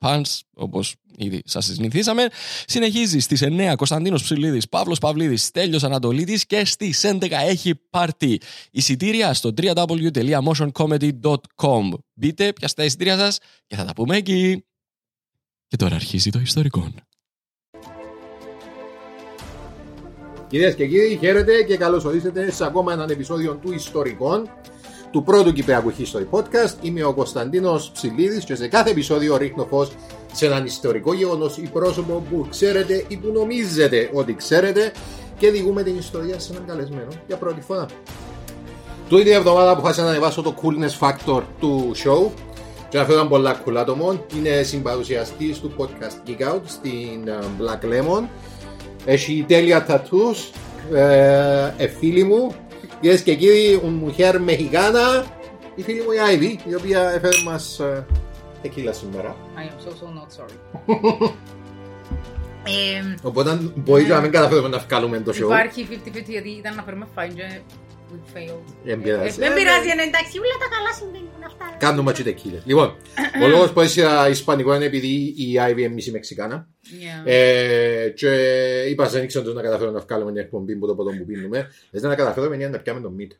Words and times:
pans, 0.00 0.38
όπως 0.54 0.94
ήδη 1.16 1.42
σας 1.44 1.64
συνηθίσαμε. 1.64 2.28
Συνεχίζει 2.66 3.18
στις 3.18 3.42
9 3.42 3.74
Κωνσταντίνος 3.76 4.22
Ψηλίδης, 4.22 4.68
Παύλος 4.68 4.98
Παυλίδης, 4.98 5.50
Τέλειο 5.50 5.78
Ανατολίτη 5.82 6.46
και 6.46 6.64
στις 6.64 7.04
11 7.04 7.26
έχει 7.30 7.74
πάρτι. 7.90 8.40
Εισιτήρια 8.70 9.34
στο 9.34 9.52
www.motioncomedy.com. 9.56 11.90
Μπείτε, 12.14 12.52
πιάστε 12.52 12.80
τα 12.80 12.84
εισιτήρια 12.84 13.16
σας 13.16 13.38
και 13.66 13.76
θα 13.76 13.84
τα 13.84 13.92
πούμε 13.92 14.16
εκεί. 14.16 14.64
Και 15.66 15.76
τώρα 15.76 15.94
αρχίζει 15.94 16.30
το 16.30 16.40
ιστορικό. 16.40 16.92
Κυρίες 20.48 20.74
και 20.74 20.86
κύριοι, 20.86 21.16
χαίρετε 21.16 21.62
και 21.62 21.76
καλώς 21.76 22.04
ορίσατε 22.04 22.50
σε 22.50 22.64
ακόμα 22.64 22.92
έναν 22.92 23.10
επεισόδιο 23.10 23.54
του 23.54 23.72
Ιστορικών 23.72 24.50
του 25.10 25.22
πρώτου 25.22 25.52
Κυπριακού 25.52 25.92
History 25.98 26.38
Podcast. 26.38 26.74
Είμαι 26.82 27.04
ο 27.04 27.12
Κωνσταντίνος 27.14 27.90
Ψηλίδης 27.90 28.44
και 28.44 28.54
σε 28.54 28.68
κάθε 28.68 28.90
επεισόδιο 28.90 29.36
ρίχνω 29.36 29.64
φως 29.64 29.92
σε 30.32 30.46
έναν 30.46 30.64
ιστορικό 30.64 31.14
γεγονός 31.14 31.56
ή 31.56 31.70
πρόσωπο 31.72 32.22
που 32.30 32.46
ξέρετε 32.50 33.04
ή 33.08 33.16
που 33.16 33.32
νομίζετε 33.32 34.10
ότι 34.12 34.34
ξέρετε 34.34 34.92
και 35.38 35.50
διηγούμε 35.50 35.82
την 35.82 35.96
ιστορία 35.98 36.38
σε 36.38 36.52
έναν 36.52 36.66
καλεσμένο 36.66 37.08
για 37.26 37.36
πρώτη 37.36 37.60
φορά. 37.60 37.86
Τούτη 39.08 39.22
την 39.22 39.32
εβδομάδα 39.32 39.76
που 39.76 39.82
χάσα 39.82 40.02
να 40.02 40.08
ανεβάσω 40.08 40.42
το 40.42 40.54
coolness 40.62 41.08
factor 41.08 41.42
του 41.60 41.92
show 42.04 42.30
και 42.88 42.98
αυτό 42.98 43.12
ήταν 43.12 43.28
πολλά 43.28 43.62
cool 43.64 43.74
άτομο. 43.76 44.24
Είναι 44.36 44.62
συμπαρουσιαστής 44.62 45.60
του 45.60 45.72
podcast 45.76 46.28
Geek 46.28 46.54
Out 46.54 46.60
στην 46.64 47.28
ε, 47.28 47.38
Black 47.58 47.84
Lemon. 47.84 48.24
Έχει 49.04 49.44
τέλεια 49.48 49.86
tattoos. 49.88 50.58
Ε, 50.94 51.72
ε, 51.76 51.86
φίλη 51.88 52.24
μου, 52.24 52.54
κυρίε 53.00 53.18
και 53.18 53.34
κύριοι, 53.34 53.80
μουχέρ 53.82 54.40
Μεχικάνα, 54.40 55.26
η 55.74 55.82
φίλη 55.82 56.00
μου 56.00 56.12
η 56.12 56.18
Άιβη, 56.18 56.60
η 56.64 56.74
οποία 56.74 57.10
έφερε 57.10 57.42
μας 57.44 57.78
ε, 57.78 58.06
τεκίλα 58.62 58.92
σήμερα. 58.92 59.36
I 59.56 59.60
am 59.60 59.86
so 59.86 59.90
so 59.90 60.06
not 60.18 60.30
sorry. 60.38 60.56
Οπότε 63.22 63.72
μπορεί 63.74 64.04
να 64.04 64.20
μην 64.20 64.30
καταφέρουμε 64.30 64.68
να 64.68 64.78
βγάλουμε 64.78 65.20
το 65.20 65.32
show. 65.34 65.40
Υπάρχει 65.40 65.88
50-50 65.90 66.22
γιατί 66.26 66.50
ήταν 66.50 66.74
να 66.74 66.82
φέρουμε 66.82 67.06
fine 67.14 67.32
και 67.34 67.60
we 68.10 68.36
failed. 68.36 68.64
Δεν 68.84 69.02
πειράζει. 69.02 69.38
Δεν 69.38 69.54
πειράζει, 69.54 69.88
είναι 69.92 70.02
εντάξει, 70.02 70.38
όλα 70.38 70.56
τα 70.62 70.68
καλά 70.74 70.92
συμβαίνουν 70.98 71.29
αυτά. 71.46 71.76
Κάνουμε 71.78 72.12
και 72.12 72.22
τεκίλε. 72.22 72.58
Λοιπόν, 72.64 72.96
ο 73.42 73.48
λόγος 73.54 73.72
που 73.72 73.80
είσαι 73.80 74.06
Ισπανικό 74.30 74.74
είναι 74.74 74.84
επειδή 74.84 75.34
η 75.36 75.58
Άιβη 75.58 75.82
είναι 75.82 75.94
μισή 75.94 76.10
Μεξικάνα. 76.10 76.68
Yeah. 76.84 77.26
Ε, 77.28 78.08
και 78.16 78.30
είπα 78.88 79.08
δεν 79.08 79.22
ήξερα 79.22 79.52
να 79.52 79.62
καταφέρουμε 79.62 79.98
να 79.98 80.04
βγάλουμε 80.04 80.32
την 80.32 80.40
εκπομπή 80.40 80.76
που 80.76 80.86
το 80.86 80.94
ποτό 80.94 81.10
που 81.10 81.24
πίνουμε. 81.24 81.70
Δεν 81.90 82.02
να 82.10 82.14
καταφέρουμε 82.14 82.54
είναι 82.54 82.68
να 82.68 82.78
πιάμε 82.78 83.00
το 83.00 83.12
meat. 83.18 83.30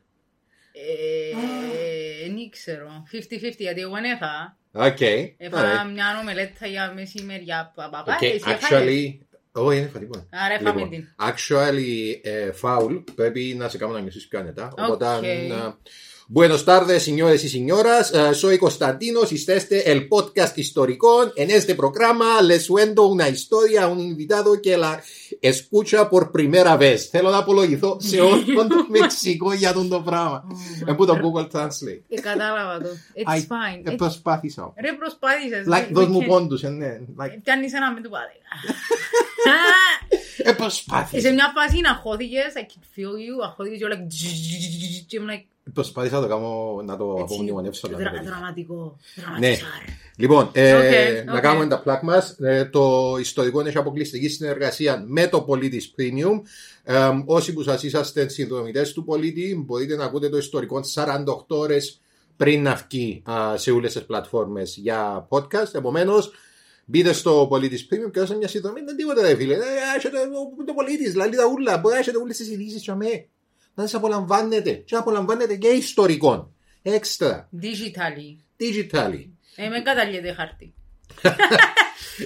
Ε, 0.73 2.27
Δεν 2.27 2.51
ξέρω. 2.51 3.03
50-50 3.13 3.55
γιατί 3.59 3.81
εγώ 3.81 3.93
δεν 3.93 4.05
έφαγα. 4.05 4.57
Οκ. 4.73 5.01
Έφαγα 5.37 5.85
μια 5.85 6.05
ομελέτα 6.23 6.67
για 6.67 6.93
μεσημεριά. 6.95 7.73
παπαπά, 7.75 8.19
Okay, 8.19 8.25
εσύ 8.25 8.45
έφαγες. 8.47 8.69
actually, 8.71 9.27
όχι, 9.53 9.77
δεν 9.79 9.87
έφα 9.87 9.99
τίποτα. 9.99 10.27
Άρα 10.31 10.55
έφαμε 10.55 10.71
Λοιπόν, 10.71 10.91
την. 10.91 11.09
actually, 11.19 12.19
ε, 12.23 12.51
foul, 12.63 13.05
πρέπει 13.15 13.55
να 13.59 13.69
σε 13.69 13.79
κάνω 13.79 13.93
να 13.93 14.01
μισήσεις 14.01 14.29
πιο 14.29 14.39
άνετα. 14.39 14.73
Οπότε, 14.79 15.07
Ok. 16.33 16.37
ε, 16.37 16.39
Buenos 16.39 16.65
tardes, 16.65 17.03
señores 17.03 17.43
y 17.45 17.49
señoras. 17.49 18.13
Eh, 18.15 18.35
soy 18.35 18.57
Constantino. 18.59 19.27
Si 19.27 19.35
está 19.35 19.55
este 19.55 19.91
el 19.93 20.01
podcast 20.09 20.57
histórico, 20.59 21.09
en 21.43 21.51
este 21.51 21.75
programa 21.75 22.41
les 22.43 22.67
cuento 22.69 23.07
una 23.09 23.29
historia 23.29 23.83
a 23.85 23.89
un 23.89 23.99
invitado 24.01 24.51
que 24.63 24.77
la 24.77 25.03
escucha 25.43 26.09
por 26.09 26.31
primera 26.31 26.77
vez. 26.77 27.09
Θέλω 27.11 27.31
να 27.31 27.39
απολογηθώ 27.39 27.97
σε 28.01 28.21
όλο 28.21 28.43
το 28.69 28.87
Μεξικό 28.89 29.53
για 29.53 29.73
τον 29.73 29.89
το 29.89 30.01
πράγμα. 30.01 30.45
Έχω 30.87 31.05
το 31.05 31.15
Google 31.23 31.49
Translate. 31.57 32.03
Ε, 32.09 32.21
Κατάλαβα 32.21 32.79
το. 32.83 32.89
It's 33.17 33.39
Αι, 33.41 33.47
fine. 33.49 33.83
ε, 33.85 33.93
It's- 33.93 33.97
Προσπάθησα. 33.97 34.73
Ρε 34.81 34.93
προσπάθησες. 34.93 35.67
Like, 35.69 35.89
We 35.89 35.93
δώσ' 35.93 36.09
μου 36.09 36.21
can- 36.23 36.27
πόντους, 36.27 36.63
ε, 36.63 36.69
ναι. 36.69 36.99
Like, 37.21 37.39
Πιάνεις 37.43 37.73
ένα 37.75 37.93
με 37.93 38.01
το 38.01 38.09
πάλι. 38.09 38.37
ε, 40.37 40.53
προσπάθησα. 40.53 41.21
Σε 41.29 41.33
μια 41.33 41.53
φάση 41.57 41.81
να 41.81 41.95
χώθηκες, 41.95 42.53
I 42.55 42.59
can 42.61 42.83
feel 42.95 43.15
you, 43.27 43.45
αχώθηκες 43.45 43.79
και 43.79 43.85
όλα 43.85 43.97
και 45.07 45.17
ήμουν 45.17 45.29
like, 45.31 45.45
Προσπάθησα 45.75 46.15
να 46.15 46.21
το 46.23 46.29
κάνω, 46.29 46.83
να 46.85 46.97
το 46.97 47.17
έτσι, 47.21 47.35
απομνημονεύσω. 47.35 47.87
αλλά 47.87 47.97
δεν 47.97 48.07
δρα- 48.07 48.15
πέτυχα. 48.17 48.35
δραματικό. 48.37 48.97
Ναι. 49.17 49.23
Δραματισάρ. 49.47 49.69
Λοιπόν, 50.17 50.51
ε, 50.53 50.73
Οκ, 50.75 51.25
να 51.27 51.35
οκ. 51.35 51.41
κάνουμε 51.41 51.67
τα 51.67 51.81
plug 51.83 52.03
μας. 52.03 52.23
το 52.71 53.17
ιστορικό 53.21 53.61
έχει 53.61 53.79
αποκλειστική 53.79 54.29
συνεργασία 54.29 55.05
με 55.07 55.27
το 55.27 55.41
Πολίτη 55.43 55.93
Premium. 55.99 56.41
Ε, 56.85 57.09
όσοι 57.25 57.53
που 57.53 57.63
σα 57.63 57.73
είσαστε 57.75 58.29
συνδρομητέ 58.29 58.83
του 58.95 59.05
Πολίτη, 59.05 59.63
μπορείτε 59.67 59.97
να 59.97 60.05
ακούτε 60.05 60.29
το 60.29 60.37
ιστορικό 60.37 60.81
48 60.95 61.25
ώρε 61.49 61.77
πριν 62.37 62.63
να 62.63 62.75
βγει 62.89 63.23
α, 63.31 63.57
σε 63.57 63.71
όλε 63.71 63.89
τι 63.89 64.01
πλατφόρμε 64.01 64.63
για 64.65 65.27
podcast. 65.31 65.73
Επομένω, 65.75 66.15
μπείτε 66.85 67.13
στο 67.13 67.47
Πολίτη 67.49 67.87
Premium 67.91 68.11
και 68.13 68.21
δώστε 68.21 68.37
μια 68.37 68.49
συνδρομή. 68.49 68.81
Δεν 68.81 68.97
τίποτα, 68.97 69.23
ρε 69.23 69.35
φίλε. 69.37 69.55
Ε, 69.55 69.59
έχετε 69.97 70.17
το, 70.57 70.65
το 70.65 70.73
Πολίτη, 70.75 71.11
δηλαδή 71.11 71.37
τα 71.37 71.47
ούλα. 71.47 71.79
Μπορεί 71.79 71.95
να 71.95 72.01
έχετε 72.01 72.19
όλε 72.19 72.33
τι 72.33 72.45
ειδήσει 72.45 72.79
για 72.79 72.95
μέ. 72.95 73.27
Να 73.81 73.87
τις 73.87 73.95
απολαμβάνετε. 73.95 74.71
Και 74.73 74.95
να 74.95 74.99
απολαμβάνετε 74.99 75.57
και 75.57 75.69
ιστορικών. 75.69 76.55
Έξτρα. 76.83 77.49
Digitally. 77.63 78.37
Digitally. 78.61 79.27
Ε, 79.57 79.69
με 79.69 79.81
καταλύεται 79.81 80.33
χάρτη. 80.33 80.75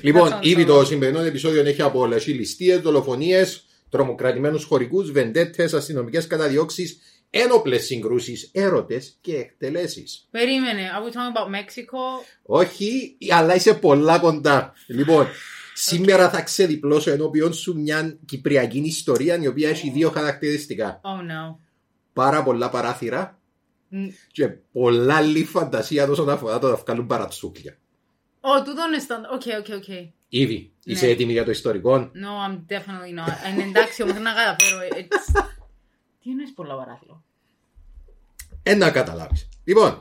Λοιπόν, 0.03 0.31
That's 0.33 0.45
ήδη 0.45 0.63
awesome. 0.63 0.67
το 0.67 0.85
σημερινό 0.85 1.21
επεισόδιο 1.21 1.65
έχει 1.65 1.83
απολέσει 1.83 2.31
ληστείες, 2.31 2.81
δολοφονίες, 2.81 3.65
τρομοκρατημένους 3.89 4.65
χωρικού, 4.65 5.05
βεντέτες, 5.13 5.75
αστυνομικές 5.75 6.27
καταδιώξεις, 6.27 6.99
ένοπλες 7.31 7.85
συγκρούσεις, 7.85 8.51
έρωτες 8.53 9.19
και 9.21 9.37
εκτελέσεις. 9.37 10.29
Περίμενε, 10.31 10.83
are 10.83 11.03
we 11.03 11.11
talking 11.11 11.37
about 11.37 11.55
Mexico? 11.55 12.25
Όχι, 12.43 13.17
αλλά 13.31 13.55
είσαι 13.55 13.75
πολλά 13.75 14.19
κοντά. 14.19 14.73
Λοιπόν, 14.87 15.27
σήμερα 15.75 16.31
θα 16.31 16.43
ξεδιπλώσω 16.43 17.11
ενώπιον 17.11 17.53
σου 17.55 17.77
μια 17.81 18.19
κυπριακή 18.25 18.79
ιστορία 18.79 19.39
η 19.43 19.47
οποία 19.47 19.69
έχει 19.69 19.91
δύο 19.91 20.11
χαρακτηριστικά. 20.11 21.01
Oh 21.05 21.21
no. 21.21 21.57
Πάρα 22.13 22.43
πολλά 22.43 22.69
παράθυρα 22.71 23.39
Μ, 23.89 24.07
και 24.33 24.49
πολλά 24.49 25.17
άλλη 25.17 25.45
φαντασία 25.45 26.09
όσον 26.09 26.31
αφορά 26.31 26.59
το 26.59 26.69
να 26.69 26.75
βγάλουν 26.77 27.07
παρατσούκλια. 27.07 27.77
Oh, 28.41 28.65
τούτο 28.65 28.83
είναι 28.89 29.05
stand. 29.09 29.39
Okay, 29.39 29.63
okay, 29.63 29.75
okay. 29.81 30.09
Ήδη, 30.29 30.73
είσαι 30.85 31.07
Ναι. 31.07 31.13
έτοιμη 31.13 31.33
για 31.33 31.45
το 31.45 31.51
ιστορικό; 31.51 32.11
No, 32.15 32.49
I'm 32.49 32.73
definitely 32.73 33.19
not. 33.19 33.53
Είναι 33.53 33.63
εντάξει 33.63 34.03
όμως 34.03 34.19
να 34.19 34.33
καταφέρω. 34.33 34.79
It's... 34.93 35.45
Τι 36.23 36.31
εννοείς 36.31 36.53
πολλά 36.55 36.77
παράθυρο; 36.77 37.23
Ε, 38.63 38.75
να 38.75 38.91
καταλάβεις. 38.91 39.49
Λοιπόν, 39.65 40.01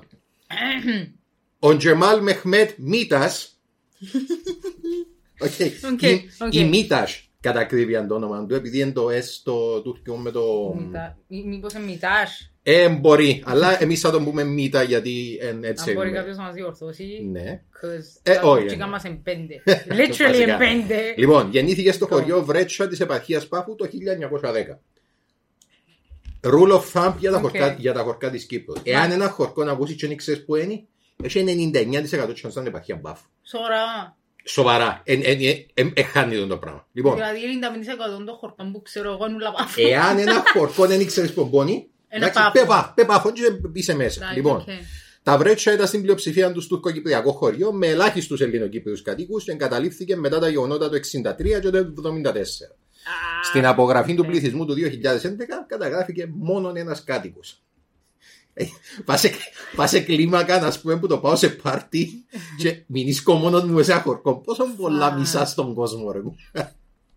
ο 1.60 1.78
Τζεμάλ 1.78 2.22
Μεχμέτ 2.22 2.72
Μίτας 2.78 3.60
okay. 5.40 5.72
Ok, 5.94 6.02
η, 6.02 6.30
οκ. 6.40 6.54
η 6.54 6.64
Μίτας 6.66 7.28
κατά 7.40 7.60
ακρίβεια 7.60 8.08
το 8.08 8.16
όνομα 8.16 8.46
του 8.46 8.56
επειδή 8.56 8.80
είναι 8.80 8.92
το 8.92 9.08
S 9.08 9.22
στο 9.24 9.82
τουρκικό 9.82 10.16
με 10.18 10.32
το 10.32 10.74
Μητά- 10.78 11.18
μη- 11.28 11.46
Μήπως 11.46 11.74
είναι 11.74 11.84
μητάς. 11.86 12.54
ε, 12.64 12.90
μπορεί, 12.90 13.44
αλλά 13.46 13.84
εμείς 13.84 14.00
θα 14.00 14.12
τον 14.12 14.24
πούμε 14.24 14.44
Μίτα 14.44 14.84
γιατί 14.84 15.38
εν, 15.42 15.64
έτσι 15.64 15.90
Αν 15.90 15.96
μπορεί 15.96 16.08
είναι. 16.10 16.18
κάποιος 16.18 16.38
να 16.38 16.44
μας 16.44 16.54
διορθώσει. 16.54 17.28
Ναι. 17.32 17.62
Cause 17.82 18.20
Ε, 18.24 18.34
τα 18.36 18.42
όχι, 18.42 18.62
τουρκικά 18.62 18.86
ναι. 18.86 18.92
μας 18.92 19.04
είναι 19.04 19.20
πέντε. 19.24 19.62
Literally 19.66 20.08
Βασικά. 20.08 20.38
είναι 20.42 20.56
πέντε. 20.58 21.14
Λοιπόν, 21.18 21.50
γεννήθηκε 21.52 21.92
στο 21.92 22.08
χωριό 22.08 22.44
Βρέτσα 22.44 22.88
της 22.88 23.00
επαρχίας 23.00 23.48
Πάφου 23.48 23.76
το 23.76 23.86
1910. 23.86 24.80
Rule 26.42 26.72
of 26.80 26.82
thumb 26.94 27.14
για 27.20 27.32
τα, 27.32 27.38
Οκ. 27.38 27.42
χορκά, 27.42 27.76
για 27.80 27.94
τα 27.94 28.02
χορκά 28.02 28.30
της 28.30 28.46
Κύπρου. 28.46 28.74
Εάν 28.84 29.12
ένα 29.12 29.30
χορκό 29.30 29.64
να 29.64 29.72
ακούσει 29.72 29.96
και 29.96 30.08
δεν 30.08 30.18
ξέρεις 30.18 30.46
που 30.46 30.56
είναι, 30.56 30.84
έχει 31.24 31.44
99% 31.44 32.34
chance 32.34 32.54
να 32.54 32.60
είναι 32.60 32.68
επαρχίας 32.70 33.00
Πάφου. 33.02 33.26
Σωρά. 33.44 34.18
Σοβαρά. 34.46 35.02
Εν, 35.04 35.22
εν, 35.24 35.38
εν, 35.42 35.66
εν, 35.74 35.94
εχάνει 35.96 36.36
τον 36.38 36.48
το 36.48 36.58
πράγμα. 36.58 36.88
Λοιπόν, 36.94 37.14
Δηλαδή 37.16 37.40
95% 38.20 38.26
των 38.26 38.36
χορτών 38.36 38.72
που 38.72 38.82
ξέρω 38.82 39.12
εγώ 39.12 39.26
είναι 39.26 39.36
όλα 39.36 39.52
πάφο. 39.52 39.88
εάν 39.88 40.18
ένα 40.18 40.44
χορκό 40.58 40.86
δεν 40.86 41.06
ξέρεις 41.06 41.34
που 41.34 41.46
μπώνει, 41.46 41.88
Ένα 42.08 42.26
εντάξει, 42.26 42.44
πάφο. 42.44 42.52
πέπα, 42.52 42.92
πέπα, 42.96 43.16
αφού 43.16 43.32
και 43.32 43.42
είσαι 43.74 43.96
μέσα. 43.96 44.22
Right, 44.32 44.36
Λοιπόν, 44.36 44.64
okay. 44.68 44.86
τα 45.24 45.38
Βρέτσα 45.38 45.74
ήταν 45.74 45.88
στην 45.88 46.02
πλειοψηφία 46.02 46.52
του 46.52 46.68
τουρκοκυπριακό 46.68 47.32
χωριό 47.32 47.72
με 47.74 47.88
ελάχιστους 47.88 48.42
Ελληνοκύπριους 48.42 49.02
κατοίκους 49.02 49.44
και 49.44 49.52
εγκαταλείφθηκε 49.52 50.16
μετά 50.16 50.40
τα 50.40 50.50
γεγονότα 50.50 50.90
του 50.90 50.96
63 50.96 51.02
και 51.62 51.70
το 51.70 51.94
74. 52.26 52.34
Στην 53.44 53.66
απογραφή 53.66 54.16
του 54.16 54.22
ναι. 54.22 54.28
πληθυσμού 54.28 54.66
του 54.66 54.74
2011 54.74 54.78
καταγράφηκε 55.68 56.28
μόνο 56.34 56.72
ένας 56.76 57.04
κάτοικος. 57.04 57.63
Πας 59.06 59.20
σε, 59.20 59.32
πας 59.76 59.90
σε 59.90 60.00
κλίμακα, 60.00 60.60
να 60.60 60.74
πούμε, 60.82 60.98
που 61.00 61.08
το 61.08 61.18
πάω 61.18 61.36
σε 61.36 61.50
πάρτι 61.50 62.10
και 62.58 62.84
μηνίσκω 62.86 63.34
μόνο 63.34 63.66
μου 63.66 63.84
σε 63.84 63.94
χορκό. 63.94 64.36
Πόσο 64.36 64.64
πολλά 64.78 65.06
Α. 65.06 65.18
μισά 65.20 65.46
στον 65.46 65.74
κόσμο, 65.74 66.12
ρε. 66.12 66.20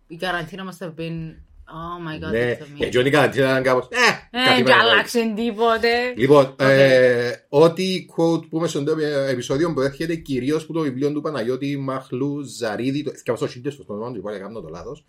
Η 0.07 0.15
καραντίνα 0.15 0.63
must 0.71 0.85
have 0.85 0.89
been... 0.99 1.33
Oh 1.69 1.99
my 2.07 2.27
god, 2.27 2.31
Ναι, 2.31 2.57
that's 2.57 2.61
amazing. 2.61 2.77
και 2.77 2.89
Τζόνι 2.89 3.09
καραντίνα 3.09 3.49
ήταν 3.49 3.63
κάπως, 3.63 3.87
ε, 3.89 4.37
Ε, 4.37 4.43
κάτι 4.45 4.57
και 4.57 4.63
με 4.63 4.69
το 4.69 4.75
άλλαξε 4.81 5.33
τίποτε. 5.35 6.13
Λοιπόν, 6.15 6.55
ε, 6.59 7.31
ό,τι 7.49 8.05
quote 8.17 8.49
πούμε 8.49 8.67
στον 8.67 8.85
τέτοιο 8.85 9.07
επεισόδιο 9.07 9.73
προέρχεται 9.73 10.15
κυρίως 10.15 10.63
από 10.63 10.73
το 10.73 10.79
βιβλίο 10.79 11.11
του 11.11 11.21
Παναγιώτη 11.21 11.77
Μαχλού 11.77 12.41
Ζαρίδη. 12.41 13.03
Το 13.03 13.11
έφτιαξα 13.15 13.45
στο 13.45 13.53
σύντες 13.53 13.73
στο 13.73 13.85
όνομα 13.87 14.11
του, 14.11 14.21
πάλι 14.21 14.39
κάνω 14.39 14.61
το 14.61 14.67
λάθος. 14.67 15.05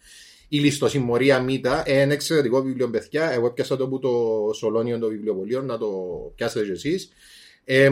Η 0.48 0.58
ληστοσυμμορία 0.58 1.40
Μήτα, 1.40 1.82
ε, 1.86 2.00
ένα 2.00 2.12
εξαιρετικό 2.12 2.62
βιβλίο, 2.62 2.90
παιδιά. 2.90 3.30
Εγώ 3.32 3.46
έπιασα 3.46 3.76
το 3.76 3.84
από 3.84 3.98
το 3.98 4.10
Σολόνιο 4.54 4.98
το 4.98 5.08
βιβλιοπωλείο, 5.08 5.62
να 5.62 5.78
το 5.78 5.88
πιάσετε 6.34 6.64
κι 6.64 6.70
εσείς. 6.70 7.08
Ε, 7.64 7.90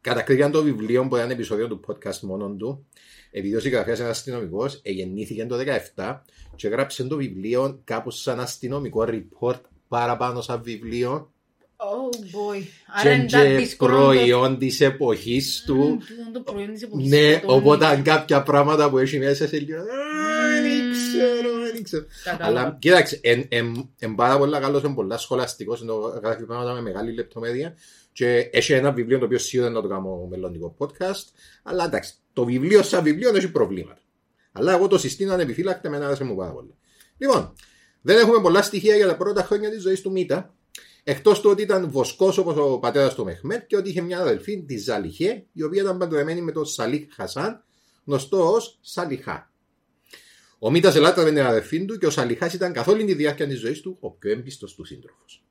κατακρίθηκαν 0.00 0.50
το 0.50 0.62
βιβλίο 0.62 1.06
που 1.08 1.16
ήταν 1.16 1.30
επεισόδιο 1.30 1.68
του 1.68 1.80
podcast 1.86 2.18
μόνο 2.20 2.48
του. 2.58 2.86
Επειδή 3.30 3.54
ο 3.56 3.60
συγγραφέας 3.60 3.98
είναι 3.98 4.08
αστυνομικός, 4.08 4.80
γεννήθηκε 4.84 5.44
το 5.46 5.56
2017 5.56 6.24
και 6.56 6.66
έγραψε 6.66 7.04
το 7.04 7.16
βιβλίο 7.16 7.80
κάπω 7.84 8.10
σαν 8.10 8.40
αστυνομικό 8.40 9.06
report 9.08 9.60
παραπάνω 9.88 10.40
σαν 10.40 10.60
βιβλίο 10.62 11.26
Oh 11.76 12.14
boy. 12.16 12.60
και 12.62 13.08
Άρα 13.08 13.12
είναι 13.14 13.26
τα 13.30 13.42
και 13.44 13.54
δύσκολο. 13.56 13.96
προϊόν 13.96 14.58
της 14.58 14.80
εποχής 14.80 15.62
του. 15.66 15.74
Μμμ, 15.76 15.98
τούτο 15.98 16.32
το 16.32 16.40
προϊόν 16.52 16.72
της 16.72 16.82
εποχής 16.82 17.08
Ναι, 17.10 17.32
σκοτώνει. 17.32 17.58
οπότε 17.60 17.86
αν 17.86 18.02
κάποια 18.02 18.42
πράγματα 18.42 18.90
που 18.90 18.98
έχει 18.98 19.18
μέσα 19.18 19.48
σε 19.48 19.58
λίγο. 19.58 19.78
«Α, 19.80 19.84
Δεν 20.62 20.80
ξέρω, 20.92 21.51
δεν 21.72 21.82
ξέρω. 21.82 22.04
Κατάλαβα. 22.24 22.60
Αλλά 22.60 22.76
κοίταξε, 22.80 23.20
εν- 23.22 23.46
εν- 23.48 23.90
εν 23.98 24.14
πάρα 24.14 24.38
πολλά 24.38 24.60
καλός, 24.60 24.82
είναι 24.82 24.94
πολλά 24.94 25.18
σχολαστικός, 25.18 25.80
είναι 25.80 25.90
το 25.90 26.20
γράφει 26.22 26.44
πράγματα 26.44 26.72
με 26.72 26.80
μεγάλη 26.80 27.12
λεπτομέρεια. 27.12 27.74
Και 28.12 28.48
έχει 28.52 28.72
ένα 28.72 28.92
βιβλίο 28.92 29.18
το 29.18 29.24
οποίο 29.24 29.38
σίγουρα 29.38 29.70
να 29.70 29.82
το 29.82 29.88
κάνω 29.88 30.26
μελλοντικό 30.30 30.76
podcast. 30.78 31.24
Αλλά 31.62 31.84
εντάξει, 31.84 32.14
το 32.32 32.44
βιβλίο 32.44 32.82
σαν 32.82 33.02
βιβλίο 33.02 33.36
έχει 33.36 33.50
προβλήματα. 33.50 34.00
Αλλά 34.52 34.72
εγώ 34.72 34.86
το 34.86 34.98
συστήνω 34.98 35.32
ανεπιφύλακτα 35.32 35.90
με 35.90 35.96
άρεσε 35.96 36.24
μου 36.24 36.36
πάρα 36.36 36.50
πολύ. 36.52 36.74
Λοιπόν, 37.18 37.52
δεν 38.00 38.18
έχουμε 38.18 38.40
πολλά 38.40 38.62
στοιχεία 38.62 38.96
για 38.96 39.06
τα 39.06 39.16
πρώτα 39.16 39.42
χρόνια 39.42 39.70
της 39.70 39.82
ζωής 39.82 40.00
του 40.00 40.10
Μίτα. 40.10 40.54
Εκτός 41.04 41.40
του 41.40 41.50
ότι 41.50 41.62
ήταν 41.62 41.90
βοσκός 41.90 42.38
όπως 42.38 42.56
ο 42.56 42.78
πατέρας 42.78 43.14
του 43.14 43.24
Μεχμέτ 43.24 43.66
και 43.66 43.76
ότι 43.76 43.88
είχε 43.88 44.00
μια 44.00 44.20
αδελφή, 44.20 44.62
τη 44.62 44.78
Ζαλιχέ, 44.78 45.46
η 45.52 45.62
οποία 45.62 45.82
ήταν 45.82 45.98
παντρεμένη 45.98 46.40
με 46.40 46.52
τον 46.52 46.64
Σαλίχ 46.64 47.14
Χασάν, 47.14 47.64
γνωστό 48.04 48.52
ως 48.52 48.78
Σαλιχά. 48.80 49.51
Ο 50.64 50.70
Μίτας 50.70 50.94
ελάττευε 50.94 51.28
την 51.28 51.40
αδελφή 51.40 51.84
του 51.84 51.98
και 51.98 52.06
ο 52.06 52.10
Σαλιχάς 52.10 52.54
ήταν 52.54 52.72
καθ' 52.72 52.88
όλη 52.88 53.04
τη 53.04 53.14
διάρκεια 53.14 53.46
της 53.46 53.58
ζωής 53.58 53.80
του 53.80 53.96
ο 54.00 54.10
πιο 54.10 54.30
έμπιστος 54.30 54.74
του 54.74 54.84
σύντροφος. 54.84 55.44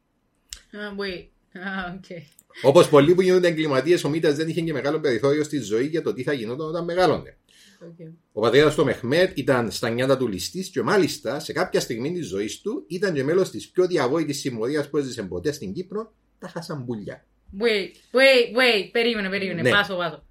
Ah, 0.52 1.00
wait. 1.00 1.26
Ah, 1.54 1.94
okay. 1.96 2.22
Όπως 2.62 2.90
πολλοί 2.90 3.16
που 3.16 3.22
γίνονται 3.22 3.48
εγκληματίες, 3.48 4.04
ο 4.04 4.10
Μίτας 4.10 4.36
δεν 4.36 4.48
είχε 4.48 4.62
και 4.62 4.74
μεγάλο 4.74 5.00
περιθώριο 5.00 5.44
στη 5.44 5.60
ζωή 5.60 5.86
για 5.86 6.02
το 6.02 6.14
τι 6.14 6.24
θα 6.24 6.34
γινόταν 6.34 6.68
όταν 6.68 6.84
μεγάλωνε. 6.84 7.38
Okay. 7.82 8.12
Ο 8.32 8.42
πατέρας 8.42 8.76
του 8.76 8.84
Μεχμέτ 8.84 9.38
ήταν 9.38 9.72
στα 9.72 9.90
νιάτα 9.90 10.18
του 10.18 10.28
ληστής 10.28 10.70
και 10.70 10.82
μάλιστα 10.82 11.40
σε 11.40 11.54
κάποια 11.54 11.80
στιγμή 11.80 12.14
της 12.14 12.28
ζωής 12.28 12.62
του 12.62 12.84
ήταν 12.88 13.14
και 13.14 13.24
μέλος 13.24 13.50
της 13.50 13.70
πιο 13.70 13.88
διαβόητης 13.88 14.40
συμμορίας 14.40 14.90
που 14.90 14.98
έζησε 14.98 15.24
ποτέ 15.24 15.52
στην 15.52 15.74
Κύπρο, 15.74 16.14
τα 16.40 16.48
Χασαμπουλιά. 16.48 17.26
Wait, 17.60 18.16
wait, 18.18 18.58
wait. 18.58 18.90
Περίμενε, 18.92 19.30
περίμενε. 19.30 19.62
Ναι. 19.62 19.70
Πάσο, 19.70 19.96
πάσο. 19.96 20.24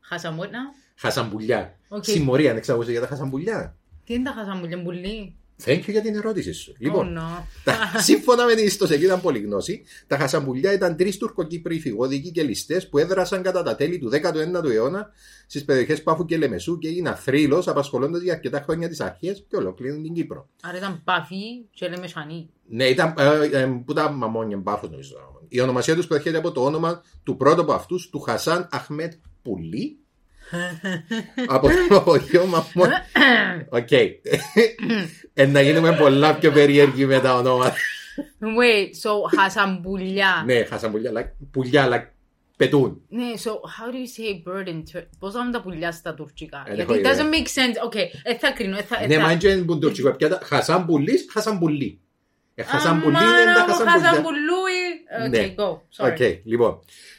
Χάσαμε 0.00 0.38
what 0.42 0.46
now? 0.46 0.92
Χασαμπουλιά. 0.96 1.78
Οκ. 1.88 2.04
Συμμορία, 2.04 2.52
δεν 2.52 2.62
ξέρω 2.62 2.82
για 2.82 3.00
τα 3.00 3.06
Χασαμπουλιά. 3.06 3.76
Τι 4.06 4.14
είναι 4.14 4.22
τα 4.24 4.32
Χασαμπουλιά. 4.36 5.34
Thank 5.64 5.78
you 5.78 5.90
για 5.90 6.00
την 6.00 6.14
ερώτηση 6.16 6.52
σου. 6.52 6.74
Λοιπόν, 6.78 7.16
Oh, 7.18 7.20
no. 7.20 7.42
τα- 7.64 7.98
σύμφωνα 7.98 8.44
με 8.44 8.54
την 8.54 8.66
ιστοσελίδα 8.66 9.18
Πολυγνώση, 9.18 9.82
τα 10.06 10.16
Χασαμπουλιά 10.18 10.72
ήταν 10.72 10.96
τρεις 10.96 11.16
τουρκοκύπριοι 11.16 11.80
φυγόδικοι 11.80 12.30
και 12.30 12.42
ληστέ 12.42 12.80
που 12.90 12.98
έδρασαν 12.98 13.42
κατά 13.42 13.62
τα 13.62 13.76
τέλη 13.76 13.98
του 13.98 14.08
19ου 14.12 14.70
αιώνα 14.70 15.10
στις 15.46 15.64
περιοχές 15.64 16.02
Πάφου 16.02 16.24
και 16.24 16.36
Λεμεσού 16.36 16.78
και 16.78 16.88
έγιναν 16.88 17.14
θρύλος 17.16 17.68
απασχολώντας 17.68 18.22
για 18.22 18.32
αρκετά 18.32 18.60
χρόνια 18.60 18.88
τις 18.88 19.00
αρχές 19.00 19.44
και 19.48 19.56
ολόκληρη 19.56 20.00
την 20.02 20.12
Κύπρο. 20.14 20.48
Άρα 20.62 20.76
ήταν 20.76 21.00
Παφίτες 21.04 21.64
και 21.70 21.88
Λεμεσιανοί. 21.88 22.50
Ναι, 22.68 22.84
ήταν 22.84 23.14
ε, 23.18 23.60
ε, 23.60 23.66
που 23.84 23.92
τα 23.92 24.10
Μαμώνια 24.10 24.56
Πάφο 24.56 24.88
νομίζω. 24.88 25.16
Η 25.48 25.60
ονομασία 25.60 25.94
τους 25.94 26.06
προέρχεται 26.06 26.38
από 26.38 26.52
το 26.52 26.64
όνομα 26.64 27.02
του 27.22 27.36
πρώτου 27.36 27.60
από 27.60 27.72
αυτούς, 27.72 28.08
του 28.10 28.20
Χασάν 28.20 28.68
Αχμέτ 28.70 29.12
Πουλί. 29.42 29.98
Από 31.46 31.68
το 31.88 32.00
χωριό 32.00 32.46
Μαμόν. 32.46 32.90
Οκ. 33.68 33.90
Ε, 35.34 35.46
να 35.46 35.60
γίνουμε 35.60 35.92
πολλά 35.96 36.34
πιο 36.34 36.52
περίεργοι 36.52 37.06
με 37.06 37.20
τα 37.20 37.34
ονόματα. 37.34 37.74
Wait, 38.40 39.08
so 39.08 39.38
χασαμπουλιά. 39.40 40.42
ναι, 40.46 40.64
Χασάν 40.64 40.90
Πουλιά, 40.90 41.10
αλλά 41.10 41.32
πουλιά, 41.50 41.82
αλλά 41.82 42.12
πετούν. 42.56 43.00
Ναι, 43.08 43.24
so 43.44 43.50
how 43.50 43.90
do 43.92 43.94
you 43.94 44.08
say 44.16 44.52
bird 44.52 44.68
in 44.68 44.82
Turkish? 44.96 45.08
Πώς 45.18 45.32
θα 45.32 45.50
τα 45.52 45.60
πουλιά 45.62 45.92
στα 45.92 46.14
τουρκικά; 46.14 46.62
Δεν 46.66 46.74
Γιατί 46.74 46.92
έχω 46.92 47.00
it 47.02 47.06
doesn't 47.06 47.26
ιδέα. 47.26 47.30
make 47.30 47.46
sense. 47.46 47.88
Okay, 47.94 48.06
ε, 48.22 48.34
θα 48.36 48.50
κρίνω. 48.50 48.76
ε, 48.76 48.82
θα- 48.82 49.02
ε, 49.02 49.06
Ναι, 49.06 49.14
θα- 49.14 49.20
μα 49.20 49.32
είναι 49.32 49.56
που 49.56 49.78
το 49.78 49.90
τσικο 49.90 50.10
πιάτα. 50.10 50.40
Χασάν 50.44 50.86
Πουλί, 50.86 51.12
Χασάν 51.32 51.58
Πουλί. 51.58 52.00
Ε, 52.54 52.62
Χασάν 52.62 53.02
Πουλί 53.02 53.16
Αμάνα 53.16 53.40
είναι 53.40 53.52
τα 53.54 53.64
μου, 53.68 53.72
Χασάν 53.74 53.92
Πουλιά. 53.94 54.08
Χασαμπουλούι. 54.08 54.82
Ναι. 55.30 55.38
Okay, 55.56 55.60
go. 55.60 55.70
Sorry. 55.96 56.10
Οκ, 56.12 56.40
λοιπόν. 56.44 56.78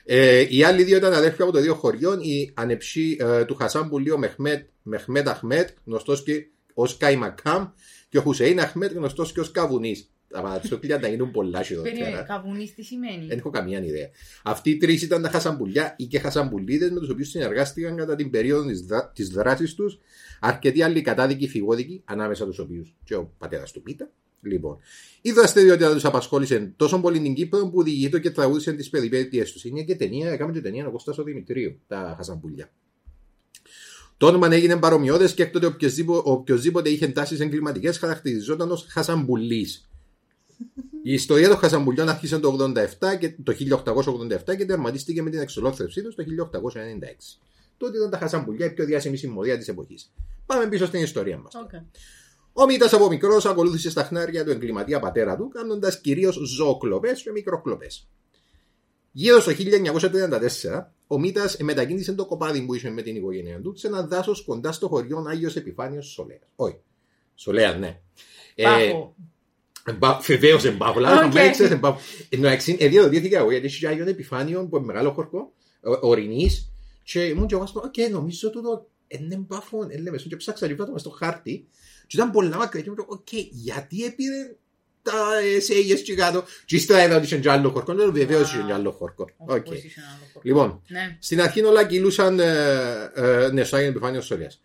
Ε, 0.09 0.45
οι 0.49 0.63
άλλοι 0.63 0.83
δύο 0.83 0.97
ήταν 0.97 1.13
αδέρφια 1.13 1.43
από 1.43 1.53
το 1.53 1.59
δύο 1.61 1.73
χωριών. 1.73 2.19
Η 2.19 2.51
ανεψή 2.53 3.17
ε, 3.19 3.45
του 3.45 3.55
Χασάν 3.55 3.89
Πουλί, 3.89 4.11
ο 4.11 4.17
Μεχμέτ, 4.17 4.67
Μεχμέτ 4.83 5.27
Αχμέτ, 5.27 5.69
γνωστός 5.85 6.23
και 6.23 6.47
ως 6.73 6.97
Καϊμακάμ, 6.97 7.67
και 8.09 8.17
ο 8.17 8.21
Χουσέιν 8.21 8.59
Αχμέτ, 8.59 8.93
γνωστός 8.93 9.31
και 9.31 9.39
ως 9.39 9.51
Καβουνής. 9.51 10.11
Τα 10.29 10.41
πατσόκλια 10.41 10.99
τα 10.99 11.07
γίνουν 11.07 11.31
πολλά 11.31 11.61
Περίμενε, 11.61 11.95
χειρότερα. 11.95 12.23
καβουνής 12.23 12.73
τι 12.73 12.83
σημαίνει; 12.83 13.25
Δεν 13.25 13.37
έχω 13.37 13.49
καμία 13.49 13.83
ιδέα. 13.83 14.09
Αυτοί 14.43 14.69
οι 14.69 14.77
τρεις 14.77 15.01
ήταν 15.01 15.21
τα 15.21 15.29
Χασαμπουλιά 15.29 15.95
ή 15.97 16.05
και 16.05 16.19
Χασαμπουλίδε 16.19 16.91
με 16.91 16.99
τους 16.99 17.09
οποίους 17.09 17.29
συνεργάστηκαν 17.29 17.97
κατά 17.97 18.15
την 18.15 18.29
περίοδο 18.29 18.69
της 19.13 19.29
δράσης 19.29 19.73
τους 19.73 19.99
αρκετοί 20.39 20.81
άλλοι 20.81 21.01
κατάδικοι 21.01 21.47
φυγόδικοι, 21.47 22.01
ανάμεσα 22.05 22.45
τους 22.45 22.59
οποίους 22.59 22.95
και 23.03 23.15
ο 23.15 23.33
πατέρας 23.37 23.71
του 23.71 23.81
Πίτα. 23.81 24.09
Λοιπόν, 24.41 24.77
η 25.21 25.31
δραστηριότητα 25.31 25.93
τους 25.93 26.05
απασχόλησε 26.05 26.73
τόσο 26.75 26.99
πολύ 26.99 27.19
την 27.19 27.33
Κύπρο 27.33 27.69
που 27.69 27.83
διηγείται 27.83 28.19
και 28.19 28.31
τραγούδισε 28.31 28.73
τις 28.73 28.89
περιπέτειές 28.89 29.51
τους. 29.51 29.65
Είναι 29.65 29.83
και 29.83 29.95
ταινία, 29.95 30.31
έκαμε 30.31 30.51
και 30.51 30.61
ταινία 30.61 30.87
ο 30.87 30.91
Κώστας 30.91 31.17
ο 31.17 31.23
Δημητρίου, 31.23 31.79
τα 31.87 32.13
Χασαμπουλιά. 32.17 32.71
Το 34.17 34.27
όνομα 34.27 34.53
έγινε 34.53 34.77
παρομοιώδες 34.77 35.33
και 35.33 35.43
έκτοτε 35.43 35.65
οποιοδήποτε, 35.65 36.29
οποιοδήποτε 36.29 36.89
είχε 36.89 37.07
τάσεις 37.07 37.39
εγκληματικές 37.39 37.97
χαρακτηριζόταν 37.97 38.71
ως 38.71 38.85
Χασαμπουλής. 38.89 39.89
Η 41.03 41.13
ιστορία 41.13 41.47
των 41.47 41.57
Χασαμπουλιών 41.57 42.09
άρχισε 42.09 42.39
το, 42.39 42.57
87 42.75 43.17
και, 43.19 43.35
το 43.43 43.53
1887 44.45 44.57
και 44.57 44.65
τερματίστηκε 44.65 45.21
με 45.21 45.29
την 45.29 45.39
εξολόθρευσή 45.39 46.01
τους 46.01 46.15
το 46.15 46.23
1896. 46.23 47.39
Τότε 47.77 47.97
ήταν 47.97 48.09
τα 48.09 48.17
Χασαμπουλιά 48.17 48.65
η 48.65 48.73
πιο 48.73 48.85
διάσημη 48.85 49.17
συμμορία 49.17 49.57
της 49.57 49.67
εποχής. 49.67 50.11
Πάμε 50.45 50.67
πίσω 50.67 50.85
στην 50.85 51.01
ιστορία 51.01 51.37
μας. 51.37 51.53
Okay. 51.55 51.81
Ο 52.59 52.65
Μίτα 52.65 52.95
από 52.95 53.07
μικρός 53.07 53.45
ακολούθησε 53.45 53.89
στα 53.89 54.03
χνάρια 54.03 54.43
του 54.43 54.51
εγκληματία 54.51 54.99
πατέρα 54.99 55.37
του, 55.37 55.47
κάνοντας 55.47 56.01
κυρίως 56.01 56.35
ζωοκλοπές 56.35 57.21
και 57.21 57.31
μικροκλοπές. 57.31 58.07
Γύρω 59.11 59.39
στο 59.39 59.51
1934, 59.51 60.91
ο 61.07 61.19
Μίτα 61.19 61.49
μετακίνησε 61.59 62.13
το 62.13 62.25
κοπάδι 62.25 62.65
που 62.65 62.73
είχε 62.73 62.89
με 62.89 63.01
την 63.01 63.15
οικογένειά 63.15 63.61
του 63.61 63.75
σε 63.75 63.87
ένα 63.87 64.07
δάσος 64.07 64.43
κοντά 64.43 64.71
στο 64.71 64.87
χωριό 64.87 65.25
Άγιος 65.27 65.55
Επιφάνιος 65.55 66.07
Σολέας. 66.07 66.41
Όχι. 66.55 66.79
Σολέας, 67.35 67.77
ναι. 67.77 67.99
Πάφο. 68.55 69.15
Βεβαίως 70.27 70.65
εμπάφο, 70.65 70.97
αλλά 70.97 71.25
Οκ. 71.25 71.31
θα 71.33 71.49
ξέρει 71.49 71.73
εμπάφο. 71.73 71.99
Ενώ 72.29 72.47
εξήν, 72.47 72.75
εδιοδοτήθηκα 72.79 73.37
εγώ 73.37 73.51
γιατί 73.51 73.65
είχε 73.65 73.87
Άγιον 73.87 74.07
Επιφάνιο 74.07 74.67
που 74.67 74.77
είναι 74.77 74.85
μεγάλο 74.85 75.11
χορκό, 75.11 75.53
ορεινή, 76.01 76.49
και 77.03 77.23
ήμουν 77.23 77.47
και 77.47 77.55
εγώ 77.55 77.65
στο, 77.65 77.81
οκ, 77.85 78.09
νομίζω 78.11 78.49
τούτο 78.49 78.87
είναι 79.07 79.33
εμπάφο, 79.33 79.87
είναι 79.91 80.11
μεσό, 80.11 80.27
και 80.29 80.35
ψάξα 80.35 80.67
λίγο 80.67 80.85
το 80.85 80.97
στο 80.97 81.09
χάρτη, 81.09 81.67
και 82.07 82.17
ήταν 82.17 82.31
πολλά 82.31 82.57
μακριά, 82.57 82.81
και 82.83 82.89
μου 82.89 82.95
λέω, 82.95 83.05
οκ, 83.09 83.27
γιατί 83.51 84.03
έπειρε 84.05 84.55
τα 85.01 85.37
εσέγες 85.55 86.01
και 86.01 86.15
κάτω, 86.15 86.43
και 86.65 86.75
ύστερα 86.75 87.03
είδα 87.03 87.15
ότι 87.15 87.25
είχε 87.25 87.37
και 87.37 87.49
άλλο 87.49 87.69
χορκό, 87.69 87.93
λέω 87.93 88.11
βεβαίως 88.11 88.53
είχε 88.53 88.63
και 88.67 88.73
άλλο 88.73 88.91
χορκό. 88.91 89.25
Of 89.47 89.55
Οκ. 89.55 89.65
course, 89.65 89.73
είσαι 89.83 89.93
ένα 89.99 90.07
άλλο 90.07 90.25
χώρο. 90.33 90.41
Λοιπόν, 90.43 90.81
Ναι. 90.87 91.17
στην 91.19 91.41
αρχή 91.41 91.63
όλα 91.63 91.85
κυλούσαν. 91.85 92.39
Ε, 92.39 93.11
ε, 93.15 93.49
ναι, 93.51 93.63
στο 93.63 93.75
Άγιο 93.75 93.89
Επιφάνιο 93.89 94.21
Σωρίας. 94.21 94.61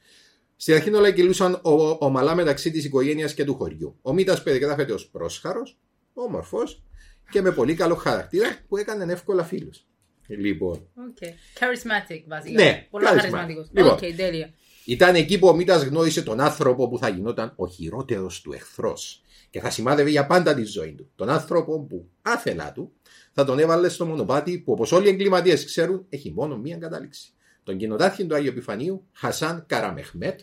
Στην 0.56 0.74
αρχή 0.74 0.94
όλα 0.94 1.10
κυλούσαν 1.10 1.54
ο- 1.62 1.96
ομαλά 2.06 2.34
μεταξύ 2.34 2.70
της 2.70 2.84
οικογένειας 2.84 3.34
και 3.34 3.44
του 3.44 3.54
χωριού. 3.54 3.98
Ο 4.02 4.12
Μίτα 4.12 4.42
περιγράφεται 4.42 4.92
ως 4.92 5.06
πρόσχαρος, 5.08 5.78
όμορφος 6.12 6.82
και 7.30 7.42
με 7.42 7.52
πολύ 7.52 7.74
καλό 7.74 7.94
χαρακτήρα 7.94 8.56
που 8.68 8.76
έκανε 8.76 9.12
εύκολα 9.12 9.44
φίλους. 9.44 9.86
Λοιπόν, 10.26 10.88
Okay. 10.96 11.28
Charismatic, 11.58 12.22
βασικά. 12.26 12.62
Ναι, 12.64 12.86
Πολλά 12.90 13.10
charismatic. 13.10 13.16
χαρισματικός. 13.16 13.68
Λοιπόν. 13.72 13.94
Okay, 13.98 14.12
τέλεια. 14.16 14.52
Ήταν 14.84 15.14
εκεί 15.14 15.38
που 15.38 15.48
ο 15.48 15.54
Μίτα 15.54 15.76
γνώρισε 15.76 16.22
τον 16.22 16.40
άνθρωπο 16.40 16.88
που 16.88 16.98
θα 16.98 17.08
γινόταν 17.08 17.52
ο 17.56 17.68
χειρότερος 17.68 18.40
του 18.40 18.52
εχθρός 18.52 19.22
και 19.50 19.60
θα 19.60 19.70
σημάδευε 19.70 20.10
για 20.10 20.26
πάντα 20.26 20.54
τη 20.54 20.64
ζωή 20.64 20.94
του. 20.94 21.10
Τον 21.14 21.28
άνθρωπο 21.28 21.80
που 21.80 22.08
άθελά 22.22 22.72
του 22.72 22.92
θα 23.32 23.44
τον 23.44 23.58
έβαλε 23.58 23.88
στο 23.88 24.06
μονοπάτι 24.06 24.58
που 24.58 24.72
όπως 24.72 24.92
όλοι 24.92 25.06
οι 25.06 25.10
εγκληματίες 25.10 25.64
ξέρουν 25.64 26.04
έχει 26.08 26.32
μόνο 26.36 26.56
μία 26.56 26.76
κατάληξη. 26.76 27.32
Τον 27.62 27.76
κοινοτάρχη 27.76 28.26
του 28.26 28.34
Άγιου 28.34 28.48
Επιφανίου 28.48 29.06
Χασάν 29.12 29.64
Καραμεχμέτ, 29.66 30.40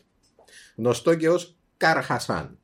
γνωστό 0.76 1.16
και 1.16 1.30
ως 1.30 1.56
Καρχασάν. 1.78 2.58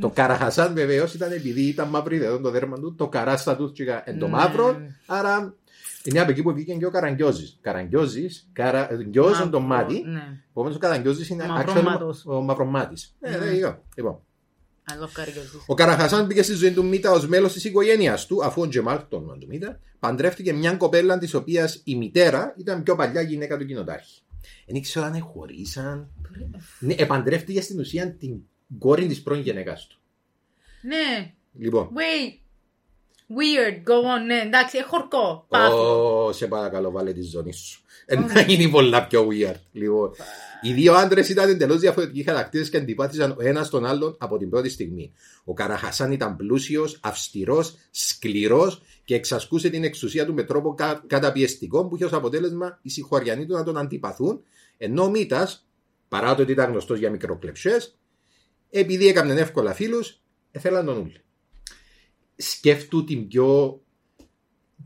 Το 0.00 0.08
Καραχασάν 0.10 0.74
βεβαίως 0.74 1.14
ήταν 1.14 1.32
επειδή 1.32 1.62
ήταν 1.62 1.88
μαύρη 1.88 2.16
εδώ 2.24 2.40
το 2.40 2.50
δέρμα 2.50 2.78
του, 2.78 2.94
το 2.94 3.08
καράστα 3.08 3.56
του 3.56 3.72
τσιγα 3.72 4.02
εν 4.10 4.18
το 4.18 4.26
Ναι. 4.26 4.32
μαύρο, 4.32 4.76
άρα 5.06 5.54
είναι 6.04 6.20
από 6.20 6.30
εκεί 6.30 6.42
που 6.42 6.52
βγήκε 6.52 6.74
και 6.74 6.86
ο 6.86 6.90
Καραγκιόζης. 6.90 7.58
Καραγκιόζης, 7.60 8.48
καραγκιόζη 8.52 9.48
το 9.48 9.60
μάτι. 9.60 10.02
Ναι. 10.06 10.22
Επομένως 10.50 10.76
ο 10.76 10.80
Καραγκιόζης 10.80 11.28
είναι 11.28 11.46
Μαυρομάτος. 11.46 12.24
actual 12.26 12.32
ο 12.32 12.40
μαυρομάτης. 12.40 13.16
Ε, 13.20 13.30
Ναι. 13.30 13.36
there 13.38 13.64
you 13.64 13.68
go. 13.70 13.76
Λοιπόν. 13.96 14.20
I 14.90 14.92
love 15.04 15.10
καριόζης. 15.12 15.64
Ο 15.66 15.74
Καραχασάν 15.74 16.26
πήγε 16.26 16.42
στη 16.42 16.52
ζωή 16.54 16.72
του 16.72 16.84
Μίτα 16.84 17.10
ως 17.10 17.28
μέλος 17.28 17.52
της 17.52 17.64
οικογένειας 17.64 18.26
του, 18.26 18.44
αφού 18.44 18.62
ο 18.62 18.68
Τζεμάλ, 18.68 19.00
το 19.08 19.16
όνομα 19.16 19.38
του 19.38 19.46
Μίτα, 19.46 19.80
παντρεύτηκε 19.98 20.52
μια 20.52 20.72
κοπέλα 20.72 21.18
της 21.18 21.34
οποίας 21.34 21.80
η 21.84 21.96
μητέρα 21.96 22.54
ήταν 22.58 22.82
πιο 22.82 22.96
παλιά 22.96 23.20
γυναίκα 23.20 23.58
του 23.58 23.66
κοινοτάρχη. 23.66 24.20
Δεν 24.66 24.74
ήξερα 24.76 25.06
αν 25.06 25.20
χωρίσαν. 25.20 26.08
Ναι, 26.78 26.94
επαντρεύτηκε 26.98 27.60
στην 27.60 27.78
ουσία 27.80 28.12
την 28.14 28.36
κόρη 28.78 29.06
της 29.06 29.22
πρώην 29.22 29.40
γυναίκας 29.40 29.86
του. 29.86 29.98
Ναι. 30.82 31.32
Λοιπόν, 31.58 31.88
Wait. 31.94 32.39
Weird. 33.38 33.76
Go 33.76 33.94
on. 34.16 34.26
Ναι, 34.26 34.40
εντάξει, 34.44 34.78
έχω 34.78 34.88
χορκό. 34.88 35.44
Πάθος. 35.48 35.78
Ω, 36.28 36.32
σε 36.32 36.46
παρακαλώ, 36.46 36.90
βάλε 36.90 37.12
τη 37.12 37.22
ζώνη 37.22 37.52
σου. 37.52 37.82
Ε, 38.06 38.16
Να 38.16 38.40
γίνει 38.40 38.68
πολλά 38.68 39.06
πιο 39.06 39.28
weird. 39.30 39.54
Λοιπόν, 39.72 40.10
οι 40.62 40.72
δύο 40.72 40.94
άντρες 40.94 41.28
ήταν 41.28 41.48
εντελώς 41.48 41.80
διαφορετικοί 41.80 42.22
χαρακτήρες 42.22 42.70
και 42.70 42.76
αντιπάθησαν 42.76 43.30
ο 43.30 43.42
ένας 43.42 43.68
τον 43.68 43.84
άλλον 43.86 44.16
από 44.18 44.38
την 44.38 44.50
πρώτη 44.50 44.68
στιγμή. 44.68 45.12
Ο 45.44 45.52
Καραχασάν 45.54 46.12
ήταν 46.12 46.36
πλούσιος, 46.36 46.98
αυστηρός, 47.02 47.74
σκληρός 47.90 48.82
και 49.04 49.14
εξασκούσε 49.14 49.68
την 49.70 49.84
εξουσία 49.84 50.26
του 50.26 50.34
με 50.34 50.42
τρόπο 50.42 50.74
κα- 50.74 51.02
καταπιεστικό 51.06 51.86
που 51.86 51.94
είχε 51.94 52.04
ως 52.04 52.12
αποτέλεσμα 52.12 52.78
οι 52.82 52.88
συγχωριανοί 52.90 53.46
του 53.46 53.52
να 53.54 53.62
τον 53.64 53.76
αντιπαθούν, 53.78 54.42
ενώ 54.78 55.02
ο 55.02 55.10
Μήτας, 55.10 55.66
παρά 56.08 56.34
το 56.34 56.42
ότι 56.42 56.52
ήταν 56.52 56.70
γνωστός 56.70 56.98
για 56.98 57.10
μικροκλεψιές, 57.10 57.82
επειδή 58.70 59.08
έκαναν 59.08 59.36
εύκολα 59.36 59.74
φίλους, 59.74 60.20
ήθελαν 60.50 60.84
τον 60.84 60.98
ούλη. 60.98 61.20
Σκέφτου 62.40 63.04
την 63.04 63.28
πιο 63.28 63.80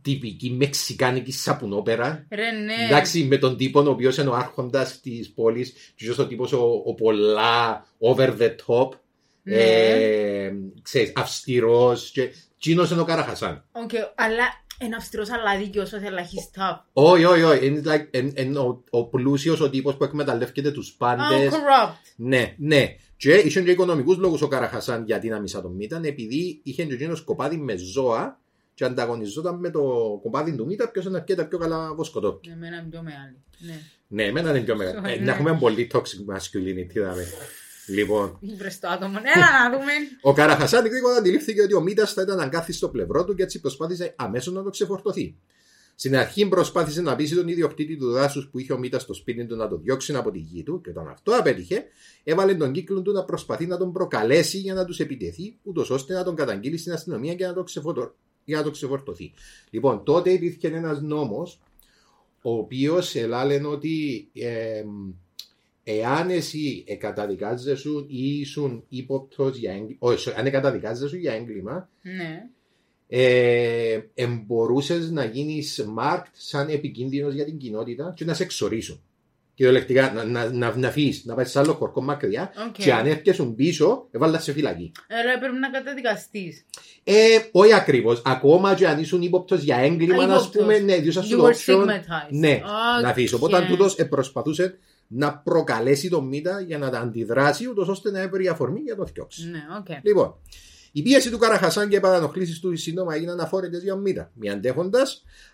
τυπική 0.02 0.50
μεξικάνικη 0.50 1.32
σαπουνόπερα 1.32 2.26
Ρε, 2.30 2.50
ναι. 2.50 2.75
Εντάξει, 2.87 3.25
με 3.25 3.37
τον 3.38 3.56
τύπο 3.56 3.80
ο 3.80 3.88
οποίος 3.90 4.16
είναι 4.16 4.28
ο 4.28 4.34
άρχοντας 4.34 5.00
της 5.00 5.32
πόλης, 5.32 5.73
και 5.94 6.20
ο 6.20 6.26
τύπος 6.26 6.52
ο, 6.52 6.82
ο 6.87 6.94
πολλά 6.94 7.87
over 7.99 8.28
the 8.38 8.50
top, 8.66 8.88
Ναι. 9.42 9.54
ε, 9.56 10.52
ξέρεις, 10.82 11.12
αυστηρός 11.16 12.11
και 12.11 12.30
τζείνος 12.58 12.90
είναι 12.90 13.00
ο 13.00 13.04
Καραχασάν. 13.04 13.64
Οκ, 13.73 13.90
αλλά 14.14 14.44
είναι 14.82 14.96
αυστηρός 14.96 15.30
αλλά 15.30 15.58
δίκαιος 15.58 15.92
όσο 15.92 15.99
θέλει, 16.02 16.16
he's 16.16 16.61
tough. 16.61 16.78
Όχι, 16.92 17.25
όχι, 17.25 17.42
όχι, 17.42 17.66
είναι 17.66 17.82
like, 17.84 18.06
εν- 18.11 18.32
εν 18.34 18.56
ο, 18.56 18.84
ο 18.90 19.04
πλούσιος 19.04 19.61
ο 19.61 19.70
τύπος 19.70 19.96
που 19.96 20.04
εκμεταλλεύεται 20.04 20.70
τους 20.70 20.90
Oh, 20.92 20.94
πάντες. 20.99 21.52
corrupt. 21.52 21.94
Ναι, 22.16 22.54
ναι. 22.58 22.96
Και 23.16 23.35
είχε 23.35 23.62
και 23.62 23.71
οικονομικούς 23.71 24.16
λόγους 24.16 24.42
ο 24.42 24.49
Καραχασάν 24.49 25.04
γιατί 25.04 25.28
να 25.28 25.40
μισά 25.40 25.62
τον 25.62 25.73
Μίτα, 25.73 26.00
επειδή 26.04 26.61
είχε 26.62 26.85
και 26.85 26.94
εκείνος 26.94 27.21
κοπάδι 27.23 27.56
με 27.56 27.76
ζώα 27.76 28.40
και 28.75 28.85
ανταγωνιζόταν 28.85 29.59
με 29.59 29.71
το 29.71 29.83
κοπάδι 30.23 30.56
του 30.56 30.66
Μίτα 30.66 30.88
ποιος 30.90 31.04
είναι 31.04 31.16
αρκετά 31.16 31.47
πιο 31.47 31.59
καλά 31.59 31.94
βοσκοτό. 31.94 32.40
Εμένα 32.52 32.76
είναι 32.76 32.87
πιο 32.90 33.02
μεγάλη. 33.02 33.37
Ναι. 33.59 33.80
Ναι, 34.09 34.23
εμένα 34.25 34.50
είναι 34.50 34.61
πιο 34.61 34.76
μεγάλο. 34.76 35.09
Ε, 35.09 35.16
Ναι. 35.16 35.25
να 35.25 35.33
έχουμε 35.33 35.56
πολύ 35.59 35.90
toxic 35.92 36.35
masculinity, 36.35 37.00
δάμε. 37.04 37.26
Λοιπόν, 37.87 38.38
Βρες 38.56 38.78
το 38.78 38.88
άτομο. 38.88 39.18
Έλα 39.37 39.47
να 39.68 39.78
δούμε. 39.78 39.92
ο 40.23 40.33
Καραχασάν 40.33 40.87
γρήγορα 40.87 41.16
αντιλήφθηκε 41.16 41.62
ότι 41.62 41.75
ο 41.75 41.80
Μίτας 41.80 42.12
θα 42.12 42.23
ήταν 42.23 42.40
αγκάθι 42.40 42.73
στο 42.73 42.88
πλευρό 42.88 43.25
του 43.25 43.35
και 43.35 43.42
έτσι 43.42 43.61
προσπάθησε 43.61 44.12
αμέσως 44.16 44.54
να 44.54 44.62
το 44.62 44.71
ξεφορτωθεί. 44.71 45.37
Στην 45.94 46.16
αρχή 46.16 46.48
προσπάθησε 46.48 47.02
να 47.02 47.16
πείσει 47.16 47.34
τον 47.34 47.48
ιδιοκτήτη 47.48 47.96
του 47.96 48.10
δάσους 48.10 48.48
που 48.48 48.58
είχε 48.58 48.72
ο 48.72 48.78
Μίτα 48.78 48.98
στο 48.98 49.14
σπίτι 49.14 49.46
του 49.46 49.56
να 49.56 49.68
το 49.68 49.76
διώξει 49.76 50.14
από 50.14 50.30
τη 50.30 50.38
γη 50.38 50.62
του 50.62 50.80
και 50.80 50.90
όταν 50.90 51.08
αυτό 51.08 51.32
απέτυχε, 51.36 51.84
έβαλε 52.24 52.54
τον 52.54 52.72
κύκλο 52.72 53.02
του 53.02 53.12
να 53.12 53.24
προσπαθεί 53.24 53.66
να 53.66 53.76
τον 53.76 53.92
προκαλέσει 53.92 54.58
για 54.58 54.74
να 54.74 54.84
τους 54.84 55.00
επιτεθεί, 55.00 55.56
ούτως 55.62 55.90
ώστε 55.90 56.14
να 56.14 56.24
τον 56.24 56.34
καταγγείλει 56.34 56.76
στην 56.76 56.92
αστυνομία 56.92 57.34
και 57.34 57.46
να 57.46 57.52
το, 57.52 57.62
ξεφορτω... 57.62 58.14
για 58.44 58.56
να 58.56 58.62
το 58.62 58.70
ξεφορτωθεί. 58.70 59.32
Λοιπόν, 59.70 60.04
τότε 60.04 60.30
υπήρχε 60.30 60.68
ένας 60.68 61.00
νόμος, 61.00 61.60
ο 62.42 62.52
οποίος 62.52 63.14
ελάλεν 63.14 63.66
ότι 63.66 64.28
ε, 64.32 64.84
εάν 65.84 66.30
εσύ 66.30 66.84
εκαταδικάζεσαι 66.86 67.88
ή 68.06 68.38
ήσουν 68.40 68.84
ύποπτος 68.88 69.56
για 69.56 69.72
έγκλημα, 69.72 69.96
όχι, 69.98 70.30
αν 70.36 70.46
εκαταδικάζεσαι 70.46 71.16
για 71.16 71.32
έγκλημα, 71.32 71.88
Ναι. 72.02 72.48
Ε, 73.16 73.99
εμπορούσες 74.14 75.11
να 75.11 75.25
γίνεις 75.25 75.85
marked 75.99 76.26
σαν 76.33 76.68
επικίνδυνος 76.68 77.35
για 77.35 77.44
την 77.44 77.59
κοινότητα 77.59 78.12
και 78.16 78.25
να 78.25 78.35
σε 78.35 78.42
εξορίσουν. 78.42 79.02
Κυριολεκτικά, 79.54 80.12
να, 80.12 80.25
να, 80.25 80.50
να, 80.52 80.76
να 80.76 80.90
φύγεις, 80.90 81.25
να 81.25 81.35
πάεις 81.35 81.50
σε 81.50 81.59
άλλο 81.59 81.73
χωρκό 81.73 82.02
μακριά 82.02 82.52
Οκ. 82.68 82.73
και 82.73 82.92
αν 82.92 83.06
έρχεσαι 83.06 83.42
πίσω, 83.44 84.06
έβαλα 84.11 84.38
σε 84.38 84.52
φυλακή. 84.52 84.92
Άρα 85.09 85.38
πρέπει 85.38 85.56
να 85.59 85.71
καταδικαστείς. 85.71 86.64
Ε, 87.04 87.14
όχι 87.52 87.73
ακριβώς. 87.75 88.23
Ακόμα 88.25 88.75
και 88.75 88.87
αν 88.88 89.00
ήσουν 89.00 89.23
ύποπτος 89.23 89.62
για 89.62 89.76
έγκλημα, 89.76 90.23
Α, 90.23 90.26
να 90.26 90.35
ύποπτος. 90.35 90.50
πούμε, 90.62 90.78
ναι, 90.78 90.97
διότι 90.99 91.18
You 91.23 91.25
σου 91.28 91.40
were 91.42 91.75
option. 91.75 91.85
stigmatized. 91.87 92.28
Ναι, 92.30 92.61
να 93.02 93.12
φύγεις. 93.12 93.33
Οπότε 93.33 93.56
Οκ. 93.56 93.64
τούτος 93.66 93.94
προσπαθούσε 94.09 94.78
να 95.06 95.37
προκαλέσει 95.38 96.09
τον 96.09 96.26
Μίτα 96.26 96.61
για 96.61 96.78
να 96.78 96.90
τα 96.90 96.99
αντιδράσει, 96.99 97.68
ούτως 97.68 97.88
ώστε 97.88 98.11
να 98.11 98.21
έβρει 98.21 98.49
αφορμή 98.49 98.80
για 98.80 98.94
να 98.99 99.04
το 99.04 99.11
διώξει. 99.14 99.50
Ναι, 99.50 99.61
οκ. 99.78 99.87
Λοιπόν, 100.02 100.35
η 100.96 101.02
πίεση 101.02 101.30
του 101.30 101.38
Καραχασάν 101.38 101.88
και 101.88 101.96
οι 101.96 102.00
παρανοχλήσεις 102.00 102.60
του 102.60 102.76
σύντομα 102.76 103.14
έγιναν 103.14 103.40
αφόρητες 103.40 103.78
για 103.78 103.96
Μίτα. 103.96 104.30
Μη 104.34 104.50
αντέχοντας, 104.50 105.02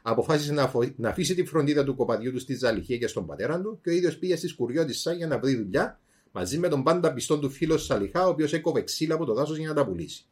αποφάσισε 0.03 0.53
να, 0.53 0.63
αφο- 0.63 0.93
να 0.97 1.09
αφήσει 1.09 1.35
τη 1.35 1.45
φροντίδα 1.45 1.85
του 1.85 1.95
κοπαδιού 1.97 2.33
του 2.33 2.39
στη 2.39 2.55
Ζαλιχία 2.55 2.97
και 2.97 3.07
στον 3.07 3.27
πατέρα 3.27 3.61
του 3.61 3.79
και 3.83 3.91
ο 3.91 3.93
ίδιος 3.93 4.19
πήγε 4.19 4.37
στη 4.37 4.49
Σκουριώτισσα 4.49 5.13
για 5.13 5.27
να 5.27 5.39
βρει 5.39 5.57
δουλειά 5.57 6.01
μαζί 6.33 6.59
με 6.59 6.69
τον 6.69 6.83
πάντα 6.83 7.13
πιστόν 7.13 7.41
του 7.41 7.51
φίλο 7.51 7.79
Σαλιχά, 7.79 8.27
ο 8.27 8.29
οποίος 8.29 8.53
έκοβε 8.53 8.83
ξύλα 8.83 9.15
από 9.15 9.25
το 9.25 9.35
δάσος 9.35 9.59
για 9.59 9.69
να 9.69 9.75
τα 9.75 9.87
πουλήσει. 9.87 10.25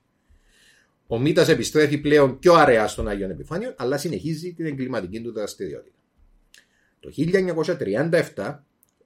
Ο 1.07 1.19
Μίτα 1.19 1.51
επιστρέφει 1.51 1.99
πλέον 1.99 2.39
πιο 2.39 2.55
αραιά 2.55 2.87
στον 2.89 3.09
Άγιο 3.09 3.29
Επιφάνιο, 3.29 3.75
αλλά 3.77 3.99
συνεχίζει 3.99 4.53
την 4.53 4.67
εγκληματική 4.67 5.21
του 5.21 5.33
δραστηριότητα. 5.33 5.97
Το 7.01 7.11
1937 8.35 8.59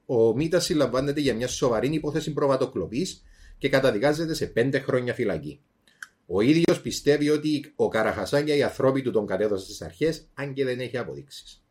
ο 0.06 0.36
Μίτα 0.36 0.60
συλλαμβάνεται 0.60 1.20
για 1.20 1.34
μια 1.34 1.48
σοβαρή 1.48 1.88
υπόθεση 1.94 2.32
προβατοκλοπής 2.32 3.22
και 3.58 3.68
καταδικάζεται 3.68 4.34
σε 4.34 4.46
πέντε 4.46 4.78
χρόνια 4.78 5.14
φυλακή. 5.14 5.60
Ο 6.26 6.40
ίδιος 6.40 6.80
πιστεύει 6.82 7.28
ότι 7.28 7.72
ο 7.76 7.88
Καραχασάν 7.88 8.44
και 8.44 8.52
οι 8.52 8.62
ανθρώποι 8.62 9.02
του 9.02 9.10
τον 9.10 9.26
κατέδωσαν 9.26 9.64
στις 9.64 9.82
αρχές, 9.82 10.28
αν 10.34 10.52
και 10.52 10.64
δεν 10.64 10.80
έχει 10.80 10.96
αποδείξεις. 10.96 11.62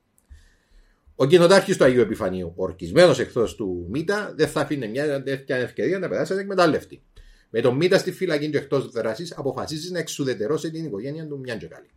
Ο 1.15 1.25
κοινοτάρχης 1.25 1.77
του 1.77 1.83
Αγίου 1.83 2.01
Επιφανίου, 2.01 2.53
ορκισμένος 2.55 3.19
εχθρός 3.19 3.55
του 3.55 3.87
Μίτα, 3.89 4.33
δεν 4.35 4.47
θα 4.47 4.61
αφήνει 4.61 4.87
μια 4.87 5.23
τέτοια 5.23 5.55
ευκαιρία 5.55 5.99
να 5.99 6.09
περάσει 6.09 6.33
εκμετάλλευτη. 6.33 7.03
Με 7.49 7.61
τον 7.61 7.75
Μίτα 7.75 7.97
στη 7.97 8.11
φυλακή 8.11 8.49
και 8.49 8.57
εκτός 8.57 8.91
δράσης, 8.91 9.33
αποφασίζει 9.37 9.91
να 9.91 9.99
εξουδετερώσει 9.99 10.71
την 10.71 10.85
οικογένεια 10.85 11.27
του 11.27 11.39
μια 11.39 11.55
και 11.55 11.67
καλή. 11.67 11.89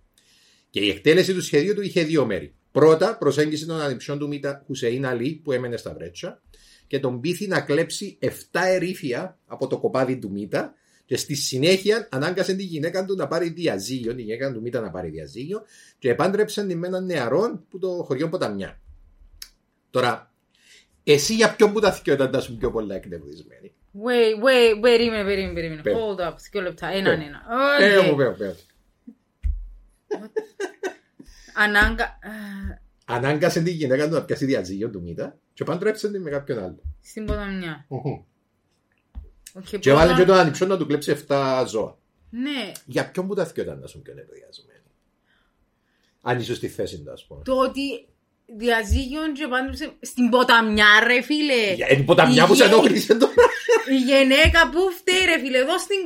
Και 0.70 0.80
η 0.80 0.88
εκτέλεση 0.88 1.34
του 1.34 1.42
σχεδίου 1.42 1.74
του 1.74 1.82
είχε 1.82 2.02
δύο 2.02 2.26
μέρη. 2.26 2.54
Πρώτα, 2.72 3.16
προσέγγισε 3.18 3.66
τον 3.66 3.80
ανιψιόν 3.80 4.18
του 4.18 4.28
Μίτα 4.28 4.62
Χουσεϊν 4.66 5.06
Αλή 5.06 5.40
που 5.44 5.52
έμενε 5.52 5.76
στα 5.76 5.94
βρέτσα 5.94 6.42
και 6.86 6.98
τον 6.98 7.20
πείθει 7.20 7.46
να 7.46 7.60
κλέψει 7.60 8.18
7 8.20 8.28
ερίφια 8.52 9.38
από 9.46 9.66
το 9.66 9.78
κοπάδι 9.78 10.18
του 10.18 10.30
Μίτα 10.30 10.74
και 11.04 11.16
στη 11.16 11.34
συνέχεια 11.34 12.08
ανάγκασε 12.10 12.54
τη 12.54 12.62
γυναίκα 12.62 13.04
του 13.04 13.14
να 13.14 13.26
πάρει 13.28 13.48
διαζύγιο, 13.48 14.14
τη 14.14 14.22
γυναίκα 14.22 14.52
του 14.52 14.60
Μίτα 14.60 14.80
να 14.80 14.90
πάρει 14.90 15.08
διαζύγιο 15.08 15.62
και 15.98 16.10
επάντρεψαν 16.10 16.68
την 16.68 16.78
με 16.78 16.86
έναν 16.86 17.04
νεαρόν 17.04 17.64
που 17.70 17.78
το 17.78 17.88
χωριό 17.88 18.28
Ποταμιά. 18.28 18.80
Τώρα, 19.90 20.32
εσύ 21.04 21.34
για 21.34 21.54
ποιον 21.54 21.72
που 21.72 21.80
τα 21.80 21.92
δκυο 21.92 22.11
ήταν 22.11 22.30
να 22.30 22.40
'σουν 22.40 22.56
πιο 22.56 22.70
πολλά 22.70 22.94
εκνευρισμένη; 22.94 23.74
Wait, 23.94 24.44
wait, 24.44 24.80
περίμενε, 24.80 25.24
περίμενε, 25.24 25.52
περίμενε. 25.52 25.82
Πες. 25.82 25.94
Hold 25.94 26.28
up, 26.28 26.34
δύο 26.50 26.60
λεπτά, 26.62 26.86
έναν 26.86 27.18
Πες. 27.18 27.26
ένα. 27.26 27.42
Ε, 27.80 27.96
Οκ. 27.96 28.06
μου 28.06 28.16
πέω, 28.16 28.32
πέω. 28.32 28.54
Ανάγκα... 31.54 32.04
Α, 32.04 32.82
Ανάγκασε 33.06 33.62
τη 33.62 33.70
γυναίκα 33.70 34.08
του 34.08 34.14
να 34.14 34.24
πιάσει 34.24 34.44
διαζύγιο 34.44 34.90
του 34.90 35.02
Μίτα 35.02 35.38
και 35.52 35.64
παντρέψαν 35.64 36.12
την 36.12 36.22
με 36.22 36.30
κάποιον 36.30 36.58
άλλο. 36.58 36.82
Στην 37.00 37.24
Ποταμιά. 37.24 37.86
Οκ, 39.56 39.64
Και 39.64 39.78
πρώτα- 39.78 39.94
βάλε 40.06 40.14
και 40.14 40.24
τον 40.24 40.36
ανιψιόν 40.36 40.68
να 40.68 40.76
του 40.76 40.86
κλέψει 40.86 41.10
7 41.28 41.64
ζώα. 41.68 41.96
Ναι, 42.30 42.72
Για 42.84 43.10
ποιον 43.10 43.26
που 43.26 43.34
τα 43.34 43.44
δκυο 43.46 43.62
ήταν 43.62 43.78
να 43.78 43.86
'σουν 43.86 44.02
πιο 44.02 44.14
νευριασμένη. 44.14 44.78
Αν 46.22 46.38
είσαι 46.40 46.54
στη 46.54 46.68
θέση 46.68 46.98
του, 47.02 47.10
ας 47.12 47.24
πούμε. 47.26 47.42
το 47.44 47.58
ότι 47.58 48.06
διαζύγιον 48.56 49.32
και 49.34 49.46
πάντρεψε 49.46 49.92
στην 50.00 50.28
Ποταμιά 50.28 50.86
ρε 51.06 51.20
φίλε. 51.22 51.72
Για 51.74 51.86
την 51.86 52.04
Ποταμιά 52.04 52.46
που 52.46 52.54
σε 52.54 52.64
Η- 52.64 52.66
ενόχλησε 52.66 53.14
τώρα. 53.14 53.32
Η 53.90 53.96
γυναίκα 53.96 54.70
που 54.70 54.78
φταίει 54.98 55.24
ρε 55.24 55.38
φίλε, 55.38 55.58
εδώ 55.58 55.78
στην... 55.78 55.98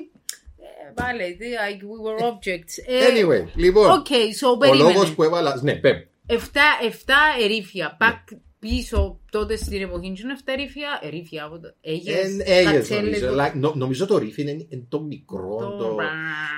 Ε, 0.87 0.90
Πάλε, 0.95 1.25
τι, 1.31 1.47
like 1.61 1.81
we 1.83 1.99
were 2.07 2.26
objects. 2.33 2.73
Ε, 2.87 3.07
Anyway, 3.12 3.49
λοιπόν. 3.55 3.90
Οκ, 3.90 4.07
so 4.40 4.49
Ο 4.52 4.57
περίμενε. 4.57 4.93
λόγο 4.93 5.12
που 5.14 5.23
έβαλα. 5.23 5.61
Ναι, 5.62 5.75
πέμ. 5.75 5.97
Εφτά, 6.26 6.62
εφτά 6.87 7.19
ερήφια. 7.40 7.97
Ναι. 8.00 8.38
Πακ 8.61 8.71
πίσω 8.71 9.21
τότε 9.31 9.57
στην 9.57 9.83
εποχή 9.83 10.12
του 10.12 10.21
είναι 10.23 10.33
εφτά 10.33 10.53
ερήφια. 10.53 10.99
Ερήφια 11.03 11.45
από 11.45 11.59
το. 11.61 11.75
Έγιες, 11.81 12.25
Εν- 12.25 12.41
Έγιες 12.45 12.73
κατσέλες, 12.73 13.03
νομίζω. 13.23 13.27
το- 13.37 13.45
Like, 13.45 13.53
νο- 13.55 13.75
Νομίζω 13.75 14.07
το 14.07 14.19
ρίφι 14.19 14.43
είναι 14.43 14.50
είναι 14.50 14.85
το 14.88 15.00
μικρό. 15.00 15.57
το- 15.59 15.77
το- 15.77 15.97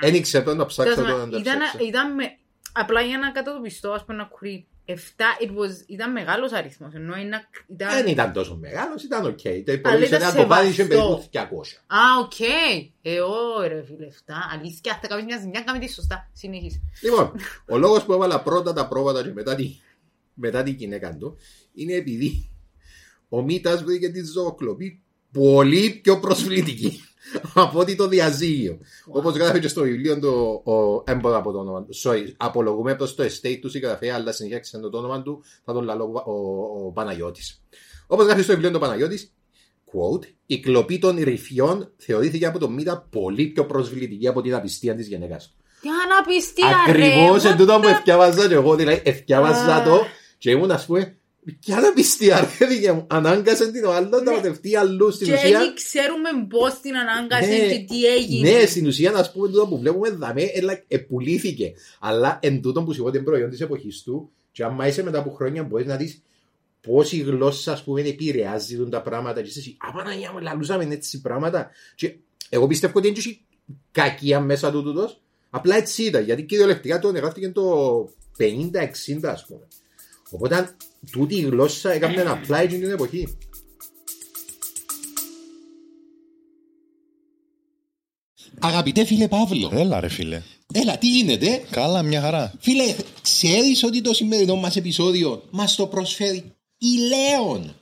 Δεν 0.01 0.13
ήξερα 0.13 0.43
το 0.43 0.55
να 0.55 0.65
ψάξω 0.65 0.93
Τέλος 0.93 1.09
το 1.09 1.15
πάντων, 1.15 1.29
να 1.29 1.35
το 1.35 1.41
ήταν, 1.49 1.59
ψάξω. 1.59 1.85
ήταν 1.87 2.13
με, 2.13 2.23
απλά 2.73 3.01
για 3.01 3.17
να 3.17 3.31
κατατοπιστώ, 3.31 3.91
ας 3.91 4.05
πούμε, 4.05 4.17
να 4.17 4.23
κουρεί. 4.23 4.65
Εφτά, 4.85 5.25
it 5.41 5.47
was, 5.49 5.87
ήταν 5.87 6.11
μεγάλος 6.11 6.51
αριθμός, 6.51 6.93
ενώ 6.93 7.15
είναι, 7.17 7.47
ήταν... 7.67 7.89
Δεν 7.89 8.07
ήταν 8.07 8.33
τόσο 8.33 8.55
μεγάλος, 8.55 9.03
ήταν 9.03 9.25
οκ. 9.25 9.39
Το 9.41 9.49
Αλλά 9.49 9.61
υπολογίσε 9.73 10.15
ήταν 10.15 10.21
ένα 10.21 10.41
κομμάτι 10.41 10.67
είχε 10.67 10.83
σεβαστό. 10.83 11.07
περίπου 11.07 11.29
200. 11.31 11.77
Α, 11.87 11.99
οκ. 12.23 12.39
Ε, 13.01 13.19
ωραία 13.57 13.83
φίλε, 13.83 14.05
εφτά. 14.05 14.49
Αλήθεια, 14.53 14.99
θα 15.01 15.07
κάνεις 15.07 15.25
μια 15.25 15.37
ζημιά, 15.37 15.61
κάμε 15.61 15.79
τη 15.79 15.91
σωστά. 15.91 16.29
Συνεχίζει. 16.33 16.81
Λοιπόν, 17.03 17.31
ο 17.69 17.77
λόγος 17.77 18.03
που 18.03 18.13
έβαλα 18.13 18.41
πρώτα 18.41 18.73
τα 18.73 18.87
πρόβατα 18.87 19.23
και 19.23 19.31
μετά, 19.33 19.55
τη, 19.55 19.79
μετά 20.33 20.63
την 20.63 20.73
γυναίκα 20.73 21.17
του 21.17 21.37
είναι 21.73 21.93
επειδή 21.93 22.49
ο 23.29 23.41
Μίτας 23.41 23.83
βρήκε 23.83 24.09
τη 24.09 24.25
ζωοκλοπή 24.25 25.01
πολύ 25.31 25.99
πιο 26.03 26.19
προσβλητική 26.19 27.01
από 27.53 27.79
ότι 27.79 27.95
το 27.95 28.07
διαζύγιο. 28.07 28.77
Wow. 28.81 29.13
Όπως 29.13 29.35
γράφει 29.35 29.59
και 29.59 29.67
στο 29.67 29.81
βιβλίο 29.81 30.19
του, 30.19 30.61
ο, 30.71 31.03
έμποδα 31.11 31.37
από 31.37 31.51
το 31.51 31.59
όνομα 31.59 31.83
του. 31.83 31.95
Sorry, 32.03 32.33
απολογούμε 32.37 32.95
προς 32.95 33.15
το 33.15 33.23
estate 33.23 33.57
του 33.61 33.69
συγγραφέα, 33.69 34.15
αλλά 34.15 34.31
συνεχεία 34.31 34.59
ξέρετε 34.59 34.89
το 34.89 34.97
όνομα 34.97 35.21
του, 35.21 35.43
θα 35.65 35.73
τον 35.73 35.83
λαλώ 35.83 36.23
ο, 36.25 36.31
ο, 36.31 36.85
ο 36.85 36.91
Παναγιώτης. 36.91 37.61
Όπως 38.07 38.25
γράφει 38.25 38.41
στο 38.41 38.51
βιβλίο 38.51 38.71
του 38.71 38.79
Παναγιώτης, 38.79 39.33
quote, 39.85 40.25
η 40.45 40.59
κλοπή 40.59 40.99
των 40.99 41.17
ρηφιών 41.23 41.91
θεωρήθηκε 41.97 42.45
από 42.45 42.59
τον 42.59 42.73
Μίτα 42.73 43.07
πολύ 43.09 43.47
πιο 43.47 43.65
προσβλητική 43.65 44.27
από 44.27 44.41
την 44.41 44.53
απιστία 44.55 44.95
της 44.95 45.07
γυναίκας 45.07 45.47
του. 45.47 45.55
Τι 45.81 45.87
αναπιστία, 45.89 46.67
Ακριβώς 46.87 47.43
ρε. 47.43 47.49
εν 47.49 47.57
τούτο 47.57 47.79
που 47.81 47.87
ευκιάβαζα 47.87 48.47
και 48.47 48.53
εγώ, 48.53 48.75
δηλαδή 48.75 49.01
ευκιάβαζα 49.05 49.75
Α. 49.75 49.83
το 49.83 50.05
και 50.41 50.49
ήμουν 50.51 50.71
ας 50.71 50.85
πούμε. 50.85 51.15
Ποια 51.59 51.79
να 51.79 51.93
πιστεία 51.93 52.49
ρε 52.59 52.65
δίκαια 52.65 52.93
μου. 52.93 53.05
Ανάγκασε 53.09 53.71
την 53.71 53.85
ο 53.85 53.91
άλλος 53.93 54.09
να 54.09 54.21
Ναι. 54.21 54.31
ματευτεί 54.31 54.75
αλλού 54.75 55.11
στην 55.11 55.27
Και 55.27 55.33
ουσία. 55.33 55.59
έτσι 55.59 55.73
ξέρουμε 55.73 56.29
πώς 56.49 56.79
την 56.79 56.95
ανάγκασε 56.97 57.49
Ναι, 57.49 57.57
και 57.75 57.85
τι 57.87 58.05
έγινε. 58.05 58.51
Ναι, 58.51 58.65
στην 58.65 58.87
ουσία 58.87 59.11
να 59.11 59.31
πούμε 59.31 59.47
τούτο 59.47 59.67
που 59.67 59.79
βλέπουμε 59.79 60.09
δαμέ, 60.09 60.43
έλα, 60.53 60.83
επουλήθηκε. 60.87 61.73
Αλλά 61.99 62.39
εν 62.41 62.61
τούτο 62.61 62.83
που 62.83 62.93
σιγότερο 62.93 63.23
προϊόν 63.23 63.49
της 63.49 63.61
εποχής 63.61 64.01
του, 64.03 64.31
και 64.51 64.63
άμα 64.63 64.87
είσαι 64.87 65.03
μετά 65.03 65.19
από 65.19 65.29
χρόνια 65.29 65.63
μπορείς 65.63 65.85
να 65.85 65.95
δεις 65.95 66.21
πώ 66.81 67.03
η 67.11 67.17
γλώσσα 67.17 67.71
ας 67.71 67.83
πούμε, 67.83 68.01
επηρεάζει 68.01 68.77
τον 68.77 68.89
τα 68.89 69.01
πράγματα. 69.01 69.41
Και 69.41 69.51
εσύ, 69.57 69.77
Α, 69.79 69.91
Παναγία 69.91 70.31
μου, 70.31 70.39
λαλούσαμε 70.39 70.87
έτσι 70.91 71.21
πράγματα. 71.21 71.69
Και 71.95 72.15
εγώ 72.49 72.67
πιστεύω 72.67 72.93
ότι 72.99 73.07
είναι 73.07 73.17
κακία 73.91 74.39
μέσα 74.39 74.71
του 74.71 74.83
τούτος. 74.83 75.21
Απλά 75.49 75.75
έτσι 75.75 76.03
ήταν. 76.03 76.23
Γιατί 76.23 76.43
κυριολεκτικά 76.43 76.99
το 76.99 77.09
γράφτηκε 77.09 77.49
το 77.49 78.09
50-60, 78.37 79.31
ας 79.31 79.45
πούμε. 79.45 79.67
Οπότε 80.31 80.75
τούτη 81.11 81.35
η 81.35 81.41
γλώσσα 81.41 81.91
έκανε 81.91 82.21
ένα 82.21 82.41
apply 82.41 82.65
την 82.69 82.83
εποχή. 82.91 83.37
Αγαπητέ 88.59 89.05
φίλε 89.05 89.27
Παύλο, 89.27 89.69
Έλα 89.73 89.99
ρε 89.99 90.07
φίλε. 90.09 90.41
έλα 90.73 90.97
τι 90.97 91.07
γίνεται; 91.07 91.63
Καλά, 91.69 92.01
μια 92.03 92.21
χαρά. 92.21 92.53
Φίλε, 92.59 92.95
ξέρεις 93.21 93.83
ότι 93.83 94.01
το 94.01 94.13
σημερινό 94.13 94.55
μας 94.55 94.75
επεισόδιο 94.75 95.43
μας 95.51 95.75
το 95.75 95.87
προσφέρει 95.87 96.55
η 96.77 96.87
Λέων; 96.97 97.75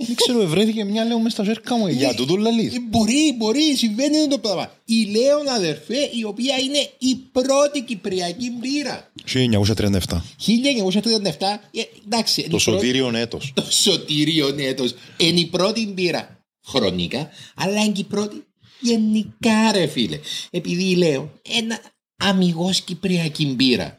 Ε, 0.00 0.04
Δεν 0.06 0.14
ξέρω, 0.14 0.42
ευρέθηκε 0.42 0.84
μια 0.84 1.04
λέω 1.04 1.18
μες 1.18 1.32
στα 1.32 1.44
ζέρκα 1.44 1.76
μου. 1.76 1.86
Για 1.88 2.14
τούτο 2.14 2.36
λαλείς. 2.36 2.74
Ε, 2.74 2.80
Μπορεί, 2.80 3.34
μπορεί, 3.36 3.76
συμβαίνει 3.76 4.28
το 4.28 4.38
πράγμα. 4.38 4.72
Η 4.84 5.04
Λέων 5.04 5.48
αδερφέ, 5.48 6.10
η 6.18 6.24
οποία 6.24 6.56
είναι 6.58 6.90
η 6.98 7.14
πρώτη 7.32 7.82
κυπριακή 7.82 8.50
μπύρα. 8.50 9.12
1937. 9.24 10.22
1937, 10.36 11.60
ε, 11.70 11.82
εντάξει. 12.06 12.40
είναι 12.40 12.50
Το 12.50 12.56
η 12.56 12.62
πρώτη- 12.62 12.80
σωτήριον 12.80 13.14
έτος. 13.14 13.52
Το 13.54 13.64
σωτήριο 13.70 14.54
έτος. 14.58 14.94
Είναι 15.16 15.40
η 15.40 15.46
πρώτη 15.46 15.86
μπύρα 15.86 16.44
χρονικά, 16.66 17.30
αλλά 17.56 17.82
είναι 17.84 17.92
και 17.92 18.00
η 18.00 18.04
πρώτη 18.04 18.44
γενικά 18.80 19.72
ρε 19.72 19.86
φίλε. 19.86 20.18
Επειδή 20.50 20.96
λέω 20.96 21.32
ένα 21.58 21.80
αμυγός 22.16 22.80
κυπριακή 22.80 23.46
μπύρα. 23.46 23.98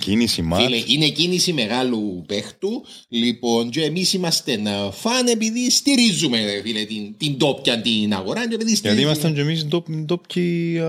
Κίνηση 0.00 0.42
μάτς. 0.42 0.64
Φίλε, 0.64 0.82
είναι 0.86 1.08
κίνηση 1.08 1.52
μεγάλου 1.52 2.24
παίχτου. 2.26 2.84
Λοιπόν, 3.08 3.70
και 3.70 3.82
εμείς 3.82 4.12
είμαστε 4.12 4.52
ένα 4.52 4.90
φαν 4.92 5.26
επειδή 5.26 5.70
στηρίζουμε 5.70 6.44
ρε, 6.44 6.60
φίλε, 6.62 6.84
την, 6.84 7.14
την 7.16 7.38
τόπια 7.38 7.80
την 7.80 8.12
αγορά. 8.14 8.48
Και 8.48 8.54
επειδή 8.54 8.70
Γιατί 8.70 8.76
στηρίζουμε- 8.76 9.04
ήμασταν 9.06 9.34
και 9.34 9.40
εμείς 9.40 9.66
ντόπιοι... 10.04 10.80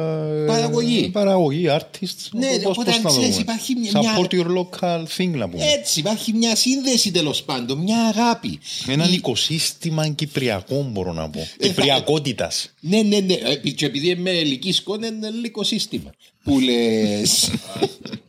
Παραγωγή. 0.48 1.10
Παραγωγή, 1.12 1.66
artists. 1.70 2.28
Ναι, 2.32 2.48
Πώς- 2.48 2.66
οπότε, 2.66 2.92
πώς 2.92 3.04
να 3.04 3.10
ξέρεις, 3.10 3.30
δούμε. 3.30 3.42
υπάρχει 3.42 3.76
μια- 3.76 3.92
Support 3.94 4.34
your 4.34 4.46
local 4.58 5.04
thing 5.18 5.30
να 5.30 5.50
πούμε. 5.50 5.64
Έτσι, 5.66 6.00
υπάρχει 6.00 6.34
μια 6.34 6.56
σύνδεση 6.56 7.12
τέλος 7.12 7.44
πάντων, 7.44 7.78
μια 7.78 8.04
αγάπη. 8.06 8.60
Έναν 8.88 9.10
Η- 9.12 9.14
οικοσύστημα 9.14 10.08
κυπριακό 10.08 10.90
μπορώ 10.92 11.14
να 11.14 11.30
πω. 11.30 11.40
θα- 11.40 11.68
Κυπριακότητας. 11.68 12.74
Ναι, 12.80 13.02
ναι, 13.02 13.20
ναι. 13.20 13.34
Ε, 13.34 13.56
Και 13.70 13.86
επειδή 13.86 14.10
είμαι 14.10 14.32
ελική 14.32 14.72
σκόνη, 14.72 15.08
είναι 15.08 15.28
ελληνικό 15.28 15.64
σύστημα. 15.64 16.10
Που 16.44 16.60
λες. 16.60 17.50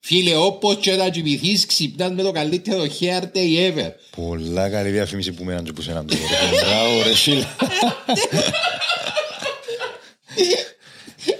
Φίλε, 0.00 0.36
όπως 0.36 0.76
και 0.80 0.92
να 0.92 1.08
κοιμηθείς, 1.08 1.66
ξυπνάς 1.66 2.10
με 2.12 2.22
το 2.22 2.32
καλύτερο 2.32 2.84
hair 3.00 3.22
day 3.22 3.72
ever. 3.72 3.90
Πολλά 4.16 4.68
καλή 4.70 4.90
διαφήμιση 4.90 5.32
που 5.32 5.44
μέναν 5.44 5.64
και 5.64 5.72
που 5.72 5.82
σέναν 5.82 6.06
τώρα. 6.06 6.20
Μπράβο 6.64 7.02
ρε 7.02 7.14
φίλε. 7.14 7.46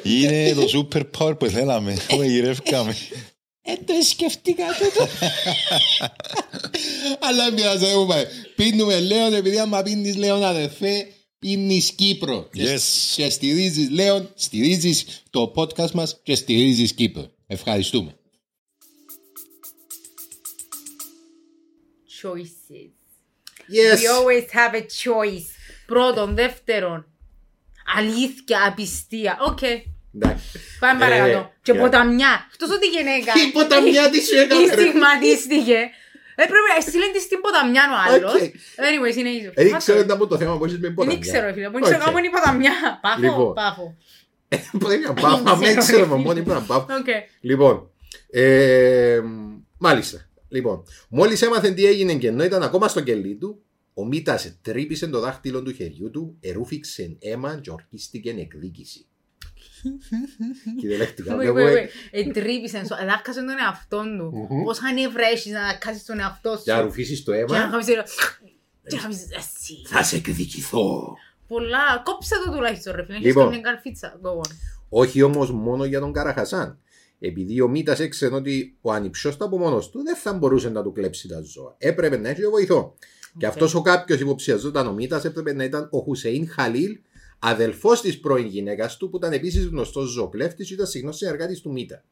Είναι 0.02 0.52
το 0.54 0.88
super 0.92 1.02
power 1.18 1.38
που 1.38 1.46
θέλαμε. 1.46 1.96
Το 2.08 2.22
γυρεύκαμε. 2.22 2.96
Ε, 3.62 3.72
το 3.84 3.92
σκεφτήκα 4.08 4.64
τούτο. 4.78 5.08
Αλλά 7.20 7.52
μοιάζει, 7.52 7.84
δεν 7.84 7.98
μου 7.98 8.06
πάει. 8.06 8.24
Πίνουμε 8.56 9.00
Λέον, 9.00 9.34
επειδή 9.34 9.58
άμα 9.58 9.82
πίνεις 9.82 10.16
Λέον 10.16 10.44
αδερφέ, 10.44 11.06
πίνεις 11.38 11.90
Κύπρο. 11.90 12.48
Και- 12.52 12.74
Yes. 12.74 12.80
Και 13.16 13.30
στηρίζεις 13.30 13.90
Λέον, 13.90 14.30
στηρίζεις 14.34 15.04
το 15.30 15.52
podcast 15.56 15.90
μας 15.90 16.20
και 16.22 16.34
στηρίζεις 16.34 16.92
Κύπρο. 16.92 17.30
Ευχαριστούμε. 17.46 18.14
Choices. 22.22 22.90
Yes. 23.76 23.96
We 24.00 24.06
always 24.16 24.46
have 24.58 24.74
a 24.74 24.82
choice. 25.02 25.46
Πρώτον, 25.86 26.34
δεύτερον. 26.34 27.06
Αλήθεια, 27.96 28.58
απιστία. 28.66 29.38
Οκ. 29.40 29.62
Εντάξει. 29.62 30.46
Πάμε 30.80 31.04
Ε, 31.04 31.08
παρακάτω. 31.08 31.52
Και 31.62 31.72
για- 31.72 31.80
Ποταμιά. 31.80 32.46
Εκτός 32.52 32.70
ότι 32.70 32.86
η 32.86 32.88
γυναίκα. 32.88 33.32
Η 33.48 33.50
Ποταμιά 33.52 34.10
τι 34.10 34.20
σου 34.22 34.36
έκανες, 34.38 34.68
ρε. 34.68 34.80
Στιγματίστηκε. 34.80 35.78
Έπρεπε 36.34 36.68
να 36.76 36.80
στείλεις 36.80 37.10
τη 37.12 37.20
στην 37.20 37.40
Ποταμιά 37.40 37.82
ο 37.92 37.96
άλλος. 38.14 38.34
Οκ. 38.34 38.40
Anyway, 38.86 39.12
συνεχίζω. 39.12 39.50
Δεν 39.54 39.76
ξέρω 39.76 40.04
να 40.04 40.16
πω 40.16 40.26
το 40.26 40.36
θέμα 40.36 40.58
που 40.58 40.64
έχεις 40.64 40.78
με 40.78 40.90
Ποταμιά. 40.90 41.18
Δεν 41.18 41.28
ξέρω, 41.32 41.52
φίλε. 41.52 41.70
Πού 41.70 41.76
Οκ. 41.76 41.82
ξέρω 41.84 41.98
κάπου 42.04 42.18
είναι 42.18 42.26
η 42.26 42.30
Ποταμιά. 42.30 42.72
Πάφο, 43.02 43.20
Λοιπόν. 43.20 43.54
Πάφο. 43.54 43.96
Μπορεί 44.72 44.98
να 44.98 45.14
πάω, 45.14 45.34
Δεν 45.34 45.42
μα 45.46 45.54
δεν 45.54 45.60
ξέρω, 45.68 45.80
ξέρω, 45.80 45.98
ρε 45.98 46.04
μα 46.06 46.12
φίλε. 46.16 46.24
μόνοι 46.26 46.40
μου 46.40 46.52
να 46.52 46.60
πάω. 46.60 46.78
Οκ. 46.78 47.06
Λοιπόν, 47.40 47.90
ε, 48.30 49.20
μάλιστα. 49.78 50.27
Λοιπόν, 50.48 50.82
μόλις 51.08 51.42
έμαθε 51.42 51.70
τι 51.70 51.84
έγινε 51.86 52.14
και 52.14 52.28
ενώ 52.28 52.44
ήταν 52.44 52.62
ακόμα 52.62 52.88
στο 52.88 53.00
κελί 53.00 53.34
του, 53.36 53.62
ο 53.94 54.06
Μίτας 54.06 54.58
τρύπησε 54.62 55.06
το 55.06 55.20
δάχτυλο 55.20 55.62
του 55.62 55.72
χεριού 55.72 56.10
του, 56.10 56.36
ερούφηξε 56.40 57.16
αίμα 57.20 57.58
και 57.62 57.70
ορκίστηκε 57.70 58.30
εκδίκηση. 58.30 59.06
Κυριολεκτικά. 60.80 61.34
Wait, 61.34 61.38
βλέπουμε- 61.38 61.72
wait, 61.72 61.76
wait. 61.76 62.26
Εντρίπησαν, 62.26 62.86
σου- 62.86 63.06
δάσκασε 63.06 63.38
τον 63.40 63.58
εαυτόν 63.64 64.18
του. 64.18 64.46
Μμμ. 64.50 64.64
Πόσα 64.64 64.92
νεύρα 64.92 65.26
έχεις 65.26 65.52
να 65.52 65.60
δάσκασεις 65.60 66.04
τον 66.04 66.18
εαυτό 66.18 66.50
σου. 66.56 66.62
Για 66.64 66.74
να 66.74 66.80
ρουφήσεις 66.80 67.24
το 67.24 67.32
Και 67.32 67.38
να 67.38 67.56
αίμα, 67.56 67.68
κάνεις 67.70 67.86
το- 67.86 67.92
και 68.88 68.96
να 68.96 69.02
κάνεις 69.02 69.18
εσύ. 69.36 69.74
θα 69.86 70.02
σε 70.02 70.16
εκδικηθώ. 70.16 71.16
Πολλά. 71.48 72.02
Κόψε 72.04 72.34
το 72.44 72.50
τουλάχιστον 72.52 72.94
ρε 72.96 73.02
φίλε. 73.04 73.14
Έχεις 73.14 73.26
Λοιπόν. 73.26 73.44
καμιά 73.44 73.60
καρφίτσα. 73.60 74.20
Go 74.22 74.28
on. 74.28 74.50
Όχι 74.88 75.22
όμως 75.22 75.50
μόνο 75.52 75.84
για 75.84 76.00
τον 76.00 76.12
Καραχασάν. 76.12 76.78
Επειδή 77.18 77.60
ο 77.60 77.68
Μίτα 77.68 77.96
έξερε 78.02 78.34
ότι 78.34 78.76
ο 78.80 78.92
ανυψιό 78.92 79.36
του 79.36 79.44
από 79.44 79.58
μόνο 79.58 79.78
του 79.78 80.02
δεν 80.02 80.16
θα 80.16 80.32
μπορούσε 80.32 80.68
να 80.70 80.82
του 80.82 80.92
κλέψει 80.92 81.28
τα 81.28 81.40
ζώα. 81.40 81.74
Έπρεπε 81.78 82.16
να 82.16 82.28
έχει 82.28 82.46
βοηθό. 82.46 82.94
Και 83.38 83.46
αυτός 83.46 83.74
ο 83.74 83.80
κάποιος 83.80 84.20
υποψιαζόταν 84.20 84.86
ο 84.86 84.92
Μίτα 84.92 85.22
έπρεπε 85.24 85.52
να 85.52 85.64
ήταν 85.64 85.88
ο 85.90 85.98
Χουσέιν 85.98 86.48
Χαλίλ, 86.48 86.98
αδελφός 87.38 88.00
της 88.00 88.20
πρώην 88.20 88.46
γυναίκας 88.46 88.96
του, 88.96 89.10
που 89.10 89.16
ήταν 89.16 89.32
επίσης 89.32 89.64
γνωστός 89.64 90.10
ζωοκλέφτη 90.10 90.64
και 90.64 90.74
ήταν 90.74 90.86
συχνός 90.86 91.16
συνεργάτης 91.16 91.60
του 91.60 91.72
Μίτα. 91.72 92.04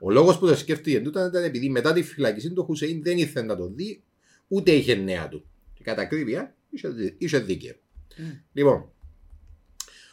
Ο 0.00 0.10
λόγος 0.10 0.38
που 0.38 0.46
το 0.46 0.56
σκέφτηκε 0.56 1.00
τούτο 1.00 1.26
ήταν 1.26 1.44
επειδή 1.44 1.68
μετά 1.68 1.92
τη 1.92 2.02
φυλακή 2.02 2.48
του 2.48 2.60
ο 2.62 2.64
Χουσέιν 2.64 3.02
δεν 3.02 3.18
ήθελε 3.18 3.46
να 3.46 3.56
τον 3.56 3.74
δει, 3.74 4.02
ούτε 4.48 4.70
είχε 4.70 4.94
νέα 4.94 5.28
του. 5.28 5.44
Και 5.74 5.82
κατά 5.84 6.02
ακρίβεια 6.02 6.54
είχε, 6.70 7.14
είχε 7.18 7.38
δίκαιο. 7.38 7.74
Λοιπόν, 8.52 8.92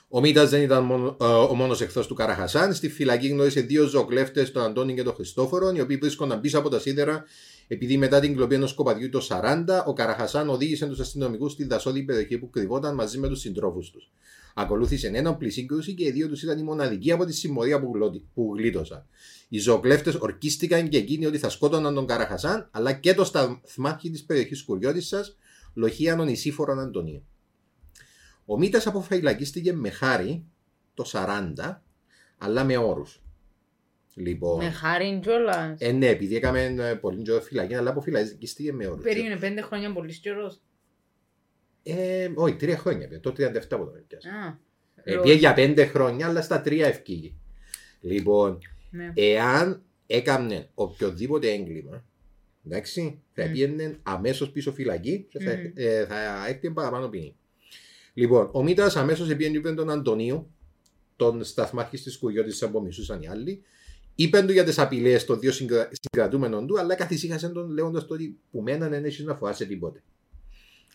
Ο 0.07 0.19
Μίτας 0.19 0.49
δεν 0.49 0.61
ήταν 0.61 0.83
μόνο, 0.83 1.17
ε, 1.21 1.25
ο 1.25 1.53
μόνος 1.53 1.81
εχθρός 1.81 2.07
του 2.07 2.13
Καραχασάν. 2.13 2.73
Στη 2.73 2.89
φυλακή 2.89 3.27
γνώρισε 3.27 3.61
δύο 3.61 3.85
ζωοκλέφτε, 3.87 4.43
τον 4.43 4.63
Αντώνη 4.63 4.93
και 4.93 5.03
τον 5.03 5.13
Χριστόφορο, 5.13 5.71
οι 5.75 5.81
οποίοι 5.81 5.97
βρίσκονταν 5.97 6.41
πίσω 6.41 6.59
από 6.59 6.69
τα 6.69 6.79
σίδερα, 6.79 7.23
επειδή 7.67 7.97
μετά 7.97 8.19
την 8.19 8.35
κλοπή 8.35 8.55
ενός 8.55 8.73
κοπαδιού 8.73 9.09
το 9.09 9.21
40, 9.21 9.83
ο 9.85 9.93
Καραχασάν 9.93 10.49
οδήγησε 10.49 10.85
τους 10.87 10.99
αστυνομικούς 10.99 11.51
στη 11.51 11.65
δασόδη 11.65 12.03
περιοχή 12.03 12.37
που 12.37 12.49
κρυβόταν 12.49 12.95
μαζί 12.95 13.17
με 13.17 13.27
τους 13.27 13.39
συντρόφους 13.39 13.89
τους. 13.89 14.11
Ακολούθησε 14.55 15.07
ένοπλη 15.13 15.49
σύγκρουση 15.49 15.93
και 15.93 16.05
οι 16.05 16.11
δύο 16.11 16.27
τους 16.27 16.43
ήταν 16.43 16.59
η 16.59 16.63
μοναδική 16.63 17.11
από 17.11 17.25
τη 17.25 17.33
συμμορία 17.33 17.79
που, 17.81 17.91
γλώτη- 17.93 18.23
που 18.33 18.53
γλίτωσαν. 18.57 19.05
Οι 19.49 19.59
ζωοκλέφτε 19.59 20.13
ορκίστηκαν 20.19 20.89
και 20.89 20.97
εκείνοι 20.97 21.25
ότι 21.25 21.37
θα 21.37 21.49
σκότωναν 21.49 21.93
τον 21.93 22.05
Καραχασάν, 22.05 22.67
αλλά 22.71 22.93
και 22.93 23.13
το 23.13 23.23
σταθμάρχη 23.23 24.09
της 24.09 24.23
περιοχής 24.23 24.63
Κουριώτησα, 24.63 25.25
Λοχίανον 25.73 26.27
Ισήφορον 26.27 26.79
Αντωνίου. 26.79 27.23
Ο 28.45 28.58
Μίτα 28.58 28.81
αποφυλακίστηκε 28.86 29.73
με 29.73 29.89
χάρη 29.89 30.45
το 30.93 31.03
40, 31.12 31.53
αλλά 32.38 32.63
με 32.63 32.77
όρους. 32.77 33.19
Λοιπόν. 34.15 34.63
Με 34.63 34.69
χάρη 34.69 35.19
κιόλας. 35.21 35.79
Ε, 35.79 35.91
ναι, 35.91 36.08
επειδή 36.08 36.36
έκαμε 36.36 36.63
ε, 36.63 36.93
πολύ 36.93 37.21
τζο 37.21 37.41
φυλακή, 37.41 37.75
αλλά 37.75 37.89
αποφυλακίστηκε 37.89 38.73
με 38.73 38.88
όρους. 38.88 39.03
Περίμενε 39.03 39.38
πέντε 39.38 39.62
χρόνια 39.62 39.93
πολύ 39.93 40.19
καιρό. 40.19 40.55
Ε, 41.84 42.29
όχι, 42.36 42.55
τρία 42.55 42.77
χρόνια. 42.77 43.08
πια, 43.08 43.19
Το 43.19 43.29
37 43.29 43.51
που 43.69 43.86
το 43.86 43.91
πιάσα. 44.08 44.29
Α. 44.29 44.58
Ε, 45.03 45.13
Ρο- 45.13 45.21
πήγε 45.23 45.34
για 45.34 45.53
πέντε 45.53 45.86
χρόνια, 45.86 46.27
αλλά 46.27 46.41
στα 46.41 46.62
τρία 46.62 46.88
ευκήγε. 46.88 47.31
Λοιπόν, 48.01 48.60
ναι. 48.91 49.12
εάν 49.15 49.84
έκανε 50.08 50.69
οποιοδήποτε 50.73 51.51
έγκλημα, 51.51 52.05
εντάξει, 52.65 53.21
θα 53.34 53.45
Μμ. 53.45 53.51
πήγαινε 53.51 53.99
αμέσως 54.03 54.51
πίσω 54.51 54.71
φυλακή 54.73 55.25
και 55.29 55.39
θα, 55.39 55.51
Μμ. 55.51 55.71
ε, 55.75 56.05
θα 56.05 56.47
έκτιε 56.47 56.69
παραπάνω 56.69 57.08
ποινή. 57.10 57.36
Λοιπόν, 58.17 58.49
ο 58.51 58.63
Μίτα 58.63 58.91
αμέσως 58.95 59.36
πήγαινε 59.36 59.58
είπε 59.58 59.73
τον 59.73 59.89
Αντωνίου, 59.89 60.51
τον 61.15 61.43
σταθμάρχη 61.43 61.97
της 61.97 62.17
Κουγιώτης 62.17 62.67
που 62.71 62.82
μισούσαν 62.82 63.21
οι 63.21 63.28
άλλοι, 63.28 63.63
είπε 64.15 64.41
του 64.41 64.51
για 64.51 64.63
τις 64.63 64.80
απειλές 64.80 65.25
των 65.25 65.39
δύο 65.39 65.51
συγκρα... 65.51 65.89
συγκρατούμενων 65.91 66.67
του, 66.67 66.80
αλλά 66.80 66.95
καθησύχασε 66.95 67.49
τον 67.49 67.71
λέγοντας 67.71 68.06
ότι 68.08 68.38
που 68.51 68.62
μέναν 68.62 68.89
δεν 68.89 69.06
έχεις 69.06 69.25
να 69.25 69.36
φοβάσαι 69.36 69.65
τίποτε. 69.65 70.04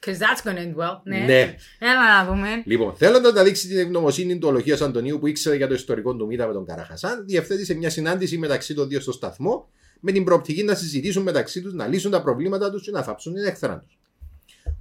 Cause 0.06 0.10
that's 0.10 0.42
gonna 0.44 0.58
end 0.58 0.76
well. 0.76 1.00
Ναι. 1.04 1.18
Ναι. 1.18 1.56
Έλα 1.78 2.24
να 2.24 2.32
δούμε. 2.32 2.62
Λοιπόν, 2.64 2.94
θέλοντας 2.94 3.32
να 3.32 3.42
δείξει 3.42 3.68
την 3.68 3.78
ευγνωμοσύνη 3.78 4.38
του 4.38 4.48
Ολογία 4.48 4.78
Αντωνίου 4.82 5.18
που 5.18 5.26
ήξερε 5.26 5.56
για 5.56 5.68
το 5.68 5.74
ιστορικό 5.74 6.16
του 6.16 6.26
Μίτα 6.26 6.46
με 6.46 6.52
τον 6.52 6.64
Καραχασάν, 6.64 7.24
διευθέτησε 7.26 7.74
μια 7.74 7.90
συνάντηση 7.90 8.38
μεταξύ 8.38 8.74
των 8.74 8.88
δύο 8.88 9.00
στο 9.00 9.12
σταθμό 9.12 9.68
με 10.00 10.12
την 10.12 10.24
προοπτική 10.24 10.62
να 10.62 10.74
συζητήσουν 10.74 11.22
μεταξύ 11.22 11.62
τους, 11.62 11.72
να 11.72 11.86
λύσουν 11.86 12.10
τα 12.10 12.22
προβλήματα 12.22 12.70
τους 12.70 12.82
και 12.82 12.90
να 12.90 13.02
θάψουν 13.02 13.34
την 13.34 13.44
έχθρα 13.44 13.78
τους. 13.78 13.98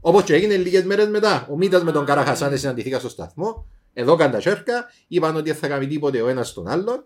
Όπως 0.01 0.23
και 0.23 0.33
έγινε 0.33 0.57
λίγες 0.57 0.83
μέρες 0.83 1.07
μετά, 1.07 1.47
ο 1.51 1.57
Μίτας 1.57 1.83
με 1.83 1.91
τον 1.91 2.05
Καραχασάν 2.05 2.57
συναντηθήκα 2.57 2.99
στο 2.99 3.09
σταθμό, 3.09 3.67
εδώ 3.93 4.15
κάνουν 4.15 4.33
τα 4.33 4.41
σέρκα, 4.41 4.91
είπαν 5.07 5.35
ότι 5.35 5.49
δεν 5.49 5.59
θα 5.59 5.67
κάνει 5.67 5.87
τίποτε 5.87 6.21
ο 6.21 6.27
ένας 6.27 6.49
στον 6.49 6.67
άλλον 6.67 7.05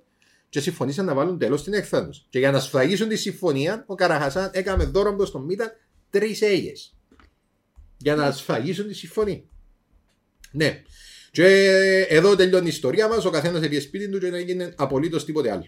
και 0.49 0.59
συμφωνήσαν 0.59 1.05
να 1.05 1.13
βάλουν 1.13 1.37
τέλος 1.37 1.59
στην 1.59 1.73
έχθρα 1.73 2.07
του. 2.07 2.23
Και 2.29 2.39
για 2.39 2.51
να 2.51 2.59
σφραγίσουν 2.59 3.07
τη 3.07 3.15
συμφωνία, 3.15 3.83
ο 3.87 3.95
Καραχασάν 3.95 4.49
έκαμε 4.53 4.83
δώρο 4.83 5.15
προς 5.15 5.31
τον 5.31 5.43
Μίτα 5.43 5.71
τρεις 6.09 6.41
αίγες. 6.41 6.71
Για 7.97 8.15
να 8.15 8.31
σφραγίσουν 8.31 8.87
τη 8.87 8.93
συμφωνία. 8.93 9.41
Ναι. 10.51 10.81
Και 11.31 11.45
εδώ 12.09 12.35
τελειώνει 12.35 12.65
η 12.65 12.69
ιστορία 12.69 13.07
μας. 13.07 13.25
Ο 13.25 13.29
καθένας 13.29 13.61
πήγε 13.61 13.79
σπίτι 13.79 14.09
του 14.09 14.19
και 14.19 14.29
δεν 14.29 14.39
έγινε 14.39 14.73
απολύτως 14.77 15.25
τίποτε 15.25 15.51
άλλο. 15.51 15.65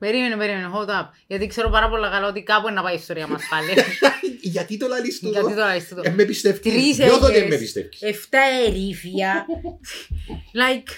Περίμενε, 0.00 0.36
περίμενε, 0.36 0.70
hold 0.74 0.88
up. 0.88 1.08
Γιατί 1.26 1.46
ξέρω 1.46 1.68
πάρα 1.70 1.88
πολύ 1.88 2.08
καλά 2.10 2.28
ότι 2.28 2.42
κάπου 2.42 2.66
είναι 2.66 2.76
να 2.76 2.82
πάει 2.82 2.92
η 2.94 2.96
ιστορία 2.96 3.26
μας 3.26 3.42
πάλι. 3.50 3.68
Γιατί 4.56 4.76
το 4.76 4.86
λαλείς 4.86 5.18
του 5.18 5.28
Γιατί 5.28 5.54
τώρα 5.54 5.76
είσαι 5.76 5.94
το. 5.94 6.02
Ε, 6.04 6.10
με 6.10 6.24
πιστεύεις. 6.24 6.60
Τρεις 6.60 6.98
Νιώθω 6.98 7.26
ότι 7.26 7.34
αίγες. 7.34 7.48
με 7.48 7.56
πιστεύεις. 7.56 8.02
Εφτά 8.02 8.40
ερίφια. 8.66 9.46
like, 10.60 10.90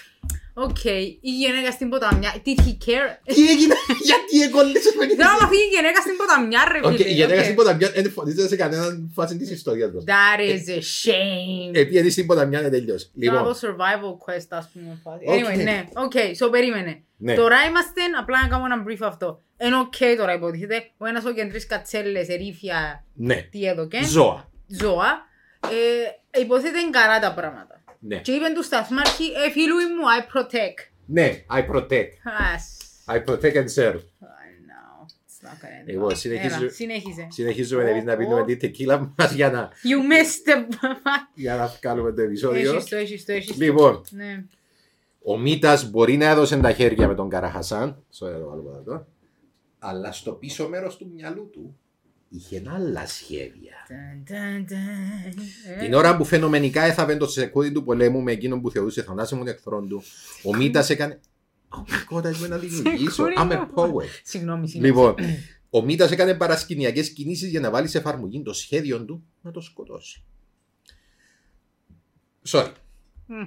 okay, 0.55 1.03
η 1.21 1.31
γυναίκα 1.31 1.71
στην 1.71 1.89
Ποταμιά. 1.89 2.33
Did 2.45 2.59
he 2.61 2.73
care? 2.87 3.11
Τι 3.25 3.49
έγινε, 3.49 3.75
γιατί 4.09 4.43
εκόλλησες 4.49 4.95
με 4.99 5.07
την 5.07 5.17
Θέλω 5.17 5.31
να 5.41 5.49
φύγει 5.49 5.63
η 5.63 5.75
γυναίκα 5.77 6.01
στην 6.01 6.17
Ποταμιά, 6.17 6.63
ρε 6.73 6.79
Οκ, 6.83 6.97
φίλε. 6.97 7.09
η 7.09 7.13
γυναίκα 7.13 7.41
Okay. 7.41 7.45
στην 7.45 7.55
ποταμιά 7.55 7.91
δεν 7.91 8.11
φωνίζεται 8.11 8.49
σε 8.49 8.57
κανέναν 8.57 9.11
φάση 9.15 9.37
της 9.37 9.51
ιστορίας 9.51 9.91
μας. 9.93 10.05
That 10.07 10.41
is 10.41 10.65
a 10.79 10.79
shame. 10.79 11.71
Επειδή 11.75 12.11
στην 12.11 12.27
ποταμιά 12.27 12.59
είναι 12.61 12.69
τελειώσει. 12.71 13.11
Θέλω 13.21 13.33
να 13.33 13.39
Λοιπόν, 13.39 13.53
δω 13.55 13.69
survival 13.69 14.13
quest, 14.25 14.47
ας 14.49 14.71
πούμε. 14.73 14.99
φάση. 15.03 15.25
Οκ. 15.27 15.35
Anyway, 15.35 15.63
ναι. 15.65 15.85
Οκ, 15.95 16.13
so 16.47 16.51
περίμενε. 16.51 17.03
ναι. 17.17 17.35
Τώρα 17.35 17.57
είμαστε, 17.69 18.01
απλά 18.21 18.43
να 18.43 18.49
κάνω 18.49 18.65
ένα 18.65 18.85
brief 18.89 19.07
αυτό. 19.13 19.43
Είναι 19.65 19.77
οκ 19.77 20.17
τώρα 20.19 20.35
υποτίθεται. 20.35 20.91
Ο 20.99 21.07
ένας 21.07 21.25
ο 21.25 21.33
κεντρής 21.33 21.67
κατσέλες, 21.67 22.29
ερήφια, 22.29 23.05
Ναι. 23.15 23.35
τι 23.51 23.65
έδωκε. 23.65 24.01
Ζώα. 24.05 24.51
Ζώα. 24.81 25.31
Ε, 26.35 26.41
υποτίθεται 26.41 26.81
είναι 26.81 26.91
καλά 26.91 27.21
τα 27.21 27.33
πράγματα. 27.35 27.72
Ναι. 28.05 28.17
Και 28.21 28.33
είπε 28.33 28.45
του 28.55 28.63
σταθμάρχη, 28.63 29.25
ε, 29.25 29.51
φίλου 29.51 29.75
μου, 29.75 30.05
I 30.21 30.37
protect. 30.39 30.91
Ναι, 31.07 31.45
I 31.51 31.71
protect. 31.75 32.09
Ας. 32.55 32.77
I 33.07 33.25
protect 33.25 33.55
and 33.55 33.69
serve. 33.75 33.97
I 33.97 34.51
know. 34.69 35.07
It's 35.07 35.47
not 35.47 35.57
gonna 35.63 35.81
end 35.83 35.95
Εγώ 35.95 36.07
well. 36.07 36.17
συνεχίζω- 36.17 36.63
Έλα, 36.63 36.71
συνέχιζε. 36.71 37.27
Συνεχίζουμε 37.31 37.91
εμείς 37.91 38.05
να 38.05 38.17
πίνουμε 38.17 38.45
την 38.45 38.59
τεκίλα 38.59 39.13
μας 39.19 39.33
για 39.33 39.51
να, 39.51 39.69
You 39.73 40.13
missed 40.13 40.49
the... 40.49 40.77
για 41.35 41.57
να 41.57 41.67
βγάλουμε 41.67 42.13
το 42.13 42.23
επεισόδιο. 42.23 42.73
Έχεις 42.75 42.89
το, 42.89 42.97
έχεις 42.97 43.25
το, 43.25 43.33
έχεις 43.33 43.57
το. 43.57 43.65
Λοιπόν, 43.65 44.03
Ναι. 44.11 44.45
ο 45.25 45.39
Μίτα 45.39 45.83
μπορεί 45.91 46.17
να 46.17 46.27
έδωσε 46.27 46.57
τα 46.57 46.73
χέρια 46.73 47.09
με 47.09 47.15
τον 47.15 47.29
Καραχασάν. 47.29 48.05
Sorry, 48.19 48.33
το 48.41 48.49
βάλω 48.49 48.63
πάνω 48.63 48.79
εδώ. 48.79 49.07
Αλλά 49.79 50.13
στο 50.13 50.33
πίσω 50.33 50.69
μέρος 50.69 50.97
του 50.97 51.11
μυαλού 51.15 51.51
του 51.53 51.79
είχε 52.29 52.63
άλλα 52.75 53.07
σχέδια. 53.07 53.82
Ταν, 53.93 54.25
ταν, 54.39 54.67
ταν. 54.67 55.39
Ε, 55.77 55.85
Την 55.85 55.95
ώρα 55.95 56.17
που 56.17 56.25
φαινομενικά 56.25 56.83
έθαβε 56.83 57.17
το 57.17 57.27
σεκούδι 57.27 57.73
του 57.73 57.85
πολέμου 57.85 58.21
με 58.23 58.33
εκείνον 58.33 58.61
που 58.61 58.71
θεωρούσε 58.71 59.03
θανάσιμον 59.03 59.47
εχθρόν 59.47 59.89
του, 59.89 60.03
ο 60.45 60.57
Μίτας 60.57 60.91
έκανε. 60.91 61.21
Oh 61.69 62.15
my 62.15 62.17
god, 62.19 62.37
είμαι 62.37 62.49
να 62.49 62.59
δημιουργήσω. 62.59 63.11
Σεκούρι 63.11 63.35
I'm 63.39 63.51
a 63.53 63.57
μου. 63.57 63.69
poet. 63.75 64.07
Συγγνώμη, 64.23 64.69
συνέχισε. 64.69 64.93
Λοιπόν, 65.01 65.15
ο 65.71 65.83
Μίτας 65.83 66.11
έκανε 66.11 66.35
παρασκηνιακές 66.35 67.11
κινήσεις 67.11 67.51
για 67.51 67.61
να 67.61 67.71
βάλει 67.71 67.89
σε 67.89 67.99
εφαρμογή 67.99 68.43
το 68.43 68.53
σχέδιο 68.53 69.05
του 69.05 69.25
να 69.41 69.51
το 69.51 69.61
σκοτώσει. 69.61 70.23
Sorry. 72.49 72.73
Μμ. 73.27 73.47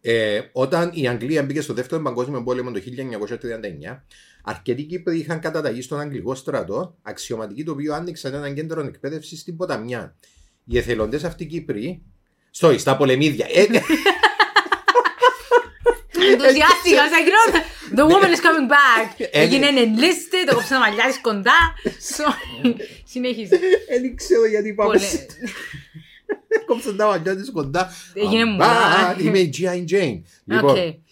Ε, 0.00 0.40
όταν 0.52 0.90
η 0.94 1.08
Αγγλία 1.08 1.42
μπήκε 1.42 1.60
στο 1.60 1.74
δεύτερο 1.74 2.02
παγκόσμιο 2.02 2.42
πόλεμο 2.42 2.70
το 2.70 2.80
1939, 2.80 4.02
αρκετοί 4.42 4.82
Κύπροι 4.82 5.18
είχαν 5.18 5.40
καταταγεί 5.40 5.82
στον 5.82 6.00
Αγγλικό 6.00 6.34
στρατό, 6.34 6.96
αξιωματικοί 7.02 7.64
το 7.64 7.72
οποίο 7.72 7.94
άνοιξαν 7.94 8.34
ένα 8.34 8.50
κέντρο 8.52 8.80
εκπαίδευσης 8.80 9.40
στην 9.40 9.56
Ποταμιά. 9.56 10.16
Οι 10.64 10.78
εθελοντές 10.78 11.24
αυτοί 11.24 11.46
Κύπροι. 11.46 12.02
Sorry, 12.60 12.78
στα 12.78 12.96
πολεμίδια. 12.96 13.46
Ε, 13.52 13.66
Ενθουσιάστηκα, 16.30 17.02
σαν 17.10 17.24
κοινό. 17.24 17.62
The 17.96 18.02
woman 18.10 18.24
is 18.28 18.40
coming 18.46 18.68
back. 18.70 19.14
Ε, 19.30 19.40
Έγινε 19.40 19.66
enlisted, 19.76 20.46
το 20.48 20.54
κόψε 20.54 20.68
τα 20.68 20.78
μαλλιά 20.78 21.04
της 21.06 21.20
κοντά. 21.20 21.58
Sorry. 22.16 22.74
Συνέχισε. 23.04 23.58
Δεν 24.00 24.16
ξέρω 24.16 24.46
γιατί 24.46 24.74
πάμε. 24.74 24.90
Πολύ- 24.92 25.06
Κόψαν 26.66 26.96
τα 26.96 27.06
μαλλιά 27.06 27.36
της 27.36 27.50
κοντά. 27.50 27.92
Έγινε 28.14 28.42
I'm 28.42 28.46
μου. 28.46 28.58
back. 28.60 29.20
Είμαι 29.22 29.38
η 29.38 29.54
G.I. 29.58 29.84
Jane. 29.92 30.20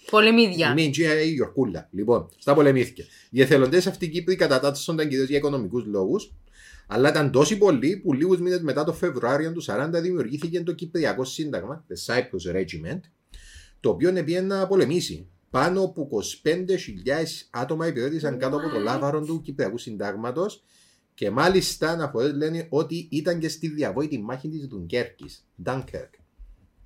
Λοιπόν, 0.05 0.23
Οκ. 0.23 0.29
Πολεμίδια. 0.29 0.71
Είμαι 0.71 0.83
η 0.83 0.95
G.I. 0.97 1.33
Γιορκούλα. 1.35 1.89
Λοιπόν, 1.91 2.29
στα 2.39 2.55
πολεμήθηκε. 2.55 3.07
Οι 3.31 3.41
εθελοντές 3.41 3.87
αυτοί 3.87 4.05
οι 4.05 4.09
Κύπροι 4.09 4.37
κατατάσσονταν 4.37 5.09
κυρίως 5.09 5.29
για 5.29 5.39
οικονομικούς 5.39 5.85
λόγους, 5.85 6.33
αλλά 6.87 7.09
ήταν 7.09 7.31
τόσοι 7.31 7.59
πολλοί 7.59 7.97
που 7.97 8.13
λίγους 8.13 8.41
μήνες 8.41 8.61
μετά 8.61 8.85
το 8.85 8.93
Φεβρουάριο 8.93 9.53
του 9.53 9.63
40 9.67 9.89
δημιουργήθηκε 9.93 10.63
το 10.63 10.73
Κυπριακό 10.73 11.25
Σύνταγμα, 11.25 11.85
the 11.89 12.15
Cyprus 12.15 12.57
Regiment, 12.57 13.01
το 13.81 13.91
οποίο 13.91 14.17
επήγαινε 14.17 14.47
να 14.55 14.67
πολεμήσει. 14.67 15.29
Πάνω 15.51 15.83
από 15.83 16.09
25.000 16.43 16.57
άτομα 17.51 17.87
υπηρέτησαν 17.87 18.39
κάτω 18.39 18.57
από 18.57 18.69
το 18.69 18.79
λάβαρο 18.79 19.21
του 19.25 19.41
Κυπριακού 19.41 19.79
Συντάγματος 19.79 20.63
και 21.15 21.31
μάλιστα 21.31 21.91
αναφορέ 21.91 22.33
λένε 22.33 22.67
ότι 22.71 23.09
ήταν 23.11 23.39
και 23.39 23.49
στη 23.49 23.69
διαβόητη 23.69 24.19
μάχη 24.19 24.49
της 24.49 24.67
Δουνκέρκη, 24.67 25.27
Dunkirk. 25.65 26.11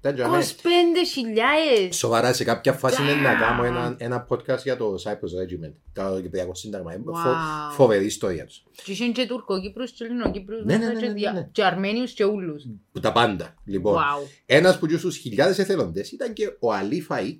Τα 0.04 0.12
τζαμέ. 0.14 0.38
25.000. 0.38 1.88
Σοβαρά, 1.92 2.32
σε 2.32 2.44
κάποια 2.44 2.72
φάση 2.72 3.02
είναι 3.02 3.12
να 3.14 3.34
Damn. 3.36 3.40
κάνω 3.40 3.64
ένα, 3.64 3.94
ένα 3.98 4.26
podcast 4.28 4.62
για 4.62 4.76
το 4.76 4.94
Cyprus 5.04 5.10
Regiment, 5.42 5.72
το 5.92 6.20
Κυπριακό 6.20 6.54
Σύνταγμα. 6.54 6.94
Είναι 6.94 7.02
Wow. 7.06 7.12
φο- 7.14 7.72
φοβερή 7.74 8.04
ιστορία 8.04 8.44
τους. 8.46 8.64
Και 8.84 8.92
είχαν 8.92 9.12
και 9.12 9.26
Τουρκοκύπρους 9.26 9.90
και 9.90 10.04
Ελληνοκύπρους 10.04 10.64
Ναι, 10.64 10.76
μέσα 10.76 10.86
ναι, 10.88 10.92
ναι, 10.94 11.00
και 11.00 11.06
ναι, 11.06 11.12
δια- 11.12 11.32
ναι. 11.32 11.48
και 11.52 11.64
Αρμένιους 11.64 12.12
και 12.12 12.24
ούλους. 12.24 12.64
Τα 13.00 13.12
πάντα. 13.12 13.54
Λοιπόν, 13.64 13.94
Wow. 13.96 14.28
ένας 14.46 14.78
που 14.78 14.88
στους 14.98 15.16
χιλιάδες 15.16 15.58
εθελοντές 15.58 16.12
ήταν 16.12 16.32
και 16.32 16.56
ο 16.58 16.72
Αλή 16.72 17.06
Φαΐκ, 17.10 17.38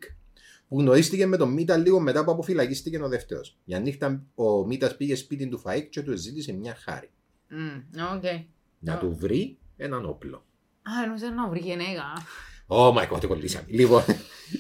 που 0.69 0.81
γνωρίστηκε 0.81 1.27
με 1.27 1.37
τον 1.37 1.53
Μίτα 1.53 1.77
λίγο 1.77 2.01
μετά 2.01 2.25
που 2.25 2.31
αποφυλακίστηκε 2.31 3.03
ο 3.03 3.09
δεύτερος. 3.09 3.57
Για 3.65 3.79
νύχτα 3.81 4.23
ο 4.35 4.67
Μίτας 4.67 4.97
πήγε 4.97 5.15
σπίτι 5.15 5.49
του 5.49 5.63
Φαΐκ 5.67 5.89
και 5.91 6.03
του 6.03 6.17
ζήτησε 6.17 6.53
μια 6.53 6.77
χάρη. 6.85 7.11
Μμ, 7.49 8.03
Οκ. 8.17 8.23
Να 8.79 8.93
Α. 8.93 8.99
του 8.99 9.17
βρει 9.21 9.59
έναν 9.77 10.05
όπλο. 10.05 10.45
Α, 10.83 11.07
νόμιζα 11.07 11.31
να 11.31 11.49
βρει 11.49 11.59
γεναίκα. 11.61 12.03
Oh 12.67 12.93
my 12.97 13.09
god, 13.13 13.21
το 13.21 13.27
κολλήσαμε. 13.29 13.65
λοιπόν, 13.69 14.03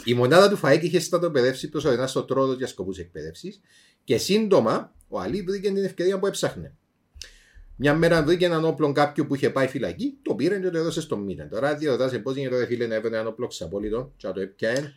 η 0.04 0.14
μονάδα 0.14 0.48
του 0.50 0.56
ΦΑΕΚ 0.56 0.82
είχε 0.82 1.00
στρατοπεδεύσει 1.00 1.68
προσωρινά 1.68 2.06
στο 2.06 2.22
τρόδο 2.22 2.52
για 2.52 2.66
σκοπούς 2.66 2.98
εκπαίδευσης 2.98 3.60
και 4.04 4.16
σύντομα 4.18 4.92
ο 5.08 5.20
Αλή 5.20 5.42
βρήκε 5.42 5.68
την 5.72 5.84
ευκαιρία 5.84 6.18
που 6.18 6.26
έψαχνε. 6.26 6.74
Μια 7.76 7.94
μέρα 7.94 8.22
βρήκε 8.22 8.44
έναν 8.44 8.64
όπλο 8.64 8.92
κάποιου 8.92 9.26
που 9.26 9.34
είχε 9.34 9.50
πάει 9.50 9.66
φυλακή, 9.66 10.18
το 10.22 10.34
πήρε 10.34 10.58
και 10.58 10.68
το 10.70 10.78
έδωσε 10.78 11.00
στον 11.00 11.20
Μίτα. 11.22 11.48
Τώρα 11.48 11.74
διερωτάσαι 11.74 12.18
πώς 12.18 12.34
γίνεται 12.36 12.58
ρε 12.58 12.66
φίλε 12.66 12.86
να 12.86 12.94
έπαιρνε 12.94 13.16
ένα 13.16 13.28
όπλο 13.28 13.46
ξαπόλυτο, 13.46 14.12
και 14.16 14.26
να 14.26 14.32
το 14.32 14.40
έπιανε. 14.40 14.94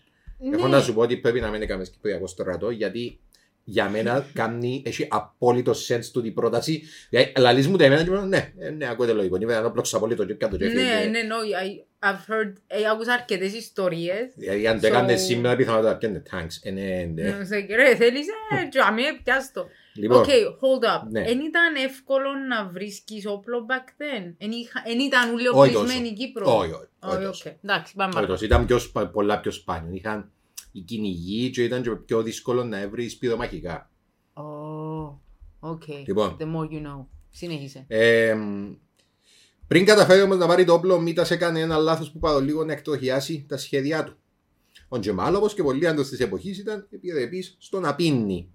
Έχω 0.53 0.67
Ναι. 0.67 0.75
να 0.75 0.81
σου 0.81 0.93
πω 0.93 1.01
ότι 1.01 1.17
πρέπει 1.17 1.39
να 1.39 1.49
μην 1.49 1.61
έκαμε 1.61 1.83
Κυπριακός 1.83 2.31
στρατό, 2.31 2.69
γιατί 2.69 3.19
για 3.63 3.89
μένα 3.89 4.27
κάνει, 4.33 4.83
έχει 4.85 5.07
απόλυτο 5.09 5.71
sense 5.87 6.05
τούτη 6.13 6.27
η 6.27 6.31
πρόταση. 6.31 6.83
Δηλαδή, 7.09 7.31
λαλείς 7.37 7.67
μου 7.67 7.77
τα 7.77 7.83
εμένα 7.83 8.03
και 8.03 8.09
μου 8.09 8.25
ναι, 8.25 8.53
ε, 8.57 8.69
ναι, 8.69 8.89
ακούτε 8.89 9.11
λογικό. 9.13 9.35
Είναι 9.41 9.53
ένα 9.53 9.71
πλόξο 9.71 9.97
απόλυτο 9.97 10.25
και 10.25 10.33
κάτω 10.33 10.57
και 10.57 10.65
Ναι, 10.65 10.71
έφυγε. 10.81 11.09
ναι, 11.09 11.19
no, 11.21 11.63
I, 11.65 11.86
I've 12.03 12.31
heard, 12.31 12.53
ε, 12.67 12.89
άκουσα 12.91 13.13
αρκετές 13.13 13.53
ιστορίες. 13.53 14.33
Δηλαδή, 14.35 14.67
αν 14.67 14.79
το 14.79 14.87
So- 14.87 14.89
έκανε 14.89 15.15
σήμερα, 15.15 15.55
πιθανότατα 15.55 15.97
πιάνε 15.97 16.23
tanks. 16.31 16.57
Ε, 16.61 16.71
ναι, 16.71 17.11
ναι. 17.13 17.29
Ναι, 17.29 17.45
σε- 17.45 17.65
Ρε, 17.75 17.95
θέλεις, 17.95 18.27
ε, 18.27 18.67
τζαμί, 18.69 19.01
πιάστο. 19.23 19.67
Λοιπόν, 19.93 20.23
Okay, 20.25 20.43
hold 20.43 20.85
up. 20.85 21.07
Ναι. 21.09 21.21
Εν 21.21 21.39
ήταν 21.39 21.75
εύκολο 21.75 22.29
να 22.49 22.65
βρίσκεις 22.65 23.25
όπλο 23.27 23.65
back 23.69 23.87
then; 24.01 24.33
Εν, 24.37 24.51
είχα, 24.51 24.83
εν 24.85 24.99
ήταν 24.99 25.33
όλοι 25.33 25.47
Όχι 25.47 25.75
οπλισμένοι 25.75 26.09
τόσο. 26.09 26.13
Κύπρος; 26.13 26.47
όχι, 26.47 26.71
όχι, 26.71 26.87
όχι 27.03 27.15
Όχι, 27.15 27.25
τόσο. 27.25 27.49
οκ. 27.49 27.55
Εντάξει, 27.63 27.93
πάμε 27.95 28.09
Όχι 28.09 28.13
παρακάτω. 28.13 28.33
τόσο. 28.33 28.45
Ήταν 28.45 28.65
πιο, 28.65 28.77
σπα- 28.79 29.07
πολλά 29.07 29.39
πιο 29.39 29.51
σπάνιο. 29.51 29.93
Είχαν 29.93 30.31
οι 30.71 30.79
κυνηγοί 30.79 31.49
και 31.49 31.63
ήταν 31.63 31.81
και 31.81 31.89
πιο 31.89 32.21
δύσκολο 32.21 32.63
να 32.63 32.89
βρει 32.89 33.09
σπιδομαχικά. 33.09 33.89
Oh, 34.33 35.17
okay. 35.71 36.03
Λοιπόν. 36.07 36.37
The 36.39 36.43
more 36.43 36.73
you 36.73 36.81
know. 36.87 37.05
Συνέχισε. 37.29 37.85
Ε, 37.87 38.35
πριν 39.67 39.85
καταφέρει 39.85 40.21
όμως 40.21 40.37
να 40.37 40.47
πάρει 40.47 40.65
το 40.65 40.73
όπλο, 40.73 40.93
ο 40.93 40.99
Μίτας 40.99 41.31
έκανε 41.31 41.59
ένα 41.59 41.77
λάθος 41.77 42.11
που 42.11 42.19
πάει 42.19 42.41
λίγο 42.41 42.63
να 42.65 42.71
εκτροχιάσει 42.71 43.45
τα 43.47 43.57
σχέδιά 43.57 44.03
του. 44.03 44.17
Ο 44.87 44.99
Τζεμάλ, 44.99 45.35
όπω 45.35 45.47
και 45.47 45.63
πολλοί 45.63 45.87
άντρες 45.87 46.09
της 46.09 46.19
εποχής, 46.19 46.57
ήταν 46.57 46.87
επιρρεπή 46.89 47.45
στο 47.57 47.79
να 47.79 47.95
πίνει. 47.95 48.51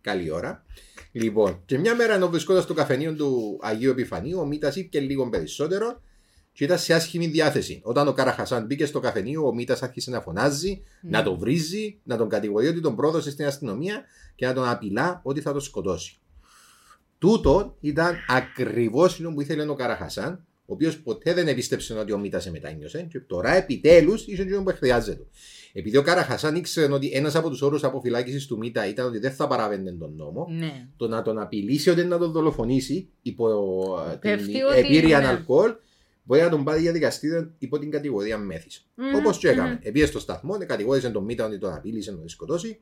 Καλή 0.00 0.30
ώρα. 0.30 0.64
Λοιπόν, 1.12 1.62
και 1.64 1.78
μια 1.78 1.94
μέρα 1.94 2.14
ενώ 2.14 2.28
βρισκόταν 2.28 2.62
στο 2.62 2.74
καφενείο 2.74 3.14
του 3.14 3.58
Αγίου 3.62 3.90
Επιφανίου, 3.90 4.38
ο 4.38 4.46
Μίτας 4.46 4.76
είπε 4.76 4.98
λίγο 4.98 5.28
περισσότερο 5.28 6.00
και 6.52 6.64
ήταν 6.64 6.78
σε 6.78 6.94
άσχημη 6.94 7.26
διάθεση. 7.26 7.80
Όταν 7.84 8.08
ο 8.08 8.12
Καραχασάν 8.12 8.66
μπήκε 8.66 8.86
στο 8.86 9.00
καφενείο, 9.00 9.46
ο 9.46 9.54
Μίτας 9.54 9.82
άρχισε 9.82 10.10
να 10.10 10.20
φωνάζει, 10.20 10.82
Ναι. 11.00 11.10
να 11.10 11.22
τον 11.22 11.38
βρίζει, 11.38 12.00
να 12.02 12.16
τον 12.16 12.28
κατηγορεί 12.28 12.66
ότι 12.66 12.80
τον 12.80 12.96
πρόδωσε 12.96 13.30
στην 13.30 13.46
αστυνομία 13.46 14.04
και 14.34 14.46
να 14.46 14.52
τον 14.52 14.68
απειλά 14.68 15.20
ότι 15.24 15.40
θα 15.40 15.52
τον 15.52 15.60
σκοτώσει. 15.60 16.18
Τούτο 17.18 17.76
ήταν 17.80 18.16
ακριβώς 18.28 19.12
αυτό 19.12 19.30
που 19.30 19.40
ήθελε 19.40 19.68
ο 19.68 19.74
Καραχασάν, 19.74 20.32
ο 20.32 20.49
οποίος 20.72 20.98
ποτέ 21.00 21.34
δεν 21.34 21.48
επίστεψε 21.48 21.94
ότι 21.94 22.12
ο 22.12 22.18
Μίτα 22.18 22.40
σε 22.40 22.50
μετάνιωσε, 22.50 23.06
και 23.10 23.20
τώρα 23.20 23.54
επιτέλους 23.54 24.26
είχε 24.26 24.42
αυτό 24.42 24.62
που 24.62 24.72
χρειάζεται. 24.76 25.26
Επειδή 25.72 25.96
ο 25.96 26.02
Καραχασάν 26.02 26.54
ήξερε 26.54 26.92
ότι 26.92 27.10
ένας 27.14 27.34
από 27.34 27.48
τους 27.50 27.62
όρους 27.62 27.84
αποφυλάκησης 27.84 28.46
του 28.46 28.58
Μίτα 28.58 28.88
ήταν 28.88 29.06
ότι 29.06 29.18
δεν 29.18 29.32
θα 29.32 29.46
παραβαίνε 29.46 29.92
τον 29.92 30.14
νόμο, 30.16 30.46
Ναι. 30.50 30.88
το 30.96 31.08
να 31.08 31.22
τον 31.22 31.38
απειλήσει 31.38 31.90
ότι 31.90 32.04
να 32.04 32.18
τον 32.18 32.32
δολοφονήσει 32.32 33.08
υπό 33.22 33.48
ε, 34.06 34.10
την 34.10 34.20
Πέφτει 34.20 34.62
ότι- 34.62 34.78
επίρρεια 34.78 35.20
ναι. 35.20 35.26
αλκοόλ, 35.26 35.74
μπορεί 36.22 36.40
να 36.40 36.48
τον 36.48 36.64
πάρει 36.64 36.80
για 36.80 36.92
δικαστήριο 36.92 37.54
υπό 37.58 37.78
την 37.78 37.90
κατηγορία 37.90 38.38
μέθης. 38.38 38.86
Μμμ, 38.94 39.14
Όπως 39.14 39.38
και 39.38 39.48
έκανε. 39.48 39.68
μμμ. 39.68 39.78
Επίες 39.82 40.08
στο 40.08 40.18
σταθμό, 40.18 40.58
κατηγόρησε 40.66 41.10
τον 41.10 41.24
Μίτα 41.24 41.46
ότι 41.46 41.58
τον 41.58 41.72
απείλησε 41.72 42.10
να 42.10 42.16
τον 42.18 42.28
σκοτώσει. 42.28 42.80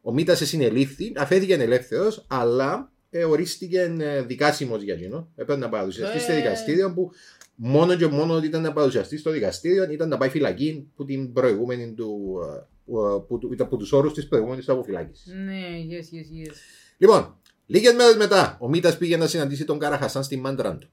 Ο 0.00 0.12
Μίτα 0.12 0.34
σε 0.34 0.46
συνελήφθη, 0.46 1.12
αφέθηκε 1.16 1.54
ελεύθερος, 1.54 2.24
αλλά 2.28 2.92
ε, 3.14 3.24
ορίστηκε 3.24 3.94
ε, 3.98 4.22
δικάσιμος 4.22 4.82
για 4.82 4.94
εκείνο. 4.94 5.28
Έπρεπε 5.36 5.60
να 5.60 5.68
παρουσιαστεί 5.68 6.18
σε 6.18 6.32
Ε. 6.32 6.36
δικαστήριο 6.36 6.92
που 6.92 7.10
μόνο 7.54 7.96
και 7.96 8.06
μόνο 8.06 8.34
ότι 8.34 8.46
ήταν 8.46 8.62
να 8.62 8.72
παρουσιαστεί 8.72 9.16
στο 9.18 9.30
δικαστήριο 9.30 9.90
ήταν 9.90 10.08
να 10.08 10.16
πάει 10.16 10.28
φυλακή 10.28 10.90
που 10.96 11.04
την 11.04 11.32
προηγούμενη 11.32 11.92
του. 11.92 12.38
ε, 12.58 12.66
που, 12.84 13.24
που, 13.28 13.38
που, 13.38 13.68
που 13.68 13.76
τους 13.76 13.92
όρους 13.92 14.12
της 14.12 14.28
προηγούμενης 14.28 14.68
αποφυλάκησης. 14.68 15.32
Ναι, 15.32 15.62
yes, 15.90 16.14
yes, 16.14 16.48
yes. 16.48 16.54
Λοιπόν, 16.98 17.36
λίγες 17.66 17.94
μέρες 17.94 18.16
μετά, 18.16 18.56
ο 18.60 18.68
Μίτα 18.68 18.96
πήγε 18.96 19.16
να 19.16 19.26
συναντήσει 19.26 19.64
τον 19.64 19.78
Καραχασάν 19.78 20.22
στη 20.24 20.36
μάντρα 20.36 20.76
του. 20.76 20.88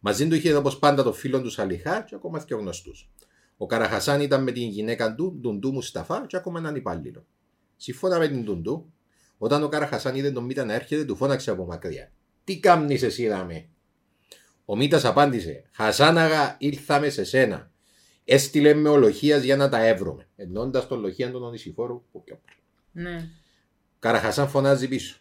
Μαζί 0.00 0.28
του 0.28 0.34
είχε 0.34 0.54
όπως 0.54 0.78
πάντα 0.78 1.02
το 1.02 1.12
φίλο 1.12 1.42
του 1.42 1.50
Σαλιχά 1.50 2.02
και 2.08 2.14
ακόμα 2.14 2.42
και 2.46 2.54
γνωστού. 2.54 2.92
Ο 3.56 3.66
Καραχασάν 3.66 4.20
ήταν 4.20 4.42
με 4.42 4.52
την 4.52 4.62
γυναίκα 4.68 5.14
του, 5.14 5.36
Ντουντού 5.40 5.72
Μουσταφά, 5.72 6.24
και 6.26 6.36
ακόμα 6.36 6.58
έναν 6.58 6.74
υπάλληλο. 6.74 7.24
Σύμφωνα 7.76 8.18
με 8.18 8.28
την 8.28 8.44
Ντουντού, 8.44 8.92
όταν 9.42 9.62
ο 9.62 9.68
Καραχασάν 9.68 10.14
είδε 10.14 10.30
τον 10.30 10.44
Μίτα 10.44 10.64
να 10.64 10.74
έρχεται, 10.74 11.04
του 11.04 11.16
φώναξε 11.16 11.50
από 11.50 11.66
μακριά. 11.66 12.12
Τι 12.44 12.60
κάμνεις 12.60 13.02
εσύ, 13.02 13.28
δάμε; 13.28 13.68
Ο 14.64 14.76
Μίτας 14.76 15.04
απάντησε: 15.04 15.64
Χασάναγα, 15.70 16.56
ήρθαμε 16.58 17.08
σε 17.08 17.24
σένα. 17.24 17.70
Έστειλε 18.24 18.74
με 18.74 18.88
ολοχίας 18.88 19.42
για 19.42 19.56
να 19.56 19.68
τα 19.68 19.86
έβρωμε. 19.86 20.28
Ενώντα 20.36 20.86
το 20.86 20.96
λοχεία 20.96 21.30
των 21.30 21.42
Ονησιφόρου 21.42 22.02
που 22.12 22.22
πιο 22.24 22.40
πριν. 22.44 22.58
Ναι. 23.04 23.28
Καραχασάν 23.98 24.48
φωνάζει 24.48 24.88
πίσω. 24.88 25.18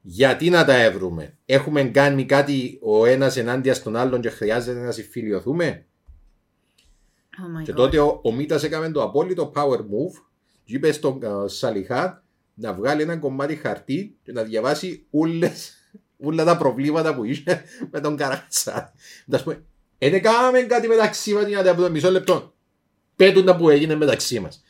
Γιατί 0.00 0.50
να 0.50 0.64
τα 0.64 0.82
έβρουμε. 0.82 1.38
Έχουμε 1.44 1.84
κάνει 1.84 2.24
κάτι 2.24 2.78
ο 2.82 3.06
ένας 3.06 3.36
ενάντια 3.36 3.74
στον 3.74 3.96
άλλον 3.96 4.20
και 4.20 4.30
χρειάζεται 4.30 4.80
να 4.80 4.90
συμφιλειωθούμε; 4.90 5.86
Oh 7.30 7.60
my 7.60 7.62
Και 7.62 7.72
God. 7.72 7.76
τότε 7.76 7.98
ο, 7.98 8.20
ο 8.22 8.32
Μίτας 8.32 8.62
έκανε 8.62 8.90
το 8.90 9.02
απόλυτο 9.02 9.52
power 9.54 9.78
move 9.78 10.22
και 10.64 10.74
είπε 10.74 10.92
στον 10.92 11.20
uh, 11.24 11.48
Σαλιχά 11.48 12.23
να 12.54 12.72
βγάλει 12.72 13.02
ένα 13.02 13.16
κομμάτι 13.16 13.54
χαρτί 13.54 14.16
και 14.22 14.32
να 14.32 14.42
διαβάσει 14.42 15.06
όλες, 15.10 15.72
όλα 16.16 16.44
τα 16.44 16.56
προβλήματα 16.56 17.14
που 17.14 17.24
είχε 17.24 17.64
με 17.90 18.00
τον 18.00 18.16
Καραχασάν. 18.16 18.92
Να 19.26 19.38
σου 19.38 19.44
πούμε, 19.44 19.64
δεν 19.98 20.22
κάναμε 20.22 20.60
κάτι 20.60 20.88
μεταξύ 20.88 21.32
μας 21.32 21.46
για 21.46 21.56
να 21.56 21.62
τα 21.64 21.74
πούμε 21.74 21.90
μισό 21.90 22.10
λεπτό. 22.10 22.54
Πέτουν 23.16 23.44
τα 23.44 23.56
που 23.56 23.70
έγινε 23.70 23.94
μεταξύ 23.94 24.40
μας. 24.40 24.64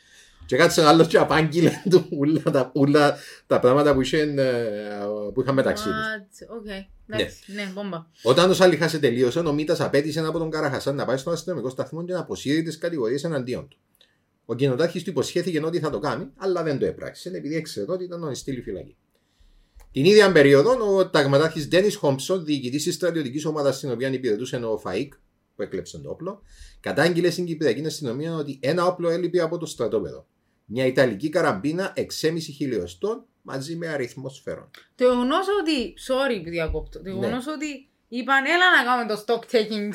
Και 0.46 0.56
κάτσε 0.56 0.80
ένα 0.80 0.90
άλλο 0.90 1.04
και 1.04 1.18
απάγγειλε 1.18 1.82
του 1.90 2.08
όλα 2.20 2.40
τα, 2.42 2.70
όλα 2.74 3.16
τα 3.46 3.60
πράγματα 3.60 3.94
που, 3.94 4.00
είχε, 4.00 4.18
ε, 4.18 4.34
που 5.34 5.40
είχαν 5.40 5.54
μεταξύ 5.54 5.84
τους. 5.84 5.92
What? 5.92 6.56
Okay. 6.56 6.86
Εντάξει, 7.08 7.52
ναι, 7.52 7.70
μπόμπα. 7.74 8.06
Όταν 8.22 8.50
ο 8.50 8.54
Σαλιχά 8.54 8.88
σε 8.88 8.98
τελείωσε, 8.98 9.38
ο 9.38 9.52
Μίτα 9.52 9.84
απέτησε 9.84 10.20
από 10.20 10.38
τον 10.38 10.50
Καραχασάν 10.50 10.94
να 10.94 11.04
πάει 11.04 11.16
στον 11.16 11.32
αστυνομικό 11.32 11.68
σταθμό 11.68 12.04
και 12.04 12.12
να 12.12 12.18
αποσύρει 12.18 12.62
τις 12.62 12.78
κατηγορίες 12.78 13.24
εναντίον 13.24 13.68
του. 13.68 13.78
Ο 14.44 14.54
κοινοτάρχης 14.54 15.02
του 15.02 15.10
υποσχέθηκε 15.10 15.64
ότι 15.64 15.78
θα 15.78 15.90
το 15.90 15.98
κάνει, 15.98 16.30
αλλά 16.36 16.62
δεν 16.62 16.78
το 16.78 16.86
έπραξε, 16.86 17.28
επειδή 17.28 17.54
έξερε 17.56 17.92
ότι 17.92 18.04
ήταν 18.04 18.22
ο 18.22 18.34
στήλη 18.34 18.60
φυλακή. 18.62 18.96
Την 19.92 20.04
ίδια 20.04 20.32
περίοδο, 20.32 20.96
ο 20.96 21.08
ταγματάρχης 21.10 21.68
Ντένι 21.68 21.92
Χόμψον, 21.92 22.44
διοικητής 22.44 22.82
της 22.82 22.94
στρατιωτικής 22.94 23.44
ομάδας 23.44 23.76
στην 23.76 23.90
οποία 23.90 24.08
υπηρετούσε 24.12 24.56
ο 24.56 24.82
Φαΐκ, 24.84 25.08
που 25.56 25.62
έκλεψε 25.62 25.98
το 25.98 26.10
όπλο, 26.10 26.42
κατάγγειλε 26.80 27.30
στην 27.30 27.44
Κυπριακή 27.44 27.86
αστυνομία 27.86 28.34
ότι 28.34 28.58
ένα 28.62 28.86
όπλο 28.86 29.08
έλειπε 29.10 29.40
από 29.40 29.58
το 29.58 29.66
στρατόπεδο. 29.66 30.26
Μια 30.64 30.86
Ιταλική 30.86 31.28
καραμπίνα 31.28 31.92
6,5 31.96 32.36
χιλιοστών 32.56 33.24
μαζί 33.42 33.76
με 33.76 33.88
αριθμό 33.88 34.28
σφαίρων. 34.28 34.70
Το 34.94 35.04
γεγονός 35.04 35.46
ότι. 35.60 35.94
Sorry 36.06 36.42
που 36.44 36.50
διακόπτω. 36.50 37.02
Το 37.02 37.10
Ναι. 37.10 37.18
γεγονός 37.18 37.46
ότι 37.46 37.88
είπαν 38.08 38.44
έλα 38.44 38.66
να 38.76 38.84
κάνουμε 38.84 39.14
το 39.14 39.24
stock 39.26 39.54
taking. 39.54 39.92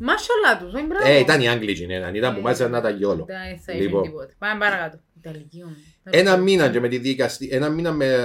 Μάσολα 0.00 0.58
του, 0.58 0.70
όχι 0.74 0.84
μπράβο. 0.86 1.06
Ε, 1.08 1.18
ήταν 1.18 1.40
οι 1.40 1.48
Άγγλοι, 1.48 1.70
ήταν, 1.82 2.14
ήταν 2.14 2.32
που 2.32 2.38
Ε, 2.38 2.42
μάζαν 2.42 2.70
να 2.70 2.80
τα 2.80 2.90
γιόλο. 2.90 3.24
Δεν 3.24 3.58
θα 3.58 3.72
Λοιπόν. 3.74 4.00
είχε 4.02 4.10
τίποτα. 4.10 4.32
Πάμε 4.38 4.60
παρακάτω. 4.60 4.98
Ιταλική 5.18 5.62
όμως. 5.62 5.76
Ένα 6.10 6.36
μήνα, 6.36 6.68
και 6.70 6.80
με 6.80 6.88
τη 6.88 6.98
δικαστη... 6.98 7.48
ένα 7.52 7.68
μήνα 7.68 7.92
με... 7.92 8.16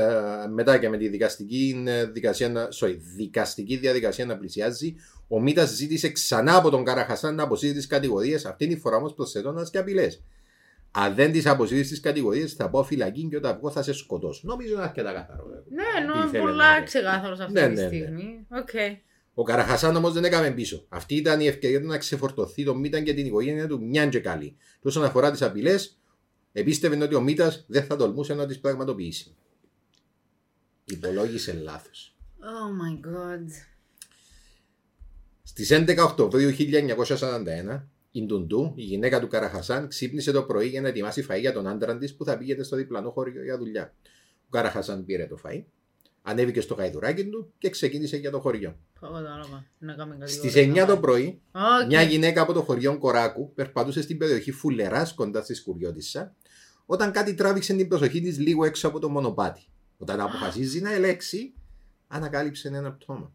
μετά 0.54 0.78
και 0.78 0.90
με 0.90 0.98
τη 0.98 1.08
δικαστική, 1.08 1.84
ε, 1.88 2.06
δικασία 2.06 2.50
να... 2.50 2.68
Sorry, 2.82 2.96
δικαστική 3.16 3.78
διαδικασία 3.78 4.26
να 4.26 4.38
πλησιάζει, 4.38 4.96
ο 5.28 5.42
Μίτα 5.42 5.66
ζήτησε 5.66 6.10
ξανά 6.12 6.56
από 6.56 6.70
τον 6.70 6.84
Καραχασάν 6.84 7.36
να 7.36 7.44
αποσύρει 7.44 7.74
τις 7.74 7.88
κατηγορίες, 7.88 8.46
αυτή 8.46 8.68
τη 8.68 8.78
φορά 8.78 8.96
όμως 8.98 9.14
προσθέτοντας 9.14 9.70
και 9.70 9.78
απειλές. 9.78 10.24
Αν 10.92 11.16
δεν 11.16 11.32
τις 11.32 11.46
αποσύρεις 11.46 11.88
τις 11.88 12.00
κατηγορίες, 12.00 12.54
θα 12.54 12.70
πάω 12.70 12.84
φυλακή 12.84 13.28
και 13.30 13.36
όταν 13.36 13.58
βγω 13.58 13.70
θα 13.72 13.82
σε 13.84 13.94
σκοτώσω. 13.94 14.42
Νομίζω 14.46 14.74
είναι 14.74 14.84
αρκετά 14.84 15.12
καθαρό. 15.14 15.44
Ναι, 15.70 15.84
Τι 15.84 16.02
ενώ 16.02 16.14
ήθελε 16.26 16.38
να 16.44 16.50
πολλά 16.50 16.76
είναι. 16.76 16.86
ξεκάθαρος 16.86 17.40
αυτή 17.40 17.54
Ναι, 17.54 17.68
τη 17.68 17.74
ναι, 17.74 17.82
ναι. 17.82 17.88
στιγμή. 17.88 18.46
Οκ. 18.50 18.70
Ο 19.34 19.44
Καραχασάν 19.44 19.96
όμως 19.96 20.14
δεν 20.14 20.24
έκαμε 20.24 20.52
πίσω. 20.52 20.86
Αυτή 20.90 21.16
ήταν 21.16 21.40
η 21.40 21.48
ευκαιρία 21.48 21.82
του 21.82 21.88
να 21.88 21.98
ξεφορτωθεί 21.98 22.64
τον 22.64 22.80
Μίτα 22.80 23.02
και 23.02 23.14
την 23.14 23.26
οικογένεια 23.26 23.68
του 23.68 23.84
μιαν 23.84 24.10
και 24.10 24.20
καλή. 24.20 24.56
Και 24.82 24.88
όσον 24.88 25.04
αφορά 25.04 25.32
τις 25.32 25.42
απειλές, 25.42 26.00
επίστευε 26.52 27.04
ότι 27.04 27.16
ο 27.16 27.22
Μίτα 27.22 27.64
δεν 27.68 27.84
θα 27.84 27.96
τολμούσε 27.96 28.34
να 28.34 28.46
τις 28.46 28.60
πραγματοποιήσει. 28.60 29.36
Υπολόγισε 30.86 31.54
λάθος. 31.54 32.16
Oh 32.40 32.72
my 32.82 33.08
god. 33.08 33.48
Στις 35.44 35.72
11 35.72 35.98
Οκτωβρίου 35.98 36.50
1941, 36.50 37.88
η 38.12 38.26
Ντουντού, 38.26 38.74
η 38.76 38.82
γυναίκα 38.84 39.20
του 39.20 39.28
Καραχασάν, 39.28 39.88
ξύπνησε 39.88 40.32
το 40.32 40.44
πρωί 40.44 40.68
για 40.68 40.82
να 40.82 40.88
ετοιμάσει 40.88 41.26
φαΐ 41.30 41.40
για 41.40 41.54
τον 41.54 41.68
άντρα 41.68 41.98
της 41.98 42.16
που 42.16 42.26
θα 42.26 42.38
πήγαινε 42.38 42.64
στο 42.64 42.76
διπλανό 42.76 43.10
χώριο 43.10 43.44
για 43.44 43.58
δουλειά. 43.58 43.94
Ο 44.46 44.50
Καραχασάν 44.50 45.06
πήρε 45.06 45.28
το 45.28 45.40
φαΐ, 45.44 45.64
ανέβηκε 46.22 46.62
στο 46.62 46.74
γαϊδουράκι 46.74 47.26
του 47.26 47.54
και 47.58 47.70
ξεκίνησε 47.70 48.18
για 48.18 48.32
το 48.32 48.40
χωριό. 48.40 48.78
Κατάλαβα. 49.00 49.66
Να 49.78 49.94
κάνουμε 49.94 50.18
κάτι. 50.20 50.32
Στις 50.32 50.54
9 50.56 50.86
το 50.88 50.98
πρωί, 50.98 51.42
Οκ. 51.52 51.88
μια 51.88 52.02
γυναίκα 52.02 52.42
από 52.42 52.54
το 52.54 52.62
χωριό 52.62 52.98
Κοράκου 52.98 53.54
περπατούσε 53.54 54.02
στην 54.02 54.18
περιοχή 54.18 54.52
Φουλεράς 54.52 55.14
κοντά 55.14 55.42
στη 55.42 55.54
Σκουριώτισσα, 55.54 56.36
όταν 56.86 57.12
κάτι 57.12 57.34
τράβηξε 57.34 57.74
την 57.74 57.88
προσοχή 57.88 58.22
της 58.22 58.40
λίγο 58.40 58.66
έξω 58.66 58.88
από 58.88 59.00
το 59.00 59.10
μονοπάτι. 59.10 59.62
Όταν 59.98 60.20
αποφασίζει 60.20 60.82
να 60.82 60.94
ελέγξει, 60.94 61.54
ανακάλυψε 62.08 62.68
ένα 62.68 62.92
πτώμα. 62.92 63.32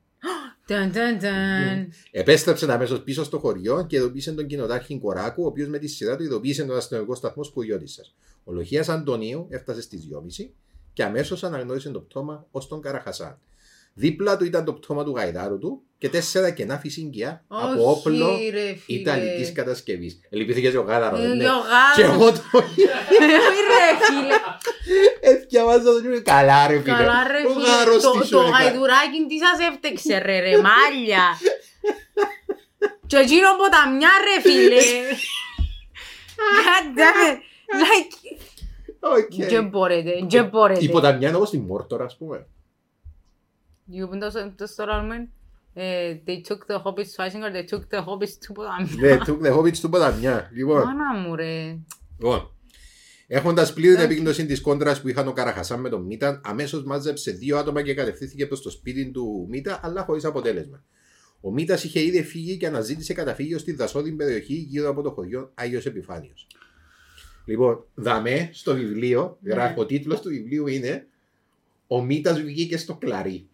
Ταν, 0.66 0.92
ταν, 0.92 1.18
ταν. 1.18 1.92
Επέστρεψε 2.11 2.72
αμέσως 2.73 3.01
πίσω 3.01 3.25
στο 3.25 3.38
χωριό 3.38 3.87
και 3.87 3.96
ειδοποίησε 3.96 4.33
τον 4.33 4.46
κοινοτάρχη 4.46 4.99
Κοράκου, 4.99 5.42
ο 5.42 5.46
οποίος 5.46 5.68
με 5.68 5.79
τη 5.79 5.87
σειρά 5.87 6.16
του 6.16 6.22
ειδοποίησε 6.22 6.64
τον 6.64 6.77
αστυνομικό 6.77 7.14
σταθμό 7.14 7.42
Σκουριώτισσας. 7.42 8.14
Ο 8.44 8.53
Λοχίας 8.53 8.88
Αντωνίου 8.88 9.46
έφτασε 9.51 9.81
στις 9.81 10.09
2.30 10.12 10.51
και 10.97 11.03
αμέσως 11.05 11.45
αναγνώρισε 11.45 11.91
το 11.91 12.01
πτώμα 12.01 12.47
ως 12.51 12.69
τον 12.69 12.81
Καραχασάν. 12.83 13.39
Δίπλα 13.95 14.37
του 14.37 14.45
ήταν 14.45 14.65
το 14.65 14.73
πτώμα 14.73 15.05
του 15.05 15.15
γαϊδάρου 15.17 15.59
του 15.59 15.83
και 15.99 16.09
τέσσερα 16.09 16.51
κενά 16.51 16.79
φυσίγγια 16.79 17.45
από 17.49 17.69
Όχι, 17.69 17.99
όπλο 17.99 18.29
ρε, 18.29 18.75
φίλε. 18.77 18.99
ιταλικής 19.01 19.53
κατασκευής. 19.53 20.21
Ελπίθηκες 20.31 20.71
και 20.71 20.79
ο 20.79 20.83
γάδαρο. 20.83 21.17
Ε, 21.17 21.27
ναι. 21.27 21.45
ο 21.51 21.57
Και 21.97 22.03
γάδαρος. 22.03 22.15
εγώ 22.15 22.33
το 22.33 22.41
Όχι, 22.59 22.83
ρε 23.21 23.37
φίλε. 24.05 24.35
Έφτιαβάζα 25.21 25.83
το 25.93 26.01
και 26.01 26.21
καλά 26.21 26.67
ρε 26.67 26.81
φίλε. 26.81 26.95
Καλά 26.97 27.27
ρε 27.31 27.43
Ο 27.47 27.51
φίλε. 27.53 27.67
γάρος 27.69 28.03
Το- 28.03 28.11
τι 28.11 28.25
σου 28.27 28.31
Το 28.33 28.41
έκανε. 28.41 28.65
γαϊδουράκι 28.65 29.27
τι 29.29 29.39
σας 29.39 29.69
έφτεξε 29.69 30.19
ρε 30.19 30.39
ρε 30.41 30.51
μάλια. 30.61 31.25
Και 33.07 33.17
εκείνο 33.17 33.49
ποταμιά 33.59 34.11
ρε 34.27 34.51
φίλε. 34.51 34.81
God 36.67 36.87
damn 36.99 37.21
it. 37.31 37.37
Like, 37.83 38.13
Οκ. 38.33 38.41
Δεν 39.49 39.69
μπορείτε, 39.69 40.11
δεν 40.29 40.49
μπορείτε. 40.49 40.85
Η 40.85 40.88
ποταμιά 40.88 41.29
είναι 41.29 41.37
όπως 41.37 41.51
τη 41.51 41.59
Μόρτορα 41.59 42.05
ας 42.05 42.16
πούμε. 42.16 42.47
You 43.92 44.09
πούν 44.11 44.19
το- 44.21 44.53
το 44.57 44.66
στο 44.66 44.85
ράλμεν. 44.85 45.29
ε, 45.75 46.16
They 46.27 46.31
took 46.49 46.59
the 46.75 46.83
hobbits 46.83 47.11
to 47.16 47.27
Isengard, 47.27 47.55
they 47.55 47.75
took 47.75 47.81
the 47.81 48.05
hobbits 48.05 48.35
to 48.49 48.53
ποταμιά. 48.55 48.88
Ναι, 49.01 49.16
took 49.27 49.47
the 49.47 49.57
hobbits 49.59 49.77
του 49.79 49.88
ποταμιά. 49.88 50.51
Λοιπόν, 50.55 50.77
Μάνα 50.83 51.14
μου 51.19 51.35
ρε. 51.35 51.79
Λοιπόν, 52.19 52.51
έχοντας 53.27 53.73
πλήρη 53.73 53.95
την 53.95 54.05
επίγνωση 54.05 54.47
της 54.47 54.61
κόντρας 54.61 55.01
που 55.01 55.09
είχαν 55.09 55.29
ο 55.29 55.33
Καραχασάν 55.33 55.81
με 55.81 55.88
τον 55.88 56.03
Μίταν, 56.03 56.40
αμέσως 56.45 56.85
μάζεψε 56.85 57.31
δύο 57.31 57.57
άτομα 57.59 57.83
και 57.83 57.95
κατευθύνθηκε 57.95 58.47
προς 58.47 58.62
το 58.62 58.71
σπίτι 58.71 59.11
του 59.11 59.47
Μίτα, 59.51 59.81
αλλά 59.83 60.03
χωρίς 60.05 60.25
αποτέλεσμα. 60.25 60.85
Ο 61.40 61.53
Μίτα 61.53 61.75
είχε 61.75 62.01
ήδη 62.01 62.23
φύγει 62.23 62.57
και 62.57 62.66
αναζήτησε 62.66 63.12
καταφύγιο 63.12 63.59
στη 63.59 63.73
δασόδη 63.73 64.12
περιοχή 64.12 64.55
γύρω 64.55 64.88
από 64.88 65.03
το 65.03 65.11
χωριό 65.11 65.51
Άγιος 65.55 65.87
Επιφάνιος. 65.87 66.47
Λοιπόν, 67.47 67.85
δαμέ 67.95 68.51
στο 68.53 68.75
βιβλίο, 68.75 69.39
Ναι. 69.41 69.53
γράφει, 69.55 69.81
ο 69.81 69.87
τίτλος 69.87 70.21
του 70.21 70.29
βιβλίου 70.29 70.67
είναι 70.67 71.07
Ο 71.87 72.03
Μίτα 72.03 72.33
βγήκε 72.35 72.77
στο 72.77 72.95
κλαρί. 72.95 73.49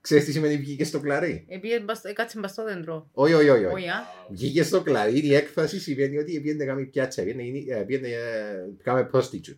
Ξέρεις 0.00 0.24
τι 0.24 0.32
σημαίνει 0.32 0.56
βγήκε 0.56 0.84
στο 0.84 1.00
κλαρί. 1.00 1.44
Επίε 1.48 1.84
κάτσε 2.14 2.38
πας 2.38 2.50
στο 2.50 2.64
δέντρο. 2.64 3.08
Όχι, 3.12 3.32
όχι, 3.32 3.48
όχι. 3.48 3.64
όχι. 3.64 3.74
Όχι, 3.74 3.88
α. 3.88 4.04
Βγήκε 4.30 4.62
στο 4.62 4.80
κλαρί, 4.82 5.26
η 5.26 5.34
έκφραση 5.34 5.80
σημαίνει 5.80 6.18
ότι 6.18 6.40
πήγαινε 6.40 6.64
να 6.64 6.70
κάνει 6.72 6.84
πιάτσα, 6.86 7.22
πήγαινε 7.22 7.42
να 7.42 7.48
γίνει- 7.48 7.66
ε, 7.70 7.74
πήγαινε 7.74 8.08
να 8.08 8.82
κάνει 8.92 9.08
prostitute. 9.12 9.56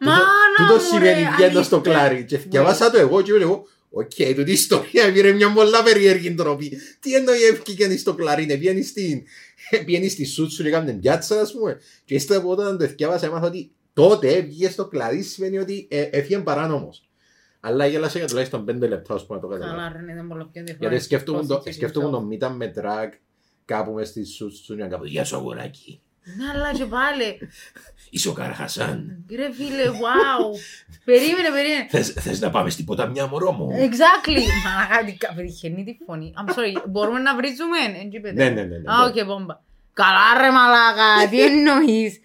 Μάνα 0.00 0.20
Τούτο 0.56 0.74
μου 0.74 0.80
σημαίνει 0.80 1.22
ρε. 1.22 1.28
βγαίνω 1.36 1.62
στο 1.62 1.76
αλήθεια. 1.76 1.92
κλάρι. 1.92 2.24
Και 2.24 2.36
διαβάσα 2.38 2.90
το 2.90 2.98
εγώ 2.98 3.22
και 3.22 3.32
είμαι 3.32 3.42
εγώ. 3.42 3.66
Οκ, 3.90 4.10
τούτη 4.34 4.50
η 4.50 4.52
ιστορία 4.52 5.12
πήρε 5.12 5.32
μια 5.32 5.52
πολλά 5.52 5.82
περίεργη 5.82 6.34
τροπή. 6.34 6.78
Τι 7.00 7.14
εννοεί 7.14 7.42
ευκήκαινε 7.42 7.96
στο 7.96 8.14
κλάρι, 8.14 8.46
ναι, 8.46 8.54
βγαίνει 8.54 8.82
στην. 8.82 9.22
Βγαίνει 9.86 10.08
στη 10.08 10.24
σούτσου 10.24 10.62
και 10.62 10.70
κάνει 10.70 10.92
πιάτσα, 10.92 11.40
ας 11.40 11.52
πούμε. 11.52 11.80
Και 12.04 12.14
ύστερα 12.14 12.40
από 12.40 12.50
όταν 12.50 12.78
το 12.78 12.86
διάβασα, 12.86 13.26
έμαθα 13.26 13.46
ότι 13.46 13.70
τότε 13.92 14.40
βγήκε 14.40 14.70
στο 14.70 14.88
κλάρι 14.88 15.22
σημαίνει 15.22 15.58
ότι 15.58 15.86
ε, 15.90 16.00
έφυγε 16.02 16.38
παράνομος. 16.38 17.08
Αλλά 17.60 17.86
γέλασα 17.86 18.18
για 18.18 18.26
τουλάχιστον 18.26 18.64
5 18.64 18.78
λεπτά, 18.78 19.14
ας 19.14 19.26
πούμε, 19.26 19.38
να 19.40 19.44
το 19.46 19.52
καταλάβω. 19.52 19.78
Καλά 19.78 19.92
ρε, 19.92 20.04
ναι, 20.04 20.12
ήταν 20.12 20.28
πολλά 20.28 20.48
πιο 20.52 20.60
ενδιαφέρον. 20.60 20.90
Γιατί 20.90 21.04
σκέφτομαι 21.04 21.46
το, 21.46 21.54
Prostitute 21.54 21.72
σκέφτομαι 21.72 22.06
itself. 22.06 22.10
τον 22.10 22.24
Μίταν 22.24 22.56
με 22.56 22.68
τρακ 22.68 23.12
κάπου 23.64 23.92
μες 23.92 24.08
στη 24.08 24.24
σούτσου 24.24 24.76
και 24.76 24.82
να 24.82 24.88
κάπου 24.88 25.04
Γεια 25.04 25.24
σου 25.24 25.36
αγοράκι. 25.36 26.00
Ναι, 26.24 26.44
αλλά 26.54 26.72
και 26.72 26.84
πάλι. 26.84 27.38
Είσαι 28.10 28.28
ο 28.28 28.32
Καραχασάν. 28.32 29.24
Ρε 29.36 29.52
φίλε, 29.52 29.84
wow. 29.88 30.56
Περίμενε, 31.04 31.48
περίμενε. 31.50 31.86
Θες, 31.90 32.08
θες 32.12 32.40
να 32.40 32.50
πάμε 32.50 32.70
στην 32.70 32.84
ποταμιά 32.84 33.26
μωρό 33.26 33.52
μου; 33.52 33.68
Exactly. 33.70 34.38
Μα 34.64 34.96
κάτι 34.96 35.12
καπεριχαινή 35.12 35.84
τη 35.84 35.96
φωνή. 36.06 36.32
I'm 36.36 36.48
sorry, 36.50 36.82
μπορούμε 36.88 37.18
να 37.20 37.36
βρίζουμε. 37.36 37.78
εν 38.02 38.08
τζίπετε. 38.08 38.34
Ναι, 38.44 38.50
ναι, 38.50 38.62
ναι. 38.62 38.78
ναι. 38.78 38.92
Α, 38.92 39.04
οκ, 39.04 39.24
μπόμπα. 39.26 39.60
Καλά 39.92 40.40
ρε 40.40 40.50
μαλάκα, 40.50 41.28
τι 41.30 41.42
εννοείς; 41.50 42.20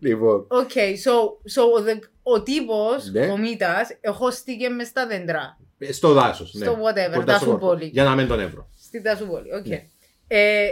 Λοιπόν, 0.00 0.46
Οκ, 0.48 0.70
so, 1.04 1.12
so 1.54 1.88
the, 1.90 1.98
ο 2.22 2.42
τύπος, 2.42 3.10
Ναι. 3.12 3.26
ο 3.26 3.36
Μήτας, 3.36 3.88
εχώστηκε 4.00 4.68
μες 4.68 4.86
στα 4.86 5.06
δέντρα. 5.06 5.58
στο 5.90 6.12
δάσος. 6.12 6.54
Ναι. 6.54 6.64
Στο 6.64 6.72
whatever, 6.74 7.14
Κοντά 7.14 7.24
δάσου 7.32 7.38
στο 7.44 7.50
χώρο. 7.50 7.58
πόλη. 7.58 7.86
Για 7.86 8.04
να 8.04 8.14
μην 8.14 8.26
τον 8.26 8.40
εύρω. 8.40 8.68
Στην 8.80 9.02
Τασούπολη, 9.02 9.54
οκ. 9.54 9.66
Ναι. 9.66 9.86
Ε, 10.26 10.66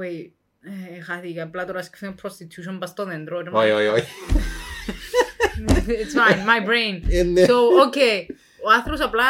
wait, 0.00 0.26
ε, 0.26 0.30
χάθηκα, 1.06 1.42
απλά 1.42 1.64
τώρα 1.66 1.82
σκεφτούμε 1.82 2.14
prostitution 2.22 2.76
πας 2.78 2.88
στο 2.90 3.04
δέντρο. 3.04 3.40
ρε, 3.40 3.50
Όχι, 3.52 3.70
όχι, 3.70 3.86
όχι. 3.86 4.06
It's 5.86 6.14
fine, 6.16 6.38
my 6.48 6.68
brain. 6.68 7.02
Ε, 7.08 7.22
ναι. 7.22 7.44
So, 7.44 7.50
okay. 7.86 8.34
Ο 8.66 8.70
άνθρωπος 8.76 9.00
απλά 9.00 9.24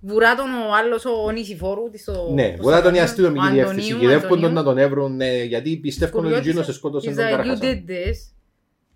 βουρά 0.00 0.34
τον 0.34 0.46
ο 0.50 0.74
άλλος 0.74 1.04
ο 1.04 1.30
νησιφόρου 1.30 1.90
της 1.90 2.00
στο... 2.00 2.30
Ναι, 2.34 2.48
πώς 2.48 2.60
μπορεί 2.60 2.74
να 2.74 2.80
το 2.80 2.82
τον 2.82 2.90
η 2.92 2.94
λένε, 2.96 3.04
αστυνομική 3.08 3.46
ο 3.46 3.50
διεύθυνση. 3.52 3.90
Αντωνίου, 3.90 3.98
Κυδεύκουν 4.08 4.28
τον 4.28 4.38
Αντωνίου. 4.38 4.54
να 4.56 4.62
τον 4.62 4.78
εύρουν, 4.78 5.16
ναι, 5.16 5.42
γιατί 5.42 5.76
πιστεύουν 5.76 6.14
ότι 6.18 6.24
Κουριώτησα- 6.26 6.48
εκείνος 6.50 6.66
σε 6.66 6.72
σκότωσε 6.72 7.10
is 7.10 7.14
τον 7.14 7.24
that 7.24 7.28
you 7.28 7.30
Καραχασάν. 7.30 7.84
did 7.86 7.90
this 7.90 8.16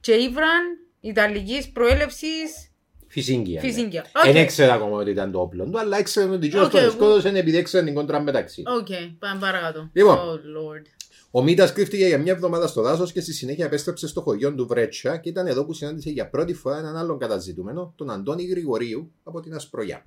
και 0.01 0.13
ήβραν 0.13 0.63
Ιταλικής 1.01 1.71
προέλευσης 1.71 2.71
Φυσίγγια. 3.09 3.61
ναι. 3.63 3.69
φυσίγγια. 3.69 4.05
Δεν 4.25 4.37
Οκ, 4.37 4.43
ήξερα 4.43 4.73
ακόμα 4.75 4.97
ότι 4.97 5.11
ήταν 5.11 5.33
το 5.33 5.41
όπλο 5.41 5.65
του, 5.65 5.79
αλλά 5.79 5.99
ήξερα 5.99 6.31
ότι 6.33 6.47
εκείνος 6.47 6.67
Οκ, 6.67 6.73
τον 6.73 6.81
εγώ- 6.81 6.91
σκότωσε 6.91 7.29
επειδή 7.29 7.57
ήξεραν 7.59 7.87
την 7.87 7.95
κόντρα 7.95 8.21
μεταξύ. 8.21 8.63
οκ, 8.67 8.87
πάμε 9.19 9.41
παρακάτω. 9.41 9.91
Λοιπόν. 9.93 10.19
Oh 11.35 11.39
lord. 11.39 11.41
Ο 11.41 11.43
Μίτας 11.43 11.73
κρύφτηκε 11.73 12.07
για 12.07 12.19
μια 12.19 12.33
εβδομάδα 12.33 12.67
στο 12.67 12.83
δάσος 12.83 13.13
και 13.13 13.21
στη 13.21 13.33
συνέχεια 13.33 13.65
επέστρεψε 13.65 14.07
στο 14.07 14.21
χωριό 14.21 14.55
του 14.55 14.67
Βρέτσα 14.67 15.17
και 15.17 15.29
ήταν 15.29 15.47
εδώ 15.47 15.65
που 15.65 15.73
συνάντησε 15.73 16.11
για 16.11 16.29
πρώτη 16.29 16.55
φορά 16.55 16.79
έναν 16.79 16.97
άλλον 16.97 17.19
καταζητούμενο, 17.19 17.93
τον 17.97 18.11
Αντώνη 18.11 18.45
Γρηγορίου 18.45 19.13
από 19.23 19.41
την 19.41 19.55
Ασπρογιά. 19.55 20.07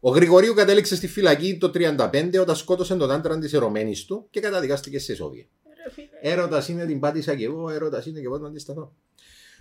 Ο 0.00 0.10
Γρηγορίου 0.10 0.54
κατέληξε 0.54 0.96
στη 0.96 1.08
φυλακή 1.08 1.58
το 1.58 1.70
1935 1.74 2.38
όταν 2.40 2.56
σκότωσε 2.56 2.96
τον 2.96 3.10
άντρα 3.10 3.38
της 3.38 3.52
ερωμένης 3.52 4.04
του 4.04 4.26
και 4.30 4.40
καταδικάστηκε 4.40 4.98
σε 4.98 5.14
ισόβια. 5.14 5.44
Ρε 5.84 5.92
φίλε. 5.92 6.32
Έρωτας 6.32 6.68
είναι 6.68 6.86
την 6.86 7.00
πάτησα 7.00 7.34
και 7.34 7.44
εγώ, 7.44 7.70
έρωτας 7.70 8.06
είναι 8.06 8.18
και 8.18 8.26
εγώ 8.26 8.38
να 8.38 8.48
αντισταθώ. 8.48 8.94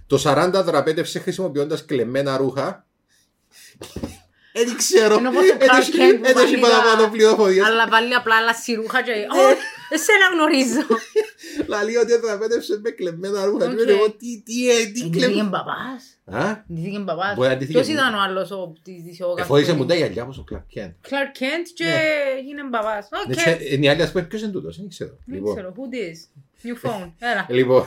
Το 0.08 0.18
40 0.24 0.62
δραπέτευσε 0.66 1.20
χρησιμοποιώντας 1.20 1.86
κλεμμένα 1.86 2.38
ρούχα. 2.38 2.88
Δεν 4.54 4.76
ξέρω. 4.78 5.18
Είναι 5.18 5.28
όπως 5.28 5.48
το 5.48 5.56
Δεν 5.58 5.68
Clark 5.72 5.80
έχει- 5.80 5.92
Kent 5.92 6.18
που 6.18 6.24
δεν 6.34 6.38
έχει 6.38 6.58
πάλι 6.58 6.74
παραπάνω 6.74 7.02
τα- 7.04 7.10
πληροφορίες. 7.10 7.66
Αλλά 7.66 7.88
βάλει 7.90 8.14
απλά 8.14 8.36
άλλα 8.36 8.54
σιρούχα 8.54 9.02
και... 9.04 9.12
Ω, 9.12 9.42
εσένα 9.96 10.26
γνωρίζω. 10.34 10.82
Λαλεί 11.72 11.98
ότι 11.98 12.18
δραπέτευσε 12.18 12.80
με 12.84 12.90
κλεμμένα 12.90 13.46
ρούχα. 13.46 13.66
Και 13.66 13.72
Οκ. 13.72 13.86
λέω 13.88 13.96
εγώ 13.96 14.12
τι, 14.12 14.42
τι, 14.46 14.70
ε, 14.72 14.86
τι 14.86 14.92
Ντύθηκε 14.92 15.18
κλεμμένα. 15.18 15.44
μπαμπάς. 15.50 16.02
Α, 16.44 16.64
Ντύθηκε 16.74 17.00
μπαμπάς. 17.00 17.36
Μπορεί 17.36 17.50
να 17.50 17.56
ντύθηκε 17.58 17.74
Ποιος 17.78 17.88
μου. 17.88 17.94
ήταν 17.94 18.14
ο 18.14 18.20
άλλος 18.22 18.52
ο 18.52 18.74
της 18.84 19.04
της 19.04 19.22
ο 19.22 19.34
εφόρησε 19.38 19.74
μου 19.74 19.86
τα 19.86 19.94
Καστορής. 19.94 20.02
γυαλιά 20.14 20.24
όπως 20.24 20.38
ο 20.38 20.44
Clark 20.52 20.68
Kent. 20.78 20.92
Clark 21.10 21.32
Kent 21.40 21.66
και 21.74 21.84
Ναι. 21.84 22.02
έγινε 22.40 22.62
μπαμπάς. 22.70 23.08
Οκ. 23.26 23.28
Ναι, 23.28 23.44
και- 23.44 23.66
ε, 23.74 23.78
Οι 23.82 23.88
άλλοι 23.90 24.02
ας 24.02 24.12
πούμε 24.12 24.24
ποιος 24.24 24.42
είναι 24.42 24.52
τούτος, 24.52 24.78
δεν 24.78 24.90
ξέρω. 24.90 25.12
Δεν 25.26 25.36
Λοιπόν, 25.36 25.56
ξέρω. 25.56 25.74
Who 25.78 25.84
this? 25.96 26.18
New 26.66 26.76
phone. 26.90 27.12
Έλα. 27.20 27.46
Λοιπόν, 27.50 27.86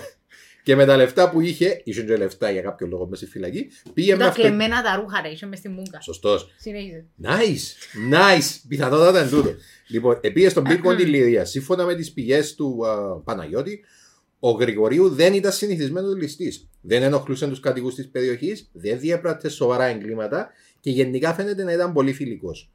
και 0.62 0.76
με 0.76 0.84
τα 0.84 0.96
λεφτά 0.96 1.30
που 1.30 1.40
είχε, 1.40 1.80
είχε 1.84 2.02
και 2.02 2.16
λεφτά 2.16 2.50
για 2.50 2.62
κάποιο 2.62 2.86
λόγο 2.86 3.06
μέσα 3.06 3.22
στη 3.22 3.30
φυλακή, 3.30 3.70
πήγε 3.94 4.10
μες 4.10 4.20
Τα 4.20 4.28
αυτό. 4.28 4.42
κλεμμένα 4.42 4.82
τα 4.82 4.96
ρούχα 4.96 5.20
ρε, 5.20 5.28
είχε 5.28 5.46
μες 5.46 5.58
στη 5.58 5.68
μούγκα. 5.68 6.00
Σωστός. 6.00 6.54
Συνέχιζε. 6.58 7.04
Nice, 7.22 7.96
nice. 8.12 8.60
Πιθανότατα 8.68 9.20
είναι 9.20 9.28
τούτο. 9.30 9.54
λοιπόν, 9.88 10.18
επίε 10.20 10.48
στον 10.48 10.64
πύργο 10.64 10.96
τη 10.96 11.04
Λιδία. 11.04 11.44
Σύμφωνα 11.44 11.84
με 11.84 11.94
τις 11.94 12.12
πηγές 12.12 12.54
του 12.54 12.86
α, 12.86 13.20
Παναγιώτη, 13.20 13.84
ο 14.38 14.50
Γρηγορίου 14.50 15.08
δεν 15.08 15.34
ήταν 15.34 15.52
συνηθισμένος 15.52 16.14
ληστής. 16.16 16.68
Δεν 16.80 17.02
ενοχλούσε 17.02 17.48
τους 17.48 17.60
κατοικούς 17.60 17.94
της 17.94 18.08
περιοχής, 18.08 18.68
δεν 18.72 18.98
διέπρατε 18.98 19.48
σοβαρά 19.48 19.84
εγκλήματα 19.84 20.50
και 20.80 20.90
γενικά 20.90 21.34
φαίνεται 21.34 21.64
να 21.64 21.72
ήταν 21.72 21.92
πολύ 21.92 22.12
φιλικός. 22.12 22.70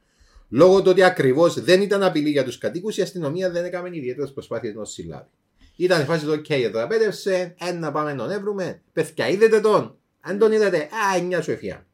Λόγω 0.48 0.82
του 0.82 0.90
ότι 0.90 1.02
ακριβώς 1.02 1.60
δεν 1.60 1.82
ήταν 1.82 2.02
απειλή 2.02 2.30
για 2.30 2.44
τους 2.44 2.58
κατοίκους, 2.58 2.90
η 2.96 3.02
αστυνομία 3.02 3.50
δεν 3.50 3.64
έκαμε 3.64 3.88
ιδιαίτερες 3.92 4.32
προσπάθειες 4.32 4.72
να 4.72 4.78
τον 4.78 4.86
συλλάβει. 4.86 5.28
Ήταν 5.78 6.00
η 6.00 6.04
φάση 6.04 6.24
του: 6.24 6.32
OK, 6.32 6.50
εδραπέτευσε, 6.50 6.84
εν 6.84 7.54
να 7.58 7.92
πάμε 7.92 8.12
να 8.12 8.16
τον 8.16 8.30
έβρουμε. 8.30 8.82
Παιδιά, 8.92 9.28
είδατε 9.28 9.60
τον. 9.60 9.98
Αν 10.20 10.38
τον 10.38 10.52
είδατε, 10.52 10.78
α, 10.78 11.22
μια 11.22 11.42
σου 11.42 11.50
ευχιά. 11.50 11.86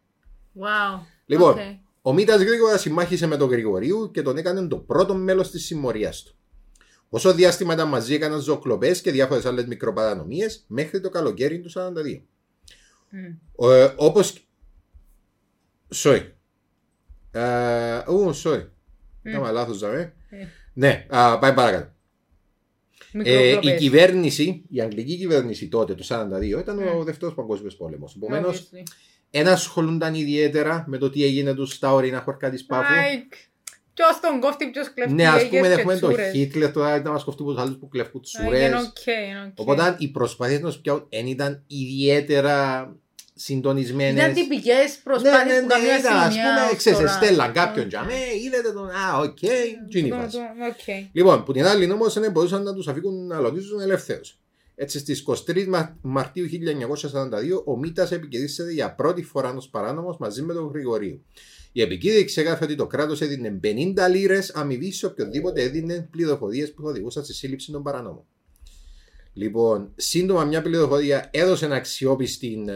Wow. 0.55 1.01
Λοιπόν, 1.27 1.51
Οκ. 1.51 1.59
ο 2.03 2.13
Μίτα 2.13 2.37
γρήγορας 2.37 2.81
συμμάχησε 2.81 3.27
με 3.27 3.37
τον 3.37 3.51
Γρηγορίου 3.51 4.11
και 4.11 4.23
τον 4.23 4.37
έκανε 4.37 4.67
το 4.67 4.77
πρώτο 4.77 5.15
μέλος 5.15 5.51
της 5.51 5.65
συμμορίας 5.65 6.23
του. 6.23 6.35
Όσο 7.09 7.35
διάστημα 7.35 7.75
ήταν 7.75 7.89
μαζί, 7.89 8.15
έκαναν 8.15 8.41
ζωοκλοπές 8.41 9.01
και 9.01 9.11
διάφορες 9.11 9.45
άλλες 9.45 9.67
μικροπαρανομίες 9.67 10.65
μέχρι 10.69 11.01
το 11.01 11.09
καλοκαίρι 11.09 11.61
του 11.61 11.71
42. 11.71 12.23
Μμ. 13.11 13.71
Ε, 13.71 13.93
Όπως. 13.97 14.49
Sorry. 15.95 16.23
Ε, 17.31 18.03
ου, 18.09 18.35
sorry. 18.45 18.67
Έκανα 19.23 19.51
λάθος, 19.51 19.77
ζαμε. 19.77 20.15
Ε. 20.29 20.47
Ναι, 20.73 21.07
α, 21.09 21.39
πάμε 21.39 21.55
παρακάτω. 21.55 21.94
Ε, 23.23 23.33
η 23.43 23.47
Μικροκλοπές. 23.47 23.81
κυβέρνηση, 23.81 24.63
η 24.71 24.81
αγγλική 24.81 25.17
κυβέρνηση 25.17 25.69
τότε, 25.69 25.95
το 25.95 26.03
42, 26.05 26.59
ήταν 26.59 26.79
ο 26.79 27.01
Mm. 27.01 27.05
δεύτερος 27.05 27.35
παγκόσμιος 27.35 27.77
πόλεμος. 27.77 28.15
Επομένως, 28.17 28.59
Obviously. 28.61 28.83
δεν 29.31 29.49
ασχολούνταν 29.49 30.15
ιδιαίτερα 30.15 30.85
με 30.89 30.99
το 30.99 31.11
τι 31.11 31.25
έγινε 31.25 31.55
τους 31.55 31.73
στα 31.73 31.93
ορεινά 31.93 32.21
χωρικά 32.21 32.51
τη 32.51 32.63
Πάφου. 32.63 32.93
Like, 32.93 33.35
ποιος 33.95 34.21
τον 34.21 34.41
κόφτει, 34.41 34.71
ποιος 34.71 34.93
κλέφτει 34.95 35.13
Ναι, 35.15 35.27
ας 35.29 35.47
πούμε, 35.49 35.59
έγιες 35.59 35.75
και 35.75 35.81
έχουμε 35.81 35.99
το 35.99 36.09
τσούρες. 36.09 36.33
Χίτλερ 36.33 36.73
τώρα 36.73 37.01
να 37.03 37.11
μας 37.11 37.25
κοφτούν 37.25 37.47
τους 37.47 37.59
άλλους 37.59 37.77
που 37.77 37.89
κλέφουν 37.89 38.21
Α, 38.21 38.23
τσουρέ. 38.23 38.65
Είναι 38.65 38.77
οκ, 38.77 39.07
είναι 39.07 39.45
οκ. 39.47 39.59
Οπότε 39.61 39.97
οι 39.99 40.09
προσπάθειε 40.11 40.59
να 40.59 40.71
του 40.71 40.81
πιάσουν 40.81 41.07
δεν 41.11 41.27
ήταν 41.27 41.65
ιδιαίτερα 41.67 42.89
συντονισμένες. 43.35 44.23
Ήταν 44.23 44.35
τυπικές 44.35 44.91
Ναι, 44.97 45.03
προσπάθειες 45.05 45.55
ναι, 45.55 45.61
που 45.61 45.67
ναι, 45.67 45.73
καμία 45.75 45.99
ήταν, 45.99 46.17
ας 46.17 46.27
αστυνομία 46.27 46.55
πούμε, 46.55 46.71
ως 46.71 46.77
ξέρεις, 46.77 46.99
τώρα. 46.99 47.11
στέλναν 47.13 47.53
κάποιον 47.53 47.85
Οκ. 47.85 47.91
για 47.91 48.03
με, 48.05 48.13
είδατε 48.45 48.73
τον, 48.73 48.89
α, 48.91 49.19
οκ, 49.19 49.39
τι 49.91 49.99
είναι 49.99 50.09
η 50.09 50.11
Το- 50.11 50.17
φάση. 50.17 50.37
το- 50.37 50.43
οκ. 50.71 51.09
Λοιπόν, 51.13 51.45
που 51.45 51.53
την 51.53 51.65
άλλη 51.67 51.91
όμως 51.93 52.15
δεν 52.21 52.31
μπορούσαν 52.31 52.63
να 52.63 52.75
τους 52.75 52.89
αφήκουν 52.89 53.27
να 53.27 53.39
λογίζουν 53.41 53.81
ελεύθερου. 53.81 54.21
Έτσι, 54.77 54.99
στις 54.99 55.21
23 55.21 55.67
Μα- 55.67 55.97
Μαρτίου 56.03 56.45
1942, 56.45 57.63
ο 57.67 57.77
Μίτα 57.79 58.09
επικηρύσσεται 58.11 58.73
για 58.73 58.95
πρώτη 58.95 59.23
φορά 59.23 59.55
ως 59.55 59.69
παράνομος 59.69 60.17
μαζί 60.19 60.43
με 60.43 60.55
τον 60.55 60.71
Γρηγορίου. 60.73 61.25
Η 61.73 61.83
επικήρυξη 61.83 62.41
έγραφε 62.41 62.65
ότι 62.65 62.75
το 62.75 62.87
κράτος 62.87 63.21
έδινε 63.21 63.51
50 63.51 64.09
λίρες 64.09 64.51
αμοιβή 64.51 64.93
σε 64.93 65.07
οποιοδήποτε 65.07 65.63
έδινε 65.63 66.09
πληροφορίες 66.11 66.73
που 66.73 66.83
οδηγούσαν 66.87 67.25
στη 67.25 67.35
σύλληψη 67.35 67.73
των 67.73 67.83
παρανόμων. 67.83 68.25
Λοιπόν, 69.37 69.93
σύντομα 69.97 70.45
μια 70.45 70.63
πληροφορία 70.63 71.29
έδωσε, 71.33 71.65
ένα 71.65 71.75
αξιόπιστη, 71.77 72.65
ε, 72.69 72.73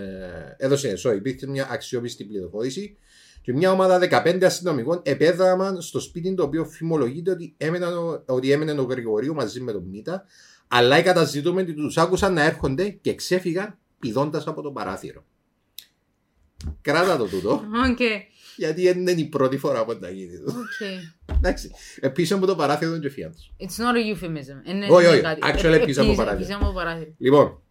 έδωσε 0.67 0.95
sorry, 1.05 1.15
υπήρχε 1.17 1.47
μια 1.47 1.69
αξιόπιστη 1.71 2.25
πληροφόρηση 2.25 2.97
και 3.43 3.53
μια 3.53 3.71
ομάδα 3.73 3.99
15 3.99 4.45
αστυνομικών 4.45 5.01
επέδραμαν 5.05 5.81
στο 5.81 6.01
σπίτι 6.01 6.35
το 6.35 6.43
οποίο 6.43 6.65
φημολογείται 6.65 7.31
ότι, 7.31 7.55
έμεναν, 7.57 7.97
ο- 7.97 8.23
ότι 8.27 8.51
έμενε 8.53 8.73
ο 8.81 8.83
Γρηγορίου 8.83 9.35
μαζί 9.35 9.61
με 9.61 9.73
τον 9.73 9.83
Μίτα, 9.85 10.25
αλλά 10.69 10.99
οι 10.99 11.03
καταζητούμενοι 11.03 11.73
τους 11.75 11.97
άκουσαν 11.99 12.33
να 12.33 12.43
έρχονται 12.45 12.89
και 12.89 13.15
ξέφυγαν 13.15 13.79
πηδώντας 13.99 14.47
από 14.47 14.63
το 14.63 14.71
παράθυρο. 14.71 15.25
Κράτα 16.83 17.17
το 17.17 17.25
τούτο, 17.27 17.51
Οκ. 17.91 17.99
Γιατί 18.59 18.83
δεν 18.83 18.99
είναι 18.99 19.11
η 19.21 19.25
πρώτη 19.25 19.57
φορά 19.57 19.85
που 19.85 19.99
τα 19.99 20.11
γίνει. 20.11 20.39
τούτο. 20.39 20.51
Οκ. 20.59 21.37
Εντάξει, 21.37 21.71
ε, 22.01 22.09
πίσω 22.09 22.37
από 22.37 22.47
το 22.47 22.57
παράθυρο 22.57 22.91
δεν 22.91 23.01
και 23.01 23.11
φύγαν 23.11 23.33
τους. 23.33 23.51
It's 23.61 23.83
not 23.83 23.95
a 23.95 24.15
euphemism. 24.15 24.69
Είναι- 24.71 24.87
Όχι, 24.91 25.05
είναι 25.07 25.13
όχι. 25.15 25.21
κάτι. 25.21 25.41
Actually, 25.45 25.81
Ε, 25.81 25.85
πίσω 25.85 26.01
από 26.01 26.11
πίσω- 26.11 26.23
παράθυρο. 26.25 26.47
πίσω 26.47 26.59
από 26.63 26.73
παράθυρο. 26.73 27.15
Λοιπόν, 27.19 27.63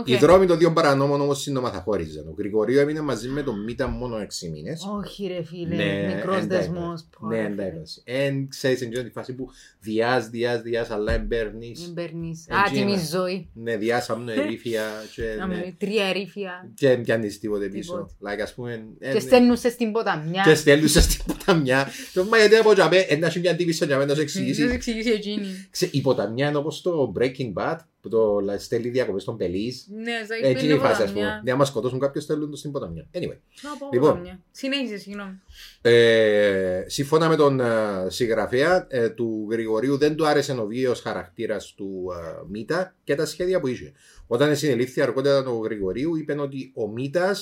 Οκ. 0.00 0.08
οι 0.08 0.16
δρόμοι 0.16 0.46
των 0.46 0.58
δύο 0.58 0.72
παρανόμων 0.72 1.20
όμως 1.20 1.40
σύντομα 1.40 1.70
θα 1.70 1.80
χώριζαν. 1.80 2.28
Ο 2.28 2.34
Γρηγορίου 2.38 2.78
έμεινε 2.78 3.00
μαζί 3.00 3.28
με 3.28 3.42
τον 3.42 3.64
Μίτα 3.64 3.86
μόνο 3.88 4.16
6 4.16 4.48
μήνες. 4.52 4.82
Όχι 4.98 5.26
ρε 5.26 5.42
φίλε, 5.44 5.74
Ναι, 5.74 6.14
μικρός 6.14 6.36
εν 6.36 6.46
δεσμός. 6.48 7.02
τα 7.20 7.26
Ναι, 7.26 7.38
εντάξει. 7.44 8.02
Εν 8.04 8.48
ξέρεις, 8.48 8.80
εν 8.82 8.90
τη 8.90 9.10
φάση 9.10 9.34
που 9.34 9.48
διάς, 9.80 10.28
διάς, 10.28 10.60
διάς, 10.62 10.90
αλλά 10.90 11.12
Δεν 11.12 11.20
εμπέρνεις. 11.20 11.92
παίρνεις. 11.94 12.46
Ε, 12.48 12.54
Άτιμη 12.66 12.96
Τζίνα. 12.96 13.20
ζωή. 13.20 13.48
Ναι, 13.54 13.76
διάς 13.76 14.10
άμνο 14.10 14.30
ερήφια 14.32 14.82
και 15.14 15.22
Να 15.38 15.46
ναι, 15.46 15.54
μου- 15.56 15.74
Τρία 15.78 16.04
ερήφια. 16.06 16.70
και 16.74 16.88
δεν 16.88 17.00
πιάνεις 17.00 17.38
τίποτε 17.38 17.66
πίσω. 17.68 17.92
Τίποτε. 17.92 18.12
Like, 18.36 18.42
ας 18.42 18.54
πούμε, 18.54 18.72
ε, 18.98 19.06
Και 19.08 19.14
ναι. 19.14 19.20
στέλνουσες 19.20 19.72
στην 19.72 19.92
ποταμιά. 19.92 20.42
και 20.46 20.54
στέλνουσες 20.54 21.04
στην 21.04 21.24
ποταμιά. 21.26 21.88
Και 22.12 22.20
μα 22.20 22.36
γιατί 22.38 22.54
από 22.56 22.72
τζαμέ, 22.72 22.96
ε, 22.96 23.16
να 23.16 23.30
σου 23.30 23.40
μια 23.40 23.56
τύπησα 23.56 23.86
τζαμέ 23.86 24.04
να 24.04 24.14
σου 24.14 24.20
Να 24.22 24.28
σου 24.28 24.38
εξηγήσει. 24.38 24.62
εξηγήσει 24.62 25.10
εκείνη. 25.10 25.46
Ξε- 25.70 25.94
Η 25.94 26.00
ποταμιά 26.00 26.48
είναι 26.48 26.56
όπως 26.56 26.80
το 26.80 27.12
Breaking 27.18 27.52
Bad, 27.54 27.76
που 28.04 28.10
το 28.10 28.38
λα- 28.40 28.58
στέλνει 28.58 28.88
διακοπές 28.88 29.24
των 29.24 29.36
Πελής. 29.36 29.86
Ναι, 29.90 30.12
θα 30.26 30.34
Έτσι 30.34 30.50
είναι 30.50 30.60
είναι 30.60 30.74
η 30.74 30.78
φάση, 30.78 31.02
ας 31.02 31.08
πούμε. 31.10 31.20
ποταμιά. 31.20 31.40
Ναι, 31.44 31.50
άμα 31.50 31.64
σκοτώσουν 31.64 31.98
κάποιος, 31.98 32.24
στέλνουν 32.24 32.50
το 32.50 32.56
στην 32.56 32.70
ποταμιά. 32.72 33.06
Anyway. 33.14 33.38
Να 33.62 33.70
πάω 33.78 33.88
Λοιπόν. 33.92 34.08
ποταμιά. 34.10 34.40
Συνέχισε, 34.50 34.96
συγγνώμη. 34.98 35.40
Ε, 35.82 36.84
σύμφωνα 36.86 37.28
με 37.28 37.36
τον 37.36 37.60
ε, 37.60 37.64
συγγραφέα 38.08 38.86
ε, 38.90 39.08
του 39.08 39.46
Γρηγορίου, 39.50 39.96
δεν 39.98 40.14
του 40.16 40.26
άρεσε 40.26 40.52
ο 40.52 40.66
βίαιος 40.66 41.00
χαρακτήρας 41.00 41.74
του 41.76 42.06
ε, 42.12 42.42
Μίτα 42.48 42.94
και 43.04 43.14
τα 43.14 43.26
σχέδια 43.26 43.60
που 43.60 43.66
είχε. 43.66 43.92
Όταν 44.26 44.56
συνελήφθη 44.56 45.00
αργότερα 45.00 45.44
του 45.44 45.60
Γρηγορίου, 45.64 46.16
είπε 46.16 46.40
ότι 46.40 46.72
ο 46.74 46.88
Μίτα 46.88 47.36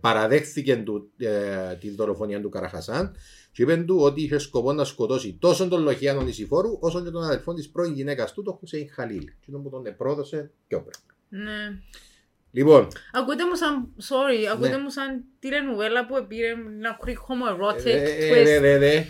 παραδέχθηκε 0.00 0.76
του, 0.76 1.10
ε, 1.18 1.74
τη 1.80 1.90
δολοφονία 1.90 2.40
του 2.40 2.48
Καραχασάν 2.48 3.14
και 3.52 3.62
είπε 3.62 3.76
του 3.76 3.96
ότι 4.00 4.22
είχε 4.22 4.38
σκοπό 4.38 4.72
να 4.72 4.84
σκοτώσει 4.84 5.36
τόσο 5.40 5.68
τον 5.68 5.82
Λοχιάνο 5.82 6.22
Νησιφόρου 6.22 6.76
όσο 6.80 7.02
και 7.02 7.10
τον 7.10 7.24
αδελφό 7.24 7.54
της 7.54 7.68
πρώην 7.68 7.92
γυναίκας 7.92 8.32
του, 8.32 8.42
τον 8.42 8.54
Χουσέιν 8.54 8.90
Χαλίλ. 8.92 9.24
Και 9.24 9.50
τον 9.50 9.62
που 9.62 9.70
τον 9.70 9.82
πρόδωσε 9.96 10.50
και 10.68 10.74
όπρα. 10.74 10.92
Ναι. 11.28 11.78
Λοιπόν, 12.52 12.88
Ακούτε 13.12 13.44
μου 13.46 13.54
σαν, 13.54 13.88
sorry, 13.98 14.44
ακούτε 14.52 14.68
Ναι. 14.68 14.78
μου 14.78 14.90
σαν 14.90 15.24
τηλενουβέλα 15.38 16.06
που 16.06 16.16
επήρε 16.16 16.48
ένα 16.50 16.98
quick 17.04 17.08
homoerotic 17.10 17.84
ε, 17.84 18.26
ε, 18.26 18.30
twist. 18.30 18.46
ε, 18.62 18.72
ε, 18.72 18.96
ε, 18.96 19.04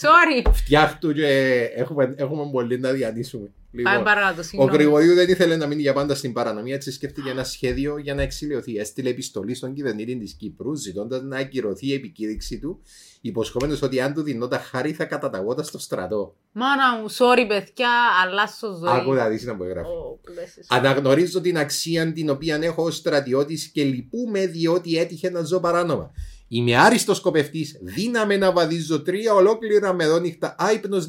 Sorry. 0.00 0.50
φτιάχτου 0.52 1.12
και 1.12 1.26
έχουμε, 1.74 2.14
έχουμε 2.16 2.50
πολύ 2.50 2.78
να 2.78 2.92
διανύσουμε. 2.92 3.50
Λοιπόν, 3.74 3.92
Πάμε 3.92 4.04
παρακάτω, 4.04 4.40
Ο 4.40 4.42
συγγνώμη. 4.42 4.72
Γρηγορίου 4.76 5.14
δεν 5.14 5.28
ήθελε 5.28 5.56
να 5.56 5.66
μείνει 5.66 5.80
για 5.82 5.92
πάντα 5.92 6.14
στην 6.14 6.32
παρανομία, 6.32 6.74
έτσι 6.74 6.92
σκέφτηκε 6.92 7.30
ένα 7.30 7.44
σχέδιο 7.44 7.98
για 7.98 8.14
να 8.14 8.22
εξηλαιωθεί. 8.22 8.76
Έστειλε 8.76 9.08
επιστολή 9.08 9.54
στον 9.54 9.74
κυβερνήτη 9.74 10.16
της 10.16 10.32
Κύπρου, 10.32 10.74
ζητώντας 10.74 11.22
να 11.22 11.36
ακυρωθεί 11.36 11.86
η 11.86 11.92
επικήρυξη 11.92 12.58
του, 12.58 12.82
υποσχόμενος 13.20 13.82
ότι 13.82 14.00
αν 14.00 14.12
του 14.14 14.22
δινόταν 14.22 14.60
χάρη 14.60 14.92
θα 14.92 15.04
καταταγόταν 15.04 15.64
στο 15.64 15.78
στρατό. 15.78 16.34
Μάνα 16.52 16.96
μου, 17.00 17.10
sorry 17.10 17.44
παιδιά, 17.48 17.90
αλλάσω 18.24 18.66
ζωή. 18.74 18.96
Άκου 18.96 19.12
να 19.12 19.28
δεις 19.28 19.44
να 19.44 19.54
μου 19.54 19.62
έγραφε. 19.64 19.88
Oh, 19.88 20.28
bless 20.28 20.60
his- 20.60 20.64
Αναγνωρίζω 20.78 21.40
την 21.40 21.58
αξία 21.58 22.12
την 22.12 22.30
οποία 22.30 22.58
έχω 22.62 22.82
ως 22.82 22.96
στρατιώτης 22.96 23.66
και 23.66 23.84
λυπούμε 23.84 24.46
διότι 24.46 24.96
έτυχε 24.98 25.30
να 25.30 25.42
ζω 25.42 25.60
παράνομα. 25.60 26.10
Είμαι 26.54 26.76
άριστος 26.76 27.16
σκοπευτή. 27.16 27.66
Δύναμε 27.80 28.36
να 28.36 28.52
βαδίζω 28.52 29.02
τρία 29.02 29.34
ολόκληρα 29.34 29.92
μεδόνυχτα, 29.92 30.54
άϊπνος, 30.58 31.08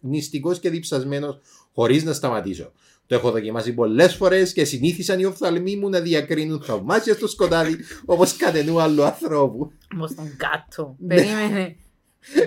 νηστικό 0.00 0.54
και 0.60 0.70
διψασμένος, 0.70 1.40
χωρίς 1.74 2.04
να 2.04 2.12
σταματήσω. 2.12 2.72
Το 3.06 3.14
έχω 3.14 3.30
δοκιμάσει 3.30 3.72
πολλές 3.72 4.14
φορές 4.14 4.52
και 4.52 4.64
συνήθισαν 4.64 5.20
οι 5.20 5.24
οφθαλμοί 5.24 5.76
μου 5.76 5.88
να 5.88 6.00
διακρίνουν 6.00 6.62
θαυμάσια 6.62 7.14
στο 7.14 7.26
σκοτάδι 7.26 7.76
όπως 8.04 8.36
κανενού 8.36 8.80
άλλου 8.80 9.04
ανθρώπου. 9.04 9.72
Όπως 9.94 10.14
τον 10.14 10.36
κάττο. 10.36 10.96
Ναι. 10.98 11.14
Περίμενε. 11.14 11.76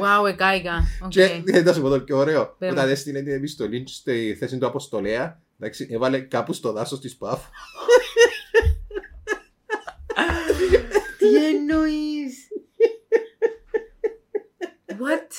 Wow, 0.02 0.28
εκάηκα. 0.30 0.84
Οκ. 1.04 1.10
Και 1.10 1.42
δεν 1.44 1.64
θα 1.64 1.74
σου 1.74 1.82
πω 1.82 1.90
το 1.90 2.00
πιο 2.00 2.18
ωραίο. 2.18 2.56
Πες 2.60 2.72
Όταν 2.72 2.86
μου. 2.86 2.92
έστειλε 2.92 3.22
την 3.22 3.34
επιστολή 3.34 3.84
στη 3.88 4.36
θέση 4.40 4.58
του 4.58 4.66
Αποστολέα, 4.66 5.42
εντάξει, 5.60 5.88
έβαλε 5.92 6.20
κάπου 6.20 6.54
στο 6.54 6.72
δάσος 6.72 7.00
της 7.00 7.16
Πάφου. 7.16 7.42
Τι 11.18 11.46
εννοείς; 11.46 12.48
What? 14.88 15.32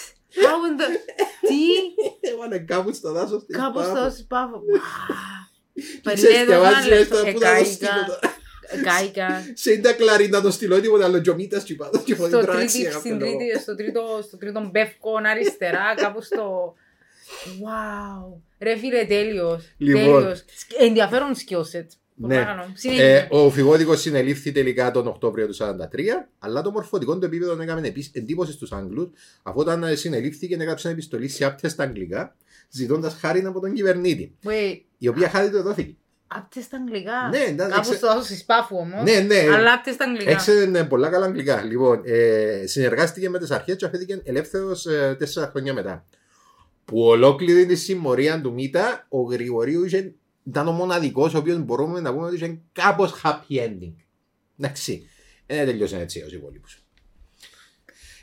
How 0.54 0.60
in 0.68 0.80
the... 0.80 0.84
Τι; 1.48 1.64
Έβαλε 2.30 2.58
κάπου 2.58 2.92
στο 2.94 3.12
δάσος 3.12 3.44
της 3.46 3.56
Κάπου 3.56 3.78
Παφ. 3.78 3.86
στο 3.88 4.10
σπάφο. 4.22 4.62
Ξέρεις, 6.14 6.46
διαβάζει 6.46 6.88
Πελέδο, 6.88 7.16
έστω 7.16 7.32
που 7.32 7.38
θα 7.40 7.58
το 7.58 7.64
στείλω 7.64 7.88
εκάηκα. 7.90 8.04
τώρα. 8.06 8.34
Εκάηκα. 8.70 9.44
Σε 9.54 9.76
τα 9.78 9.92
κλαρί 9.92 10.28
να 10.28 10.40
το 10.40 10.50
στείλω 10.50 10.80
τίποτα 10.80 11.04
άλλο 11.04 11.20
τζομίτας 11.20 11.62
και 11.64 11.74
πάνω 11.74 12.02
και 12.04 12.14
φωνή 12.14 12.28
Στο, 12.28 12.40
τράξη. 12.40 12.82
τρίτη, 12.82 12.92
στην 12.98 13.18
τρίτη, 13.18 13.58
στο, 13.60 13.74
τρίτο, 13.74 14.20
στο 14.22 14.36
τρίτο 14.36 14.68
μπεύκο 14.70 15.10
αριστερά, 15.24 15.94
κάπου 15.96 16.22
στο... 16.22 16.74
Wow. 17.44 18.40
Ρε 18.60 18.76
φίλε, 18.76 19.04
τέλειος. 19.04 19.74
Λοιπόν. 19.78 20.02
Τέλειος. 20.02 20.44
Ενδιαφέρον 20.78 21.32
skill 21.34 21.78
set. 21.78 21.86
Ναι. 22.16 22.34
Παρακαλώ. 22.34 22.62
Ε, 22.62 22.72
Συνέχισε. 22.74 23.28
ο 23.30 23.50
φυγόδικος 23.50 24.00
συνελήφθη 24.00 24.52
τελικά 24.52 24.90
τον 24.90 25.06
Οκτώβριο 25.06 25.46
του 25.46 25.54
1943, 25.54 26.28
αλλά 26.38 26.62
το 26.62 26.70
μορφωτικό 26.70 27.18
του 27.18 27.24
επίπεδο 27.24 27.62
έκαμε 27.62 27.86
επίσης 27.88 28.10
εντύπωση 28.14 28.52
στους 28.52 28.72
Άγγλους, 28.72 29.08
αφού 29.42 29.60
όταν 29.60 29.82
ε, 29.82 29.94
συνελήφθηκε 29.94 30.54
έγραψε 30.54 30.86
ένα 30.86 30.96
επιστολή 30.96 31.28
σε 31.28 31.44
άπτες 31.44 31.72
στα 31.72 31.82
αγγλικά, 31.82 32.36
ζητώντας 32.68 33.14
χάρη 33.20 33.44
από 33.44 33.60
τον 33.60 33.72
κυβερνήτη, 33.72 34.34
Wait, 34.44 34.80
η 34.98 35.08
οποία 35.08 35.28
χάρη 35.28 35.50
του 35.50 35.62
δόθηκε. 35.62 35.94
άπτε 36.26 36.60
στα 36.60 36.76
αγγλικά. 36.76 37.28
Ναι, 37.30 37.38
εντάξει, 37.38 37.56
Κάπου 37.74 37.78
εξε- 37.78 37.96
στο 37.96 38.06
δάσος 38.06 38.26
της 38.26 38.44
Πάφου 38.44 38.76
όμως. 38.76 39.02
Ναι, 39.02 39.18
ναι. 39.20 39.48
Αλλά 39.54 39.72
άπτε 39.72 39.92
στα 39.92 40.04
αγγλικά. 40.04 40.30
Έξερε 40.30 40.84
πολλά 40.84 41.08
καλά 41.08 41.24
αγγλικά. 41.26 41.62
Λοιπόν, 41.62 42.00
ε, 42.04 42.62
συνεργάστηκε 42.66 43.28
με 43.28 43.38
τις 43.38 43.50
αρχές 43.50 43.76
και 43.76 43.84
αφήθηκε 43.84 44.20
ελεύθερος 44.24 44.86
ε, 44.86 45.16
τέσσερα 45.18 45.46
χρόνια 45.46 45.72
μετά. 45.74 46.06
Που 46.84 47.00
ολόκληρη 47.00 47.66
τη 47.66 47.74
συμμορία 47.74 48.40
του 48.40 48.52
Μίτα, 48.52 49.06
ο 49.08 49.20
Γρηγορίου 49.20 49.84
είχε, 49.84 50.14
ήταν 50.44 50.68
ο 50.68 50.72
μοναδικός 50.72 51.34
ο 51.34 51.38
οποίος 51.38 51.58
μπορούμε 51.58 52.00
να 52.00 52.12
πούμε 52.12 52.26
ότι 52.26 52.34
είχε 52.34 52.60
κάπως 52.72 53.20
happy 53.22 53.56
ending. 53.56 53.94
Εντάξει. 54.58 55.08
Δεν 55.46 55.66
τελειώσαν 55.66 56.00
έτσι 56.00 56.22
ως 56.22 56.32
υπόλοιπους. 56.32 56.84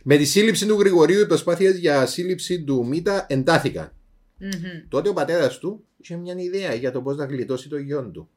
Με 0.04 0.18
τη 0.18 0.26
σύλληψη 0.26 0.66
του 0.66 0.80
Γρηγορίου, 0.80 1.20
οι 1.20 1.28
προσπάθειες 1.28 1.78
για 1.78 2.06
σύλληψη 2.06 2.64
του 2.64 2.86
Μίτα 2.88 3.26
εντάθηκαν. 3.30 3.92
Μμμ. 4.38 4.88
Τότε 4.90 5.10
ο 5.10 5.14
πατέρας 5.14 5.58
του 5.58 5.86
είχε 5.98 6.16
μια 6.16 6.36
ιδέα 6.38 6.74
για 6.74 6.92
το 6.92 7.02
πώς 7.02 7.16
να 7.18 7.26
γλιτώσει 7.26 7.70
το 7.70 7.78
γιο 7.78 8.12
του. 8.12 8.30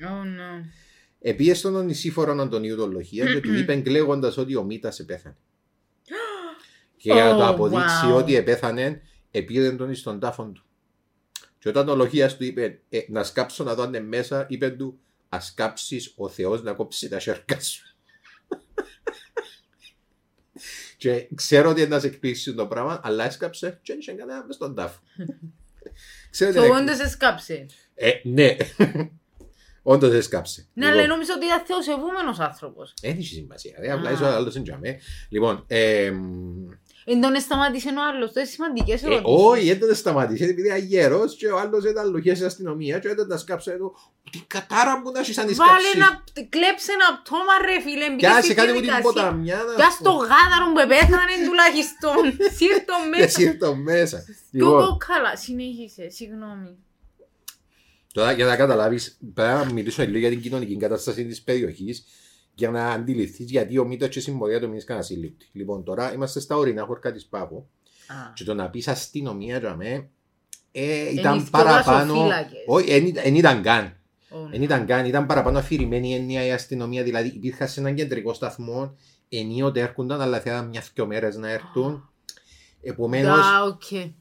Oh 0.00 0.04
no. 0.04 0.64
Επίε 1.20 1.54
στον 1.54 1.84
νησίφορον 1.84 2.40
Αντωνίου 2.40 2.76
τον 2.76 2.90
Λοχία 2.90 3.32
και 3.32 3.40
του 3.40 3.54
είπε 3.54 3.76
κλαίγοντας 3.76 4.36
ότι 4.36 4.56
ο 4.56 4.62
Μίτας 4.62 4.98
επέθανε. 4.98 5.36
και 6.96 7.12
για 7.12 7.24
να 7.24 7.36
το 7.36 7.44
Oh, 7.46 7.48
αποδείξει 7.48 8.06
wow. 8.10 8.16
ότι 8.16 8.36
επέθανε, 8.36 9.02
επήρε 9.30 9.72
τον 9.72 9.90
εις 9.90 10.02
τον 10.02 10.20
τάφον 10.20 10.52
του. 10.52 10.64
Και 11.60 11.68
όταν 11.68 11.88
ο 11.88 11.94
Λοχία 11.94 12.36
του 12.36 12.44
είπε 12.44 12.80
«Ε, 12.88 13.00
να 13.08 13.24
σκάψω 13.24 13.64
να 13.64 13.74
δω 13.74 13.82
αν 13.82 13.88
είναι 13.88 14.00
μέσα, 14.00 14.46
είπε 14.48 14.70
του 14.70 14.98
Α 15.28 15.38
κάψει 15.54 16.12
ο 16.16 16.28
Θεός 16.28 16.62
να 16.62 16.72
κόψει 16.72 17.08
τα 17.08 17.20
σέρκα 17.20 17.60
σου. 17.60 17.94
και 20.96 21.28
ξέρω 21.34 21.70
ότι 21.70 21.80
είναι 21.80 21.88
να 21.88 21.98
σε 22.00 22.06
εκπλήξει 22.06 22.54
το 22.54 22.66
πράγμα, 22.66 23.00
αλλά 23.04 23.24
έσκαψε 23.24 23.68
και 23.82 23.92
δεν 23.92 23.98
είχε 24.00 24.12
κανένα 24.12 24.44
μες 24.46 24.54
στον 24.54 24.74
τάφο. 24.74 25.00
ξέρω 26.30 26.50
ότι 26.50 26.58
Το 26.58 26.64
είναι 26.64 26.76
όντως 26.76 26.98
έσκαψε. 26.98 27.66
ε, 27.94 28.10
ναι. 28.22 28.56
Όντως 29.82 30.12
έσκαψε. 30.12 30.66
Ναι, 30.74 30.86
αλλά 30.86 31.06
νόμιζα 31.06 31.34
ότι 31.34 31.46
ήταν 31.46 31.64
θεοσεβούμενος 31.66 32.38
άνθρωπος. 32.38 32.94
Δεν 33.00 33.10
έχει 33.10 33.34
σημασία. 33.34 33.76
Ρε, 33.80 33.92
απλά 33.92 34.08
Α. 34.08 34.12
είσαι 34.12 34.22
ο 34.22 34.26
άλλος 34.26 34.56
εντιαμέ. 34.56 35.00
Λοιπόν, 35.28 35.64
ε, 35.66 36.12
Εν 37.12 37.20
τον 37.20 37.40
σταματήσε 37.40 37.88
ο 37.88 38.02
άλλος. 38.08 38.32
Το 38.32 38.40
είναι 38.40 38.48
σημαντικές 38.48 39.02
ε, 39.02 39.06
ερωτήσεις. 39.06 39.36
όχι, 39.50 39.66
δεν 39.74 39.78
τον 39.88 39.94
σταματήσε 39.96 40.44
επειδή 40.44 40.66
ήταν 40.68 40.78
γέρο 40.84 41.22
και 41.38 41.46
ο 41.46 41.58
άλλος 41.58 41.84
ήταν 41.84 42.10
λογία 42.10 42.34
στην 42.34 42.46
αστυνομία 42.46 42.98
και 42.98 43.08
όταν 43.08 43.28
τα 43.28 43.36
σκάψε 43.38 43.70
του. 43.78 43.96
Τι 44.30 44.38
κατάρα 44.46 45.00
που 45.02 45.10
να 45.14 45.20
έχεις 45.20 45.34
σαν 45.34 45.46
τη 45.46 45.54
Βάλε 45.54 45.70
σκάψη. 45.70 45.90
ένα, 45.98 46.24
κλέψε 46.54 46.92
ένα 46.92 47.08
πτώμα 47.22 47.54
ρε 47.66 47.80
φίλε. 47.84 48.06
μπήκε 48.10 48.26
Πιάσε 48.26 48.42
στη 48.42 48.54
κάτι 48.54 48.70
από 48.70 48.78
την 48.80 48.88
διαδικασία. 48.88 49.22
ποταμιά. 49.22 49.56
να 49.68 49.74
Πιάσ' 49.74 49.94
σου 49.94 50.02
το 50.02 50.10
πω. 50.10 50.16
γάδαρο 50.30 50.66
που 50.72 50.78
επέθανε 50.86 51.34
τουλάχιστον. 51.48 52.16
Σύρ 52.58 52.76
το 52.90 52.96
Δεν 53.00 53.08
μέσα. 53.20 53.38
σύρτω 53.38 53.70
μέσα. 53.74 54.18
Κι 54.50 54.58
εγώ 54.58 54.70
Λοιπόν, 54.78 54.96
καλά. 55.08 55.32
Συνέχισε, 55.36 56.04
συγγνώμη. 56.18 56.70
Τώρα 58.12 58.32
για 58.32 58.44
να 58.46 58.56
καταλάβεις, 58.56 59.18
πρέπει 59.34 59.52
να 59.64 59.72
μιλήσω 59.72 60.02
λίγο 60.02 60.18
για 60.18 60.28
την 60.28 60.40
κοινωνική 60.40 60.76
κατάσταση 60.76 61.24
της 61.26 61.42
περιοχής 61.42 62.04
για 62.60 62.70
να 62.70 62.90
αντιληφθείς 62.90 63.50
γιατί 63.50 63.78
ο 63.78 63.84
Μήτας 63.84 64.08
και 64.08 64.18
η 64.18 64.22
συμπορία 64.22 64.60
του 64.60 64.68
μείνεις 64.68 64.84
κανένα 64.84 65.04
σύλληπτη. 65.06 65.48
Λοιπόν, 65.52 65.84
τώρα 65.84 66.12
είμαστε 66.12 66.40
στα 66.40 66.56
ορεινά 66.56 66.84
χωρικά 66.84 67.12
της 67.12 67.26
Πάπου 67.26 67.66
Α. 68.06 68.14
και 68.34 68.44
το 68.44 68.54
να 68.54 68.70
πεις 68.70 68.88
αστυνομία 68.88 69.58
για 69.58 69.74
μέ, 69.76 70.08
ε, 70.72 71.06
Εν 71.08 71.16
ήταν 71.16 71.38
εις 71.38 71.50
παραπάνω... 71.50 72.12
φύλακες. 72.14 72.58
Όχι, 72.66 72.90
εν 72.90 73.06
ήταν- 73.06 73.22
εν 73.26 73.34
ήταν 73.34 73.62
καν. 73.62 73.96
Ω, 74.30 74.38
Δεν 74.50 74.62
ήταν 74.62 74.86
καν, 74.86 75.06
ήταν 75.06 75.26
παραπάνω 75.26 75.58
αφηρημένη 75.58 76.08
η 76.10 76.14
έννοια 76.14 76.44
η 76.44 76.52
αστυνομία. 76.52 77.02
Δηλαδή 77.02 77.28
υπήρχαν 77.28 77.68
σε 77.68 77.80
έναν 77.80 77.94
κεντρικό 77.94 78.32
σταθμό, 78.34 78.96
ενίοτε 79.28 79.80
έρχονταν, 79.80 80.20
αλλά 80.20 80.40
θέλαν 80.40 80.68
μιας 80.68 80.90
δυο 80.94 81.06
μέρες 81.06 81.36
να 81.36 81.50
έρθουν. 81.50 82.10
Επομένως, 82.82 83.36
Δα, 83.36 83.62
οκ. 83.64 84.12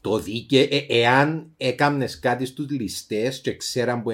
το 0.00 0.18
δίκαιο, 0.18 0.60
ε, 0.70 0.86
εάν 0.88 1.50
έκαμνες 1.56 2.18
κάτι 2.18 2.46
στους 2.46 2.70
ληστές 2.70 3.40
και 3.40 3.56
ξέραν 3.56 4.02
που 4.02 4.10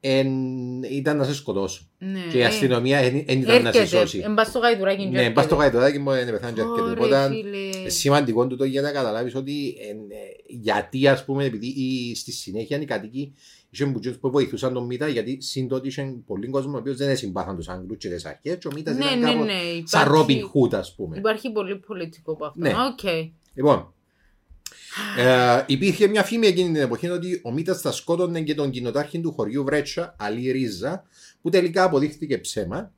εμείνισκες, 0.00 0.94
ήταν 0.94 1.16
να 1.16 1.24
σε 1.24 1.34
σκοτώσουν. 1.34 1.88
Ναι. 1.98 2.20
Και 2.30 2.38
η 2.38 2.40
Ε, 2.40 2.44
αστυνομία 2.44 3.00
δεν 3.00 3.16
ήταν 3.16 3.62
να 3.62 3.72
σε 3.72 3.78
Έρχεται. 3.78 3.86
σώσει. 4.00 4.18
Εν 4.24 4.34
πας 4.34 4.46
στο 4.48 4.58
γαϊδουράκι 4.58 5.02
και 5.02 5.08
Ναι, 5.08 5.30
πας 5.30 5.44
στο 5.44 5.54
έρχεται. 5.54 5.76
γαϊδουράκι 5.78 5.98
μου 5.98 6.12
είναι 6.22 6.30
πεθάνει 6.30 6.52
και 6.54 6.60
έρχεται. 6.60 6.80
Ωρε, 6.80 6.90
Οπότε 6.92 7.28
φίλε. 7.28 7.88
σημαντικό 7.88 8.46
τούτο 8.46 8.64
για 8.64 8.80
να 8.82 8.90
καταλάβεις 8.92 9.34
ότι 9.34 9.76
ε, 9.80 9.88
ε, 9.90 9.94
γιατί 10.46 11.08
ας 11.08 11.24
πούμε, 11.24 11.44
επειδή 11.44 11.66
η- 11.66 12.14
στη 12.14 12.32
συνέχεια 12.32 12.80
οι 12.80 12.84
κατοικοί 12.84 13.34
είχαν 13.70 13.90
που 13.90 13.97
τζείνους 13.97 14.16
που 14.18 14.30
βοηθούσαν 14.30 14.72
τον 14.72 14.84
Μίτα, 14.86 15.08
γιατί 15.08 15.36
σύντοτε 15.40 15.88
είχαν 15.88 16.24
πολλοί 16.26 16.48
κόσμο 16.48 16.74
ο 16.74 16.78
οποίος 16.78 16.96
δεν 16.96 17.16
συμπάθαν 17.16 17.56
τους 17.56 17.68
Άγγλους 17.68 17.96
και 17.98 18.08
τις 18.08 18.24
αρχές. 18.24 18.56
Και 18.58 18.68
ο 18.68 18.70
Μίτας 18.74 18.96
Ναι, 18.96 19.04
ήταν 19.04 19.18
ναι, 19.18 19.26
κάπως 19.26 19.46
ναι. 19.46 19.52
σαν 19.84 20.06
υπάρχει- 20.06 20.42
Robin 20.52 20.66
Hood, 20.66 20.74
ας 20.74 20.94
πούμε. 20.94 21.16
Υπάρχει 21.18 21.50
πολύ 21.52 21.76
πολιτικό 21.76 22.32
από 22.32 22.44
αυτό. 22.44 22.60
Ναι. 22.60 22.68
Οκ. 22.70 23.26
Λοιπόν, 23.54 23.92
ε, 25.18 25.62
υπήρχε 25.66 26.06
μια 26.06 26.22
φήμη 26.24 26.46
εκείνη 26.46 26.72
την 26.72 26.82
εποχή 26.82 27.08
ότι 27.08 27.40
ο 27.44 27.52
Μίτα 27.52 27.74
θα 27.74 27.92
σκότωνε 27.92 28.40
και 28.40 28.54
τον 28.54 28.70
κοινοτάρχη 28.70 29.20
του 29.20 29.32
χωριού 29.32 29.64
Βρέτσα, 29.64 30.16
Αλή 30.18 30.50
Ρίζα, 30.50 31.04
που 31.42 31.50
τελικά 31.50 31.82
αποδείχθηκε 31.82 32.38
ψέμα. 32.38 32.92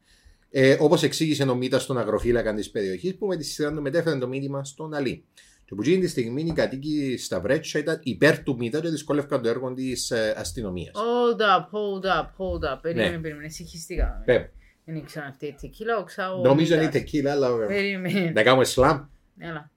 Ε, 0.51 0.77
Όπως 0.81 1.03
εξήγησε 1.03 1.43
ο 1.43 1.55
Μίτα 1.55 1.79
στον 1.79 1.99
αγροφύλακα 1.99 2.55
της 2.55 2.71
περιοχής, 2.71 3.15
που 3.17 3.27
με 3.27 3.37
τη 3.37 3.45
σειρά 3.45 3.73
του 3.73 3.83
μετέφερε 3.83 4.19
το 4.19 4.29
μήνυμα 4.29 4.65
στον 4.65 4.95
Αλή. 4.95 5.25
Και 5.65 5.75
που 5.77 5.83
εκείνη 5.83 5.99
τη 6.01 6.09
στιγμή 6.09 6.43
οι 6.43 6.53
κατοίκοι 6.53 7.17
στα 7.19 7.41
Βρέτσα 7.41 7.79
ήταν 7.79 8.01
υπέρ 8.03 8.43
του 8.43 8.57
Μίτα 8.59 8.81
και 8.81 8.89
δυσκόλευκαν 8.89 9.43
το 9.43 9.49
έργο 9.49 9.73
της 9.75 10.13
αστυνομίας. 10.37 10.93
Hold 10.95 11.41
up, 11.41 11.65
hold 11.65 12.05
up, 12.21 12.25
hold 12.27 12.75
up. 12.75 12.79
Περίμενε, 12.83 13.11
Ναι. 13.11 13.19
περίμενε. 13.19 13.49
Συγχυστήκαμε. 13.49 14.23
Πε, 14.25 14.51
Δεν 14.85 14.95
ήξερα 14.97 15.27
αυτή 15.27 15.47
η 15.47 15.55
τεκίλα, 15.61 15.97
ο 15.99 16.05
ξάω. 16.05 16.41
Νομίζω 16.43 16.75
είναι 16.75 16.83
η 16.83 16.87
Μίτας. 16.87 17.01
τεκίλα, 17.01 17.33
αλλά. 17.33 17.49
ε, 17.63 17.67
Περίμενε. 17.67 18.31
Να 18.35 18.43
κάνουμε 18.43 18.65
σλαμ. 18.65 19.01
Έλα. 19.39 19.71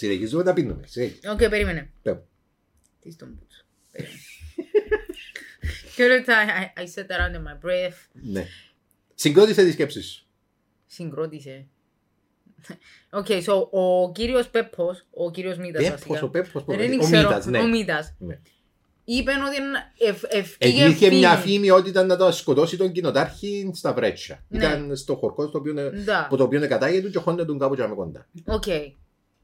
Συνεχίζουμε 0.00 0.42
να 0.42 0.52
πίνουμε. 0.52 0.86
συνέχιζε. 0.86 1.30
Οκ, 1.30 1.38
περίμενε. 1.48 1.90
Πε. 2.02 2.20
Τι 3.00 3.10
στον 3.10 3.28
μπούτσο. 3.28 3.64
Περίμενε. 3.92 4.18
Και 5.96 6.02
όλα 6.04 6.22
τα 6.24 6.34
I, 6.76 6.80
I 6.80 6.82
said 6.82 7.06
that 7.06 7.20
under 7.30 7.40
my 7.40 7.66
breath. 7.66 7.96
Ναι. 8.12 8.46
Συγκρότησε 9.14 9.64
τη 9.64 9.70
σκέψη 9.72 10.02
σου. 10.02 10.26
Συγκρότησε. 10.86 11.66
Οκ, 13.10 13.26
so 13.46 13.68
ο 13.70 14.12
κύριος 14.12 14.48
Πέπος, 14.48 15.06
ο 15.10 15.30
κύριος 15.30 15.56
Μίτας 15.58 15.82
Πέπος, 15.82 16.00
βασικά. 16.06 16.26
ο 16.26 16.28
Πέπος, 16.28 16.50
πώς 16.64 16.76
Δεν 16.76 16.76
λέγεται. 16.88 17.04
ο 17.04 17.06
ξέρω, 17.06 17.28
Μίτας, 17.28 17.46
ναι. 17.46 17.58
ο 17.58 17.68
Μίτας. 17.68 18.14
Ναι. 18.18 18.40
Είπε 19.04 19.30
ότι 19.32 19.56
ευ, 20.08 20.22
ευκήκε 20.28 20.82
Υπήρχε 20.84 21.10
μια 21.10 21.36
φήμη. 21.36 21.52
φήμη 21.54 21.70
ότι 21.70 21.88
ήταν 21.88 22.06
να 22.06 22.16
το 22.16 22.32
σκοτώσει 22.32 22.76
τον 22.76 22.92
κοινοτάρχη 22.92 23.70
στα 23.74 23.92
Βρέτσια. 23.94 24.44
Ναι. 24.48 24.58
Ήταν 24.58 24.96
στο 24.96 25.16
χωρκό 25.16 25.46
στο 25.48 25.58
οποίο, 25.58 25.74
Да. 26.04 26.24
από 26.24 26.36
το 26.36 26.44
οποίο 26.44 26.68
κατάγεται 26.68 27.06
του 27.06 27.10
και 27.12 27.18
χώνεται 27.18 27.44
τον 27.44 27.58
κάπου 27.58 27.74
και 27.74 27.86
με 27.86 27.94
κοντά. 27.94 28.28
Οκ. 28.44 28.64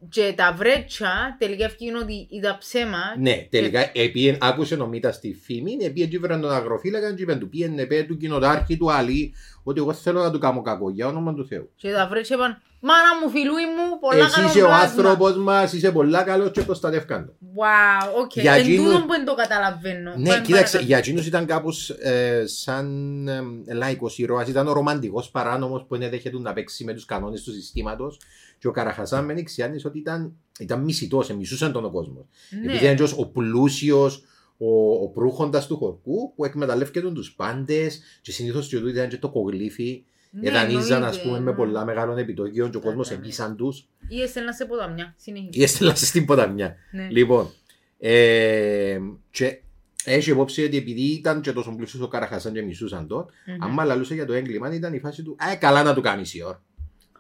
Και 0.09 0.33
τα 0.37 0.55
βρέτσα 0.57 1.37
τελικά 1.39 1.65
ευκήγε 1.65 1.97
ότι 1.97 2.27
ήταν 2.31 2.59
ψέμα. 2.59 2.99
Ναι, 3.19 3.47
τελικά 3.51 3.91
επίεν, 3.95 4.37
άκουσε 4.41 4.75
ο 4.75 4.87
Μίτας 4.87 5.21
τη 5.21 5.35
φήμη, 5.35 5.77
επίεν 5.81 6.09
και 6.09 6.19
βραν 6.19 6.41
τον 6.41 6.51
αγροφύλακα 6.51 7.15
και 7.15 7.23
είπαν 7.23 7.39
του 7.39 7.49
πήγαινε 7.49 7.85
πέ 7.85 8.03
του 8.03 8.17
κοινοτάρχη 8.17 8.77
του 8.77 8.93
Αλή 8.93 9.35
ότι 9.63 9.81
εγώ 9.81 9.93
θέλω 9.93 10.23
να 10.23 10.31
του 10.31 10.39
κάνω 10.39 10.63
κακό 10.63 10.91
για 10.91 11.07
όνομα 11.07 11.35
του 11.35 11.47
Θεού. 11.47 11.71
Και 11.77 11.93
τα 11.93 12.07
βρέτσα 12.11 12.35
είπαν, 12.35 12.63
μάνα 12.81 13.21
μου, 13.23 13.31
φιλούι 13.31 13.65
μου, 13.77 13.99
πολλά 14.01 14.25
Εσύ 14.25 14.35
καλό 14.35 14.49
είσαι 14.49 14.63
ο 14.63 14.67
πλάσμα». 14.67 14.85
άνθρωπος 14.85 15.37
μας, 15.37 15.73
είσαι 15.73 15.93
πολλά 15.93 16.23
καλός 16.23 16.51
και 16.51 16.63
προστατεύκαν 16.63 17.27
το. 17.27 17.33
Wow, 17.57 18.21
οκ. 18.23 18.31
Για 18.37 18.53
Εν 18.53 18.61
εκείνους- 18.61 18.85
τούτον 18.87 19.01
που 19.07 19.13
δεν 19.13 19.25
το 19.25 19.35
καταλαβαίνω. 19.35 20.15
Ναι, 20.17 20.29
Πάμε 20.29 20.41
κοίταξε, 20.41 20.53
παρακάτω. 20.53 20.85
για 20.85 20.99
εκείνους 20.99 21.27
ήταν 21.27 21.47
κάπως 21.47 21.91
ε, 21.91 22.43
σαν 22.47 23.29
ε, 23.67 23.75
λαϊκός 23.75 24.19
ήρωας, 24.19 24.49
ήταν 24.49 24.67
ο 24.69 24.73
ρομαντικός 24.73 25.31
παράνομος 25.31 25.85
που 25.89 25.99
δεν 25.99 26.11
δέχεται 26.11 26.39
να 26.39 26.53
παίξει 26.53 26.85
με 26.85 26.93
τους 26.93 27.05
κανόνες 27.05 27.43
του 27.43 27.53
συστήματος 27.53 28.21
και 28.59 28.69
ο 28.69 28.71
Καραχασάν 28.71 29.25
με 29.25 29.33
Νιξιάνης 29.33 29.85
ότι 29.85 29.99
ήταν, 29.99 30.37
ήταν 30.59 30.83
μισητός, 30.83 31.31
μισούσαν 31.35 31.73
τον 31.73 31.85
ο 31.85 31.91
κόσμος. 31.91 32.25
Ναι. 32.51 32.73
Επειδή 32.73 32.93
ήταν 32.93 33.09
ο 33.17 33.27
πλούσιος, 33.27 34.25
ο, 34.57 34.93
ο 35.03 35.09
προύχοντας 35.09 35.67
του 35.67 35.77
χορκού 35.77 36.35
που 36.35 36.45
εκμεταλλεύκεται 36.45 37.11
τους 37.11 37.33
πάντες 37.35 38.01
και 38.23 38.33
συνήθως 38.33 38.69
και 38.69 38.77
τούτο 38.77 38.89
ήταν 38.89 39.09
και 39.09 39.17
το 39.17 39.29
κογλίφι. 39.29 40.05
Ναι, 40.31 40.49
Εδανίζαν 40.49 41.05
ας 41.05 41.17
εννοείται, 41.17 41.23
πούμε 41.23 41.41
με 41.41 41.51
ναι. 41.51 41.57
πολλά 41.57 41.85
μεγάλων 41.85 42.19
επιτοκίων 42.19 42.71
και 42.71 42.77
ο 42.77 42.81
κόσμος 42.81 43.11
ναι, 43.11 43.17
ναι. 43.17 43.23
εμπίσαν 43.23 43.57
τους 43.57 43.89
Ή 44.09 44.23
έστελνα 44.23 44.53
σε 44.53 44.65
ποταμιά. 44.65 45.15
Συνεχίζει. 45.17 45.59
ή 45.59 45.63
έστελαν 45.63 45.97
στην 45.97 46.25
ποταμιά. 46.25 46.77
Ναι. 46.93 47.09
Λοιπόν, 47.11 47.51
ε, 47.99 48.99
και 49.31 49.61
έχει 50.05 50.31
υπόψη 50.31 50.65
ότι 50.65 50.77
επειδή 50.77 51.03
ήταν 51.03 51.41
και 51.41 51.53
τόσο 51.53 51.75
πλούσιος 51.77 52.03
ο 52.03 52.09
Καραχασάν 52.09 52.53
και 52.53 52.63
μισούσαν 52.63 53.07
τον, 53.07 53.27
Μμμ. 53.47 53.63
άμα 53.63 53.85
λαλούσε 53.85 54.15
για 54.15 54.27
το 54.27 54.33
έγκλημα 54.33 54.75
ήταν 54.75 54.95
η 54.95 54.99
φάση 54.99 55.23
του 55.23 55.37
«Α, 55.39 55.57
καλά 55.57 55.83
να 55.83 55.95
του 55.95 56.01
κάνεις 56.01 56.35
η 56.35 56.43
ώρα». 56.43 56.63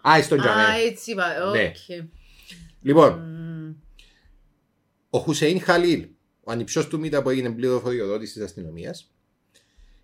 Α, 0.08 0.22
στον 0.22 0.38
Α, 0.40 0.42
τζιαμέ. 0.42 0.62
έτσι 0.86 1.10
είπα. 1.10 1.50
Ναι. 1.52 1.72
Οκ. 1.98 2.06
Λοιπόν, 2.82 3.12
Μμμ. 3.12 3.74
ο 5.10 5.18
Χουσέιν 5.18 5.60
Χαλίλ, 5.60 6.06
ο 6.44 6.52
ανιψιός 6.52 6.88
του 6.88 6.98
Μίτα 6.98 7.22
που 7.22 7.30
έγινε 7.30 7.50
πληροφοριοδότης 7.50 8.32
της 8.32 8.42
αστυνομίας, 8.42 9.10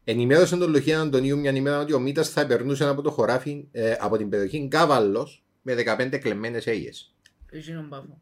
ενημέρωσε 0.04 0.56
τον 0.56 0.70
Λοχία 0.70 1.00
Αντωνίου 1.00 1.38
μια 1.38 1.50
ημέρα 1.50 1.80
ότι 1.80 1.92
ο 1.92 1.98
Μίτας 1.98 2.28
θα 2.28 2.46
περνούσε 2.46 2.84
από 2.84 3.02
το 3.02 3.10
χωράφι 3.10 3.68
ε, 3.72 3.94
από 4.00 4.16
την 4.16 4.28
περιοχή 4.28 4.68
Κάβαλλος 4.68 5.44
με 5.62 5.74
15 5.74 6.18
κλεμμένες 6.20 6.66
αίγες. 6.66 7.14
Εκείνον 7.50 7.88
πάφο. 7.88 8.20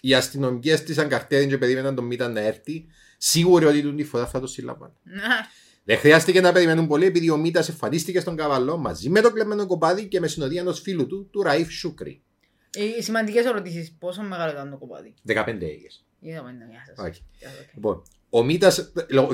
Οι 0.00 0.14
αστυνομικοί 0.14 0.70
έστησαν 0.70 1.08
καρτέρι 1.08 1.46
και 1.46 1.58
περίμεναν 1.58 1.94
τον 1.94 2.04
Μίτα 2.04 2.28
να 2.28 2.40
έρθει, 2.40 2.86
σίγουροι 3.18 3.64
ότι 3.64 3.80
την 3.82 3.96
τη 3.96 4.04
φορά 4.04 4.26
θα 4.26 4.40
το 4.40 4.46
συλλαμβάνουν. 4.46 4.96
Να. 5.84 5.94
Δεν 5.94 5.98
χρειάστηκε 5.98 6.40
να 6.40 6.52
περιμένουν 6.52 6.86
πολύ 6.86 7.04
επειδή 7.06 7.30
ο 7.30 7.36
Μίτα 7.36 7.64
εμφανίστηκε 7.68 8.20
στον 8.20 8.36
καβαλό 8.36 8.76
μαζί 8.76 9.08
με 9.08 9.20
το 9.20 9.32
κλεμμένο 9.32 9.66
κοπάδι 9.66 10.06
και 10.08 10.20
με 10.20 10.26
συνοδεία 10.26 10.60
ενός 10.60 10.80
φίλου 10.80 11.06
του, 11.06 11.28
του 11.30 11.42
Ραΐφ 11.46 11.66
Σούκρι. 11.70 12.20
Ε, 12.98 13.02
Σημαντικές 13.02 13.44
ερωτήσεις. 13.44 13.92
Πόσο 13.98 14.22
μεγάλο 14.22 14.52
ήταν 14.52 14.70
το 14.70 14.76
κοπάδι; 14.76 15.14
15 15.26 15.66
αίγες. 15.66 16.04
Είδαμε, 16.20 16.50
ναι, 16.52 16.64
γεια 16.70 16.82
σας. 16.86 17.06
Όχι. 17.06 17.22
Γεια 17.38 17.48
σας, 17.48 17.58
οκ. 17.60 17.74
Λοιπόν, 17.74 18.02
ο 18.30 18.42
Μίτα, 18.44 18.72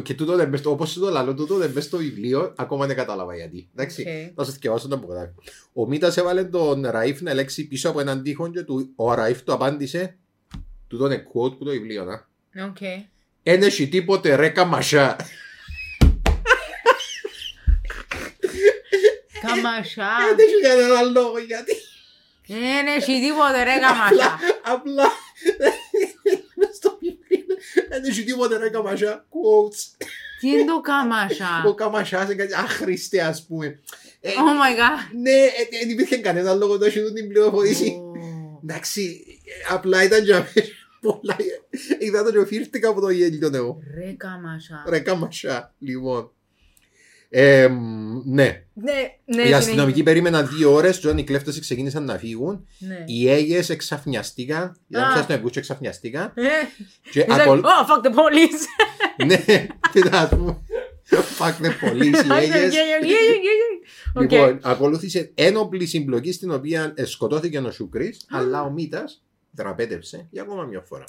και 0.02 0.14
τούτο 0.14 0.36
δεν 0.36 0.48
εν 0.48 0.53
μες 0.53 0.60
στο- 0.60 0.70
όπως 0.70 0.92
το 0.94 1.10
λαλώ, 1.10 1.34
τούτο 1.34 1.56
δεν 1.56 1.70
εν 1.70 1.76
μες 1.76 1.84
στο 1.84 1.96
βιβλίο, 1.96 2.52
ακόμα 2.56 2.86
δεν 2.86 2.96
κατάλαβα 2.96 3.36
γιατί. 3.36 3.68
Εντάξει, 3.74 4.00
Οκ. 4.02 4.32
θα 4.36 4.44
σας 4.44 4.54
διαβάσω 4.58 4.88
το 4.88 4.94
αποκατάκι. 4.94 5.32
Ο 5.72 5.86
Μίτα 5.86 6.12
έβαλε 6.16 6.44
τον 6.44 6.84
Ραΐφ 6.94 7.20
να 7.20 7.34
λέξει 7.34 7.66
πίσω 7.68 7.88
από 7.88 8.00
έναν 8.00 8.22
τείχο 8.22 8.50
και 8.50 8.62
του, 8.62 8.92
ο 8.96 9.12
Ραΐφ 9.12 9.42
του 9.44 9.52
απάντησε, 9.52 10.16
τούτο 10.88 11.06
είναι 11.06 11.16
quote 11.26 11.58
που 11.58 11.64
το 11.64 11.70
βιβλίο, 11.70 12.04
να. 12.04 12.28
Οκ. 12.64 12.76
Εν 13.42 13.62
έχει 13.62 13.88
τίποτε 13.88 14.34
ρε 14.34 14.48
καμασιά. 14.48 15.16
Καμασιά. 19.46 20.08
Δεν 20.36 20.46
έχει 20.46 20.60
κανένα 20.62 21.02
λόγο 21.02 21.38
γιατί. 21.38 21.72
Δεν 22.46 22.86
έχει 22.96 23.20
τίποτε 23.20 23.62
ρε 23.62 23.78
καμασιά. 23.80 24.38
Απλά 24.64 25.04
μες 26.54 26.76
στο 26.76 26.98
βιβλίο 27.00 27.56
δεν 27.88 28.04
έχει 28.04 28.24
τίποτε 28.24 28.56
ρε 28.56 28.68
καμασιά. 28.68 29.26
Quotes. 29.28 30.06
Τι 30.40 30.48
είναι 30.48 30.64
το 30.64 30.80
καμασιά. 30.80 31.64
Ο 31.66 31.74
καμασιάς 31.74 32.24
είναι 32.24 32.34
κάτι 32.34 32.54
άχρηστε 32.54 33.20
ας 33.20 33.46
πούμε. 33.46 33.80
Ε, 34.20 34.30
Oh 34.30 34.32
my 34.34 34.78
god. 34.78 35.10
Ναι, 35.20 35.30
ε, 35.30 35.78
δεν 35.80 35.90
υπήρχε 35.90 36.16
κανένα 36.16 36.54
λόγο 36.54 36.76
να 36.76 36.86
έχει 36.86 37.12
την 37.12 37.28
πληροφορήση. 37.28 37.88
Ω. 37.88 38.12
Εντάξει, 38.62 39.24
ε, 39.44 39.74
απλά 39.74 40.02
ήταν 40.02 40.24
για 40.24 40.36
μένα 40.36 40.68
πολλά. 41.00 41.36
Είδα 41.98 42.24
το 42.24 42.30
και 42.30 42.38
οφήρθηκα 42.38 42.88
από 42.88 43.00
το 43.00 43.10
γέλιο 43.10 43.50
εγώ. 43.54 43.78
Ρε 43.94 44.12
καμασιά. 44.12 44.84
Ρε 44.88 44.98
καμασιά, 44.98 45.74
λοιπόν. 45.78 46.30
Ε, 47.28 47.68
ναι, 48.24 48.64
Ναι, 48.72 48.92
ναι. 49.24 49.42
οι 49.42 49.52
αστυνομικοί 49.52 50.02
περίμεναν 50.02 50.48
δύο 50.48 50.72
ώρες, 50.72 50.98
και 50.98 51.06
όταν 51.06 51.18
οι 51.18 51.24
κλέφτες 51.24 51.60
ξεκίνησαν 51.60 52.04
να 52.04 52.18
φύγουν, 52.18 52.66
Ναι. 52.78 53.04
οι 53.06 53.30
Αίγε 53.30 53.62
εξαφνιαστήκαν. 53.68 54.76
Ήταν 54.88 55.04
Α. 55.04 55.12
πια 55.12 55.22
στον 55.22 55.36
εγκούς 55.36 55.50
και 55.50 55.58
εξαφνιαστήκαν. 55.58 56.32
Ε, 56.34 56.42
Και 57.10 57.26
he's 57.28 57.32
like, 57.32 57.40
ακολ... 57.40 57.60
oh 57.64 57.86
fuck 57.90 58.06
the 58.06 58.14
police. 58.14 58.62
ναι, 59.26 59.66
τι 59.92 60.08
να 60.08 60.28
πούμε. 60.28 60.58
Fuck 61.38 61.64
the 61.64 61.70
police, 61.84 62.24
οι 62.24 62.42
αίγες. 62.42 62.74
Οκ. 64.14 64.30
Λοιπόν, 64.30 64.58
ακολούθησε 64.62 65.30
ένοπλη 65.34 65.86
συμπλοκή 65.86 66.32
στην 66.32 66.50
οποία 66.50 66.92
ε, 66.96 67.04
σκοτώθηκε 67.04 67.58
ο 67.58 67.70
Σούκρη, 67.70 68.14
αλλά 68.30 68.62
ο 68.62 68.70
Μίτα 68.70 69.04
δραπέτευσε 69.50 70.26
για 70.30 70.42
ακόμα 70.42 70.62
μια 70.64 70.80
φορά. 70.80 71.04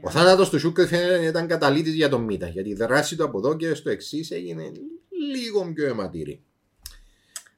Ο 0.00 0.10
θάνατος 0.10 0.50
του 0.50 0.58
Σούκρη 0.58 0.86
φαίνεται 0.86 1.18
να 1.18 1.24
ήταν 1.24 1.46
καταλύτης 1.46 1.94
για 1.94 2.08
τον 2.08 2.22
Μίτα, 2.22 2.48
γιατί 2.48 2.68
η 2.68 2.74
δράση 2.74 3.16
του 3.16 3.24
από 3.24 3.38
εδώ 3.38 3.56
και 3.56 3.74
στο 3.74 3.90
εξής 3.90 4.30
έγινε 4.30 4.72
λίγο 5.34 5.72
πιο 5.74 5.86
αιματηρή. 5.86 6.40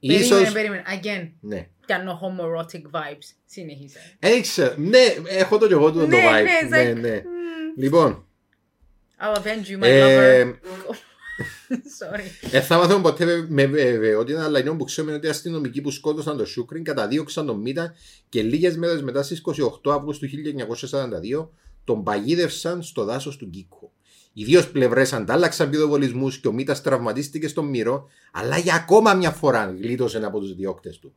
Ίσως... 0.01 0.29
Περίμενε, 0.53 0.53
περίμενε. 0.53 0.83
Again. 1.03 1.33
Ναι. 1.41 1.69
Κάνω 1.87 2.21
homoerotic 2.23 2.83
vibes. 2.83 3.33
Συνεχίσε. 3.47 3.99
Δεν 4.19 4.43
ξέρω. 4.43 4.75
Ναι, 4.77 4.99
έχω 5.29 5.59
το 5.59 5.67
κι 5.67 5.73
εγώ 5.73 5.93
το, 5.93 6.01
το 6.01 6.07
Ναι, 6.07 6.17
vibe. 6.29 6.69
ναι, 6.69 6.69
Ναι, 6.79 6.91
it's 6.93 6.97
like, 6.97 7.01
ναι. 7.01 7.21
mm, 7.23 7.25
Λοιπόν, 7.77 8.27
I'll 9.21 9.37
avenge 9.39 9.71
you, 9.71 9.79
my 9.79 9.87
ε, 9.87 10.43
lover. 10.45 10.51
Sorry. 12.01 12.51
ε, 12.53 12.61
θα 12.61 12.77
μάθουμε 12.79 13.01
ποτέ 13.03 13.25
με- 13.25 13.47
με 13.49 13.67
βεβαιότητα, 13.67 14.45
αλλά 14.45 14.61
είναι 14.61 14.71
που 14.77 14.85
ξέρουμε 14.85 15.15
ότι 15.15 15.27
οι 15.27 15.31
αστυνομικοί 15.31 15.81
που 15.81 15.91
σκότωσαν 15.91 16.37
τον 16.37 16.47
Σούκριν 16.47 16.85
καταδίωξαν 16.85 17.47
τον 17.47 17.61
Μίτα 17.61 17.95
και 18.29 18.43
λίγες 18.43 18.77
μέρες 18.77 19.03
μετά 19.03 19.23
στις 19.23 19.43
28 19.85 19.91
Αυγούστου 19.93 20.27
1942 20.27 21.49
τον 21.89 22.03
παγίδευσαν 22.03 22.83
στο 22.83 23.05
δάσος 23.05 23.37
του 23.37 23.47
Γκίκο. 23.47 23.93
Οι 24.33 24.45
δύο 24.45 24.63
πλευρές 24.73 25.13
αντάλλαξαν 25.13 25.71
πυροβολισμούς 25.71 26.39
και 26.39 26.49
ο 26.49 26.53
Μίτα 26.53 26.81
τραυματίστηκε 26.81 27.49
στον 27.49 27.65
Μύρο, 27.65 28.07
αλλά 28.33 28.59
για 28.59 28.75
ακόμα 28.75 29.15
μια 29.15 29.31
φορά 29.31 29.77
γλίτωσε 29.81 30.19
από 30.25 30.39
τους 30.41 30.55
διώκτες 30.55 30.99
του. 30.99 31.15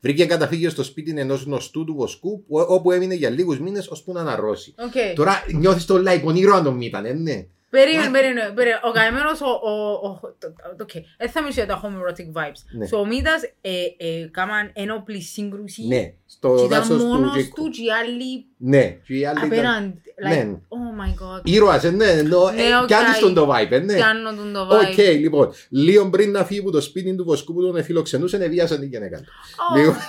Βρήκε 0.00 0.24
καταφύγιο 0.26 0.70
στο 0.70 0.82
σπίτι 0.82 1.14
ενός 1.16 1.42
γνωστού 1.42 1.84
του 1.84 1.94
βοσκού, 1.94 2.44
που- 2.44 2.64
όπου 2.68 2.90
έμεινε 2.90 3.14
για 3.14 3.30
λίγους 3.30 3.60
μήνες 3.60 3.86
ώσπου 3.88 4.12
να 4.12 4.20
αναρρώσει. 4.20 4.74
Οκ. 4.78 5.14
Τώρα 5.14 5.44
νιώθεις 5.54 5.84
το 5.84 6.02
like 6.06 6.20
πονηρό 6.22 6.54
αν 6.54 6.64
τον 6.64 6.74
Μίτα, 6.76 7.06
ε, 7.06 7.12
ναι. 7.12 7.46
Περίμενε, 7.76 8.10
περίμενε, 8.10 8.52
περίμενε. 8.54 8.80
Ο 8.84 8.90
καημένος, 8.92 9.40
ο... 9.40 9.44
ο- 9.46 9.92
ο- 10.08 10.20
το- 10.38 10.52
το- 10.76 10.84
Οκ. 10.84 10.90
Δεν 11.18 11.30
θα 11.30 11.40
μιλήσω 11.42 11.62
για 11.64 11.74
τα 11.74 11.80
homoerotic 11.82 12.40
vibes. 12.40 12.60
Ναι. 12.78 12.86
Στο 12.86 13.04
Μίδας 13.06 13.42
ε, 13.60 13.70
ε, 13.96 14.26
κάμαν 14.30 14.70
ένοπλη 14.74 15.20
σύγκρουση. 15.20 15.86
Ναι, 15.86 16.02
Και 16.04 16.12
στο 16.26 16.54
ήταν 16.54 16.68
δάσος 16.68 16.98
του 17.02 17.06
μόνος 17.06 17.34
Γκίκο. 17.36 17.62
του 17.62 17.68
και 17.70 17.82
οι 17.82 17.90
άλλοι 17.90 18.46
Ναι, 18.56 18.84
και 19.06 19.14
οι 19.14 19.26
άλλοι 19.26 19.38
ήταν. 19.38 19.52
απέναντι. 19.52 20.02
Ναι. 20.28 20.42
Like, 20.44 20.52
oh 20.52 21.04
my 21.04 21.08
god. 21.38 21.40
Ήρωας, 21.44 21.84
ε, 21.84 21.90
ναι, 21.90 22.04
ενώ, 22.10 22.50
Ναι, 22.50 22.62
ε, 22.62 22.74
οκ. 22.74 22.86
κι 22.86 22.94
άλλοι 22.94 23.14
στον 23.14 23.34
το 23.34 23.50
vibe, 23.52 23.70
ε, 23.70 23.78
ναι. 23.78 23.94
Κάνω 23.94 24.34
τον 24.34 24.52
το 24.52 24.60
Οκ, 24.60 24.94
vibe. 24.96 25.18
λοιπόν. 25.20 25.52
Λίγο 25.68 26.10
πριν 26.10 26.30
να 26.30 26.44
φύγει 26.44 26.60
από 26.60 26.70
το 26.70 26.80
σπίτι 26.80 27.14
του 27.16 27.24
βοσκού 27.24 27.54
που 27.54 27.60
τον 27.62 27.84
φιλοξενούσε, 27.84 28.36
εβίασαν 28.36 28.80
την 28.80 28.88
γυναίκα 28.88 29.16
του. 29.18 29.24
Oh. 29.24 29.76
Λίγο- 29.76 29.96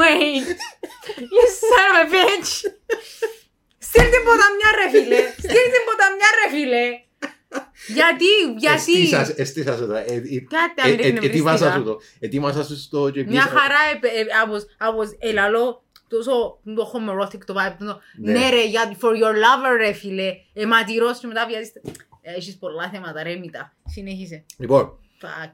Wait. 0.00 0.46
You 1.34 1.44
son 1.60 1.86
of 1.92 1.96
a 2.02 2.10
bitch. 2.14 2.64
Στείλ 3.92 4.08
την 4.14 4.22
ποταμιά 4.28 4.70
ρε 4.78 4.86
φίλε. 4.94 5.20
Στείλ 5.46 5.66
την 5.74 5.82
ποταμιά 5.88 6.28
ρε 6.38 6.46
φίλε. 6.54 6.84
Γιατί, 7.86 8.30
γιατί; 8.58 8.92
Εστίσας, 8.92 9.28
εστίσας 9.28 9.80
εδώ. 9.80 9.94
ε, 9.94 10.04
ε, 10.06 10.20
Κάτι 10.56 10.74
ε, 10.76 10.82
άλλη 10.82 10.92
ε, 10.92 11.06
εκνευριστικά. 11.06 11.26
Ετοίμασα 11.26 11.72
σου 11.72 11.82
το. 11.84 12.00
Ετοίμασα 12.18 12.64
σου 12.64 12.76
στο 12.78 13.10
και 13.10 13.24
Μια 13.24 13.42
πίσα. 13.42 13.56
χαρά, 13.58 13.78
ε, 14.02 14.20
ε, 14.20 14.24
I 14.44 14.50
was, 14.52 14.60
I 14.86 14.90
was, 14.98 15.16
ελαλό, 15.18 15.84
τόσο 16.08 16.58
το 16.76 16.90
homoerotic 16.94 17.38
το 17.46 17.54
vibe 17.58 17.76
του. 17.78 17.84
Ναι. 18.16 18.32
Ναι 18.32 18.50
ρε, 18.50 18.64
για, 18.66 18.96
for 19.00 19.10
your 19.22 19.34
lover 19.44 19.76
ρε 19.76 19.92
φίλε. 19.92 20.34
Ε, 20.52 20.66
ματηρός 20.66 21.18
και 21.18 21.26
μετά 21.26 21.46
βιάζεστε. 21.46 21.80
Ε, 22.22 22.32
Έχεις 22.36 22.58
πολλά 22.58 22.90
θέματα 22.90 23.22
ρε, 23.22 23.36
μήτα. 23.36 23.76
Συνέχισε. 23.86 24.44
Λοιπόν, 24.58 24.98
Fuck. 25.22 25.52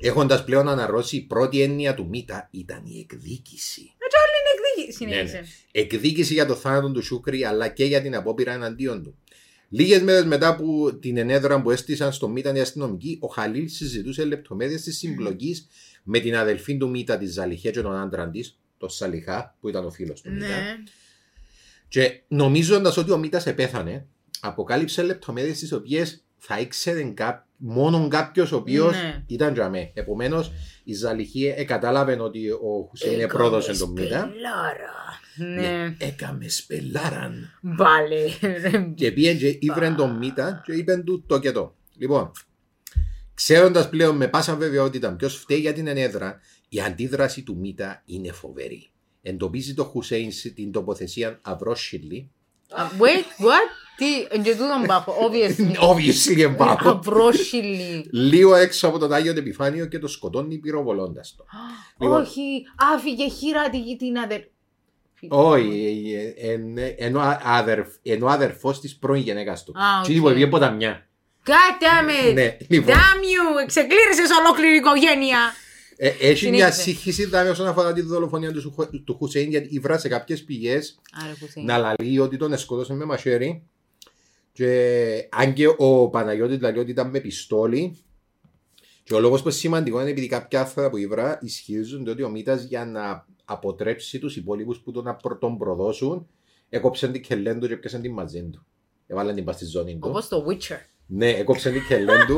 έχοντας 0.00 0.44
πλέον 0.44 0.68
αναρρώσει, 0.68 1.16
η 1.16 1.20
πρώτη 1.22 1.62
έννοια 1.62 1.94
του 1.94 2.06
Μίτα 2.08 2.48
ήταν 2.50 2.82
η 2.86 2.98
εκδίκηση. 3.10 3.80
Είναι 3.80 4.52
εκδίκη. 4.88 5.04
Ναι, 5.04 5.14
Συνέχισε. 5.26 5.44
Εκδίκηση 5.70 6.32
για 6.32 6.46
το 6.46 6.54
θάνατο 6.54 6.92
του 6.92 7.02
Σούκρη, 7.02 7.44
αλλά 7.44 7.68
και 7.68 7.84
για 7.84 8.02
την 8.02 8.14
απόπειρα 8.14 8.52
εναντίον 8.52 9.02
του. 9.02 9.18
Λίγες 9.68 10.02
μέρες 10.02 10.24
μετά 10.24 10.48
από 10.48 10.94
την 10.94 11.16
ενέδρα 11.16 11.62
που 11.62 11.70
έστησαν 11.70 12.12
στο 12.12 12.28
Μίτα 12.28 12.54
οι 12.54 12.60
αστυνομικοί, 12.60 13.18
ο 13.20 13.26
Χαλίλ 13.26 13.68
συζητούσε 13.68 14.24
λεπτομέρειες 14.24 14.82
της 14.82 14.98
συμπλοκής 14.98 15.66
με 16.02 16.18
την 16.18 16.36
αδελφή 16.36 16.76
του 16.76 16.90
Μίτα, 16.90 17.18
τη 17.18 17.26
Ζαλιχέ, 17.26 17.70
και 17.70 17.80
τον 17.80 17.96
άντρα 17.96 18.30
της, 18.30 18.58
τον 18.78 18.88
Σαλιχά, 18.88 19.56
που 19.60 19.68
ήταν 19.68 19.84
ο 19.84 19.90
φίλος 19.90 20.20
του 20.20 20.32
Μίτα. 20.32 20.46
Ναι. 20.46 20.76
Και 21.88 22.20
νομίζοντας 22.28 22.96
ότι 22.96 23.10
ο 23.10 23.16
Μίτα 23.16 23.42
επέθανε, 23.44 24.06
αποκάλυψε 24.40 25.02
λεπτομέρειες 25.02 25.58
τις 25.58 25.72
οποίες 25.72 26.24
θα 26.36 26.60
ήξερε 26.60 27.02
κά... 27.02 27.48
μόνο 27.66 28.08
κάποιος 28.08 28.52
ο 28.52 28.56
οποίος 28.56 28.92
Ναι. 28.96 29.22
ήταν 29.26 29.52
τζαμέ. 29.52 29.90
Επομένως, 29.94 30.52
η 30.84 30.94
Ζαλιχή 30.94 31.54
εκατάλαβε 31.56 32.20
ότι 32.20 32.50
ο 32.50 32.86
Χουσέιν 32.88 33.28
πρόδωσε 33.28 33.78
τον 33.78 33.90
Μίτα. 33.90 34.30
Σπελάρα. 34.30 35.02
Ναι. 35.36 35.96
Έκαμε 35.98 36.48
σπελάραν. 36.48 37.58
Βάλε. 37.60 38.24
Και 38.94 39.12
πήγε 39.12 39.34
και 39.34 39.58
ήβρε 39.60 39.90
τον 39.90 40.16
Μίτα 40.16 40.62
και 40.64 40.72
είπε 40.72 40.96
του 40.96 41.24
το 41.26 41.38
και 41.38 41.52
το. 41.52 41.74
Λοιπόν, 41.96 42.30
ξέροντας 43.34 43.88
πλέον 43.88 44.16
με 44.16 44.28
πάσα 44.28 44.56
βεβαιότητα 44.56 45.12
ποιος 45.16 45.36
φταίει 45.36 45.58
για 45.58 45.72
την 45.72 45.86
ενέδρα, 45.86 46.40
η 46.68 46.80
αντίδραση 46.80 47.42
του 47.42 47.56
Μίτα 47.56 48.02
είναι 48.04 48.32
φοβερή. 48.32 48.88
Εντοπίζει 49.22 49.74
τον 49.74 49.84
Χουσέιν 49.84 50.32
στην 50.32 50.72
τοποθεσία 50.72 51.38
αυρόσχυλη. 51.42 52.30
Α, 52.70 52.82
Wait, 52.98 53.42
what? 53.44 53.68
Τι, 53.96 54.38
και 54.42 54.50
τούτο 54.50 54.76
εν 54.76 54.86
Πάφο, 54.86 55.14
obviously. 55.30 55.72
Obviously 55.90 56.38
εν 56.40 56.52
Πάφο. 56.52 56.88
Αυρόσχυλη. 56.88 58.08
Λίγο 58.12 58.54
έξω 58.54 58.88
από 58.88 58.98
τον 58.98 59.12
Άγιο 59.12 59.32
Επιφάνιο 59.36 59.86
και 59.86 59.98
τον 59.98 60.08
σκοτώνει 60.08 60.58
πυροβολώντας 60.58 61.34
τον. 61.36 61.44
Λοιπόν. 62.00 62.20
Όχι, 62.20 62.62
άφηκε 62.94 63.28
χήρα 63.28 63.70
τη- 63.70 63.96
την 63.96 64.18
αδερ... 64.18 64.40
Όχι, 65.28 66.12
ε, 66.38 66.50
ε, 66.50 66.60
ε, 66.76 66.94
ενώ 66.98 67.20
αδερφ- 67.42 67.96
ενώ 68.02 68.26
αδερφός 68.26 68.80
της 68.80 68.96
πρώην 68.96 69.22
γυναίκας 69.22 69.64
του. 69.64 69.72
Α, 69.78 69.98
οκ. 70.00 70.06
Τι 70.06 70.14
είπε, 70.14 70.32
πήγε 70.32 70.46
Ποταμιά. 70.46 71.06
God 71.46 71.82
damn 71.82 72.28
it! 72.30 72.34
Ναι, 72.34 72.56
λοιπόν. 72.68 72.94
Damn 72.94 72.98
you! 73.22 73.62
Εξεκλήρισες 73.62 74.30
ολόκληρη 74.44 74.76
οικογένεια! 74.76 75.38
Ε, 75.96 76.08
έχει 76.08 76.48
μια 76.50 76.70
Συνέχισε. 76.70 76.82
σύγχυση 76.82 77.24
δάμε 77.26 77.50
όσον 77.50 77.66
αφορά 77.66 77.92
τη 77.92 78.00
δολοφονία 78.00 78.52
του, 78.52 78.60
Σουχο- 78.60 78.88
του 79.04 79.14
Χουσέιν 79.18 79.48
γιατί 79.50 79.68
ήβρα 79.70 79.98
σε 79.98 80.08
κάποιες 80.08 80.44
πηγές 80.44 80.98
Άρα, 81.24 81.36
Χουσέιν. 81.40 81.66
να 81.66 81.78
λαλεί 81.78 82.18
ότι 82.18 82.36
τον 82.36 82.58
σκότωσε 82.58 82.94
με 82.94 83.04
μαχαίρι. 83.04 83.62
Και 84.56 85.28
αν 85.30 85.52
και 85.52 85.66
ο 85.76 86.08
Παναγιώτης 86.08 86.60
λέει 86.60 86.78
ότι 86.78 86.90
ήταν 86.90 87.10
με 87.10 87.20
πιστόλι. 87.20 87.96
Και 89.02 89.14
ο 89.14 89.20
λόγος 89.20 89.42
που 89.42 89.48
είναι 89.48 89.56
σημαντικό 89.56 90.00
είναι 90.00 90.10
επειδή 90.10 90.26
κάποια 90.26 90.60
άρθρα 90.60 90.90
που 90.90 90.96
ήβρα 90.96 91.38
ισχυρίζονται 91.42 92.10
ότι 92.10 92.22
ο 92.22 92.28
Μίτα 92.28 92.54
για 92.54 92.84
να 92.84 93.26
αποτρέψει 93.44 94.18
τους 94.18 94.36
υπόλοιπους 94.36 94.78
που 94.78 94.92
τον, 94.92 95.08
απρο- 95.08 95.38
τον 95.38 95.58
προδώσουν, 95.58 96.26
έκοψε 96.68 97.08
την 97.08 97.22
κελέν 97.22 97.60
του 97.60 97.66
και 97.66 97.72
έπιασαν 97.72 98.00
την 98.00 98.12
μαζί 98.12 98.42
του. 98.42 98.66
Έβαλαν 99.06 99.34
την 99.34 99.44
πα 99.44 99.52
στη 99.52 99.64
ζώνη 99.64 99.92
του. 99.92 100.08
Όπως 100.08 100.28
το 100.28 100.46
Witcher. 100.48 100.78
Ναι, 101.06 101.30
έκοψε 101.30 101.70
την 101.70 101.86
κκελλέν 101.88 102.26
του. 102.26 102.36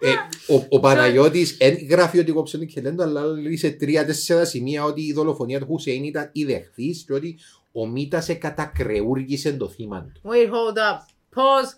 Ε, 0.00 0.10
ο, 0.54 0.66
ο 0.68 0.80
Παναγιώτης 0.80 1.56
δεν 1.56 1.86
γράφει 1.90 2.18
ότι 2.18 2.30
έκοψε 2.30 2.58
την 2.58 2.68
κκελλέν 2.68 2.96
του, 2.96 3.02
αλλά 3.02 3.24
λέει 3.24 3.56
σε 3.56 3.70
τρία-τέσσερα 3.70 4.44
σημεία 4.44 4.84
ότι 4.84 5.02
η 5.02 5.12
δολοφονία 5.12 5.58
του 5.58 5.66
Χουσέιν 5.66 6.04
ήταν 6.04 6.30
ειδεχθής 6.32 7.04
και 7.06 7.12
ότι 7.12 7.38
ο 7.72 7.86
Μίτας 7.86 8.28
εκατακρεούργησε 8.28 9.52
το 9.52 9.68
θύμα 9.68 10.02
του. 10.02 10.20
Wait, 10.24 10.48
hold 10.48 10.76
up. 10.76 11.11
Pause. 11.34 11.76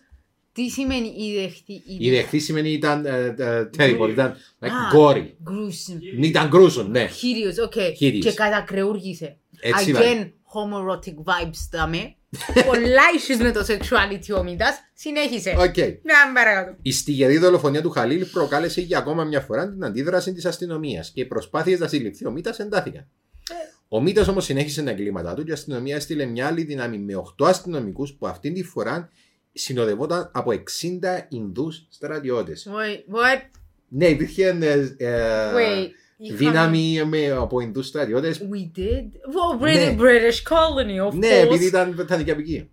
Τι 0.53 0.69
σημαίνει 0.69 1.07
ειδεχτή... 1.07 1.83
Ειδεχθή 1.99 2.39
σημαίνει 2.39 2.71
ήταν 2.71 3.07
ε, 3.07 3.35
ε, 3.39 3.71
terrible, 3.79 4.09
ήταν 4.11 4.35
like, 4.61 4.67
Α. 4.67 4.97
gory. 4.97 5.23
Gruesome. 5.23 6.23
Ήταν 6.25 6.51
gruesome, 6.55 6.87
ναι. 6.89 7.07
Χίριος, 7.07 7.59
οκ. 7.59 7.73
Χίριος. 7.97 8.25
Και 8.25 8.33
κατακρεούργησε. 8.33 9.37
Έτσι 9.61 9.91
Again, 9.91 9.95
βάλε. 9.95 10.33
homoerotic 10.55 11.15
vibes 11.15 11.69
δάμε. 11.71 12.15
Πολλά 12.67 13.03
issues 13.17 13.43
με 13.43 13.53
το 13.53 13.61
sexuality 13.69 14.39
ο 14.39 14.43
Μίτας. 14.43 14.77
Συνέχισε. 14.95 15.51
Οκ. 15.51 15.77
Να 15.77 16.33
παρακάτω. 16.35 16.77
Η 16.83 16.93
στιγερή 16.93 17.39
δολοφονία 17.39 17.83
του 17.83 17.91
Χαλίλ 17.91 18.25
προκάλεσε 18.25 18.81
για 18.81 18.99
ακόμα 18.99 19.25
μια 19.25 19.41
φορά 19.41 19.73
την 19.73 19.85
αντίδραση 19.85 20.33
της 20.33 20.45
αστυνομίας 20.45 21.11
και 21.11 21.21
οι 21.21 21.25
προσπάθειες 21.25 21.79
να 21.79 21.89
συλληφθεί 21.89 22.27
ο 22.27 22.31
Μίτας 22.31 22.59
εντάθηκαν. 22.59 23.09
Ο 23.89 24.01
Μίτας 24.01 24.29
όμως 24.29 24.45
συνέχισε 24.45 24.83
τα 24.83 24.91
εγκλήματά 24.91 25.35
του 25.35 25.45
και 25.45 25.51
η 25.51 25.53
αστυνομία 25.53 25.97
έστειλε 25.97 26.25
μια 26.25 26.47
άλλη 26.47 26.63
δύναμη 26.63 26.99
με 26.99 27.23
8 27.41 27.47
αστυνομικούς 27.47 28.13
που 28.13 28.27
αυτή 28.27 28.53
τη 28.53 28.63
φορά 28.63 29.11
συνοδευόταν 29.55 30.31
από 30.35 30.51
60 30.51 31.27
Ινδούς 31.29 31.87
στρατιώτες. 31.89 32.69
Wait, 32.71 33.15
what? 33.15 33.43
Ναι, 33.89 34.07
υπήρχε 34.07 34.49
ε, 34.61 34.95
ε, 34.97 35.53
Wait. 35.55 35.89
είχαμε- 36.17 36.39
δύναμη 36.39 37.03
με, 37.05 37.31
από 37.31 37.61
Ινδούς 37.61 37.87
στρατιώτες. 37.87 38.41
We 38.43 38.79
did? 38.79 38.83
Well, 38.85 39.61
Ναι. 39.61 39.95
British, 39.97 40.01
British 40.01 40.43
colony, 40.53 41.09
of 41.09 41.15
Ναι, 41.15 41.29
course. 41.41 41.45
επειδή 41.45 41.65
ήταν, 41.67 41.97
ήταν 42.01 42.19
δικαιαπική. 42.19 42.69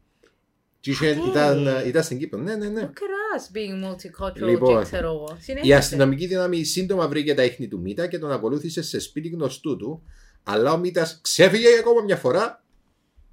Και 0.80 0.90
είχε- 0.92 1.18
Okay. 1.26 1.30
ήταν, 1.30 1.68
ε, 1.68 1.84
ήταν 1.88 2.04
στην 2.04 2.18
Κύπρο. 2.20 2.40
Ναι, 2.40 2.56
ναι, 2.56 2.68
ναι. 2.68 2.82
Look 2.82 2.98
at 2.98 3.38
us 3.40 3.56
being 3.58 3.86
multicultural 3.92 4.48
Λοιπόν, 4.50 4.78
και 4.78 4.84
ξέρω 4.84 5.08
εγώ. 5.08 5.36
Η 5.40 5.42
Συνέχισε. 5.44 5.76
αστυνομική 5.76 6.26
δύναμη 6.28 6.64
σύντομα 6.64 7.08
βρήκε 7.08 7.34
τα 7.34 7.44
ίχνη 7.44 7.68
του 7.68 7.80
Μίτα 7.80 8.08
και 8.08 8.20
τον 8.20 8.32
ακολούθησε 8.32 8.82
σε 8.82 9.00
σπίτι 9.00 9.28
γνωστού 9.30 9.78
του, 9.78 10.04
αλλά 10.44 10.74
ο 10.74 10.78
Μίτα 10.78 11.08
ξέφυγε 11.22 11.68
ακόμα 11.80 12.02
μια 12.04 12.16
φορά, 12.16 12.64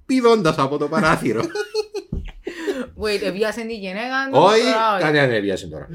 πηδώντας 0.05 0.57
από 0.57 0.77
το 0.77 0.87
παράθυρο. 0.87 1.41
Wait, 3.03 3.21
εβιάσαν 3.23 3.67
τη 3.67 3.73
γυναίκα 3.75 4.17
του. 4.31 4.39
Όχι, 4.39 4.61
τώρα, 4.61 4.93
όχι. 4.93 5.03
κανένα 5.03 5.25
δεν 5.27 5.35
έβιασε 5.35 5.67
τώρα. 5.67 5.87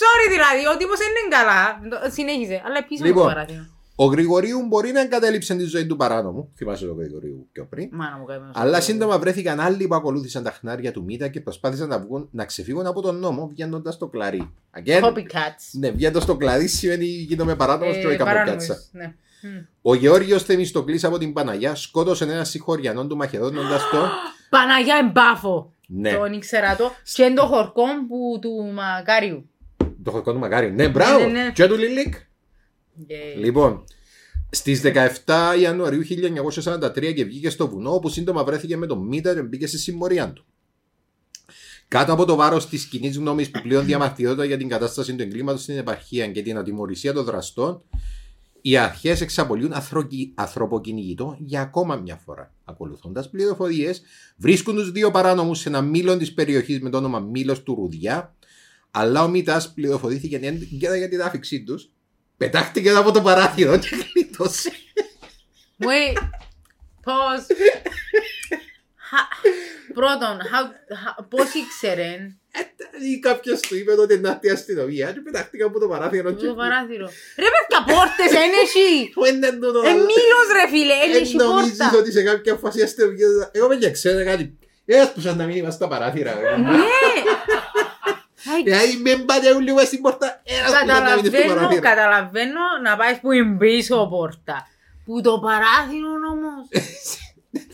Sorry 0.00 0.26
δηλαδή, 0.30 0.66
ο 0.74 0.76
τύπος 0.76 0.98
δεν 0.98 1.08
είναι 1.08 1.36
καλά. 1.36 1.62
Το- 1.90 2.10
Συνέχισε, 2.10 2.62
αλλά 2.66 2.84
πίσω 2.88 3.02
από 3.02 3.06
Λοιπόν. 3.06 3.22
το 3.22 3.28
παράθυρο. 3.28 3.66
Ο 3.98 4.04
Γρηγορίου 4.04 4.66
μπορεί 4.66 4.92
να 4.92 5.00
εγκατέλειψε 5.00 5.54
τη 5.54 5.64
ζωή 5.64 5.86
του 5.86 5.96
παράνομου, 5.96 6.52
θυμάσαι 6.56 6.86
τον 6.86 6.96
Γρηγορίου 6.98 7.48
πιο 7.52 7.66
πριν, 7.70 7.88
Μάνα 7.92 8.16
μου 8.16 8.24
καημένος. 8.24 8.54
αλλά 8.58 8.80
σύντομα 8.80 9.18
βρέθηκαν 9.18 9.60
άλλοι 9.60 9.86
που 9.86 9.94
ακολούθησαν 9.94 10.42
τα 10.42 10.50
χνάρια 10.50 10.92
του 10.92 11.04
Μίτα 11.04 11.28
και 11.28 11.40
προσπάθησαν 11.40 11.88
να, 11.88 11.98
βγουν, 11.98 12.28
να 12.32 12.44
ξεφύγουν 12.44 12.86
από 12.86 13.00
τον 13.02 13.18
νόμο 13.18 13.48
βγαίνοντας 13.48 13.94
στο 13.94 14.06
κλαρί. 14.06 14.52
Again, 14.82 15.00
Copycats. 15.02 15.64
ναι, 15.72 15.90
βγαίνοντας 15.90 16.22
στο 16.22 16.36
κλαρί 16.36 16.66
σημαίνει 16.66 17.04
γίνομαι 17.04 17.54
παράνομος 17.56 17.96
και 17.96 18.06
όχι 18.06 18.14
Ε, 18.14 18.18
παράνομος, 18.18 18.66
καμποκάτσα. 18.66 18.88
ναι. 18.92 19.14
Μμ. 19.42 19.64
Ο 19.82 19.94
Γεώργιος 19.94 20.42
Θεμιστοκλής 20.42 21.04
από 21.04 21.18
την 21.18 21.32
Παναγιά 21.32 21.74
σκότωσε 21.74 22.24
ένα 22.24 22.44
συγχωριανό 22.44 23.06
του 23.06 23.16
μαχαιρώνοντάς 23.16 23.76
τον. 23.90 24.08
Παναγιά 24.50 24.96
εν 25.08 25.24
Πάφο. 25.24 25.72
Ναι. 25.86 26.12
Τον 26.12 26.32
ήξερα 26.32 26.76
το. 26.76 26.92
Και 27.12 27.22
είναι 27.22 27.34
το 27.34 27.46
χωρκό 27.46 27.84
που 28.08 28.38
του 28.40 28.72
Μακάριου. 28.74 29.50
Το 30.02 30.10
χωρικό 30.10 30.32
του 30.32 30.38
Μακάριο. 30.38 30.70
Ναι, 30.70 30.88
μπράβο. 30.88 31.18
Ναι, 31.18 31.26
ναι. 31.26 31.50
Και 31.54 31.66
του 31.66 31.76
Λίλλικα. 31.76 32.14
Yay. 32.14 33.38
Λοιπόν, 33.38 33.84
στις 34.50 34.82
17 35.24 35.60
Ιανουαρίου 35.60 36.02
1943 36.02 37.14
και 37.14 37.24
βγήκε 37.24 37.50
στο 37.50 37.68
βουνό, 37.68 37.94
όπου 37.94 38.08
σύντομα 38.08 38.44
βρέθηκε 38.44 38.76
με 38.76 38.86
τον 38.86 38.98
Μίτα 38.98 39.34
και 39.34 39.42
μπήκε 39.42 39.66
στη 39.66 39.78
συμμορία 39.78 40.32
του. 40.32 40.44
Κάτω 41.88 42.12
από 42.12 42.24
το 42.24 42.36
βάρος 42.36 42.68
της 42.68 42.86
κοινής 42.86 43.16
γνώμης 43.16 43.50
που 43.50 43.60
πλέον 43.62 43.84
διαμαρτυρόταν 43.84 44.46
για 44.46 44.56
την 44.56 44.68
κατάσταση 44.68 45.14
του 45.14 45.22
εγκλήματος 45.22 45.62
στην 45.62 45.76
επαρχία 45.76 46.28
και 46.28 46.42
την 46.42 46.58
ατιμορρησία 46.58 47.12
των 47.12 47.24
δραστών, 47.24 47.82
οι 48.68 48.76
αρχές 48.76 49.20
εξαπολύουν 49.20 49.72
αθροκι- 49.72 50.32
ανθρωποκυνηγητό 50.34 51.36
για 51.40 51.60
ακόμα 51.60 51.96
μια 51.96 52.16
φορά. 52.16 52.52
Ακολουθώντας 52.64 53.30
πληροφορίες, 53.30 54.02
βρίσκουν 54.36 54.74
τους 54.74 54.90
δύο 54.92 55.10
παράνομους 55.10 55.58
σε 55.58 55.68
ένα 55.68 55.80
μήλο 55.82 56.16
της 56.16 56.34
περιοχής 56.34 56.80
με 56.80 56.90
το 56.90 56.96
όνομα 56.96 57.18
Μήλος 57.20 57.62
του 57.62 57.74
Ρουδιά, 57.74 58.34
αλλά 58.90 59.22
ο 59.24 59.28
Μίτα 59.28 59.72
πληροφορήθηκε 59.74 60.36
έγκαιρα 60.36 60.96
για 60.96 61.08
την 61.08 61.22
άφηξή 61.22 61.62
τους, 61.62 61.90
πετάχτηκε 62.36 62.90
από 62.90 63.10
το 63.12 63.22
παράθυρο 63.22 63.78
και 63.78 63.88
γλίτωσε. 64.14 64.70
Wait. 65.78 66.18
Pause. 67.04 67.50
Χα- 69.08 69.54
Πρώτον, 69.94 70.36
how- 70.52 70.72
how- 70.92 71.26
πώς 71.28 71.54
ήξερε 71.54 72.36
Ή 73.12 73.18
κάποιος 73.18 73.60
του 73.60 73.76
είπε 73.76 73.92
ότι 73.92 74.14
είναι 74.14 74.28
αυτή 74.28 74.46
η 74.46 74.50
αστυνομία 74.50 75.12
και 75.12 75.20
πετάχτηκε 75.20 75.62
από 75.62 75.78
το 75.78 75.88
παράθυρο. 75.88 76.32
και- 76.32 76.46
το 76.46 76.54
παράθυρο. 76.54 77.06
Ρε 77.42 77.48
παιδιά, 77.54 77.78
πόρτες, 77.94 78.30
εν 78.44 78.50
έχει. 78.64 79.10
Πού 79.14 79.24
είναι 79.24 79.50
τούτο, 79.52 79.80
Ε, 79.84 79.88
αλλά- 79.88 80.04
μήλος 80.10 80.46
ρε 80.58 80.68
φίλε, 80.68 80.92
εν 81.04 81.12
Ε, 81.12 81.16
έχει 81.16 81.36
νομίζεις 81.36 81.76
πόρτα. 81.76 81.98
ότι 81.98 82.12
σε 82.12 82.22
κάποια 82.22 82.54
φάση 82.54 82.78
η 82.78 82.82
αστυνομία... 82.82 83.26
Εγώ 83.52 83.66
δεν 83.66 83.92
ξέρω 83.92 84.24
κάτι. 84.24 84.58
Έσπουσαν 84.86 85.36
να 85.36 85.44
μην 85.44 85.56
είμαστε 85.56 85.84
στα 85.84 85.88
παράθυρα. 85.94 86.34
ρε. 86.40 86.56
Ναι. 86.56 86.68
Ai, 88.48 88.62
Δηλαδή 88.64 88.96
με 88.96 89.16
πάτε 89.16 89.48
όλοι 89.50 89.72
μέσα 89.74 89.86
στην 89.86 90.00
πόρτα. 90.00 90.40
Έσπουσαν 90.44 90.86
να 90.86 90.94
μην 90.94 91.24
είστε 91.24 91.28
στο 91.28 91.36
Καταλαβαίνω, 91.36 91.54
παράθυρα. 91.54 91.80
καταλαβαίνω 91.90 92.60
να 92.82 92.96
πάεις 92.96 93.18
που 93.20 93.32
είναι 93.32 93.56
πίσω 93.56 94.06
πόρτα. 94.10 94.66
Που 95.04 95.20
το 95.20 95.38
παράθυρο 95.38 96.08
όμως. 96.32 96.64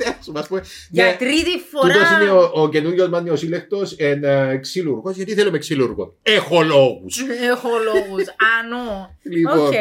Τέλος, 0.02 0.40
ας 0.40 0.46
πούμε. 0.48 0.62
Για 0.90 1.04
Ναι, 1.04 1.16
τρίτη 1.18 1.50
Τούτος 1.70 1.94
είναι 1.96 2.30
φορά. 2.30 2.50
ο, 2.52 2.62
ο 2.62 2.68
καινούργιος 2.68 3.08
μας 3.08 3.22
νεοσύλλεκτος 3.22 3.92
ε, 3.98 4.58
ξυλουργός. 4.60 5.16
Γιατί 5.16 5.34
θέλουμε 5.34 5.58
ξυλουργό. 5.58 6.16
Έχω 6.22 6.62
λόγους. 6.62 7.20
Έχω 7.42 7.68
λόγους. 7.84 8.24
I 8.60 8.70
know. 8.70 9.16
Λοιπόν. 9.22 9.66
Οκ. 9.66 9.72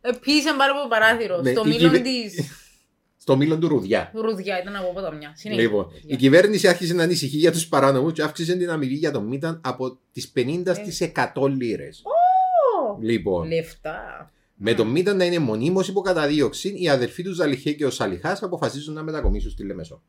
Επίσης 0.00 0.44
πάρω 0.58 0.72
από 0.72 0.82
το 0.82 0.88
παράθυρο. 0.88 1.40
Ναι, 1.40 1.50
Στο 1.50 1.62
η 1.64 1.68
μύλον 1.68 1.90
κυβε- 1.92 2.02
της 2.04 2.34
Στο 3.22 3.36
μύλον 3.36 3.60
του 3.60 3.68
Ρουδιά. 3.68 4.10
Ρουδιά 4.14 4.60
ήταν 4.60 4.76
από 4.76 4.92
Ποταμιά. 4.92 5.32
Συνέχισε. 5.36 5.66
Λοιπόν, 5.66 5.86
η 6.06 6.16
κυβέρνηση 6.16 6.68
άρχισε 6.68 6.94
να 6.94 7.02
ανησυχεί 7.02 7.36
για 7.36 7.52
τους 7.52 7.66
παράνομους 7.68 8.12
και 8.12 8.22
αύξησε 8.22 8.56
την 8.56 8.70
αμοιβή 8.70 8.94
για 8.94 9.10
τον 9.10 9.24
Μίταν 9.26 9.60
από 9.64 9.98
τις 10.12 10.32
50 10.36 10.62
στις 10.74 11.00
100 11.00 11.48
λίρες. 11.48 12.02
Ω, 12.04 12.98
Λοιπόν, 13.00 13.48
Λεφτά. 13.48 14.30
Με 14.64 14.74
τον 14.74 14.86
Μίταν 14.88 15.16
να 15.16 15.24
είναι 15.24 15.38
μονίμως 15.38 15.88
υποκαταδίωξη, 15.88 16.74
οι 16.76 16.88
αδερφοί 16.88 17.22
τους 17.22 17.36
Ζαλιχέ 17.36 17.72
και 17.72 17.86
ο 17.86 17.90
Σαλιχάς 17.90 18.42
αποφασίζουν 18.42 18.94
να 18.94 19.02
μετακομίσουν 19.02 19.50
στη 19.50 19.64
Λεμεσό. 19.64 20.02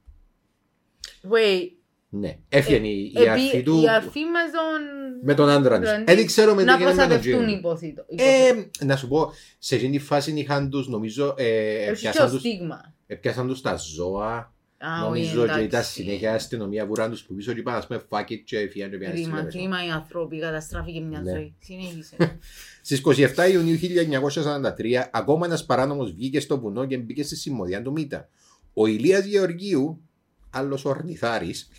Wait. 1.24 1.70
Ναι, 2.10 2.38
έφυγε 2.50 2.88
η, 2.88 3.12
η 3.16 3.20
Επί- 3.20 3.30
αρφή 3.30 3.64
του 3.64 3.82
Η 3.82 3.90
αρφή 3.90 4.20
με 4.20 4.40
τον... 4.54 4.82
με 5.24 5.34
τον 5.34 5.50
άντρα 5.50 5.80
της. 5.80 5.90
τον- 5.92 6.02
Ε, 6.08 6.16
Δεν 6.16 6.26
ξέρω 6.26 6.54
με 6.54 6.60
τι 6.62 6.68
Να 6.68 6.76
γίνεται 6.78 6.92
με 6.94 6.98
τον 6.98 7.08
προστατευτούν 7.08 7.44
Τζίμι. 7.46 7.58
υποθήτω. 7.60 8.06
Ε, 8.16 8.86
να 8.86 8.96
σου 8.96 9.08
πω, 9.08 9.32
σε 9.60 9.76
εκείνη 9.76 9.98
τη 9.98 10.04
φάση 10.04 10.32
είχαν 10.32 10.70
τους, 10.70 10.88
νομίζω, 10.88 11.34
ε, 11.38 11.76
Έχει 11.76 11.92
και 11.94 12.00
πιάσαν 12.00 12.28
ο 12.28 12.30
τους, 12.30 12.40
στίγμα. 12.40 12.94
ε, 13.08 13.16
πιάσαν 13.16 13.48
τους 13.48 13.62
τα 13.62 13.76
ζώα. 13.76 14.53
Α, 14.86 15.00
Νομίζω 15.00 15.30
όχι, 15.30 15.36
και 15.38 15.44
ήταν 15.44 15.60
εντάξει. 15.64 15.92
συνέχεια 15.92 16.32
η 16.32 16.34
αστυνομία 16.34 16.88
που 16.88 16.96
ραν 16.96 17.10
τους 17.12 17.24
που 17.24 17.36
πίσω 17.36 17.54
και 17.54 17.60
είπαν, 17.60 17.76
ας 17.76 17.88
πούμε, 17.88 18.02
fuck 18.10 18.32
it 18.32 18.40
και 18.46 18.60
έφυγαν 18.60 18.90
και 18.90 18.98
πήγαν 18.98 19.14
στη 19.14 19.22
Κρίμα, 19.22 19.38
Λεμεσό. 19.38 19.58
κρίμα 19.58 19.86
οι 19.86 19.90
άνθρωποι, 19.90 20.40
καταστράφηκε 20.40 21.00
μια 21.02 21.20
Ναι. 21.22 21.32
ζωή. 21.32 21.56
Συνέχισε. 21.60 22.16
Στις 22.86 23.02
27 23.36 23.50
Ιουνίου 23.52 23.78
1943, 23.78 25.10
ακόμα 25.12 25.46
ένας 25.46 25.66
παράνομος 25.66 26.12
βγήκε 26.14 26.40
στο 26.40 26.60
βουνό 26.60 26.86
και 26.86 26.98
μπήκε 26.98 27.24
στη 27.24 27.36
συμμορία 27.36 27.82
του 27.82 27.92
Μίτα. 27.92 28.30
Ο 28.74 28.86
Ηλίας 28.88 29.26
Γεωργίου, 29.26 30.02
άλλος 30.50 30.86
ορνηθάρης, 30.86 31.70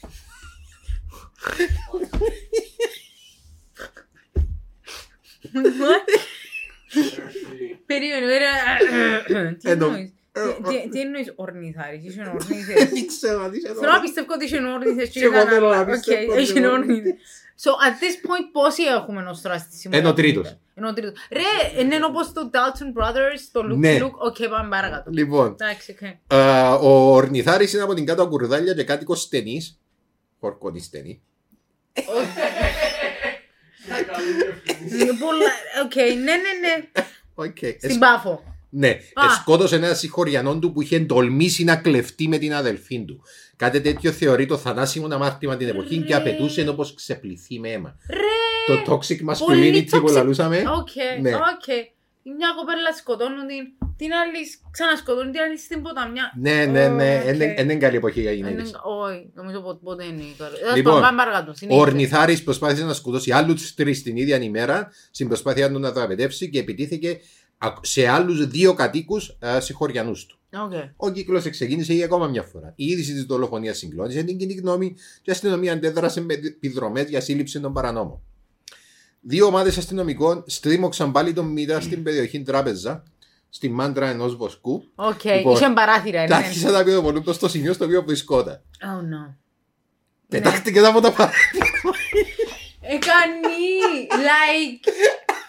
Περίμενε, 7.87 8.27
περίμενε. 9.29 9.55
Τι 9.55 9.71
Ενώ- 9.71 9.87
εννοείς; 9.87 10.13
Τι- 10.69 10.89
Τι 10.91 11.01
εννοείς 11.01 11.33
ορνηθάρης, 11.37 12.05
έσιει 12.05 12.33
όρνιθες. 12.35 12.75
δεν 12.93 13.07
ξέρω 13.07 13.43
αν 13.45 13.53
έσιει 13.53 13.69
Θέλω 13.81 13.93
να 13.93 14.01
πιστεύω 14.01 14.33
ότι 14.35 14.45
έσιει 14.45 14.57
όρνιθες 14.57 15.09
και 15.09 15.19
Και 15.21 15.25
εγώ 15.25 15.35
ήταν 15.35 15.49
θέλω 15.49 15.69
να 15.69 15.77
άλλα. 15.77 15.85
πιστεύω 15.87 16.23
Οκ, 16.25 16.31
ότι 16.33 16.43
έσιει 16.43 16.59
είναι 16.59 16.69
όρνιθες. 16.69 17.13
So 17.65 17.69
at 17.87 17.95
this 18.03 18.15
point 18.29 18.49
πόσοι 18.53 18.83
έχουμε 18.83 19.23
ως 19.23 19.41
τώρα 19.41 19.59
στη 19.59 19.77
συμμετοχή. 19.77 20.07
Εν 20.07 20.13
ο 20.13 20.15
τρίτος. 20.17 20.59
Εν 20.75 20.85
ο 20.85 20.93
τρίτος. 20.93 21.13
Ρε, 21.31 21.81
είναι 21.83 22.05
όπως 22.05 22.33
το 22.33 22.51
Dalton 22.53 23.01
Brothers, 23.03 23.41
το 23.53 23.61
Lucky 23.61 23.77
Ναι. 23.77 23.99
Luke. 24.03 24.11
Οκ, 24.13 24.37
πάμε 24.51 24.69
παρακάτω. 24.69 25.11
Λοιπόν, 25.11 25.57
Εντάξει, 25.61 25.91
οκ. 26.27 26.35
α, 26.39 26.75
ο 26.75 27.13
ορνηθάρης 27.13 27.73
είναι 27.73 27.83
από 27.83 27.95
την 27.95 28.07
Κάτω 28.07 28.29
Κουρδάλια 28.29 28.75
και 28.75 28.85
κάτοικος 28.85 29.21
Στενής. 29.21 29.79
Χωρκόν 30.41 30.81
η 30.81 30.87
Στενή. 30.87 31.23
Είναι 34.93 35.13
πολλά- 35.23 35.85
Οκ, 35.85 35.95
ναι, 35.97 36.13
ναι, 36.15 36.53
ναι. 36.61 36.85
Οκ. 37.35 37.57
Στην 37.79 37.99
Πάφο. 37.99 38.54
Ναι, 38.77 38.89
Α. 39.15 39.23
σκότωσε 39.41 39.77
ένα 39.77 39.95
συγχωριανό 39.95 40.59
του 40.59 40.73
που 40.73 40.83
είχε 40.83 41.01
τολμήσει 41.01 41.65
να 41.65 41.77
κλεφτεί 41.77 42.29
με 42.29 42.39
την 42.39 42.55
αδελφή 42.55 43.05
του. 43.05 43.23
Κάτι 43.57 43.81
τέτοιο 43.81 44.13
θεωρείτο 44.13 44.57
θανάσιμο 44.57 45.07
αμάρτημα 45.11 45.57
την 45.57 45.69
εποχή 45.69 45.97
και 45.97 46.13
Ρε. 46.13 46.15
απαιτούσε 46.15 46.69
όπως 46.69 46.87
ξεπληθεί 46.95 47.59
με 47.61 47.69
αίμα. 47.69 47.97
Ρε, 48.11 48.75
Το 48.75 48.93
toxic 48.95 49.19
Πολύ 49.45 49.85
masculinity 49.87 49.89
που 50.01 50.09
toxic. 50.09 50.13
λαλούσαμε. 50.13 50.57
οκ, 50.57 50.89
Ναι. 51.21 51.35
οκ. 51.35 51.67
Η 52.27 52.31
μια 52.39 52.49
κοπέλα 52.59 52.93
σκοτώνουν 52.99 53.47
την, 53.47 53.63
την 53.97 54.11
άλλη 54.13 54.41
ξανασκοτώνουν 54.71 55.33
την 55.33 55.41
άλλη 55.41 55.59
στην 55.59 55.83
Ποταμιά. 55.83 56.33
Ναι, 56.41 56.65
ναι, 56.65 56.89
ναι. 56.89 57.23
Οκ. 57.29 57.37
Δεν 57.37 57.59
είναι 57.59 57.75
καλή 57.77 57.97
εποχή 57.97 58.21
για 58.21 58.33
Είναι- 58.33 58.49
γυναίκες. 58.49 58.71
Όχι, 58.85 59.31
νομίζω 59.35 59.61
πο- 59.61 59.81
ποτέ 59.85 60.05
είναι 60.05 60.23
η 60.23 60.35
καλή. 60.39 60.77
Λοιπόν, 60.77 61.01
πάμε 61.01 61.17
παρακάτω. 61.17 61.51
Ο 61.51 61.55
συνέχισε. 61.55 61.81
Ορνηθάρης 61.83 62.43
προσπάθησε 62.43 62.85
να 62.85 62.93
σκοτώσει 62.93 63.31
άλλους 63.33 63.75
τρεις 63.75 64.03
την 64.03 64.17
ίδια 64.17 64.37
ημέρα 64.43 64.89
στην 65.11 65.29
προσπάθειά 65.29 65.73
του 65.73 65.79
να 65.79 65.93
δραπετεύσει 65.93 66.51
και 66.51 66.59
επιτίθηκε 66.59 67.09
α- 67.11 67.17
σε 67.81 68.09
άλλους 68.09 68.47
δύο 68.47 68.75
κατοίκους 68.75 69.37
συγχωριανούς 69.59 70.27
του. 70.27 70.39
Οκ. 70.63 70.73
Ο 70.97 71.11
κύκλος 71.11 71.51
ξεκίνησε 71.51 71.93
για 71.93 72.05
ακόμα 72.05 72.27
μια 72.27 72.43
φορά. 72.43 72.73
Η 72.77 72.85
είδηση 72.85 73.13
της 73.13 73.25
δολοφονίας 73.25 73.79
συγκλόνισε 73.79 74.23
την 74.23 74.39
κοινή 74.39 74.55
γνώμη 74.55 74.93
και 74.93 75.31
η 75.31 75.33
αστυνομία 75.33 75.73
αντέδρασε 75.73 76.21
με 76.21 76.35
επιδρομές 76.35 77.09
για 77.09 77.21
σύλληψη 77.21 77.61
των 77.61 77.73
παρανόμων. 77.73 78.21
Δύο 79.21 79.47
ομάδες 79.47 79.79
αστυνομικών 79.79 80.45
στρίμωξαν 80.47 81.13
πάλι 81.13 81.33
τον 81.33 81.47
Μίτα 81.47 81.81
στην 81.81 82.03
περιοχή 82.03 82.43
Τράπεζα, 82.43 83.03
στη 83.49 83.69
μάντρα 83.69 84.09
ενός 84.09 84.37
βοσκού. 84.37 84.85
Οκ, 84.95 85.25
Λοιπόν, 85.25 85.55
είχε 85.55 85.71
παράθυρα. 85.75 86.27
Τα 86.27 86.39
ναι. 86.39 86.45
άρχισαν 86.45 86.73
να 86.73 86.85
πυροβολούν 86.85 87.23
προς 87.23 87.37
το 87.37 87.49
σημείο 87.49 87.73
στο 87.73 87.85
οποίο 87.85 88.03
βρισκόταν. 88.03 88.63
Oh 88.81 89.31
no. 89.31 89.35
Πετάχτηκε 90.29 90.81
από 90.81 91.01
τα 91.01 91.13
παράθυρα. 91.13 91.65
Εκανεί, 92.81 94.07
like. 94.11 94.89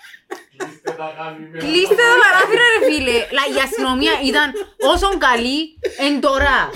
Κλείστε 1.64 1.95
τα 1.95 2.08
παράθυρα 2.24 2.64
ρε 2.74 2.80
φίλε. 2.88 3.18
Like, 3.38 3.56
η 3.58 3.62
αστυνομία 3.68 4.14
ήταν 4.32 4.47
όσο 4.93 5.08
καλή 5.28 5.60
εν 6.06 6.14
τώρα. 6.26 6.70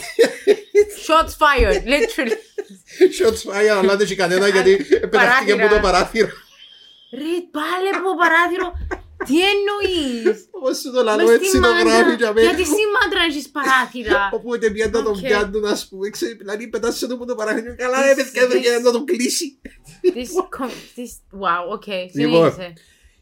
Shots 1.07 1.33
fired, 1.41 1.81
literally. 1.91 2.37
Shots 3.19 3.41
fire, 3.51 3.77
αλλά 3.81 3.95
δεν 3.95 4.05
είχε 4.05 4.15
κανένα 4.15 4.47
γιατί 4.47 4.71
πετάχτηκε 4.99 5.51
από 5.51 5.67
το 5.73 5.79
παράθυρο. 5.81 6.29
Ρε 7.11 7.35
πάλι 7.57 7.87
από 7.95 8.03
το 8.09 8.15
παράθυρο. 8.21 8.67
Τι 9.25 9.35
εννοείς; 9.53 10.47
Όπως 10.51 10.73
σου 10.73 10.91
το 10.91 11.03
λαλώ 11.03 11.25
Μες 11.25 11.35
έτσι 11.35 11.47
στη 11.49 11.59
το 11.61 11.67
μάντρα. 11.69 11.97
γράφει 11.97 12.15
για 12.15 12.33
μένα. 12.33 12.47
Γιατί 12.49 12.65
στη 12.65 12.81
μάντρα 12.95 13.21
έχεις 13.29 13.49
παράθυρα. 13.49 14.29
Οπότε 14.33 14.69
πια 14.69 14.85
να 14.85 14.91
τον 14.91 15.05
Οκ. 15.05 15.17
πιάνουν, 15.19 15.65
ας 15.65 15.87
πούμε. 15.87 16.09
ξέρεις, 16.09 16.35
Δηλαδή 16.35 16.67
πετάσσεται 16.67 17.13
από 17.13 17.25
το 17.25 17.35
παράθυρο. 17.35 17.75
Καλά, 17.77 18.05
ρε 18.05 18.15
παιδιά, 18.15 18.47
δεν 18.47 18.57
γίνεται 18.61 18.81
να 18.81 18.91
τον 18.91 19.05
κλείσει. 19.05 19.59
This, 20.03 20.31
com- 20.57 20.79
this, 20.97 21.13
wow, 21.41 21.77
ok, 21.77 21.87
Λοιπόν. 22.13 22.53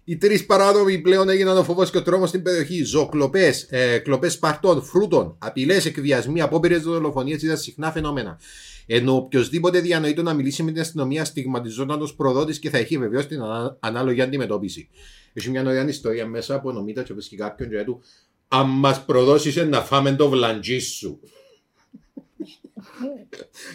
Συνέχισε. 0.08 0.14
Οι 0.14 0.18
τρεις 0.18 0.46
παράνομοι 0.46 0.98
πλέον 1.00 1.30
έγιναν 1.30 1.58
ο 1.58 1.64
φόβος 1.64 1.86
και 1.86 1.98
ο 1.98 2.02
τρόμος 2.02 2.30
στην 2.30 2.42
περιοχή. 2.42 2.84
Ζωοκλοπές, 2.84 3.68
ε, 3.70 3.98
κλοπές 3.98 4.38
καρπών, 4.40 4.84
φρούτων, 4.84 5.36
απειλές, 5.40 5.86
εκβιασμοί, 5.86 6.42
απόπειρες 6.42 6.82
δολοφονίες 6.82 7.42
ήταν 7.44 7.58
συχνά 7.58 7.92
φαινόμενα. 7.92 8.40
Ενώ 8.86 9.16
οποιοδήποτε 9.16 9.80
διανοείτο 9.80 10.22
να 10.22 10.34
μιλήσει 10.34 10.64
με 10.64 10.72
την 10.72 10.82
αστυνομία 10.82 11.26
στιγματιζόταν 11.26 12.02
ως 12.02 12.16
προδότης 12.16 12.60
και 12.60 12.70
θα 12.70 12.78
είχε 12.78 12.98
βεβαίως 12.98 13.26
την 13.28 13.42
ανα- 13.42 13.78
ανάλογη 13.80 14.22
αντιμετώπιση. 14.22 14.90
Έχει 15.34 15.50
μια 15.50 15.62
ωραία 15.62 15.88
ιστορία 15.88 16.26
μέσα 16.28 16.56
από 16.56 16.72
τον 16.72 16.85
Μίτα 16.85 17.04
και 17.04 17.14
βρίσκει 17.14 17.36
κάποιον 17.36 17.70
και 17.70 17.84
του 17.84 18.02
Αν 18.48 18.70
μας 18.70 19.06
προδώσει 19.06 19.66
να 19.66 19.82
φάμε 19.82 20.16
το 20.16 20.30
βλαντζί 20.30 20.80
σου. 20.80 21.20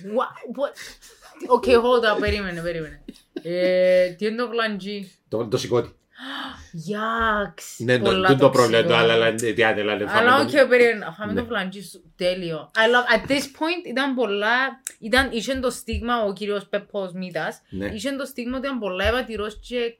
Wow, 0.05 0.59
what? 0.59 0.75
Οκ, 1.47 1.65
hold 1.65 2.17
up, 2.17 2.21
περίμενε, 2.21 2.61
περίμενε. 2.61 3.05
Ε, 3.43 4.09
Τι 4.11 4.27
είναι 4.27 4.37
το 4.37 4.47
βλαντζί. 4.47 5.11
Το, 5.29 5.47
το 5.47 5.57
συκώτι. 5.59 5.91
Γιάξ. 6.73 7.75
Ναι, 7.79 7.99
το, 7.99 8.05
πολλά 8.05 8.29
το, 8.29 8.37
το 8.37 8.51
πρόβλημα. 8.51 8.83
τοξικό. 8.83 8.99
Το, 8.99 9.05
αλλά, 9.05 9.13
αλλά, 9.13 9.35
τι 9.35 9.63
άλλο, 9.63 9.81
αλλά, 9.81 9.93
Αλλά 9.93 10.09
φάμε 10.31 10.43
οκ, 10.43 10.51
το- 10.51 10.67
περίμενε. 10.69 11.15
Φάμε 11.19 11.33
Ναι. 11.33 11.41
το 11.41 11.47
φλαντζί 11.47 11.83
σου. 11.83 12.13
Τέλειο. 12.17 12.71
I 12.75 12.79
love, 12.79 13.17
at 13.27 13.31
this 13.31 13.41
point 13.43 13.87
ήταν 13.89 14.15
πολλά, 14.15 14.81
ήταν, 15.01 15.29
είχε 15.33 15.55
το 15.55 15.71
στίγμα 15.71 16.23
ο 16.25 16.33
κύριος 16.33 16.67
Πέπος 16.67 17.13
Μίτας, 17.13 17.61
Ναι. 17.71 17.87
είχε 17.87 18.11
το 18.11 18.25
στίγμα 18.25 18.57
ότι 18.57 18.67
ήταν 18.67 18.79
πολλά 18.79 19.05
ευατηρός 19.07 19.61
και 19.69 19.97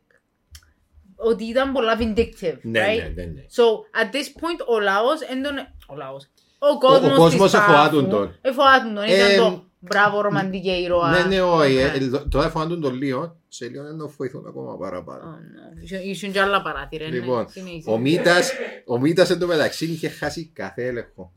ότι 1.17 1.45
ήταν 1.45 1.73
πολλά 1.73 1.97
vindictive, 2.01 2.57
Ναι, 2.63 2.81
right? 2.85 3.13
ναι, 3.15 3.23
ναι, 3.23 3.25
ναι. 3.25 3.43
So, 3.57 3.63
at 4.03 4.15
this 4.15 4.27
point, 4.41 4.67
ο 4.67 4.81
λαός 4.81 5.21
εν 5.21 5.43
τον... 5.43 5.55
Ο 5.87 5.97
λαός. 5.97 6.27
Ο 6.59 6.79
κόσμος, 6.79 7.13
ο 7.13 7.17
κόσμος 7.17 7.51
της 7.51 7.61
εφοάτουν 7.61 8.09
Πάφου 8.09 8.17
τον. 8.17 8.39
Εφοάτουν 8.41 8.95
τον. 8.95 9.05
Ε, 9.05 9.15
Ήταν 9.15 9.37
το 9.37 9.65
μπράβο 9.83 10.21
ρομαντική 10.21 10.71
ήρωα. 10.71 11.11
Ναι, 11.11 11.35
ναι, 11.35 11.43
όχι. 11.43 11.75
Ναι. 11.75 11.81
ε, 11.81 11.85
ε, 11.87 12.09
Τώρα 12.29 12.51
φαντούν 12.51 12.81
τον 12.81 12.95
λίγο, 12.95 13.37
σε 13.49 13.69
λίγο 13.69 13.83
να 13.83 14.07
βοηθούν 14.07 14.47
ακόμα 14.47 14.75
Oh, 14.77 14.79
παραπάνω. 14.79 15.39
no. 15.39 15.83
Ήσουν- 15.83 16.05
Ήσουν 16.05 16.33
κι 16.33 16.39
άλλα 16.39 16.63
παράθυρα. 16.63 17.05
ναι. 17.09 17.11
Λοιπόν, 17.15 17.47
Συνέχισε. 17.49 17.91
ο 17.91 17.99
Μίτας, 17.99 18.51
ο 18.87 18.99
Μίτας 19.01 19.31
εν 19.31 19.39
τω 19.39 19.47
μεταξύ 19.47 19.87
είχε 19.87 20.09
χάσει 20.09 20.51
κάθε 20.55 20.87
έλεγχο. 20.87 21.33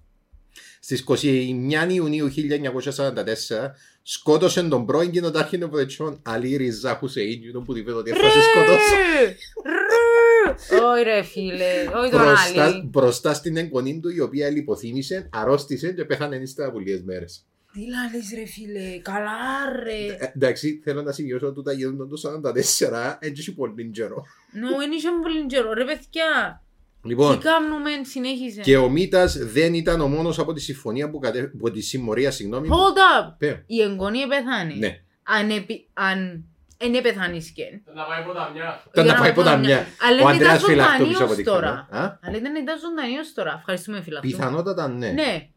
Στις 0.80 1.00
29 1.00 1.94
Ιουνίου 1.94 2.28
1944 2.30 3.72
σκότωσε 4.02 4.64
τον 4.64 4.86
πρώην 4.86 5.12
κοινοτάρχη 5.12 5.58
των 5.58 5.70
Βρετσιών 5.70 6.20
Αλή 6.24 6.56
Ριζά 6.56 6.96
Χουσεΐν, 6.96 7.52
τον 7.54 7.64
που 7.64 7.74
τη 7.74 7.90
ότι 7.92 8.12
Ρε! 8.12 8.16
έφτασε 8.16 8.40
σκότωσε. 8.42 8.96
Ρε! 9.26 9.36
Όχι 10.92 11.04
ρε 11.04 11.22
φίλε, 11.24 11.72
όχι 11.96 12.12
τον 12.12 12.20
Μπροστά, 12.22 12.64
άλλη. 12.66 12.82
μπροστά 12.86 13.34
στην 13.34 13.58
εγγονή 13.58 14.00
του 14.00 14.10
η 14.10 14.20
οποία 14.20 14.50
λιποθύμησε, 14.50 15.30
αρρώστησε 15.32 15.92
και 15.92 16.06
πέθανε 16.06 16.36
ύστερα 16.36 16.68
από 16.68 16.80
λίγες 16.80 17.02
μέρες. 17.04 17.46
Τι 17.76 17.82
λάλες 17.90 18.32
ρε 18.36 18.46
φίλε, 18.46 18.98
καλά 19.02 19.34
ρε. 19.84 20.16
Ε, 20.26 20.32
εντάξει, 20.36 20.82
θέλω 20.84 21.02
να 21.02 21.12
σημειώσω 21.12 21.48
ότι 21.48 21.64
τα 21.64 21.72
γίνονταν 21.74 22.10
το 22.10 22.16
44, 22.90 23.16
έτσι 23.20 23.42
έχει 23.42 23.54
πολύ 23.54 23.90
καιρό. 23.92 24.26
Νο, 24.52 24.78
δεν 24.78 24.92
είχε 24.92 25.08
πολύ 25.22 25.46
καιρό. 25.46 25.74
Ρε 25.74 25.84
παιδιά, 25.86 26.62
τι 27.02 27.08
Λοιπόν, 27.08 27.40
κάνουμε, 27.40 27.90
συνέχισε. 28.02 28.62
και 28.62 28.78
ο 28.78 28.90
Μίτας 28.90 29.38
δεν 29.38 29.74
ήταν 29.74 30.02
ο 30.02 30.08
μόνος 30.08 30.40
από 30.40 30.54
τη 30.54 30.62
συμφωνία 30.62 31.10
που 31.10 31.20
κατε... 31.20 31.52
από 31.56 31.72
τη 31.72 31.82
συμμορία, 31.82 32.32
συγγνώμη. 32.32 32.68
που- 32.68 32.76
Hold 32.76 32.98
up, 33.30 33.34
Πέ, 33.38 33.64
η 33.68 33.82
εγγονή 33.82 34.28
πέθανε. 34.28 34.74
Ναι. 34.74 35.00
Αν, 35.24 35.50
επι... 35.50 35.88
αν... 35.94 36.44
εν 36.78 36.94
επεθάνισκεν. 36.94 37.82
Να 37.96 38.04
πάει 38.04 38.24
ποταμιά. 38.24 38.84
Ήταν 38.92 39.04
Για 39.06 39.14
να 39.14 39.14
να 39.14 39.20
πάει 39.20 39.34
πω 39.34 39.42
τα 39.42 39.50
ποταμιά. 39.50 39.68
μια. 39.68 39.88
Αλλά 40.10 40.24
Ο 40.24 40.28
δεν 40.28 40.36
ήταν 40.36 40.48
Αντρέας 40.48 40.64
Φιλακτό 40.64 40.92
ζωντανή 40.92 41.10
πίσω 41.10 41.24
από 41.24 41.32
ως 41.32 41.38
τη 41.38 41.44
τώρα. 41.44 41.88
κάμερα. 41.90 42.08
Α, 42.12 42.20
Αλλά 42.22 42.38
ήταν 42.38 42.56
ήταν 42.56 42.80
ζωντανή 42.80 43.18
ως 43.18 43.34
τώρα. 43.34 43.56
Ευχαριστούμε 43.60 44.02
φιλαυτού. 44.02 44.28
Πιθανότατα 44.28 44.88
ναι. 44.88 45.10
Ναι, 45.10 45.50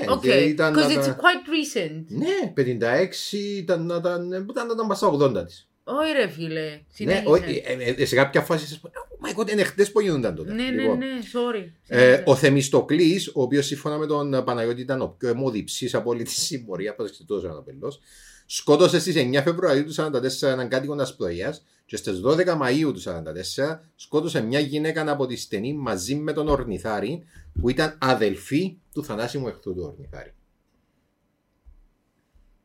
Ναι, 0.00 0.12
οκ. 0.12 0.20
και 0.22 0.32
ήταν 0.32 0.74
Because 0.74 0.94
να 0.94 1.00
it's 1.02 1.04
τα- 1.06 1.16
quite 1.16 1.48
recent. 1.48 2.04
Ναι, 2.08 2.52
56 2.54 3.38
ήταν 3.56 3.86
να 3.86 3.96
ήταν, 3.96 4.26
ήταν, 4.50 4.66
να 4.66 4.72
ήταν 4.72 4.86
πας 4.86 4.96
στα 4.96 5.08
80 5.08 5.44
της. 5.46 5.66
Όχι 5.84 6.12
ρε 6.12 6.28
φίλε, 6.28 6.60
Ναι, 6.60 6.80
συνέχισε. 6.92 7.24
όχι, 7.26 7.62
ε, 7.64 8.02
ε, 8.02 8.04
σε 8.04 8.14
κάποια 8.14 8.40
φάση 8.40 8.66
σας 8.66 8.78
πω, 8.80 8.90
oh 8.94 9.26
my 9.28 9.40
god, 9.40 9.50
είναι 9.52 9.62
χτες 9.62 9.92
που 9.92 10.00
γίνονταν 10.00 10.34
τότε. 10.34 10.52
Ναι, 10.52 10.62
ναι, 10.62 10.82
Λοιπόν, 10.82 10.98
ναι, 10.98 11.06
sorry. 11.32 11.70
Ε, 11.86 11.96
Συνέχισε. 11.98 12.22
ο 12.26 12.34
Θεμιστοκλής, 12.34 13.28
ο 13.28 13.42
οποίος 13.42 13.66
σύμφωνα 13.66 13.96
με 13.98 14.06
τον 14.06 14.34
ε, 14.34 14.42
Παναγιώτη 14.42 14.80
ήταν 14.80 15.00
ο 15.02 15.14
πιο 15.18 15.28
αιμοδιψής 15.28 15.94
από 15.94 16.10
όλη 16.10 16.22
τη 16.22 16.30
συμμορία, 16.30 16.94
προσεκτικός 16.94 17.44
ένας 17.44 17.64
πελλός, 17.64 18.00
σκότωσε 18.46 19.00
στις 19.00 19.14
9 19.16 19.42
Φεβρουαρίου 19.42 19.84
του 19.84 19.92
1944 19.94 20.48
έναν 20.48 20.68
κάτοικο 20.68 20.94
Ασπρογιάς 20.94 21.64
και 21.92 21.98
στις 21.98 22.20
12 22.24 22.46
Μαΐου 22.46 22.92
του 22.94 23.02
1944 23.02 23.78
σκότωσε 23.96 24.40
μια 24.42 24.58
γυναίκα 24.60 25.10
από 25.10 25.26
τη 25.26 25.36
Στενή 25.36 25.72
μαζί 25.74 26.14
με 26.14 26.32
τον 26.32 26.48
Ορνηθάρη 26.48 27.24
που 27.60 27.68
ήταν 27.68 27.98
αδελφή 28.00 28.78
του 28.92 29.04
θανάσιμου 29.04 29.48
εχθρού 29.48 29.74
του 29.74 29.82
Ορνηθάρη. 29.92 30.34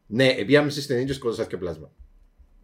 Ναι, 0.07 0.27
επίαμε 0.27 0.69
στη 0.69 0.81
στενή 0.81 1.05
και 1.05 1.13
σκότωσαν 1.13 1.47
και 1.47 1.57
πλάσμα. 1.57 1.91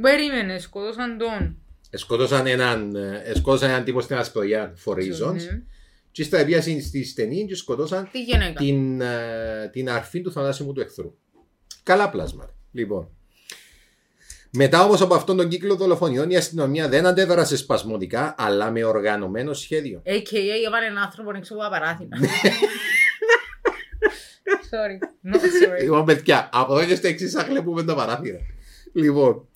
Περίμενε, 0.02 0.60
σκότωσαν 0.60 1.18
τον. 1.18 1.58
Ε, 1.90 1.98
Σκότωσαν 1.98 2.48
έναν, 2.48 2.96
ε, 2.96 3.32
σκότωσαν 3.36 3.70
έναν 3.70 3.84
τύπο 3.84 4.02
στην 4.02 4.16
Ασπροιά 4.16 4.74
for 4.86 4.94
reasons 4.94 5.34
Ναι. 5.34 5.64
και 6.12 6.22
ύστερα 6.22 6.42
επίασαν 6.42 6.82
στη 6.82 7.04
στενή 7.04 7.46
και 7.46 7.56
σκότωσαν 7.56 8.10
Τι 8.12 8.24
γυναίκα; 8.24 8.60
την, 8.60 9.02
ε, 9.02 9.70
την 9.72 9.90
αρφή 9.90 10.22
του 10.22 10.32
θανάσιμου 10.32 10.74
του 10.74 10.82
εχθρού. 10.82 11.18
Καλά 11.84 12.10
πλάσματα. 12.10 12.56
Λοιπόν. 12.72 13.10
Μετά 14.56 14.84
όμως 14.84 15.02
από 15.02 15.16
αυτόν 15.16 15.38
τον 15.38 15.48
κύκλο 15.48 15.76
δολοφονιών 15.76 16.30
η 16.30 16.36
αστυνομία 16.36 16.90
δεν 16.90 17.06
αντέδρασε 17.06 17.58
σπασμωδικά 17.58 18.36
αλλά 18.38 18.72
με 18.72 18.84
οργανωμένο 18.84 19.54
σχέδιο. 19.54 20.02
AKA 20.06 20.66
έβαλε 20.66 20.86
έναν 20.86 21.04
άνθρωπο 21.04 21.32
έξω 21.36 21.54
από 21.54 21.64
τα 21.64 21.70
παράθυρα. 21.70 22.18
Sorry. 24.74 24.98
No, 25.32 25.36
sorry. 25.36 25.82
Λοιπόν, 25.82 26.06
παιδιά, 26.06 26.50
από 26.54 26.78
εδώ 26.78 26.88
και 26.88 26.96
στο 26.96 27.08
εξής 27.08 27.32
θα 27.32 27.44
χλεπούμε 27.44 27.84
τα 27.84 27.96
παράθυρα. 27.96 28.38
Λοιπόν, 28.94 29.48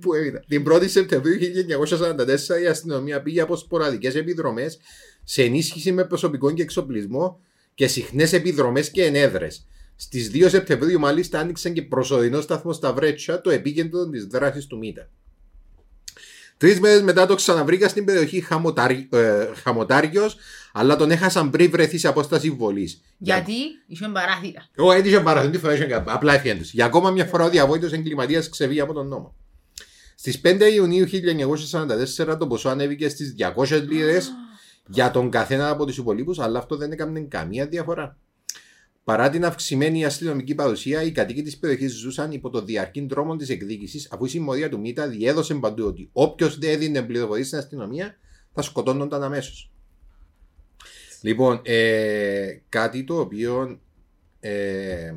που 0.00 0.14
έμεινα. 0.14 0.44
Την 0.48 0.64
1η 0.72 0.88
Σεπτεμβρίου 0.88 1.38
1944 2.58 2.62
η 2.62 2.66
αστυνομία 2.66 3.22
πήγε 3.22 3.40
από 3.40 3.56
σποραδικές 3.56 4.14
επιδρομές 4.14 4.78
σε 5.24 5.42
ενίσχυση 5.42 5.92
με 5.92 6.04
προσωπικό 6.04 6.52
και 6.52 6.62
εξοπλισμό 6.62 7.40
και 7.74 7.86
συχνές 7.86 8.32
επιδρομές 8.32 8.90
και 8.90 9.04
ενέδρες. 9.04 9.66
Στις 10.02 10.30
2 10.34 10.48
Σεπτεμβρίου, 10.48 10.98
μάλιστα, 10.98 11.38
άνοιξαν 11.38 11.72
και 11.72 11.82
προσωρινό 11.82 12.40
σταθμό 12.40 12.72
στα 12.72 12.92
Βρέτσια, 12.92 13.40
το 13.40 13.50
επίκεντρο 13.50 14.08
της 14.08 14.26
δράσης 14.26 14.66
του 14.66 14.78
Μίτα. 14.78 15.08
Τρεις 16.56 16.80
μέρες 16.80 17.02
μετά 17.02 17.26
το 17.26 17.34
ξαναβρήκα 17.34 17.88
στην 17.88 18.04
περιοχή 18.04 18.40
Χαμοτάρι, 18.40 19.08
ε, 19.12 19.46
Χαμοτάριος, 19.62 20.36
αλλά 20.72 20.96
τον 20.96 21.10
έχασαν 21.10 21.50
πριν 21.50 21.70
βρεθεί 21.70 21.98
σε 21.98 22.08
απόσταση 22.08 22.50
βολής. 22.50 23.00
Γιατί; 23.18 23.52
Είχε 23.86 24.08
παράθυρα. 24.08 24.68
Εγώ 24.74 24.92
έτυχε 24.92 25.20
παραθυντή 25.20 25.58
φορά, 25.58 25.74
είχε 25.74 25.84
κάπου. 25.84 26.10
απλά 26.10 26.34
έφυγε 26.34 26.54
τους. 26.54 26.72
Για 26.72 26.84
ακόμα 26.84 27.10
μια 27.10 27.24
φορά 27.24 27.44
ο 27.44 27.48
διαβόητος 27.48 27.92
εγκληματίας 27.92 28.48
ξεβγεί 28.48 28.80
από 28.80 28.92
τον 28.92 29.08
νόμο. 29.08 29.34
Στις 30.14 30.40
5 30.40 30.66
Ιουνίου 30.72 31.06
1944 31.06 32.36
το 32.38 32.46
ποσό 32.46 32.68
ανέβηκε 32.68 33.08
στις 33.08 33.34
200 33.36 33.82
λίρες 33.88 34.32
για 34.86 35.10
τον 35.10 35.30
καθένα 35.30 35.68
από 35.68 35.86
τους 35.86 35.96
υπολείπους, 35.98 36.38
αλλά 36.38 36.58
αυτό 36.58 36.76
δεν 36.76 36.92
έκανε 36.92 37.20
καμία 37.20 37.66
διαφορά. 37.66 38.18
Παρά 39.04 39.30
την 39.30 39.44
αυξημένη 39.44 40.04
αστυνομική 40.04 40.54
παρουσία, 40.54 41.02
οι 41.02 41.12
κατοίκοι 41.12 41.42
της 41.42 41.58
περιοχής 41.58 41.92
ζούσαν 41.92 42.32
υπό 42.32 42.50
το 42.50 42.62
διαρκή 42.62 43.06
δρόμο 43.06 43.36
της 43.36 43.48
εκδίκησης, 43.48 44.08
αφού 44.12 44.24
η 44.24 44.28
συμμορία 44.28 44.68
του 44.68 44.80
Μίτα 44.80 45.08
διέδωσε 45.08 45.54
παντού 45.54 45.84
ότι 45.86 46.08
όποιος 46.12 46.58
δεν 46.58 46.70
έδινε 46.70 47.02
πληροφορίες 47.02 47.46
στην 47.46 47.58
αστυνομία 47.58 48.16
θα 48.52 48.62
σκοτώνονταν 48.62 49.22
αμέσως. 49.22 49.72
Λοιπόν, 51.22 51.60
ε, 51.64 52.60
κάτι 52.68 53.04
το 53.04 53.20
οποίο 53.20 53.80
ε, 54.40 55.14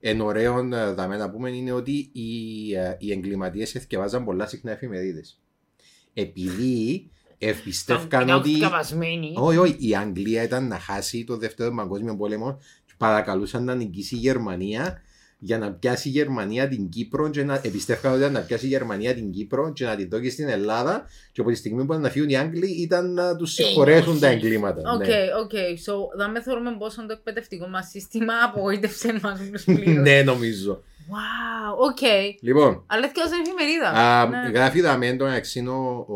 εν 0.00 0.20
ωραίο 0.20 0.58
ε, 0.58 0.92
δαμέ 0.92 1.16
να 1.16 1.30
πούμε 1.30 1.50
είναι 1.50 1.72
ότι 1.72 2.10
οι, 2.12 2.74
ε, 2.74 2.96
οι 2.98 3.12
εγκληματίες 3.12 3.74
εθκευάζαν 3.74 4.24
πολλά 4.24 4.46
συχνά 4.46 4.70
εφημερίδες. 4.70 5.42
Επειδή 6.14 7.10
ευπιστεύκαν 7.48 8.22
Ήταν 8.22 8.38
ότι... 8.38 8.58
καβασμένοι. 8.58 9.32
Όχι, 9.36 9.58
όχι, 9.58 9.76
η 9.78 9.96
Αγγλία 9.96 10.42
ήταν 10.42 10.68
να 10.68 10.78
χάσει 10.78 11.24
το 11.24 11.36
δεύτερο 11.36 11.74
παγκόσμιο 11.74 12.16
πόλεμο 12.16 12.58
και 12.86 12.92
παρακαλούσαν 12.96 13.64
να 13.64 13.74
νικήσει 13.74 14.14
η 14.14 14.18
Γερμανία 14.18 15.02
για 15.44 15.58
να 15.58 15.72
πιάσει 15.72 16.08
η 16.08 16.10
Γερμανία 16.10 16.68
την 16.68 16.88
Κύπρο 16.88 17.30
και 17.30 17.44
να 17.44 17.60
εμπιστεύκαν 17.64 18.12
ότι 18.12 18.20
ήταν 18.20 18.32
να 18.32 18.40
πιάσει 18.40 18.64
η 18.64 18.68
Γερμανία 18.68 19.14
την 19.14 19.30
Κύπρο 19.30 19.72
και 19.72 19.84
να 19.84 19.96
την 19.96 20.08
δώσει 20.08 20.30
στην 20.30 20.48
Ελλάδα 20.48 21.06
και 21.32 21.40
από 21.40 21.50
τη 21.50 21.56
στιγμή 21.56 21.84
που 21.84 21.92
ήταν 21.92 22.00
να 22.00 22.10
φύγουν 22.10 22.28
οι 22.28 22.36
Άγγλοι 22.36 22.82
ήταν 22.82 23.12
να 23.12 23.36
τους 23.36 23.52
συγχωρέσουν 23.52 24.20
τα 24.20 24.26
εγκλήματα. 24.26 24.92
Οκ, 24.92 25.06
ναι. 25.06 25.16
OK. 25.42 25.50
So, 25.86 26.18
θα 26.18 26.28
με 26.28 26.42
θεωρούμε 26.42 26.76
πόσο 26.78 27.06
το 27.06 27.12
εκπαιδευτικό 27.12 27.66
μας 27.66 27.88
σύστημα 27.88 28.32
απογοήτευσε 28.48 29.18
μας 29.22 29.40
όλους 29.40 29.64
πλήρως. 29.64 30.02
ναι, 30.02 30.22
νομίζω. 30.22 30.82
Wow, 31.08 31.76
OK. 31.90 31.98
Λοιπόν, 32.40 32.84
Αλλά 32.86 33.04
έφτιαξε 33.04 33.34
εφημερίδα. 33.46 33.88
α, 33.88 34.28
Ναι. 34.28 34.50
γράφει 34.54 34.80
δαμέ 34.80 35.12
τον 35.16 35.28
αξίνο 35.28 36.04
ο, 36.08 36.14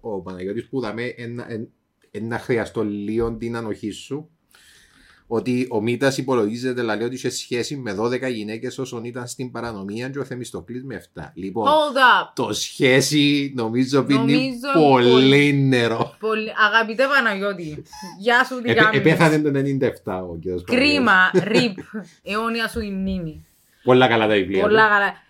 ο, 0.00 0.14
ο 0.14 0.20
Παναγιώτης 0.20 0.68
που 0.68 0.80
δαμέ 0.80 1.14
εν- 1.16 1.44
εν- 1.48 1.68
εν 2.10 2.26
να 2.26 2.38
χρειαστώ 2.38 2.84
λίγο 2.84 3.32
την 3.32 3.56
ανοχή 3.56 3.90
σου 3.90 4.28
ότι 5.26 5.66
ο 5.70 5.80
Μίτα 5.80 6.12
υπολογίζεται 6.16 6.80
δηλαδή 6.80 7.04
ότι 7.04 7.14
είχε 7.14 7.30
σχέση 7.30 7.76
με 7.76 7.96
12 8.00 8.30
γυναίκες 8.32 8.78
όσων 8.78 9.04
ήταν 9.04 9.26
στην 9.26 9.50
παρανομία 9.50 10.08
και 10.08 10.18
ο 10.18 10.24
Θεμιστοκλής 10.24 10.84
με 10.84 11.02
7. 11.14 11.20
Λοιπόν, 11.34 11.66
Hold 11.66 11.96
up. 11.96 12.30
το 12.34 12.52
σχέση 12.52 13.52
νομίζω 13.56 14.02
πίνει 14.02 14.18
Νομίζω 14.32 14.88
πολύ, 14.90 15.10
πολύ. 15.10 15.52
νερό. 15.52 16.16
Πολύ... 16.20 16.52
Αγαπητέ 16.72 17.04
Παναγιώτη, 17.06 17.82
γεια 18.18 18.44
σου 18.44 18.60
τι 18.62 18.70
Επέ- 18.70 18.82
κάνεις. 18.82 18.98
Επέθανε 18.98 19.38
το 19.38 19.50
97 20.04 20.20
ο 20.30 20.38
κ. 20.38 20.64
Κρίμα, 20.64 21.30
ρίπ, 21.44 21.78
αιώνια 22.22 22.68
σου 22.68 22.80
η 22.80 22.90
μνήμη. 22.90 23.46
Πολλά 23.84 24.08
καλά 24.08 24.26
τα 24.28 24.34
βιβλία. 24.34 24.62
του. 24.62 24.68
Πολλά 24.68 24.88
καλά. 24.88 25.22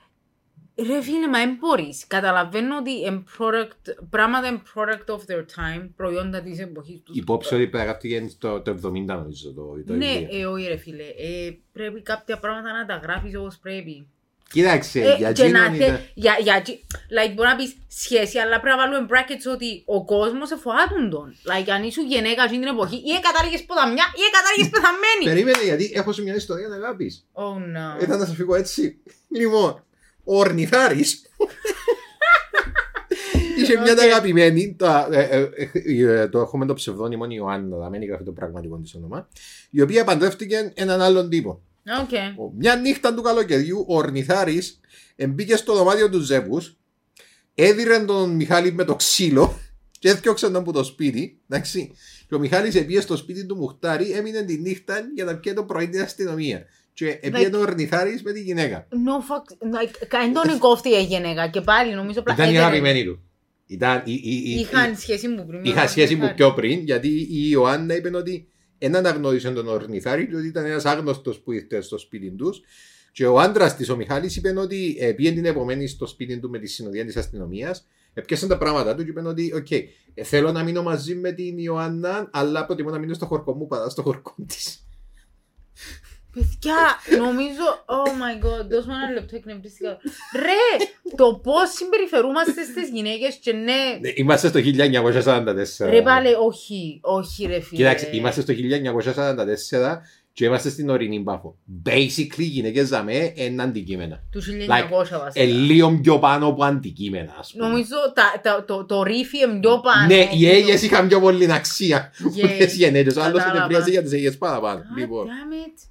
Ρε 0.86 1.02
φίλε, 1.02 1.28
μα 1.28 1.38
δεν 1.38 1.56
μπορείς. 1.60 2.06
Καταλαβαίνω 2.06 2.76
ότι 2.76 3.02
εν 3.04 3.24
product, 3.38 3.94
πράγματα 4.10 4.46
είναι 4.48 4.60
product 4.74 5.14
of 5.14 5.18
their 5.18 5.40
time, 5.40 5.88
προϊόντα 5.96 6.40
της 6.42 6.58
εποχής 6.60 7.02
τους. 7.02 7.16
Υπόψη 7.16 7.54
ότι 7.54 7.64
γράφτηκε 7.64 8.28
το, 8.38 8.60
το 8.60 8.70
70 8.84 8.92
νομίζω 9.04 9.52
το, 9.52 9.82
το 9.86 9.92
Ναι, 9.94 10.18
βιβλίο. 10.18 10.40
ε, 10.40 10.46
όχι 10.46 10.66
ρε 10.68 10.76
φίλε. 10.76 11.02
Ε, 11.02 11.56
πρέπει 11.72 12.02
κάποια 12.02 12.38
πράγματα 12.38 12.72
να 12.72 12.86
τα 12.86 12.94
γράφεις 12.96 13.36
όπως 13.36 13.58
πρέπει. 13.58 14.08
Κοίταξε, 14.52 15.00
Ε, 15.00 15.16
για 15.16 15.32
και 15.32 15.42
να 15.48 15.64
εκείνον 15.64 15.76
θε, 15.78 15.84
ήταν... 15.84 16.00
για, 16.14 16.36
για, 16.40 16.62
like, 17.16 17.32
μπορεί 17.34 17.48
να 17.48 17.56
πεις 17.56 17.72
σχέση, 17.88 18.38
αλλά 18.38 18.60
πρέπει 18.60 18.76
να 18.76 18.82
βάλουμε 18.82 19.06
brackets 19.10 19.46
ότι 19.54 19.82
ο 19.86 20.04
κόσμος 20.04 20.50
εφοάτουν 20.50 21.10
τον. 21.10 21.34
Like, 21.50 21.68
αν 21.74 21.82
ήσουν 21.82 22.06
γυναίκα 22.06 22.46
στην 22.48 22.60
την 22.60 22.68
εποχή, 22.68 22.96
ή 22.96 23.12
εκατάργες 23.20 23.62
ποταμιά, 23.68 24.04
ή 24.20 24.22
εκατάργες 24.30 24.68
πεθαμένη. 24.74 25.24
Περίμενε, 25.30 25.62
γιατί 25.70 25.92
έχω 26.00 26.12
σου 26.12 26.22
μια 26.22 26.34
ιστορία 26.34 26.68
να 26.68 26.74
αγάπης. 26.74 27.26
oh 27.32 27.56
no. 27.76 28.02
Ήταν 28.02 28.18
να 28.18 28.24
σας 28.26 28.34
φύγω 28.36 28.54
έτσι. 28.54 28.96
Λοιπόν, 29.38 29.70
ο 30.24 30.38
Ορνηθάρης. 30.38 31.22
Είχε 33.58 33.80
μια 33.80 33.92
Οκ. 33.98 34.00
αγαπημένη, 34.00 34.74
τα- 34.78 35.08
ε, 35.10 35.20
ε, 35.22 35.50
ε, 35.72 36.20
ε, 36.20 36.28
το 36.28 36.38
έχουμε 36.40 36.66
το 36.66 36.74
ψευδόνυμο 36.74 37.24
Ιωάννα, 37.28 37.76
δεν 37.76 37.90
μην 37.90 38.08
γράφει 38.08 38.24
το 38.24 38.32
πραγματικό 38.32 38.76
της 38.78 38.94
όνομα, 38.94 39.28
η 39.70 39.80
οποία 39.80 40.04
παντρεύτηκε 40.04 40.72
έναν 40.74 41.00
άλλον 41.00 41.28
τύπο. 41.28 41.60
Okay. 41.86 42.34
Ο- 42.36 42.52
Μια 42.56 42.76
νύχτα 42.76 43.14
του 43.14 43.22
καλοκαιριού, 43.22 43.84
ο 43.88 43.96
Ορνηθάρη 43.96 44.62
μπήκε 45.28 45.56
στο 45.56 45.74
δωμάτιο 45.74 46.10
του 46.10 46.20
Ζεύγου 46.20 46.60
έδιρε 47.54 47.98
τον 48.04 48.30
Μιχάλη 48.30 48.72
με 48.72 48.84
το 48.84 48.94
ξύλο 48.96 49.58
και 49.98 50.08
έθιωξαν 50.08 50.52
τον 50.52 50.60
από 50.62 50.72
το 50.72 50.84
σπίτι. 50.84 51.38
Εντάξει. 51.48 51.92
Και 52.28 52.34
ο 52.34 52.38
Μιχάλης 52.38 52.74
επίε 52.74 53.00
στο 53.00 53.16
σπίτι 53.16 53.46
του 53.46 53.56
Μουχτάρη, 53.56 54.10
έμεινε 54.10 54.42
τη 54.42 54.56
νύχτα 54.58 55.00
για 55.14 55.24
να 55.24 55.36
πιει 55.36 55.52
το 55.52 55.64
πρωί 55.64 55.88
την 55.88 56.00
αστυνομία. 56.02 56.64
Και 56.92 57.18
επίε 57.22 57.50
ο 57.54 57.58
Ορνηθάρης 57.60 58.22
με 58.22 58.32
τη 58.32 58.40
γυναίκα. 58.40 58.86
No 58.90 59.20
fuck. 59.32 59.66
like, 59.76 60.06
Καν 60.08 60.32
τον 60.32 60.58
κόφτη 60.58 60.88
η 60.88 61.02
γυναίκα 61.02 61.48
και 61.48 61.60
πάλι 61.60 61.94
νομίζω 61.94 62.20
απλά 62.20 62.34
Ήταν 62.34 62.46
η 62.46 62.48
έδερε. 62.48 62.64
αγαπημένη 62.64 63.04
του. 63.04 63.22
Ήταν, 63.66 64.02
η, 64.04 64.12
η, 64.12 64.42
η, 64.44 64.50
Είχαν 64.60 64.96
σχέση 64.96 65.28
μου 65.28 65.46
πριν. 65.46 65.64
Είχα 65.64 65.88
σχέση 65.88 66.14
μου 66.14 66.32
πιο 66.36 66.52
πριν, 66.54 66.78
γιατί 66.80 67.08
η 67.08 67.48
Ιωάννα 67.50 67.94
είπε 67.96 68.16
ότι 68.16 68.48
δεν 68.90 69.06
αναγνώρισε 69.06 69.50
τον 69.50 69.68
Ορνηθάρη, 69.68 70.24
διότι 70.24 70.46
ήταν 70.46 70.64
ένας 70.64 70.84
άγνωστος 70.84 71.40
που 71.40 71.52
ήρθε 71.52 71.80
στο 71.80 71.98
σπίτι 71.98 72.30
τους. 72.30 72.60
Και 73.12 73.26
ο 73.26 73.38
άντρας 73.38 73.76
της, 73.76 73.88
ο 73.88 73.96
Μιχάλης, 73.96 74.36
είπε 74.36 74.60
ότι 74.60 74.96
ε, 75.00 75.12
πήγε 75.12 75.32
την 75.32 75.44
επομένη 75.44 75.86
στο 75.86 76.06
σπίτι 76.06 76.38
του 76.38 76.50
με 76.50 76.58
τη 76.58 76.66
συνοδεία 76.66 77.04
της 77.04 77.16
αστυνομίας. 77.16 77.86
Έπιασαν 78.14 78.48
τα 78.48 78.58
πράγματα 78.58 78.94
του 78.94 79.04
και 79.04 79.10
είπε 79.10 79.28
ότι, 79.28 79.52
οκ, 79.54 79.70
ε, 79.70 79.84
θέλω 80.22 80.52
να 80.52 80.62
μείνω 80.62 80.82
μαζί 80.82 81.14
με 81.14 81.32
την 81.32 81.58
Ιωάννα, 81.58 82.30
αλλά 82.32 82.66
προτιμώ 82.66 82.90
να 82.90 82.98
μείνω 82.98 83.14
στο 83.14 83.26
χορκό 83.26 83.54
μου 83.54 83.66
παρά 83.66 83.88
στο 83.88 84.02
χορκό 84.02 84.34
της. 84.46 84.83
Παιδιά, 86.34 86.80
νομίζω. 87.18 87.64
Oh 87.86 88.08
my 88.22 88.34
god, 88.44 88.66
δώσ' 88.70 88.86
μου 88.86 88.92
ένα 89.02 89.12
λεπτό 89.12 89.36
εκνευρίστηκα. 89.36 89.96
Ρε, 90.36 90.84
το 91.16 91.40
πώς 91.42 91.70
συμπεριφερούμαστε 91.70 92.62
στις 92.64 92.88
γυναίκες 92.92 93.34
και 93.34 93.52
ναι. 93.52 94.10
Είμαστε 94.14 94.48
στο 94.48 94.60
1944. 94.60 95.88
Ρε 95.90 96.02
πάλι, 96.02 96.28
όχι, 96.46 96.98
όχι 97.02 97.46
ρε 97.46 97.60
φίλε. 97.60 97.76
Κοιτάξτε, 97.78 98.16
είμαστε 98.16 98.40
στο 98.40 98.52
1944 98.52 100.00
και 100.32 100.44
είμαστε 100.44 100.68
στην 100.68 100.88
ορεινή 100.90 101.20
πάφο. 101.20 101.56
Basically, 101.86 102.38
οι 102.38 102.42
γυναίκες 102.44 102.88
δαμέ 102.88 103.32
είναι 103.34 103.62
αντικείμενα. 103.62 104.22
Του 104.30 104.40
1900 104.40 104.44
Like, 104.44 104.88
βασικά. 104.90 105.30
Ε, 105.32 105.44
λίγο 105.44 105.98
πιο 106.02 106.18
πάνω 106.18 106.46
από 106.46 106.64
αντικείμενα, 106.64 107.34
ας 107.38 107.52
πούμε. 107.52 107.66
Νομίζω 107.68 107.94
τα, 108.14 108.40
τα, 108.42 108.64
το, 108.64 108.84
το 108.84 109.02
ρίφι 109.02 109.38
είναι 109.38 109.58
πιο 109.60 109.80
πάνω. 109.80 110.06
Ναι, 110.06 110.28
οι 110.36 110.48
Αίγες 110.50 110.82
είχαν 110.82 111.08
πιο 111.08 111.20
πολύ 111.20 111.52
αξία 111.52 112.10
Yes. 112.12 112.22
που 112.22 112.46
τις 112.58 112.76
γενέτες. 112.76 113.16
Ο 113.16 113.22
άλλος 113.22 113.38
Κατάλαβα. 113.38 113.56
συνεδρίασε 113.64 113.90
για 113.90 114.02
τις 114.02 114.12
Αίγες 114.12 114.38
παραπάνω. 114.38 114.80
God 114.80 114.98
Λοιπόν, 114.98 115.26
damn 115.26 115.68
it. 115.68 115.88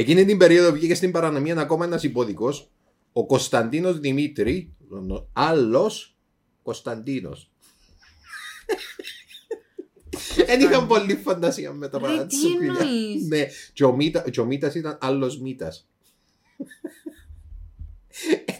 Εκείνη 0.00 0.24
την 0.24 0.38
περίοδο 0.38 0.72
βγήκε 0.72 0.94
στην 0.94 1.10
παρανομία 1.10 1.56
ακόμα 1.60 1.84
ένας 1.84 2.02
υπόδικος, 2.02 2.70
ο 3.12 3.26
Κωνσταντίνος 3.26 3.98
Δημήτρη, 3.98 4.74
ο 5.10 5.28
άλλος 5.32 6.16
Κωνσταντίνος. 6.62 7.50
Δεν 10.46 10.60
είχαν 10.60 10.86
πολύ 10.86 11.14
φαντασία 11.16 11.72
με 11.72 11.88
τα 11.88 11.98
Ρε, 11.98 12.04
παρά 12.04 12.20
τι 12.22 12.26
της 12.26 12.38
σουκλίδια. 12.38 12.80
εννοείς; 12.80 13.26
Ναι, 13.26 13.46
και 13.72 13.84
ο 13.84 13.92
Μίτα- 13.96 14.30
και 14.30 14.40
ο 14.40 14.44
Μίτας 14.44 14.74
ήταν 14.74 14.98
άλλος 15.00 15.40
Μίτας. 15.40 15.88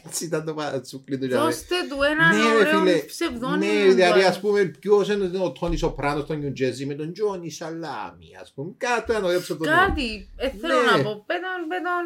Έτσι 0.07 0.25
ήταν 0.25 0.45
το 0.45 0.55
παρατσούκλι 0.55 1.19
του. 1.19 1.25
για 1.27 1.37
μένα. 1.37 1.51
Δώστε 1.51 1.75
του 1.89 1.97
ένα 2.03 2.29
Ναι, 2.33 2.59
ρε 2.59 2.65
φίλε. 2.69 2.81
ωραίο 2.81 3.05
ψευδόνυμο. 3.07 3.73
Ναι, 3.73 3.93
δηλαδή 3.93 4.23
ας 4.23 4.41
πούμε 4.41 4.65
ποιος 4.65 5.09
είναι 5.09 5.39
ο 5.39 5.53
Τόνι 5.53 5.77
Σοπράνο 5.77 6.21
στο 6.21 6.35
Νιου 6.35 6.53
Τζέρζι 6.53 6.87
με 6.87 6.95
τον 6.95 7.13
Τζόνι 7.13 7.51
Σαλάμι, 7.51 8.27
ας 8.43 8.53
πούμε. 8.55 8.73
Κάτι 8.77 9.13
ένα 9.13 9.27
ωραίο 9.27 9.41
ψευδόνυμο. 9.41 9.77
Κάτι, 9.77 10.29
ε, 10.37 10.49
θέλω 10.61 10.75
Ναι. 10.81 10.91
να 10.91 11.03
πω. 11.03 11.25
Πέτον, 11.27 11.61
πέτον. 11.69 12.05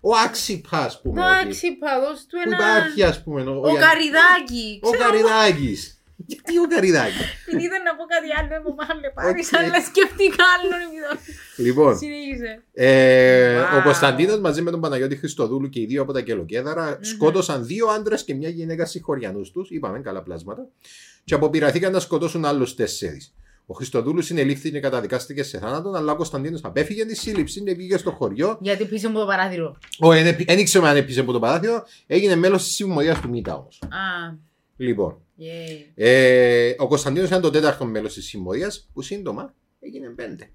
Ο 0.00 0.10
Άξιπα, 0.24 0.78
ας 0.78 1.00
πούμε. 1.00 1.20
Εντάξει, 1.20 1.72
παδός 1.72 2.20
του 2.26 2.36
Που 2.42 2.50
ένα. 2.50 2.56
υπάρχει, 2.56 3.02
ας 3.02 3.22
πούμε. 3.22 3.42
Ο, 3.42 3.54
Ο 3.56 3.74
Καριδάκη. 3.74 4.80
Ο 4.82 4.90
Καριδάκης. 4.90 6.01
Γιατί 6.26 6.58
ο 6.58 6.66
Καριδάκης. 6.74 7.20
Επειδή 7.46 7.64
ήθελα 7.64 7.82
να 7.90 7.96
πω 7.96 8.04
κάτι 8.14 8.28
άλλο, 8.38 8.62
μου 8.68 8.74
πάνε 8.74 9.10
πάρεις, 9.14 9.52
Οκ. 9.52 9.58
αλλά 9.58 9.80
σκεφτήκα 9.82 10.44
άλλον. 10.54 10.80
επειδή- 10.86 11.68
Λοιπόν, 11.68 11.96
Συνέχισε. 11.96 12.62
ε, 12.72 13.60
Wow. 13.60 13.78
ο 13.78 13.82
Κωνσταντίνος 13.82 14.38
μαζί 14.40 14.62
με 14.62 14.70
τον 14.70 14.80
Παναγιώτη 14.80 15.16
Χριστοδούλου 15.16 15.68
και 15.68 15.80
οι 15.80 15.86
δύο 15.86 16.02
από 16.02 16.12
τα 16.12 16.20
Κελοκέδαρα 16.20 16.98
σκότωσαν 17.00 17.66
δύο 17.66 17.86
άντρε 17.86 18.14
και 18.16 18.34
μια 18.34 18.48
γυναίκα 18.48 18.84
συγχωριανούς 18.86 19.50
τους, 19.50 19.70
είπαμε 19.70 19.98
καλά 20.00 20.22
πλάσματα, 20.22 20.68
και 21.24 21.34
αποπειραθήκαν 21.34 21.92
να 21.92 22.00
σκοτώσουν 22.00 22.44
άλλους 22.44 22.74
τέσσερις. 22.74 23.34
Ο 23.66 23.74
Χριστοδούλου 23.74 24.22
συνελήφθη 24.22 24.70
και 24.70 24.80
καταδικάστηκε 24.80 25.42
σε 25.42 25.58
θάνατον, 25.58 25.94
αλλά 25.94 26.12
ο 26.12 26.16
Κωνσταντίνο 26.16 26.58
απέφυγε 26.62 27.04
τη 27.06 27.16
σύλληψη 27.16 27.60
και 27.62 27.74
πήγε 27.74 27.96
στο 27.96 28.10
χωριό. 28.10 28.58
Γιατί 28.60 28.84
πίσω 28.84 29.08
από 29.08 29.18
το 29.18 29.26
παράθυρο. 29.26 29.76
Δεν 30.46 30.58
ήξερε 30.58 30.88
αν 30.88 30.96
έπεισε 30.96 31.20
από 31.20 31.32
το 31.32 31.38
παράθυρο, 31.38 31.84
έγινε 32.06 32.36
μέλο 32.36 32.56
τη 32.56 32.62
συμμορία 32.62 33.14
του 33.20 33.28
Μίτα 33.28 33.54
όμω. 33.54 33.68
Α, 33.82 34.34
Λοιπόν, 34.82 35.22
yay. 35.38 35.90
ε, 35.94 36.74
ο 36.78 36.86
Κωνσταντίνος 36.88 37.28
ήταν 37.28 37.40
το 37.40 37.50
τέταρτο 37.50 37.84
μέλος 37.84 38.14
της 38.14 38.26
συμμορίας, 38.26 38.88
που 38.92 39.02
σύντομα 39.02 39.54
έγινε 39.80 40.08
πέντε. 40.08 40.50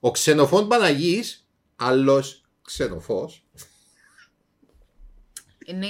Ο 0.00 0.10
Ξενοφών 0.10 0.68
Παναγής, 0.68 1.46
άλλος 1.76 2.44
ξενοφός, 2.62 3.46
Είναι... 5.66 5.86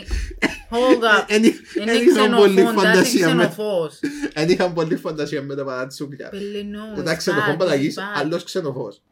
Hold 0.71 1.03
up. 1.03 1.25
δεν 1.29 1.45
Είναι 1.45 1.93
είχαν 1.93 2.31
πολύ 2.37 2.55
ξενοφόντας, 2.55 2.55
είναι 2.57 2.73
φαντασία 2.81 3.35
με- 3.35 3.49
ξενοφός. 3.49 4.01
δεν 4.35 4.49
είχαν 4.49 4.73
πολύ 4.73 4.97
φαντασία 4.97 5.43
με 5.43 5.55
τα 5.55 5.65
παράτσουκλια. 5.65 6.29
Πελενό, 6.29 6.93
Μετά 6.97 7.15
ξενοφών 7.15 7.55
bad, 7.55 7.59
Παναγής, 7.59 7.97
bad. 7.99 8.03
άλλος 8.15 8.45
ξενοφός. 8.45 9.03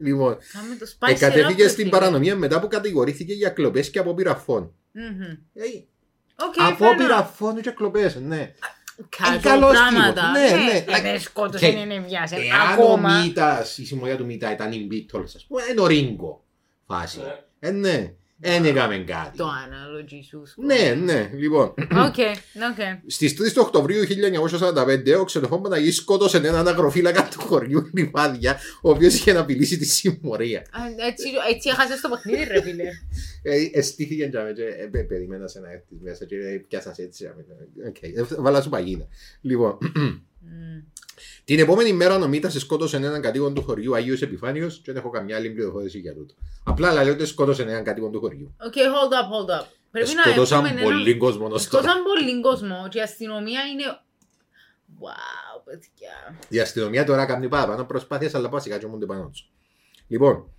Λοιπόν, 0.00 0.36
Κάμε 0.52 0.74
το 0.78 0.86
spice 0.98 1.10
εκατέφυγε 1.10 1.64
up, 1.64 1.68
στην 1.70 1.76
φίλε. 1.84 1.88
παρανομία 1.90 2.36
μετά 2.36 2.60
που 2.60 2.68
κατηγορήθηκε 2.68 3.32
για 3.32 3.48
κλοπές 3.48 3.90
και 3.90 3.98
απόπειρα 3.98 4.34
φών. 4.36 4.74
Μμμ. 6.38 6.50
Ε, 6.58 6.64
Οκ, 6.64 6.70
Απόπειρα 6.72 7.16
φαίνω. 7.16 7.30
φόνου 7.36 7.60
και 7.60 7.70
κλοπέ, 7.70 8.14
ναι. 8.26 8.52
Καλό 9.08 9.38
καλός 9.40 9.72
πράγματα. 9.72 10.32
τύπος. 10.34 10.58
Ναι, 10.60 10.64
ναι. 10.64 10.96
Ε, 10.96 11.00
Δεν 11.00 11.20
σκότωσε, 11.20 11.70
Και- 11.70 11.78
είναι 11.78 11.98
βιάσε. 11.98 12.36
Εάν 12.36 12.68
ο 12.68 12.72
Ακόμα. 12.72 13.20
Μίτα, 13.22 13.64
η 13.76 13.84
συμμορία 13.84 14.16
του 14.16 14.24
Μίτα 14.24 14.52
ήταν 14.52 14.72
η 14.72 14.88
Beatles, 14.92 15.22
ας 15.36 15.44
πούμε, 15.48 15.62
είναι 15.70 15.80
ο 15.80 15.86
Ρίγκο. 15.86 16.44
Φάση. 16.86 17.20
Ε, 17.60 17.70
ναι. 17.70 18.12
Δεν 18.40 18.64
έκαμε 18.64 18.96
κάτι. 18.98 19.36
Το 19.36 19.44
analogy 19.46 20.20
σου. 20.28 20.42
Ναι, 20.56 20.94
ναι, 21.04 21.30
λοιπόν. 21.34 21.66
OK, 21.78 22.14
OK. 22.70 22.80
Στις 23.06 23.32
3 23.32 23.52
του 23.52 23.62
Οκτωβρίου 23.64 24.02
1945, 24.04 25.18
ο 25.20 25.24
ξενοφόν 25.24 25.62
Παναγή 25.62 25.90
σκότωσε 25.90 26.36
έναν 26.36 26.68
αγροφύλακα 26.68 27.28
του 27.30 27.40
χωριού 27.40 27.90
Λιβάδια, 27.94 28.58
ο 28.82 28.90
οποίος 28.90 29.14
είχε 29.14 29.32
να 29.32 29.40
απειλήσει 29.40 29.78
τη 29.78 29.84
συμμορία. 29.84 30.58
Α, 30.60 31.06
Έτσι, 31.08 31.24
έτσι 31.54 31.68
έχασες 31.68 32.00
το 32.00 32.08
παιχνίδι 32.08 32.44
ρε 32.52 32.62
φίλε. 32.62 32.82
Ε, 33.42 33.78
Εστίχθηκε 33.78 34.24
για 34.24 34.42
μένα, 34.42 34.52
και, 34.54 34.62
ε, 34.62 34.86
πε- 34.86 35.06
περίμενα 35.08 35.46
σε 35.48 35.60
να 35.60 35.70
έρθεις 35.70 35.98
μέσα 36.00 36.24
και 36.24 36.36
ε, 36.36 36.56
πιάσας 36.68 36.94
σε 36.94 37.02
έτσι. 37.02 37.24
ε, 37.24 37.88
οκ, 37.88 38.02
ε, 38.02 38.34
Βάλα 38.38 38.62
σου 38.62 38.68
παγίδα. 38.68 39.06
Λοιπόν, 39.40 39.78
Μμ. 40.40 40.78
Την 41.44 41.58
επόμενη 41.58 41.92
μέρα 41.92 42.14
ο 42.14 42.28
Μίτα 42.28 42.50
σκότωσε 42.50 42.96
έναν 42.96 43.20
κατοίκον 43.22 43.54
του 43.54 43.62
χωριού 43.62 43.94
Αγίου 43.94 44.16
Επιφάνιος 44.20 44.74
και 44.84 44.92
δεν 44.92 44.96
έχω 44.96 45.10
καμιά 45.10 45.36
άλλη 45.36 45.50
πληροφόρηση 45.50 45.98
για 45.98 46.14
τούτο. 46.14 46.34
Απλά 46.64 46.92
λέει 46.92 47.12
ότι 47.12 47.26
σκότωσε 47.26 47.62
έναν 47.62 47.84
κατοίκον 47.84 48.12
του 48.12 48.20
χωριού. 48.20 48.54
OK, 48.66 48.72
hold 48.72 49.12
up, 49.12 49.56
hold 49.56 49.60
up. 49.60 49.66
Πρέπει 49.90 50.14
να 50.14 50.22
Σκοτώσαν 50.22 50.64
έχουμε 50.64 50.82
πολύ 50.82 51.10
έναν... 51.10 51.18
κόσμο 51.18 51.44
ως 51.44 51.50
τώρα. 51.50 51.62
Σκότωσαν 51.62 52.02
πολύ 52.02 52.40
κόσμο 52.40 52.88
και 52.90 52.98
η 52.98 53.00
αστυνομία 53.00 53.60
είναι... 53.72 53.84
Wow, 55.00 55.62
παιδιά. 55.64 56.38
Η 56.48 56.60
αστυνομία 56.60 57.04
τώρα 57.04 57.26
κάνει 57.26 57.48
παραπάνω 57.48 57.84
προσπάθειες, 57.84 58.34
αλλά 58.34 58.48
βασικά 58.48 58.78
τσομούνται 58.78 59.06
πάνω 59.06 59.28
τους. 59.28 59.50
Λοιπόν, 60.08 60.50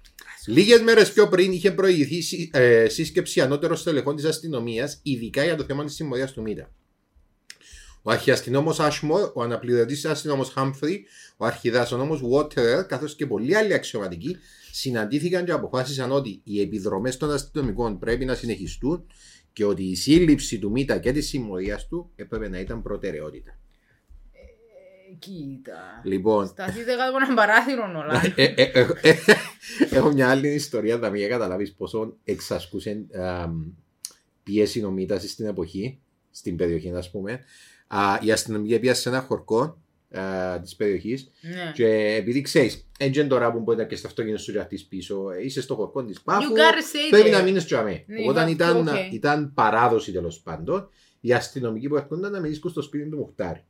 λίγες 0.45 0.82
μέρες 0.82 1.14
πιο 1.14 1.28
πριν 1.28 1.51
είχε 1.51 1.72
προηγηθεί 1.72 2.22
σύ- 2.22 2.55
ε, 2.55 2.89
σύσκεψη 2.89 3.41
ανώτερων 3.41 3.78
στελεχών 3.78 4.16
της 4.16 4.26
αστυνομίας, 4.26 4.99
ειδικά 5.03 5.43
για 5.43 5.55
το 5.55 5.64
θέμα 5.64 5.86
της 5.86 5.93
συμμορίας 5.93 6.32
του 6.32 6.41
Μίτα. 6.41 6.72
Ο 8.01 8.11
αρχιαστυνόμος 8.11 8.71
Ashmore, 8.77 9.33
ο 9.33 9.41
αναπληρωτής 9.41 10.05
αστυνόμος 10.05 10.53
Humphrey, 10.55 10.97
ο 11.37 11.45
αρχιδάσονόμος 11.45 12.21
Waterer, 12.31 12.85
καθώς 12.87 13.15
και 13.15 13.25
πολλοί 13.25 13.55
άλλοι 13.55 13.73
αξιωματικοί, 13.73 14.37
συναντήθηκαν 14.71 15.45
και 15.45 15.51
αποφάσισαν 15.51 16.11
ότι 16.11 16.41
οι 16.43 16.61
επιδρομές 16.61 17.17
των 17.17 17.31
αστυνομικών 17.31 17.99
πρέπει 17.99 18.25
να 18.25 18.35
συνεχιστούν 18.35 19.05
και 19.53 19.65
ότι 19.65 19.83
η 19.83 19.95
σύλληψη 19.95 20.59
του 20.59 20.71
Μίτα 20.71 20.97
και 20.97 21.11
της 21.11 21.27
συμμορίας 21.27 21.87
του 21.87 22.11
έπρεπε 22.15 22.49
να 22.49 22.59
ήταν 22.59 22.81
προτεραιότητα. 22.81 23.59
Ε, 24.31 25.13
Κοίτα. 25.19 26.01
Λοιπόν, 26.03 26.47
Σταθείτε 26.47 26.95
κάτω 26.95 27.09
από 27.09 27.17
έναν 27.23 27.35
παράθυρο 27.35 27.83
όλα. 27.83 28.21
Ε, 28.35 28.43
ε, 28.43 28.71
ε, 28.73 28.87
ε, 29.01 29.15
Έχω 29.89 30.11
μια 30.11 30.29
άλλη 30.29 30.53
ιστορία, 30.53 30.97
θα 30.97 31.09
μην 31.09 31.29
καταλάβεις 31.29 31.73
πόσο 31.73 32.17
εξασκούσε 32.23 33.05
πίεση 34.43 34.81
νομίτα 34.81 35.19
στην 35.19 35.45
εποχή, 35.45 35.99
στην 36.31 36.55
περιοχή, 36.55 36.91
ας 36.91 37.11
πούμε. 37.11 37.43
Α, 37.91 38.17
Η 38.21 38.31
αστυνομία 38.31 38.79
πήγε 38.79 38.93
σε 38.93 39.09
ένα 39.09 39.21
χορκό 39.21 39.77
της 40.61 40.75
περιοχής 40.75 41.31
Ναι. 41.41 41.71
και 41.75 41.87
επειδή 42.15 42.41
ξέρεις, 42.41 42.87
έτσι 42.99 43.27
τώρα 43.27 43.51
που 43.51 43.59
μπορεί 43.59 43.77
να 43.77 43.83
και 43.83 43.95
στο 43.95 44.07
αυτοκίνητο 44.07 44.41
σου 44.41 44.51
και 44.51 44.59
πίσω, 44.89 45.29
ε, 45.31 45.43
είσαι 45.45 45.61
στο 45.61 45.75
χορκό 45.75 46.03
της 46.05 46.17
You 46.19 46.21
πάφου, 46.23 46.53
gotta 46.53 46.57
stay 46.95 47.09
πρέπει 47.09 47.29
there. 47.29 47.31
να 47.31 47.41
μείνεις 47.41 47.65
τζαμέ. 47.65 48.03
Ναι, 48.07 48.21
Οπότε 48.21 48.41
you 48.43 48.47
have 48.47 48.51
ήταν, 48.51 48.87
to, 48.87 48.91
okay. 48.91 49.13
ήταν 49.13 49.53
παράδοση 49.53 50.11
τέλος 50.11 50.39
πάντων 50.39 50.89
οι 51.19 51.33
αστυνομικοί 51.33 51.87
που 51.87 51.95
έρχονταν 51.95 52.31
να 52.31 52.39
μείνουν 52.39 52.69
στο 52.69 52.81
σπίτι 52.81 53.09
του 53.09 53.17
Μουχτάρη. 53.17 53.63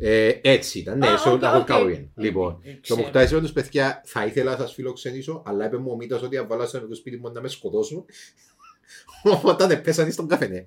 Ε, 0.00 0.32
έτσι 0.42 0.78
ήταν, 0.78 0.98
ναι, 0.98 1.06
Α, 1.06 1.16
στο 1.16 1.32
οκ, 1.32 1.40
τα 1.40 1.48
οκ. 1.50 1.54
Χολκάουιεν. 1.56 2.10
Λοιπόν, 2.16 2.60
Ε, 2.62 2.70
το 2.72 2.78
ξέρω. 2.80 3.00
Μουχτάρη 3.00 3.26
είπε 3.28 3.40
τους 3.40 3.52
παιδιά, 3.52 4.02
θα 4.04 4.26
ήθελα 4.26 4.50
να 4.50 4.56
σας 4.56 4.74
φιλοξενήσω, 4.74 5.42
αλλά 5.46 5.66
είπε 5.66 5.76
μου 5.76 5.90
ο 5.92 5.96
Μίτας 5.96 6.22
ότι 6.22 6.36
αν 6.36 6.46
βάλω 6.48 6.66
στο 6.66 6.78
αστυνομικό 6.78 6.94
σπίτι 6.94 7.16
μου 7.16 7.32
να 7.32 7.40
με 7.40 7.48
σκοτώσουν. 7.48 8.04
Οπότε 9.42 9.76
πέσανε 9.76 10.10
στον 10.10 10.28
καφενέ. 10.28 10.66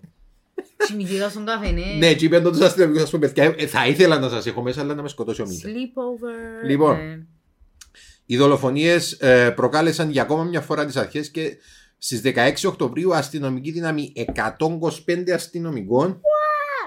Τσιμικίδα 0.77 1.29
στον 1.29 1.45
καφενέ. 1.45 1.93
Ναι, 1.99 2.13
και 2.13 2.25
είπαν 2.25 2.43
τους 2.43 2.59
αστυνομικούς, 2.59 3.03
ας 3.03 3.09
πούμε, 3.09 3.27
παιδιά, 3.27 3.55
ε, 3.57 3.67
θα 3.67 3.87
ήθελα 3.87 4.19
να 4.19 4.29
σας 4.29 4.45
έχω 4.45 4.61
μέσα, 4.61 4.81
αλλά 4.81 4.95
να 4.95 5.01
με 5.01 5.07
σκοτώσει 5.07 5.41
ο 5.41 5.45
Μίτας. 5.47 5.71
Sleepover. 5.71 6.67
Λοιπόν. 6.67 6.95
ναι. 6.95 7.19
Οι 8.25 8.37
δολοφονίες 8.37 9.19
προκάλεσαν 9.55 10.09
για 10.09 10.21
ακόμα 10.21 10.43
μια 10.43 10.61
φορά 10.61 10.85
τις 10.85 10.95
αρχές 10.95 11.29
και 11.29 11.57
Στις 11.97 12.21
16 12.21 12.67
Οκτωβρίου, 12.67 13.15
αστυνομική 13.15 13.71
δύναμη 13.71 14.13
125 14.15 15.29
αστυνομικών 15.33 16.21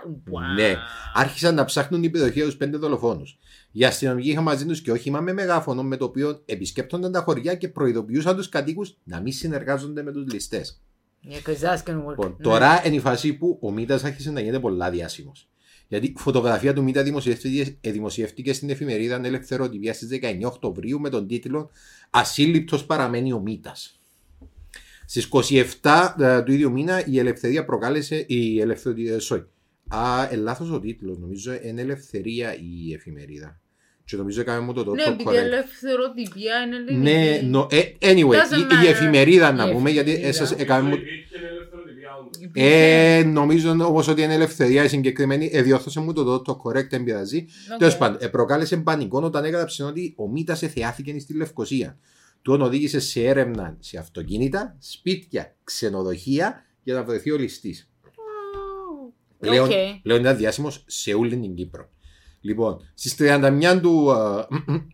Wow. 0.05 0.55
ναι, 0.57 0.75
άρχισαν 1.15 1.55
να 1.55 1.65
ψάχνουν 1.65 2.01
την 2.01 2.11
περιοχή 2.11 2.41
τους 2.43 2.57
πέντε 2.57 2.77
δολοφόνους. 2.77 3.39
Οι 3.73 3.85
αστυνομικοί 3.85 4.31
είχαν 4.31 4.43
μαζί 4.43 4.67
τους 4.67 4.81
και 4.81 4.91
όχημα 4.91 5.21
με 5.21 5.33
μεγάφωνο 5.33 5.83
με 5.83 5.97
το 5.97 6.05
οποίο 6.05 6.43
επισκέπτονταν 6.45 7.13
τα 7.13 7.21
χωριά 7.21 7.55
και 7.55 7.69
προειδοποιούσαν 7.69 8.37
τους 8.37 8.49
κατοίκους 8.49 8.97
να 9.05 9.21
μην 9.21 9.33
συνεργάζονται 9.33 10.03
με 10.03 10.13
τους 10.13 10.33
ληστές. 10.33 10.83
Yeah, 11.29 11.49
'cause 11.49 11.61
that's 11.61 11.83
gonna 11.91 12.05
work. 12.05 12.09
Λοιπόν, 12.09 12.35
Ναι. 12.39 12.43
τώρα 12.43 12.87
είναι 12.87 12.95
η 12.97 13.01
φάση 13.01 13.35
που 13.35 13.59
ο 13.61 13.71
Μίτα 13.71 13.95
άρχισε 13.95 14.31
να 14.31 14.41
γίνεται 14.41 14.61
πολλά 14.61 14.91
διάσημος. 14.91 15.49
Γιατί 15.89 16.07
η 16.07 16.15
φωτογραφία 16.19 16.73
του 16.75 16.83
Μίτα 16.83 17.03
δημοσιεύτηκε, 17.03 17.77
ε, 17.81 17.91
δημοσιεύτηκε 17.91 18.53
στην 18.53 18.71
εφημερίδα 18.71 19.21
Ελευθεροτυπία 19.25 19.95
στις 19.95 20.09
19 20.09 20.47
Οκτωβρίου 20.47 21.01
με 21.01 21.09
τον 21.09 21.27
τίτλο 21.27 21.71
Ασύλληπτος 22.11 22.85
παραμένει 22.85 23.33
ο 23.33 23.41
Μίτα. 23.41 23.73
Στις 25.07 25.25
27 25.25 26.15
ε, 26.19 26.43
του 26.43 26.53
ίδιου 26.53 26.71
μήνα 26.71 27.07
η 27.07 27.19
ελευθερία 27.19 27.65
προκάλεσε. 27.65 28.25
Η 28.29 28.61
ελευθερία. 28.61 29.19
Sorry. 29.31 29.45
Α, 29.89 30.29
ε, 30.31 30.37
λάθος 30.37 30.71
ο 30.71 30.81
τίτλος. 30.81 31.19
Νομίζω 31.19 31.53
είναι 31.63 31.81
ελευθερία 31.81 32.57
η 32.59 32.93
εφημερίδα. 32.95 33.61
Και 34.07 34.17
νομίζω 34.17 34.41
έκαμε 34.41 34.61
μου 34.61 34.73
το 34.73 34.95
Ναι, 34.95 35.03
το 35.03 35.11
επειδή 35.11 35.31
correct. 35.31 35.35
ελευθεροτυπία 35.35 36.55
είναι 36.67 36.77
ελληνική. 36.77 37.11
Ναι, 37.11 37.49
no, 37.49 37.67
ε, 37.71 37.81
anyway, 38.01 38.35
Doesn't 38.35 38.59
η, 38.59 38.61
η 38.61 38.67
matter. 38.71 38.87
εφημερίδα 38.89 39.53
να 39.53 39.69
Η 39.69 39.73
πούμε, 39.73 39.91
γιατί 39.91 40.11
εφημερίδα. 40.11 40.43
εσάς 40.43 40.53
έκαμε 40.53 40.89
μου. 40.89 40.95
Υπήρχε 40.95 41.37
ελευθεροτυπία 41.37 42.17
όντως. 42.21 42.41
Υπήρχε- 42.43 42.73
Ε, 42.73 43.25
νομίζω 43.25 43.71
όμως 43.71 44.09
ότι 44.09 44.23
είναι 44.23 44.35
ελευθερία 44.35 44.85
η 44.85 44.89
συγκεκριμένη. 44.89 45.51
Ε, 45.53 45.63
διόρθωσε 45.63 46.01
μου 46.01 46.13
το, 46.13 46.25
το, 46.25 46.41
το 46.43 46.61
correct, 46.65 46.89
δεν 46.89 47.05
πειράζει. 47.05 47.47
Οκ. 47.73 47.79
Τέλος 47.79 47.97
πάντων, 47.97 48.19
ε, 48.21 48.27
προκάλεσε 48.29 48.77
πανικό 48.77 49.21
όταν 49.23 49.45
έγραψε 49.45 49.83
ότι 49.85 50.15
ο 50.17 50.29
Μίτα 50.29 50.57
εθεάθηκε 50.61 51.19
στη 51.19 51.35
Λευκοσία. 51.37 51.99
Τον 52.43 52.63
οδήγησε 52.63 53.01
σε 53.01 53.25
έρευνα 53.25 53.77
σε 53.81 53.99
αυτοκίνητα, 53.99 54.77
σπίτια, 54.79 55.55
ξενοδοχεία 55.65 56.65
για 56.83 56.95
να 56.95 57.03
βρεθεί 57.05 57.31
ο 57.31 57.37
ληστής. 57.37 57.89
Πλέον, 59.39 59.65
Οκ. 59.69 59.73
πλέον 60.03 60.21
είναι 60.21 60.35
διάσημος 60.35 60.85
σε 60.87 61.15
όλη 61.15 61.37
την 61.37 61.55
Κύπρο. 61.55 61.89
Λοιπόν, 62.45 62.91
στις 62.95 63.15
31 63.19 63.79
του, 63.83 64.13
α, 64.13 64.47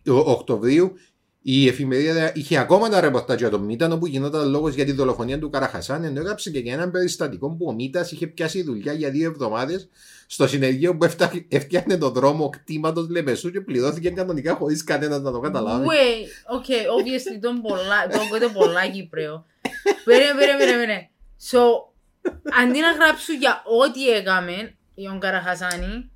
του 0.03 0.23
Οκτωβρίου 0.25 0.93
η 1.41 1.67
εφημερίδα 1.67 2.31
είχε 2.35 2.57
ακόμα 2.57 2.85
ένα 2.85 3.01
ρεπορτάζ 3.01 3.39
για 3.39 3.49
τον 3.49 3.61
Μίτα 3.63 3.93
όπου 3.93 4.05
γινόταν 4.05 4.49
λόγος 4.49 4.73
για 4.73 4.85
τη 4.85 4.91
δολοφονία 4.91 5.39
του 5.39 5.49
Καραχασάν 5.49 6.03
ενώ 6.03 6.19
έγραψε 6.19 6.49
και 6.49 6.59
για 6.59 6.73
έναν 6.73 6.91
περιστατικό 6.91 7.49
που 7.49 7.65
ο 7.69 7.73
Μίτα 7.73 8.07
είχε 8.11 8.27
πιάσει 8.27 8.63
δουλειά 8.63 8.93
για 8.93 9.09
δύο 9.09 9.29
εβδομάδες 9.29 9.89
στο 10.27 10.47
συνεργείο 10.47 10.97
που 10.97 11.03
έφτα- 11.05 11.31
έφτιαχνε 11.47 11.97
τον 11.97 12.13
δρόμο 12.13 12.49
κτήματος 12.49 13.09
Λεμεσού 13.09 13.51
και 13.51 13.61
πληρώθηκε 13.61 14.09
κανονικά 14.09 14.53
χωρίς 14.55 14.83
κανένας 14.83 15.21
να 15.21 15.31
το 15.31 15.39
καταλάβει. 15.39 15.87
Wait, 15.89 16.55
okay, 16.57 16.83
obviously 16.85 17.39
τον 17.41 17.61
πολλά, 17.61 18.07
τον 18.11 18.21
ακούτε 18.21 18.47
πολλά 18.47 18.87
Κύπρεο. 18.87 19.45
Περίμενε, 20.05 20.33
περίμενε, 20.39 20.63
περίμενε. 20.65 21.09
So, 21.51 21.59
αντί 22.61 22.79
να 22.79 22.91
γράψουν 22.91 23.35
για 23.35 23.63
ό,τι 23.83 24.09
έκαμε, 24.09 24.75
η 24.95 25.03
Καραχασάνη 25.19 26.10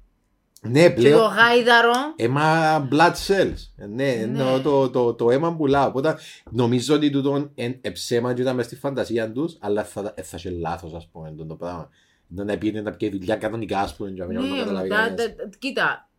Ναι, 0.67 0.81
και 0.81 0.89
το 0.89 0.93
πλέον. 1.01 1.21
γάιδαρο, 1.33 1.91
Αίμα 2.15 2.87
blood 2.91 3.11
cells. 3.27 3.53
Ε, 3.77 3.85
Ναι, 3.85 4.03
Ναι. 4.03 4.11
εννοώ 4.11 4.59
το, 4.61 4.89
το, 4.89 5.13
το 5.13 5.31
αίμα 5.31 5.55
πουλά. 5.55 5.85
Οπότε 5.87 6.17
νομίζω 6.51 6.95
ότι 6.95 7.09
τούτο 7.09 7.51
είναι 7.55 7.79
ψέμα 7.93 8.33
και 8.33 8.41
ήταν 8.41 8.55
μες 8.55 8.65
στη 8.65 8.75
φαντασία 8.75 9.31
τους, 9.31 9.57
αλλά 9.59 9.83
θα, 9.83 10.13
ε, 10.15 10.21
θα 10.21 10.37
είχε 10.37 10.49
λάθος, 10.49 10.93
ας 10.93 11.07
πούμε, 11.11 11.33
το, 11.37 11.45
το 11.45 11.55
πράγμα. 11.55 11.89
Να 12.27 12.43
να 12.43 12.57
πήγαινε 12.57 12.81
να 12.81 12.91
πιει 12.91 13.09
δουλειά 13.09 13.35
κανονικά, 13.35 13.79
ας 13.79 13.95
πούμε, 13.95 14.09
για 14.09 14.25
να 14.25 14.31
μην 14.31 14.49
το 14.49 14.53
ναι, 14.55 14.59
καταλάβει 14.59 14.89
τα- 14.89 14.95
κανένας. 14.95 15.25
τα- 15.35 15.49
κοίτα, 15.59 16.09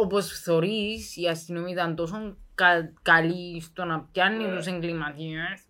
όπως 0.00 0.40
θωρείς, 0.44 1.16
η 1.16 1.26
αστυνομία 1.26 1.72
ήταν 1.72 1.94
τόσο 1.94 2.36
κα- 2.54 2.92
καλή 3.02 3.60
στο 3.60 3.84
να 3.84 4.00
πιάνει 4.12 4.44
τους 4.56 4.66
εγκληματίες, 4.66 5.60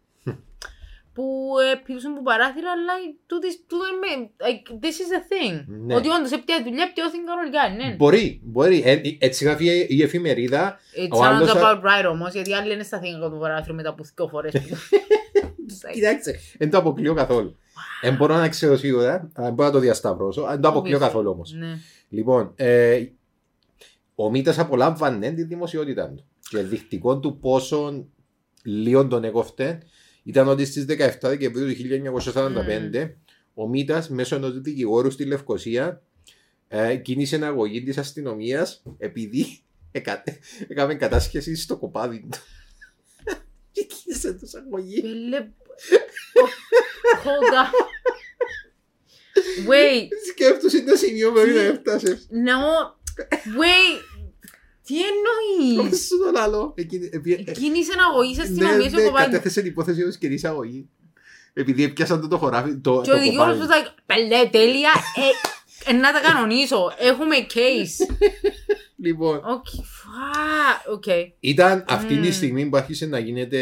που 1.17 1.25
πήρουσαν 1.85 2.15
που 2.15 2.23
παράθυρα, 2.23 2.71
αλλά 2.77 2.93
τούτης- 3.27 3.61
τούτο 3.67 3.85
είναι, 3.93 4.31
like, 4.47 4.67
this 4.83 4.97
is 5.03 5.09
the 5.15 5.23
thing. 5.33 5.65
Ναι. 5.67 5.95
Ότι 5.95 6.09
όντως 6.09 6.31
έπτια 6.33 6.63
δουλειά, 6.65 6.93
πιώθηκαν 6.93 7.25
κανονικά, 7.27 7.63
ναι. 7.79 7.95
Μπορεί, 7.97 8.41
μπορεί. 8.45 8.83
Ε, 8.85 9.01
έτσι 9.19 9.45
γράφει 9.45 9.87
η 9.89 10.03
εφημερίδα. 10.03 10.79
It 11.05 11.17
Ο 11.19 11.25
άλλος 11.25 11.51
sounds 11.51 11.57
θα- 11.57 11.81
about 11.83 11.85
right 11.87 12.11
όμως, 12.13 12.33
γιατί 12.33 12.55
άλλοι 12.55 12.73
είναι 12.73 12.83
στα 12.83 12.99
θύγα 13.01 13.31
του 13.31 13.39
παράθυρου 13.41 13.75
μετά 13.75 13.89
από 13.89 14.03
δύο 14.17 14.29
φορές. 14.29 14.53
Κοιτάξτε, 15.95 16.39
δεν 16.59 16.71
το 16.71 16.79
αποκλείω 16.79 17.15
καθόλου. 17.15 17.57
Δεν 18.03 18.15
μπορώ 18.17 18.35
να 18.37 18.49
ξέρω 18.49 18.77
σίγουρα, 18.77 19.15
ε, 19.15 19.43
δεν 19.43 19.53
μπορώ 19.53 19.69
να 19.69 19.75
το 19.75 19.79
διασταυρώσω, 19.81 20.43
δεν 20.47 20.61
το 20.61 20.69
αποκλείω 20.69 20.97
Obviously. 20.97 21.01
καθόλου 21.01 21.31
όμως. 21.31 21.53
Ναι. 21.53 21.79
Λοιπόν, 22.09 22.53
ε, 22.57 23.05
ο 24.15 24.31
Μίτα 24.31 24.55
απολάμβανε 24.61 25.31
τη 25.31 25.43
δημοσιότητα 25.43 26.09
του. 26.17 26.25
Και 26.49 26.59
δεικτικό 26.63 27.19
του 27.19 27.39
πόσο 27.39 28.07
λίγο 28.65 29.07
τον 29.07 29.25
έκοφτε 29.25 29.79
ήταν 30.27 30.49
ότι 30.49 30.65
στις 30.65 30.85
17 30.89 31.11
Δεκεμβρίου 31.21 31.67
του 31.67 32.13
1945 32.33 33.11
ο 33.55 33.69
Μίτα 33.69 34.07
μέσω 34.09 34.37
ενός 34.37 34.61
δικηγόρου 34.61 35.11
στη 35.11 35.25
Λευκοσία 35.25 36.03
ε, 36.69 36.97
κίνησε 36.97 37.45
αγωγή 37.45 37.83
της 37.83 37.99
αστυνομίας 37.99 38.83
επειδή 38.99 39.59
εκα- 39.93 40.23
έκαμε 40.69 40.95
κατάσχεση 40.95 41.57
στο 41.57 41.77
κοπάδι 41.77 42.27
του. 42.31 42.39
Και 43.73 43.83
κίνησε 43.85 44.33
τους 44.33 44.55
αγωγή. 44.55 45.01
Πέλε... 45.01 45.49
Hold 47.25 47.53
up. 47.53 47.75
Wait, 49.69 50.09
Σκέφτομαι 50.31 50.91
το 50.91 50.97
σημείο 50.97 51.33
που 51.33 51.37
να 51.55 51.61
έφτασες. 51.61 52.29
no, 52.31 52.95
wait. 53.61 54.16
Τι 54.87 54.95
εννοείς; 54.95 55.91
Πώς 55.91 55.99
σου 56.01 56.19
το 56.19 56.31
λαλώ. 56.35 56.73
Εκείνη- 56.77 57.09
επί- 57.13 57.49
ε, 57.49 57.53
Κίνησε 57.53 57.93
να 57.97 58.07
αγωγείς 58.07 58.37
Ναι, 58.37 58.43
αστυνομίας 58.43 58.91
στο 58.91 59.01
ναι, 59.01 59.05
κομμάτι. 59.07 59.25
κατέθεσε 59.31 59.61
την 59.63 59.71
υπόθεση 59.71 60.03
ως 60.03 60.17
κοινής 60.17 60.45
αγωγή. 60.45 60.89
Επειδή 61.53 61.85
έπιασαν 61.85 62.21
το, 62.21 62.29
το 62.29 62.39
χωράφι, 62.39 62.77
το, 62.77 63.01
Και 63.01 63.11
το 63.11 63.17
ο 63.17 63.21
δικηγόρος 63.21 63.59
κοπάδι. 63.59 63.73
was 63.85 63.87
like, 63.87 63.91
πελέ, 64.07 64.49
τέλεια, 64.51 64.91
ε, 65.87 65.91
ε, 65.91 65.93
να 65.93 66.13
τα 66.13 66.21
κανονίσω, 66.21 66.93
έχουμε 66.99 67.37
case. 67.55 68.15
Λοιπόν, 68.97 69.39
Okay, 69.39 69.83
φα, 69.85 70.93
okay. 70.99 71.33
ήταν 71.41 71.85
αυτή 71.89 72.15
τη 72.15 72.27
Μμμ. 72.27 72.33
στιγμή 72.33 72.67
που 72.67 72.77
άρχισε 72.77 73.07
να 73.07 73.19
γίνεται 73.19 73.61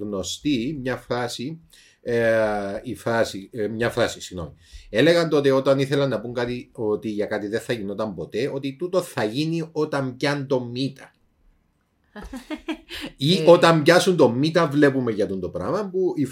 γνωστή 0.00 0.78
μια 0.82 0.96
φράση, 0.96 1.60
ε, 2.06 2.80
η 2.82 2.94
φράση, 2.94 3.50
ε, 3.52 3.68
μια 3.68 3.90
φράση, 3.90 4.20
συγγνώμη. 4.20 4.52
Έλεγαν 4.90 5.28
τότε 5.28 5.50
όταν 5.52 5.78
ήθελαν 5.78 6.08
να 6.08 6.20
πούν 6.20 6.34
κάτι, 6.34 6.70
ότι 6.72 7.08
για 7.08 7.26
κάτι 7.26 7.46
δεν 7.48 7.60
θα 7.60 7.72
γινόταν 7.72 8.14
ποτέ, 8.14 8.50
ότι 8.54 8.76
τούτο 8.78 9.02
θα 9.02 9.24
γίνει 9.24 9.68
όταν 9.72 10.16
πιάνουν 10.16 10.46
το 10.46 10.60
μήτα. 10.64 11.10
Ή 13.16 13.34
Ε. 13.36 13.50
όταν 13.50 13.82
πιάσουν 13.82 14.16
το 14.16 14.30
μήτα 14.30 14.66
βλέπουμε 14.66 15.12
για 15.12 15.26
τον 15.26 15.40
το 15.40 15.48
πράγμα 15.48 15.88
που 15.90 16.12
η, 16.16 16.22
η 16.22 16.26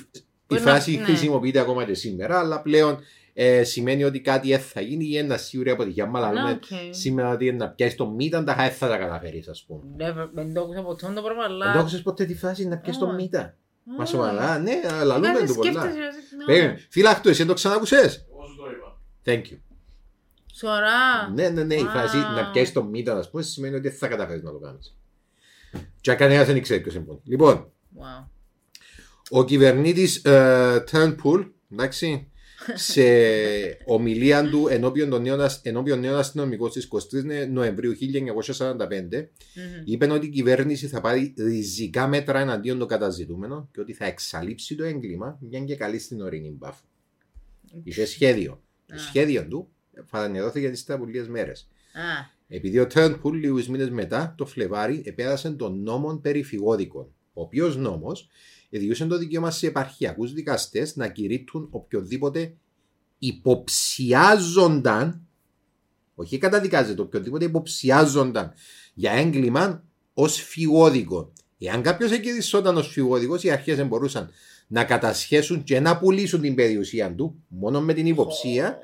Μπορεί 0.47 0.61
φράση 0.61 0.93
να- 0.93 0.99
ναι. 1.01 1.05
χρησιμοποιείται 1.05 1.59
ακόμα 1.59 1.85
και 1.85 1.95
σήμερα, 1.95 2.39
αλλά 2.39 2.62
πλέον 2.62 2.99
ε, 3.35 3.62
σημαίνει 3.64 4.05
ότι 4.05 4.20
κάτι 4.20 4.49
δεν 4.49 4.61
θα 4.61 4.81
γίνει 4.81 5.05
ή 5.07 5.16
ένα 5.16 5.37
σίγουρη 5.37 5.70
αποτυχία. 5.70 6.07
Μα 6.07 6.20
Ναι, 6.20 6.33
λέμε 6.35 6.59
okay. 6.62 6.89
σήμερα 6.91 7.31
ότι 7.31 7.53
να 7.53 7.68
πιάσεις 7.68 7.97
το 7.97 8.09
μήτα, 8.11 8.45
τα 8.45 8.55
δεν 8.55 8.70
θα 8.70 8.89
τα 8.89 8.97
καταφέρεις, 8.97 9.49
ας 9.49 9.64
πούμε. 9.66 9.83
Never, 9.99 10.29
δεν 10.35 10.55
το 10.55 10.61
άκουσα 10.61 10.83
ποτέ 10.83 11.07
το 11.14 11.23
πράγμα, 11.23 11.47
Δεν 11.49 11.59
το 11.59 11.64
αλλά... 11.64 11.73
άκουσες 11.81 12.03
ποτέ 12.03 12.25
τη 12.25 12.35
φράση 12.35 12.66
να 12.68 12.79
πιάσεις 12.79 13.01
το 13.01 13.07
Όχι. 13.07 13.14
μήτα. 13.14 13.57
Μα 13.85 14.03
Α. 14.03 14.07
σοβαρά, 14.07 14.59
ναι, 14.59 14.80
λαλούμε 15.05 15.26
Κάθε 15.33 15.47
το 15.47 15.55
πολλά. 15.55 15.70
σκέφτεσαι, 15.70 15.99
ναι. 16.39 16.45
Περίμενε. 16.45 16.87
Φίλακτο, 16.91 17.28
εσύ 17.28 17.39
δεν 17.39 17.47
το 17.47 17.55
ξανακούσες; 17.55 18.26
Εγώ 18.33 18.47
σου 18.47 18.57
το 18.57 18.64
είπα. 18.70 18.99
Thank 19.24 19.53
you. 19.53 19.59
Σωρά. 20.55 21.28
Ναι, 21.35 21.49
ναι, 21.49 21.62
ναι, 21.64 21.74
η 21.74 21.85
Wow. 21.87 21.91
φράση 21.91 22.16
να 22.16 22.51
πιάσεις 22.51 22.72
το 22.72 22.85
μήτα, 22.85 23.16
ας 23.18 23.30
πούμε, 23.30 23.43
σημαίνει 23.43 23.74
ότι 23.74 23.89
δεν 23.89 23.99
θα 23.99 24.09
καταφέρεις 24.09 24.43
να 24.43 24.51
το 24.53 24.59
κάνεις. 24.59 24.97
Και 26.01 26.14
κανένας 26.14 26.47
δεν 26.47 26.62
ξέρει 26.62 26.80
ποιος 26.80 26.95
είναι. 26.95 27.18
Λοιπόν, 27.24 27.70
Wow. 27.99 28.26
ο 29.30 29.45
κυβερνήτης 29.45 30.16
ε, 30.24 30.85
Turnbull, 30.91 31.51
εντάξει, 31.72 32.30
σε 32.74 33.02
ομιλία 33.84 34.48
του 34.51 34.66
ενώπιον 34.70 35.09
των 35.10 35.22
νέων, 35.22 35.40
ασ- 35.40 35.66
ενώπιον 35.66 36.01
νέων 36.01 36.16
αστυνομικών 36.18 36.70
στις 36.70 36.84
23 36.84 37.48
Νοεμβρίου 37.51 37.93
1945, 37.93 39.28
Μμμ. 39.55 39.82
είπε 39.84 40.12
ότι 40.12 40.26
η 40.26 40.28
κυβέρνηση 40.28 40.86
θα 40.86 41.01
πάρει 41.01 41.34
ριζικά 41.39 42.06
μέτρα 42.06 42.39
εναντίον 42.40 42.78
των 42.78 42.89
καταζητούμενων 42.89 43.68
και 43.72 43.80
ότι 43.80 43.93
θα 43.93 44.05
εξαλείψει 44.05 44.74
το 44.74 44.84
έγκλημα, 44.84 45.39
μια 45.40 45.60
και 45.60 45.76
καλή 45.76 45.98
στην 45.98 46.20
ορεινή 46.20 46.51
μπάφου. 46.59 46.84
Είχε 47.82 48.05
σχέδιο. 48.06 48.62
Το 48.86 48.94
Α. 48.94 48.98
σχέδιο 48.98 49.47
του 49.48 49.68
φανερώθηκε 50.05 50.66
ύστερα 50.66 50.98
από 50.98 51.09
λίγε 51.10 51.28
μέρες. 51.28 51.68
Α, 51.93 52.01
Επειδή 52.48 52.78
ο 52.78 52.86
Turnbull 52.94 53.32
λίγους 53.32 53.68
μήνες 53.68 53.90
μετά, 53.90 54.34
το 54.39 54.47
Φλεβάρι, 54.47 55.02
επέρασε 55.05 55.51
τον 55.51 55.82
νόμο 55.82 56.16
περί 56.22 56.43
φυγόδικων. 56.43 57.06
Ο 57.32 57.43
οποίος 57.43 57.76
νόμος 57.76 58.28
εδιούσε 58.77 59.07
το 59.07 59.19
δικαίωμα 59.19 59.51
σε 59.51 59.66
επαρχιακούς 59.66 60.32
δικαστές 60.32 60.97
να 60.97 61.09
κηρύττουν 61.09 61.69
οποιοδήποτε 61.70 62.55
υποψιάζονταν, 63.19 65.27
όχι 66.15 66.39
καταδικάζεται, 66.39 67.03
οποιοδήποτε 67.03 67.44
υποψιάζονταν 67.44 68.53
για 68.94 69.12
έγκλημα 69.12 69.85
ως 70.15 70.43
φυγόδικο. 70.43 71.32
Εάν 71.59 71.82
κάποιος 71.82 72.11
εκκυρισόταν 72.11 72.77
ως 72.77 72.89
φυγόδικος, 72.89 73.43
οι 73.43 73.51
αρχές 73.51 73.86
μπορούσαν 73.86 74.31
να 74.66 74.85
κατασχέσουν 74.85 75.65
και 75.65 75.81
να 75.81 75.99
πουλήσουν 75.99 76.40
την 76.40 76.55
περιουσία 76.55 77.15
του 77.15 77.43
μόνο 77.49 77.81
με 77.81 77.93
την 77.93 78.07
υποψία. 78.07 78.78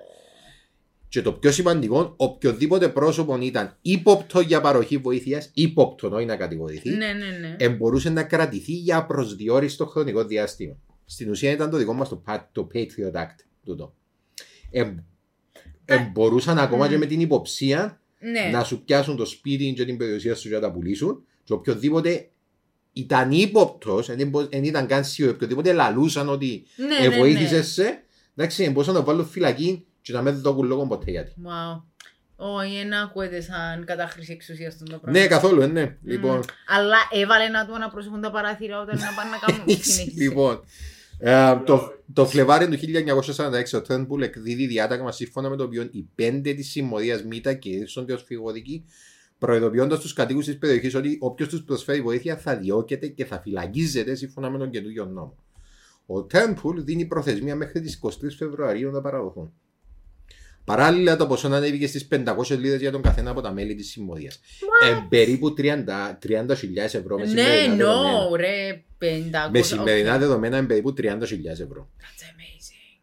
Και 1.09 1.23
το 1.23 1.33
πιο 1.33 1.53
σημαντικό, 1.53 2.15
οποιοδήποτε 2.17 2.89
πρόσωπο 2.89 3.39
ήταν 3.41 3.77
ύποπτο 3.83 4.41
για 4.41 4.61
παροχή 4.61 4.97
βοήθειας, 4.97 5.51
ύποπτο 5.55 6.09
όχι 6.09 6.25
να 6.25 6.37
κατηγορηθεί, 6.37 6.91
ναι, 6.91 6.97
ναι, 6.97 7.13
ναι. 7.41 7.57
ε, 7.59 7.69
μπορούσε 7.69 8.11
να 8.11 8.23
κρατηθεί 8.23 8.73
για 8.73 9.05
προσδιορίστο 9.07 9.87
χρονικό 9.87 10.25
διάστημα. 10.25 10.77
Στην 11.05 11.31
ουσία 11.31 11.51
ήταν 11.51 11.71
το 11.71 11.77
δικό 11.77 11.93
μας 11.93 12.09
το, 12.09 12.23
pa- 12.27 12.45
το 12.53 12.69
Patriot 12.75 13.13
Act. 13.15 13.37
Τούτο. 13.65 13.95
Ε, 14.71 14.91
ε, 15.85 15.99
μπορούσαν 16.13 16.59
ακόμα 16.59 16.89
και 16.89 16.99
με 16.99 17.07
την 17.07 17.21
υποψία 17.21 18.01
Ναι. 18.21 18.51
να 18.53 18.65
σου 18.65 18.85
πιάσουν 18.85 19.17
το 19.17 19.25
σπίτι 19.25 19.73
και 19.77 19.85
την 19.85 19.97
περιουσία 19.97 20.35
σου 20.35 20.49
και 20.49 20.55
να 20.55 20.61
τα 20.61 20.73
πουλήσουν 20.73 21.25
και 21.45 21.53
οποιοδήποτε 21.53 22.29
ήταν 22.93 23.31
ύποπτος, 23.33 24.07
δεν 24.51 24.65
ήταν 24.65 24.87
καν 24.87 25.05
σίγουρο, 25.05 25.35
οποιοδήποτε 25.35 25.73
λαλούσαν 25.73 26.29
ότι 26.29 26.65
Ναι, 26.77 26.87
ναι, 26.87 27.05
ε, 27.05 27.09
ναι. 27.09 27.17
βοήθησες 27.17 27.67
σε, 27.73 28.03
εντάξει, 28.37 28.71
μπορούσαν 28.71 28.95
να 28.95 29.01
το 29.01 29.07
βάλουν 29.07 29.27
φυλακή 29.27 29.85
και 30.03 30.13
να 30.13 30.23
μην 30.23 30.41
δώκουν 30.41 30.67
λόγο 30.67 30.87
ποτέ 30.87 31.11
γιατί. 31.11 31.33
Wow. 31.45 31.83
Όχι, 32.41 32.77
δεν 32.77 32.95
ακούεται 32.95 33.41
σαν 33.41 33.85
κατάχρηση 33.85 34.33
εξουσίας 34.33 34.73
στον 34.73 34.89
το 34.89 34.99
πράγμα. 34.99 35.21
Ναι, 35.21 35.27
καθόλου, 35.27 35.61
ε, 35.61 35.67
ναι. 35.67 35.97
Λοιπόν, 36.03 36.45
Αλλά 36.67 36.97
έβαλε 37.13 37.49
να 37.49 37.67
του 37.67 37.75
αναπροσεχούν 37.75 38.21
τα 38.21 38.31
παράθυρα 38.31 38.81
όταν 38.81 38.99
να 38.99 39.13
πάνε 39.17 39.31
να 39.31 39.39
κάνουν 39.47 39.63
συνέχιση. 39.67 40.23
λοιπόν 40.23 40.61
ε, 41.19 41.57
το, 41.65 41.93
το 42.13 42.27
Φλεβάρι 42.27 42.69
του 42.69 42.79
1946 43.37 43.79
ο 43.79 43.83
Τέρνπουλ 43.83 44.23
εκδίδει 44.23 44.67
διάταγμα 44.67 45.13
σύμφωνα 45.13 45.49
με 45.49 45.57
το 45.57 45.65
οποίο 45.65 45.89
οι 45.91 46.09
πέντε 46.15 46.53
της 46.55 46.71
συμμορίας 46.71 47.25
ΜΙΤΑ 47.25 47.55
κηρύσσονται 47.55 48.13
ως 48.13 48.23
φυγοδικοί, 48.23 48.85
προειδοποιώντας 49.39 50.01
τους 50.01 50.13
κατοίκους 50.13 50.45
της 50.45 50.59
περιοχής 50.59 50.95
ότι 50.95 51.19
όποιος 51.21 51.49
τους 51.49 51.63
προσφέρει 51.63 52.01
βοήθεια 52.01 52.37
θα 52.37 52.57
διώκεται 52.57 53.07
και 53.07 53.25
θα 53.25 53.41
φυλακίζεται 53.41 54.15
σύμφωνα 54.15 54.51
με 54.51 54.59
τον 54.59 54.71
καινούριο 54.71 55.05
νόμο. 55.05 55.37
Ο 56.07 56.23
Τέρνπουλ 56.23 56.81
δίνει 56.81 57.05
προθεσμία 57.05 57.57
μέχρι 57.57 57.81
τις 57.81 58.01
23 58.03 58.11
Φεβρουαρίου 58.39 58.91
να 58.91 59.01
παραδοθούν. 59.01 59.53
Παράλληλα, 60.69 61.17
το 61.17 61.27
ποσό 61.27 61.47
ανέβηκε 61.47 61.87
στις 61.87 62.09
500 62.11 62.59
λίρες 62.59 62.81
για 62.81 62.91
τον 62.91 63.03
καθένα 63.03 63.31
από 63.31 63.41
τα 63.41 63.53
μέλη 63.53 63.75
της 63.75 63.91
συμμορίας. 63.91 64.41
Ε, 64.83 65.07
περίπου 65.09 65.55
30 65.57 66.19
30.000 66.23 66.95
ευρώ 66.95 67.19
με 67.19 67.25
Ναι, 67.25 67.29
σημερινά 67.29 67.77
δεδομένα. 67.77 68.29
no, 68.31 68.37
ρε, 68.37 68.85
500. 68.99 69.51
Με 69.51 69.63
σημερινά 69.63 70.17
okay. 70.17 70.19
δεδομένα 70.19 70.57
είναι 70.59 70.67
περίπου 70.67 70.95
30.000 70.99 71.05
ευρώ. 71.47 71.91
That's 71.99 72.23
amazing. 72.23 73.01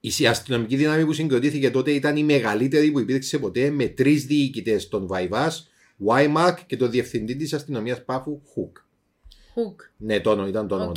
Η 0.00 0.26
αστυνομική 0.26 0.76
δύναμη 0.76 1.04
που 1.04 1.12
συγκροτήθηκε 1.12 1.70
τότε 1.70 1.90
ήταν 1.90 2.16
η 2.16 2.24
μεγαλύτερη 2.24 2.90
που 2.90 2.98
υπήρξε 3.00 3.38
ποτέ 3.38 3.70
με 3.70 3.86
τρεις 3.86 4.24
διοικητές, 4.24 4.88
τον 4.88 5.06
Βαϊβάς, 5.06 5.68
Βάιμαρκ 5.96 6.66
και 6.66 6.76
τον 6.76 6.90
διευθυντή 6.90 7.36
της 7.36 7.52
αστυνομίας 7.52 8.04
Πάφου 8.04 8.40
Hook. 8.52 8.76
Hook. 9.54 9.76
Ναι, 9.96 10.20
το 10.20 10.30
όνομα, 10.30 10.48
ήταν 10.48 10.68
το 10.68 10.74
όνομα. 10.74 10.90
Οκ. 10.90 10.96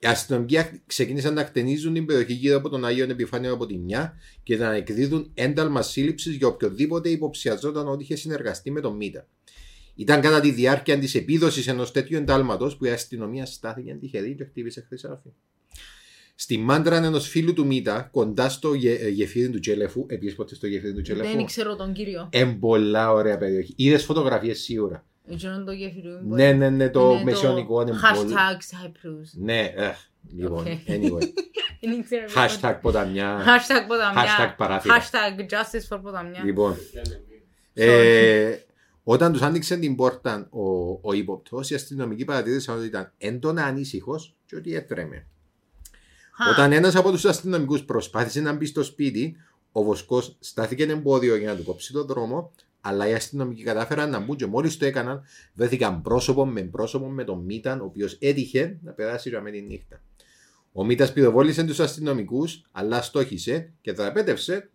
Του. 0.00 0.06
Οι 0.06 0.10
αστυνομικοί 0.10 0.58
αχ- 0.58 0.72
ξεκίνησαν 0.86 1.34
να 1.34 1.44
χτενίζουν 1.44 1.94
την 1.94 2.06
περιοχή 2.06 2.32
γύρω 2.32 2.56
από 2.56 2.68
τον 2.68 2.84
Άγιο 2.84 3.04
Επιφάνειο 3.10 3.52
από 3.52 3.66
τη 3.66 3.76
μια 3.78 4.16
και 4.42 4.56
να 4.56 4.74
εκδίδουν 4.74 5.30
ένταλμα 5.34 5.82
σύλληψης 5.82 6.34
για 6.36 6.46
οποιοδήποτε 6.46 7.08
υποψιαζόταν 7.08 7.88
ότι 7.88 8.02
είχε 8.02 8.16
συνεργαστεί 8.16 8.70
με 8.70 8.80
τον 8.80 8.96
Μίτα. 8.96 9.26
Ήταν 9.94 10.20
κατά 10.20 10.40
τη 10.40 10.50
διάρκεια 10.50 10.98
της 10.98 11.14
επίδοσης 11.14 11.66
ενός 11.66 11.90
τέτοιου 11.92 12.16
εντάλματος 12.16 12.76
που 12.76 12.84
η 12.84 12.88
αστυνομία 12.90 13.46
στάθηκε 13.46 13.96
τυχερή 14.00 14.34
και 14.34 14.44
χτύπησε 14.44 14.84
χρυσάφι. 14.88 15.28
Στη 16.34 16.58
μάντρα 16.58 16.96
ενός 16.96 17.28
φίλου 17.28 17.52
του 17.52 17.66
Μίτα, 17.66 18.08
κοντά 18.12 18.48
στο 18.48 18.74
γε- 18.74 19.02
ε, 19.02 19.08
γεφύρι 19.08 19.50
του 19.50 19.58
Τσέλεφου, 19.58 20.06
επίσης 20.08 20.34
ποτέ 20.34 20.54
στο 20.54 20.66
γεφύρι 20.66 20.94
του 20.94 21.02
Τσέλεφου. 21.02 21.36
Δεν 21.36 21.44
ξέρω 21.44 21.76
τον 21.76 21.92
κύριο. 21.92 22.28
Εμπολά 22.32 23.12
ωραία 23.12 23.38
περιοχή. 23.38 23.72
Είδες 23.76 24.04
φωτογραφίες 24.04 24.58
σίγουρα. 24.60 25.06
Εκείνον 25.28 25.64
το 25.64 25.72
γέφυρο. 25.72 26.10
είναι 26.10 26.34
Ναι, 26.34 26.52
ναι, 26.52 26.70
ναι, 26.70 26.88
το 26.88 27.10
είναι 27.10 27.24
μεσαιωνικό 27.24 27.80
είναι 27.80 27.90
πολύ. 27.90 28.32
Hashtag 28.34 28.86
Cyprus. 28.86 29.28
Ναι, 29.32 29.60
ε, 29.60 29.92
λοιπόν, 30.36 30.58
OK. 30.58 30.66
anyway. 30.86 31.28
Δεν 31.80 32.04
ξέρω. 32.04 32.26
Hashtag 32.36 32.78
ποταμιά. 32.80 33.38
Hashtag 33.38 33.86
ποταμιά. 33.88 34.22
Hashtag 34.22 34.54
παράθυρα. 34.56 35.00
Hashtag 35.00 35.40
justice 35.40 35.96
for 35.96 36.00
ποταμιά. 36.02 36.44
Λοιπόν. 36.44 36.76
Ε, 37.74 38.56
όταν 39.02 39.32
του 39.32 39.44
άνοιξε 39.44 39.76
την 39.76 39.96
πόρτα 39.96 40.48
ο, 40.50 40.90
ο 41.02 41.12
ύποπτος, 41.12 41.60
οι 41.68 41.74
αστυνομικοί 41.74 42.24
παρατήρησαν 42.24 42.76
ότι 42.76 42.86
ήταν 42.86 43.12
έντονα 43.18 43.64
ανήσυχος 43.64 44.20
και 44.46 44.56
ότι 44.56 44.74
έτρεμε. 44.74 45.26
Χα. 46.32 46.50
Όταν 46.50 46.72
ένα 46.72 46.92
από 46.98 47.12
του 47.12 47.28
αστυνομικού 47.28 47.78
προσπάθησε 47.78 48.40
να 48.40 48.52
μπει 48.52 48.66
στο 48.66 48.82
σπίτι, 48.82 49.36
ο 49.72 49.82
βοσκός 49.82 50.22
στάθηκε 50.38 50.82
εμπόδιο 50.82 51.36
για 51.36 51.50
να 51.50 51.56
του 51.56 51.64
κόψει 51.64 51.92
τον 51.92 52.06
δρόμο, 52.06 52.52
αλλά 52.86 53.08
οι 53.08 53.14
αστυνομικοί 53.14 53.62
κατάφεραν 53.62 54.10
να 54.10 54.18
μπουν 54.18 54.36
και 54.36 54.46
μόλις 54.46 54.76
το 54.76 54.86
έκαναν, 54.86 55.24
βρέθηκαν 55.54 56.02
πρόσωπο 56.02 56.46
με 56.46 56.62
πρόσωπο 56.62 57.06
με 57.06 57.24
τον 57.24 57.44
Μίταν, 57.44 57.80
ο 57.80 57.84
οποίος 57.84 58.16
έτυχε 58.20 58.78
να 58.82 58.92
περάσει 58.92 59.28
για 59.28 59.40
με 59.40 59.50
τη 59.50 59.60
νύχτα. 59.60 60.00
Ο 60.72 60.84
Μίτα 60.84 61.12
πυροβόλησε 61.12 61.64
τους 61.64 61.80
αστυνομικούς, 61.80 62.62
αλλά 62.72 63.02
στόχισε 63.02 63.72
και 63.80 63.92
δραπέτευσε, 63.92 64.70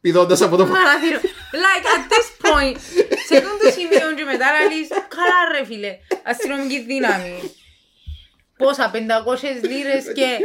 πηδώντας 0.00 0.40
από 0.40 0.56
το 0.56 0.64
Παράθυρο. 0.66 1.20
Like 1.64 1.86
at 1.94 2.04
this 2.12 2.28
point, 2.46 2.78
σε 3.26 3.36
αυτό 3.36 3.50
το 3.62 3.70
σημείο 3.70 4.14
και 4.16 4.24
μετά 4.24 4.46
να 4.52 4.60
λες, 4.76 4.88
καλά 4.88 5.38
ρε 5.52 5.64
φίλε, 5.64 5.96
αστυνομική 6.24 6.84
δύναμη. 6.84 7.34
Πόσα, 8.56 8.90
500 8.94 8.98
λίρες 9.68 10.04
και... 10.14 10.28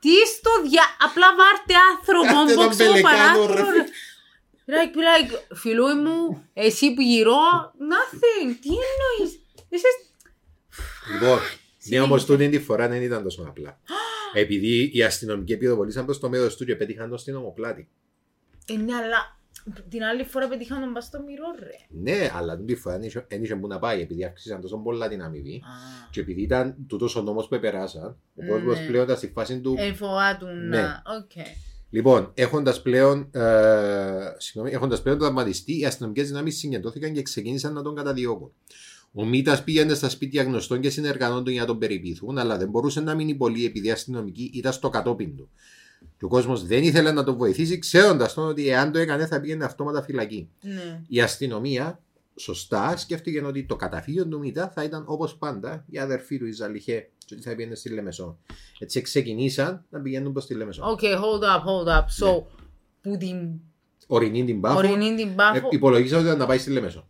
Τι 0.00 0.14
στο 0.34 0.50
δια... 0.68 0.84
Απλά 1.06 1.28
βάρτε 1.38 1.74
άνθρωπο, 1.90 2.34
Κάτσε 2.34 2.54
τον 2.54 2.64
μπόξε 2.64 2.84
το 2.84 2.92
πελεκάνο, 2.92 3.46
ρε 3.46 3.62
παράθυρο. 3.62 3.84
Ρε. 4.68 4.74
Like, 4.76 4.94
be 4.96 5.00
like, 5.00 5.56
φιλούι 5.56 5.94
μου, 5.94 6.42
εσύ 6.52 6.94
που 6.94 7.00
γυρώ, 7.00 7.38
nothing, 7.90 8.56
τι 8.60 8.68
εννοείς; 8.68 9.40
Είσαι... 9.68 9.86
Λοιπόν, 11.12 11.38
ναι, 11.88 12.00
όμως 12.00 12.24
τούτη 12.24 12.48
τη 12.48 12.60
φορά 12.60 12.88
δεν 12.88 13.02
ήταν 13.02 13.22
τόσο 13.22 13.42
απλά. 13.48 13.80
Επειδή 14.34 14.90
οι 14.92 15.02
αστυνομικοί 15.02 15.56
πυροβολήσαν 15.56 16.04
προ 16.04 16.18
το 16.18 16.28
μέρο 16.28 16.54
του 16.54 16.64
και 16.64 16.76
πέτυχαν 16.76 17.08
τον 17.08 17.18
στην 17.18 17.34
ομοπλάτη. 17.36 17.88
Ε, 18.66 18.76
ναι, 18.76 18.94
αλλά 18.94 19.36
την 19.88 20.02
άλλη 20.02 20.24
φορά 20.24 20.48
πετύχαν 20.48 20.80
τον 20.80 20.92
πας 20.92 21.04
στο 21.04 21.22
μυρό, 21.22 21.44
ρε. 21.58 21.76
Ναι, 21.88 22.30
αλλά 22.34 22.56
τούτη 22.56 22.76
φορά 22.76 22.98
δεν 23.28 23.42
είχε 23.42 23.56
που 23.56 23.66
να 23.66 23.78
πάει, 23.78 24.00
επειδή 24.00 24.24
αύξησαν 24.24 24.60
τόσο 24.60 24.76
πολλά 24.78 25.08
την 25.08 25.22
αμοιβή. 25.22 25.62
Και 26.10 26.20
επειδή 26.20 26.42
ήταν 26.42 26.76
τούτος 26.88 27.16
ο 27.16 27.22
νόμος 27.22 27.48
που 27.48 27.54
επεράσαν, 27.54 28.16
ο 28.34 28.46
κόσμος 28.48 28.78
Ναι. 28.78 28.86
πλέον 28.86 29.04
ήταν 29.04 29.16
στη 29.16 29.30
φάση 29.34 29.60
του. 29.60 29.74
Ε, 29.78 29.92
φοβάτου 29.92 30.46
Ναι. 30.46 30.80
να... 30.80 31.02
Οκ. 31.88 31.94
Λοιπόν, 31.94 32.30
έχοντας 32.34 32.82
πλέον, 32.82 33.28
ε, 33.30 34.34
συγγνώμη, 34.36 34.74
έχοντας 34.74 35.02
πλέον 35.02 35.18
τραυματιστεί, 35.18 35.78
οι 35.78 35.84
αστυνομικές 35.84 36.26
δυνάμεις 36.28 36.58
συγκεντρώθηκαν 36.58 37.12
και 37.12 37.22
ξεκίνησαν 37.22 37.72
να 37.72 37.82
τον 37.82 37.94
καταδιώκουν. 37.94 38.52
Ο 39.12 39.24
Μίτα 39.24 39.62
πήγαινε 39.64 39.94
στα 39.94 40.08
σπίτια 40.08 40.42
γνωστών 40.42 40.80
και 40.80 40.90
συνεργανών 40.90 41.44
του 41.44 41.50
για 41.50 41.60
να 41.60 41.66
τον 41.66 41.78
περιποιηθούν, 41.78 42.38
αλλά 42.38 42.56
δεν 42.56 42.68
μπορούσε 42.68 43.00
να 43.00 43.14
μείνει 43.14 43.34
πολύ 43.34 43.64
επειδή 43.64 43.86
οι 43.86 43.90
αστυνομικοί 43.90 44.50
ήταν 44.54 44.72
στο 44.72 44.88
κατόπιν 44.88 45.36
του. 45.36 45.48
Και 46.18 46.24
ο 46.24 46.28
κόσμος 46.28 46.66
δεν 46.66 46.82
ήθελε 46.82 47.12
να 47.12 47.24
τον 47.24 47.36
βοηθήσει, 47.36 47.78
ξέροντας 47.78 48.34
τον 48.34 48.48
ότι 48.48 48.68
εάν 48.68 48.92
το 48.92 48.98
έκανε 48.98 49.26
θα 49.26 49.40
πήγαινε 49.40 49.64
αυτόματα 49.64 50.02
φυλακή. 50.02 50.48
Ναι. 50.62 51.02
Η 51.08 51.20
αστυνομία, 51.20 52.00
σωστά, 52.38 52.96
σκέφτηκε 52.96 53.44
ότι 53.44 53.64
το 53.64 53.76
καταφύγιο 53.76 54.26
του 54.26 54.38
Μίτα 54.38 54.68
θα 54.68 54.82
ήταν 54.82 55.04
όπως 55.06 55.36
πάντα 55.36 55.84
η 55.90 55.98
αδερφή 55.98 56.38
του 56.38 56.46
η 56.46 56.52
Ζαλιχέ, 56.52 57.10
και 57.24 57.34
ότι 57.34 57.42
θα 57.42 57.54
πήγαινε 57.54 57.74
στη 57.74 57.88
Λεμεσό. 57.88 58.38
Έτσι 58.78 59.00
ξεκινήσαν 59.00 59.84
να 59.90 60.00
πηγαίνουν 60.00 60.32
προς 60.32 60.46
τη 60.46 60.54
Λεμεσό. 60.54 60.82
OK, 60.84 61.00
hold 61.00 61.42
up, 61.42 61.62
hold 61.68 61.98
up. 61.98 62.04
So, 62.26 62.42
που 63.00 63.16
την 63.16 63.60
Ορεινή 64.06 64.44
την 64.44 64.60
Πάφο. 64.60 64.76
ορεινή 64.76 65.14
την 65.14 65.34
πάφο... 65.34 65.56
Ε, 65.56 65.68
υπολογίζαν 65.70 66.18
ότι 66.18 66.26
ήταν 66.26 66.38
να 66.38 66.46
πάει 66.46 66.58
στη 66.58 66.70
Λεμεσό. 66.70 67.08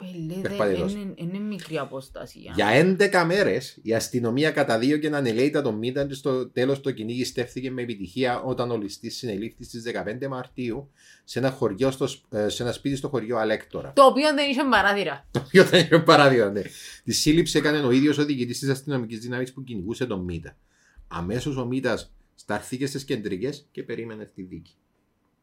Πέλε, 0.00 0.40
περπατητός. 0.40 0.92
είναι- 0.92 1.12
είναι 1.16 1.38
μικρή 1.38 1.78
απόσταση. 1.78 2.38
για- 2.38 2.52
Για 2.54 2.66
11 2.68 3.24
μέρες 3.24 3.78
η 3.82 3.94
αστυνομία 3.94 4.50
καταδίωκε 4.50 5.06
ανελέητα 5.06 5.62
τον 5.62 5.74
Μίταν 5.74 6.08
και 6.08 6.14
στο 6.14 6.48
τέλος 6.48 6.80
το 6.80 6.90
κυνήγι 6.90 7.24
στέφθηκε 7.24 7.70
με 7.70 7.82
επιτυχία 7.82 8.40
όταν 8.40 8.70
ο 8.70 8.76
ληστής 8.76 9.16
συνελήφθη 9.16 9.64
στις 9.64 9.82
15 9.82 10.28
Μαρτίου 10.28 10.90
σε 11.24 11.38
ένα, 11.38 11.50
χωριό 11.50 11.90
στο, 11.90 12.06
σ- 12.06 12.34
ε, 12.34 12.48
σε 12.48 12.62
ένα 12.62 12.72
σπίτι 12.72 12.96
στο 12.96 13.08
χωριό 13.08 13.36
Αλέκτορα. 13.36 13.92
Το 13.92 14.02
οποίο 14.04 14.34
δεν 14.34 14.50
είχε 14.50 14.60
παράθυρα. 14.70 15.26
Το 15.30 15.42
οποίο 15.46 15.64
δεν 15.64 15.86
είχε 15.86 15.98
παράθυρα. 16.02 16.50
Ναι. 16.50 16.62
Τη 17.04 17.12
σύλληψη 17.12 17.58
έκανε 17.58 17.78
ο 17.78 17.90
ίδιος 17.90 18.18
ο 18.18 18.24
διοικητής 18.24 18.58
της 18.58 18.68
αστυνομικής 18.68 19.18
δύναμης 19.18 19.50
που 19.50 19.64
κυνηγούσε 19.64 20.06
τον 20.06 20.20
Μίτα. 20.24 20.56
Αμέσως 21.08 21.56
ο 21.56 21.64
Μίτας 21.66 21.98
πάρθηκε 22.34 22.86
στις 22.86 23.04
κεντρικές 23.04 23.66
και 23.70 23.82
περίμενε 23.82 24.30
τη 24.34 24.42
δίκη. 24.42 24.74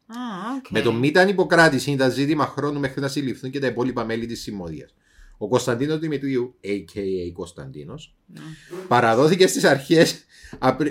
Α, 0.08 0.54
οκ. 0.56 0.70
Με 0.70 0.80
τον 0.80 0.94
Μίτα 0.96 1.28
υπό 1.28 1.47
κράτηση 1.47 1.90
ήταν 1.90 2.10
ζήτημα 2.12 2.46
χρόνου 2.46 2.80
μέχρι 2.80 3.00
να 3.00 3.08
συλληφθούν 3.08 3.50
και 3.50 3.58
τα 3.58 3.66
υπόλοιπα 3.66 4.04
μέλη 4.04 4.26
της 4.26 4.40
συμμορίας. 4.42 4.94
Ο 5.38 5.48
Κωνσταντίνος 5.48 5.98
Δημητρίου, 5.98 6.54
a.k.a. 6.64 7.32
Κωνσταντίνος, 7.32 8.16
Ναι. 8.26 8.40
παραδόθηκε 8.88 9.46
στις 9.46 9.64
αρχές 9.64 10.24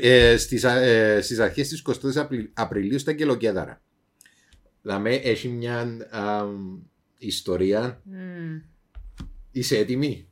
ε, 0.02 0.38
στις, 0.38 0.64
ε, 0.64 1.20
στις 1.22 1.40
αρχές 1.40 1.68
της 1.68 1.80
23 1.80 2.16
Απρι- 2.22 2.50
Απριλίου 2.54 3.00
στα 3.00 3.14
Κελοκέδαρα. 3.14 3.82
Δηλαδή 4.82 5.22
έχει 5.24 5.48
μια 5.48 5.80
α, 6.10 6.46
ιστορία. 7.18 8.02
Μμμ. 8.04 8.62
Είσαι 9.52 9.78
έτοιμη; 9.78 10.28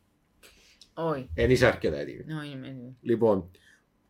Όχι, 0.94 1.30
Δεν 1.36 1.50
είσαι 1.50 1.66
αρκετά 1.66 1.98
έτοιμη. 1.98 2.34
όχι, 2.34 2.52
είμαι 2.52 2.68
έτοιμη. 2.68 2.98
Λοιπόν, 3.02 3.52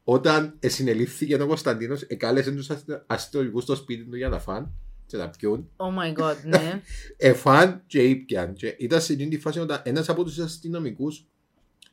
όταν 0.08 0.58
συνελήφθηκε 0.66 1.36
ο 1.42 1.48
Κωνσταντίνος, 1.48 2.02
εκάλεσε 2.02 2.52
τους 2.52 2.70
αστυνομικούς 3.08 3.64
στο 3.64 3.76
σπίτι 3.76 4.04
του 4.04 4.16
για 4.16 4.30
να 4.30 4.40
φαν 4.40 4.72
και 5.06 5.18
να 5.18 5.30
πιούν. 5.30 5.70
Oh 5.78 5.86
my 6.00 6.24
god, 6.24 6.36
ναι. 6.44 6.82
Εφάν 7.18 7.84
και 7.88 8.04
ήπιαν. 8.04 8.54
Και 8.54 8.76
ήταν 8.78 9.02
σε 9.02 9.14
εκείνη 9.14 9.30
τη 9.30 9.40
φάση 9.40 9.60
όταν 9.60 9.82
ένας 9.84 10.10
από 10.10 10.24
τους 10.24 10.40
αστυνομικούς 10.40 11.26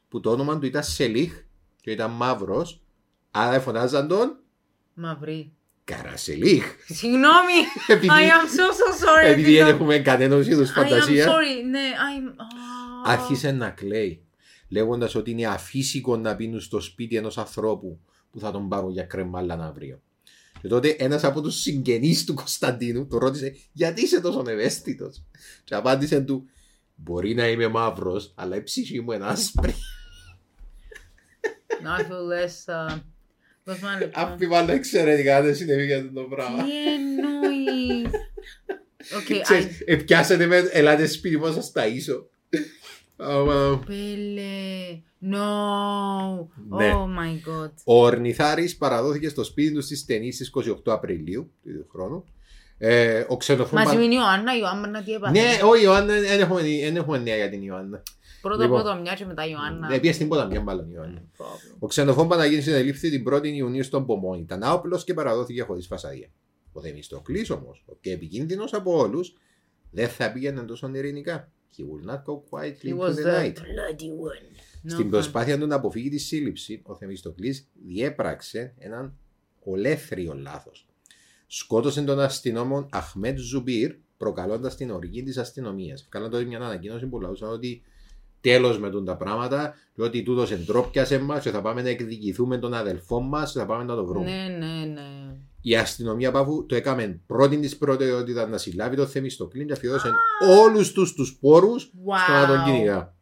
που 0.09 0.21
το 0.21 0.31
όνομα 0.31 0.59
του 0.59 0.67
ήταν 0.67 0.83
Σελίχ 0.83 1.33
και 1.81 1.91
ήταν 1.91 2.11
μαύρος, 2.11 2.83
άρα 3.31 3.61
φωνάζαν 3.61 4.09
τον 4.09 4.37
Μαυρή. 4.95 5.53
Καρασελίχ. 5.85 6.65
Συγγνώμη. 6.87 7.59
Επειδή- 7.87 8.09
I 8.13 8.23
am 8.23 8.47
so 8.47 8.67
so 8.73 9.05
sorry. 9.05 9.31
Επειδή 9.31 9.57
δεν 9.57 9.67
because- 9.67 9.71
έχουμε 9.71 9.99
κανένα 9.99 10.37
είδου 10.37 10.67
I 10.67 10.69
am 10.69 10.73
φαντασία, 10.73 11.27
sorry. 11.27 11.69
Ναι, 11.71 11.81
I'm... 11.81 12.31
Ah. 12.31 13.11
άρχισε 13.11 13.51
να 13.51 13.71
κλαίει. 13.71 14.23
Λέγοντας 14.73 15.15
ότι 15.15 15.31
είναι 15.31 15.47
αφύσικο 15.47 16.17
να 16.17 16.37
πίνουν 16.37 16.61
στο 16.61 16.81
σπίτι 16.81 17.17
ενός 17.17 17.39
ανθρώπου 17.39 18.01
που 18.31 18.39
θα 18.41 18.51
τον 18.51 18.69
πάρουν 18.69 18.91
για 18.91 19.03
κρεμάλα 19.03 19.55
αύριο. 19.55 20.03
Και 20.61 20.69
τότε 20.69 20.89
ένας 20.89 21.25
από 21.25 21.41
τους 21.41 21.61
συγγενείς 21.61 22.25
του 22.25 22.35
Κωνσταντίνου 22.35 23.07
του 23.07 23.19
ρώτησε 23.19 23.57
Γιατί 23.73 24.03
είσαι 24.03 24.21
τόσο 24.21 24.45
ευαίσθητος; 24.47 25.23
Και 25.65 25.75
απάντησε 25.75 26.21
του 26.21 26.47
Μπορεί 26.95 27.35
να 27.35 27.49
είμαι 27.49 27.69
μαύρος, 27.69 28.33
αλλά 28.35 28.57
η 28.57 28.63
ψυχή 28.63 29.01
μου 29.01 29.13
είναι 29.13 29.27
άσπρη. 29.27 29.75
Να 31.83 31.99
feel 31.99 32.03
less... 32.03 32.75
uh, 32.95 33.01
Δώσ' 33.65 33.79
μου 33.79 33.89
ένα 33.89 33.99
λεπτό. 33.99 34.21
Αμφιβάλλω 34.21 34.73
εξαιρετικά 34.73 35.43
δεν 35.43 35.55
συνέβη 35.57 35.87
για 35.87 35.97
αυτό 35.97 36.13
το 36.13 36.23
πράγμα. 36.23 36.65
Τι 36.65 36.71
εννοείς; 36.93 38.11
Οκ, 39.17 39.43
Ξέρεις, 39.43 39.67
I- 39.67 39.83
Επιάσατε 39.87 40.47
με, 40.47 40.57
ελάτε 40.57 41.07
σπίτι 41.07 41.37
μου 41.37 41.47
να 41.47 41.53
σας 41.53 41.71
ταΐσω. 43.23 43.31
Άμα- 43.31 43.83
Πέλε. 43.87 45.01
No. 45.25 46.47
Ναι. 46.69 46.93
Oh 46.95 47.05
my 47.05 47.49
god. 47.49 47.71
Ο 47.85 48.03
Ορνηθάρης 48.05 48.77
παραδόθηκε 48.77 49.29
στο 49.29 49.45
σπίτι 49.45 49.75
του 49.75 49.81
στη 49.83 49.97
Στενή 49.97 50.33
στις 50.33 50.51
28 50.55 50.75
Απριλίου 50.93 51.51
του 51.63 51.69
ίδιου 51.69 51.87
χρόνου. 51.93 52.25
Ε, 52.79 53.25
ο 53.29 53.37
ξενοφών... 53.37 53.79
Μαζί 53.83 53.95
πα- 53.95 54.01
με 54.01 54.05
η 54.05 54.09
Ιωάννα, 54.13 54.55
η 54.57 54.59
Ιωάννα 54.61 55.03
τι 55.03 55.13
έπαθε. 55.13 55.41
Ναι, 55.41 55.61
όχι 55.71 55.85
Ιωάννα, 55.85 56.13
δεν 56.21 56.41
έχουμε, 56.41 56.61
δεν 56.63 56.97
έχουμε 56.97 57.19
νέα 57.19 57.37
για 57.37 57.51
την 57.51 57.63
Ιωάννα. 57.63 58.03
Πρώτο 58.43 58.63
λοιπόν. 58.63 58.83
πρώτο 58.83 59.01
μια 59.01 59.15
και 59.15 59.25
μετά 59.27 59.47
η 59.47 59.51
Ιωάννα. 59.53 59.89
Ναι, 59.89 59.99
πήγε 59.99 60.13
στην 60.13 60.29
Ποταμιά 60.29 60.61
μάλλον 60.61 60.85
η 60.89 60.93
Ιωάννα. 60.95 61.23
Problem. 61.39 61.77
Ο 61.79 61.87
Ξενοφών 61.87 62.29
Παναγίνης 62.29 62.65
συνελήφθη 62.65 63.11
την 63.11 63.25
1η 63.35 63.47
Ιουνίου 63.47 63.83
στον 63.85 64.07
Πομό. 64.07 64.35
Ήταν 64.35 64.63
άοπλος 64.63 65.05
και 65.05 65.15
παραδόθηκε 65.15 65.63
χωρίς 65.63 65.87
φασαρία. 65.87 66.29
Ο 66.73 66.81
Θεμιστοκλής 66.81 67.51
όμως, 67.51 67.85
ο 67.87 67.95
πιο 68.01 68.13
επικίνδυνος 68.13 68.73
από 68.75 68.99
όλους, 68.99 69.35
δεν 69.93 70.09
θα 70.09 70.33
πήγαινε 70.33 70.63
τόσο 70.63 70.91
ειρηνικά. 70.95 71.51
He 71.77 71.81
will 71.81 72.11
not 72.11 72.23
go 72.25 72.35
quietly 72.51 72.89
He 72.89 72.93
into 72.93 72.99
was 72.99 73.15
the 73.15 73.23
the 73.23 73.39
night. 73.39 73.55
bloody 73.57 74.09
one. 74.09 74.57
Στην 74.87 75.07
Okay. 75.07 75.11
προσπάθεια 75.11 75.59
του 75.59 75.67
να 75.67 75.75
αποφύγει 75.75 76.09
τη 76.09 76.19
σύλληψη, 76.19 76.83
ο 76.85 76.95
Θεμιστοκλής 76.97 77.69
διέπραξε 77.87 78.75
ένα 78.79 79.15
ολέθριο 79.65 80.35
λάθος. 80.35 80.87
Σκότωσε 81.47 82.03
τον 82.03 82.21
αστυνόμο 82.21 82.89
Αχμέτ 82.91 83.39
Ζουμπίρ, 83.39 83.95
προκαλώντας 84.17 84.77
την 84.77 84.91
οργή 84.91 85.23
της 85.23 85.39
αστυνομίας. 85.39 86.07
Κάναν 86.09 86.31
τότε 86.31 86.45
μια 86.45 86.59
ανακοίνωση 86.59 87.07
που 87.07 87.21
λαούσαν 87.21 87.49
ότι 87.51 87.83
τέλος 88.41 88.79
με 88.79 88.91
τον 88.91 89.05
τα 89.05 89.17
πράγματα, 89.17 89.75
και 89.95 90.03
ότι 90.03 90.23
τούτος 90.23 90.51
εντρόπιασε 90.53 91.19
μας 91.19 91.43
και 91.43 91.51
θα 91.51 91.61
πάμε 91.63 91.83
να 91.83 91.89
εκδικηθούμε 91.89 92.59
τον 92.59 92.75
αδελφό 92.75 93.21
μας 93.21 93.53
και 93.53 93.59
θα 93.59 93.67
πάμε 93.67 93.85
να 93.85 93.95
το 93.95 94.05
βρούμε. 94.07 94.31
Ναι, 94.31 94.67
ναι, 94.67 94.85
ναι. 94.85 95.37
Η 95.63 95.77
αστυνομία 95.77 96.31
πάβου 96.31 96.67
το 96.67 96.75
έκαμε 96.75 97.21
πρώτη 97.27 97.57
της 97.59 97.77
προτεραιότητας 97.77 98.49
να 98.49 98.59
συλλάβει 98.59 98.97
τον 98.97 99.07
Θεμιστοκλή 99.09 99.65
και 99.65 99.73
αφιέρωσε 99.73 100.11
όλους 100.61 100.93
τους 100.93 101.13
τους 101.15 101.37
πόρους 101.41 101.83
στο 101.83 102.33
να 102.33 102.47
τον 102.47 102.61
Wow. 102.61 102.65
κυνηγά. 102.65 103.15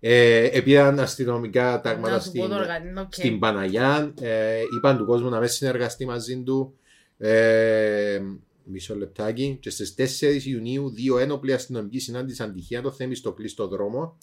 Ε, 0.00 0.44
επήραν 0.52 1.00
αστυνομικά 1.00 1.80
τάγματα 1.80 2.10
Να 2.14 2.20
σου 2.20 2.30
πω 2.32 2.36
στην, 2.38 2.50
τώρα 2.50 2.66
κάτι. 2.66 2.98
οκ. 2.98 3.14
στην 3.14 3.38
Παναγιά. 3.38 4.14
Ε, 4.20 4.60
είπαν 4.76 4.96
του 4.96 5.04
κόσμου 5.06 5.28
να 5.28 5.38
μεν 5.40 5.52
συνεργαστεί 5.54 6.06
μαζί 6.06 6.42
του. 6.42 6.78
Ε, 7.18 8.20
μισό 8.64 8.96
λεπτάκι. 8.96 9.58
Και 9.60 9.70
στις 9.70 9.94
4 9.94 10.44
Ιουνίου, 10.44 10.90
δύο 10.90 11.18
ένοπλοι 11.18 11.52
αστυνομικοί 11.52 11.98
συνάντησαν 11.98 12.52
τυχαία 12.54 12.80
το 12.82 12.90
Θέμη 12.90 13.14
στο 13.14 13.32
κλειστό 13.32 13.68
δρόμο. 13.68 14.18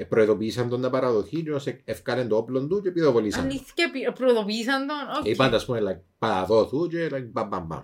Ε, 0.00 0.04
προειδοποίησαν 0.04 0.68
τον 0.68 0.80
να 0.80 0.90
παραδοθεί, 0.90 1.42
και 1.42 1.52
όσο 1.52 1.72
έφκαλεν 1.84 2.28
το 2.28 2.36
όπλο 2.36 2.66
του 2.66 2.82
και 2.82 2.90
πυροβολήσαν. 2.90 3.40
τον. 3.40 3.50
Αλήθεια, 3.50 3.90
πη- 3.90 4.12
προειδοποίησαν 4.18 4.86
τον. 4.86 4.96
οκ. 5.20 5.26
Είπαν, 5.28 5.54
ας 5.54 5.64
πούμε, 5.64 5.78
like, 5.80 6.00
παραδόθου 6.18 6.88
και 6.88 7.08
like, 7.12 7.26
μπαμ, 7.32 7.48
μπαμ, 7.48 7.66
μπαμ. 7.66 7.82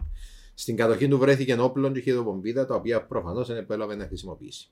Στην 0.55 0.76
κατοχή 0.76 1.09
του 1.09 1.18
βρέθηκε 1.18 1.56
όπλον 1.59 1.93
και 1.93 2.01
χειροβομβίδα, 2.01 2.66
τα 2.66 2.74
οποία 2.74 3.06
προφανώς 3.06 3.47
δεν 3.47 3.56
επρόλαβε 3.56 3.94
να 3.94 4.06
χρησιμοποιήσει. 4.06 4.68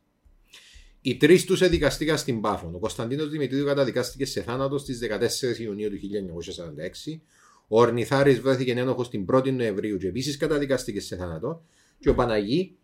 Οι 1.01 1.17
τρεις 1.17 1.45
τους 1.45 1.61
εδικαστήκαν 1.63 2.19
στην 2.19 2.41
Πάφων. 2.41 2.75
Ο 2.75 2.79
Κωνσταντίνος 2.79 3.29
Δημητρίου 3.29 3.65
καταδικάστηκε 3.65 4.25
σε 4.25 4.43
θάνατο 4.43 4.79
στις 4.79 4.99
14 4.99 5.59
Ιουνίου 5.59 5.91
του 5.91 5.97
1946. 5.97 7.21
Ο 7.69 7.81
Ορνηθάρης 7.81 8.41
βρέθηκε 8.41 8.73
ένοχος 8.73 9.11
την 9.11 9.27
1η 9.33 9.53
Νοεμβρίου 9.53 9.97
και 9.97 10.07
επίσης 10.07 10.37
καταδικάστηκε 10.37 11.01
σε 11.01 11.17
θάνατο. 11.17 11.63
Και 11.99 12.09
ο 12.09 12.15
Παναγί 12.15 12.77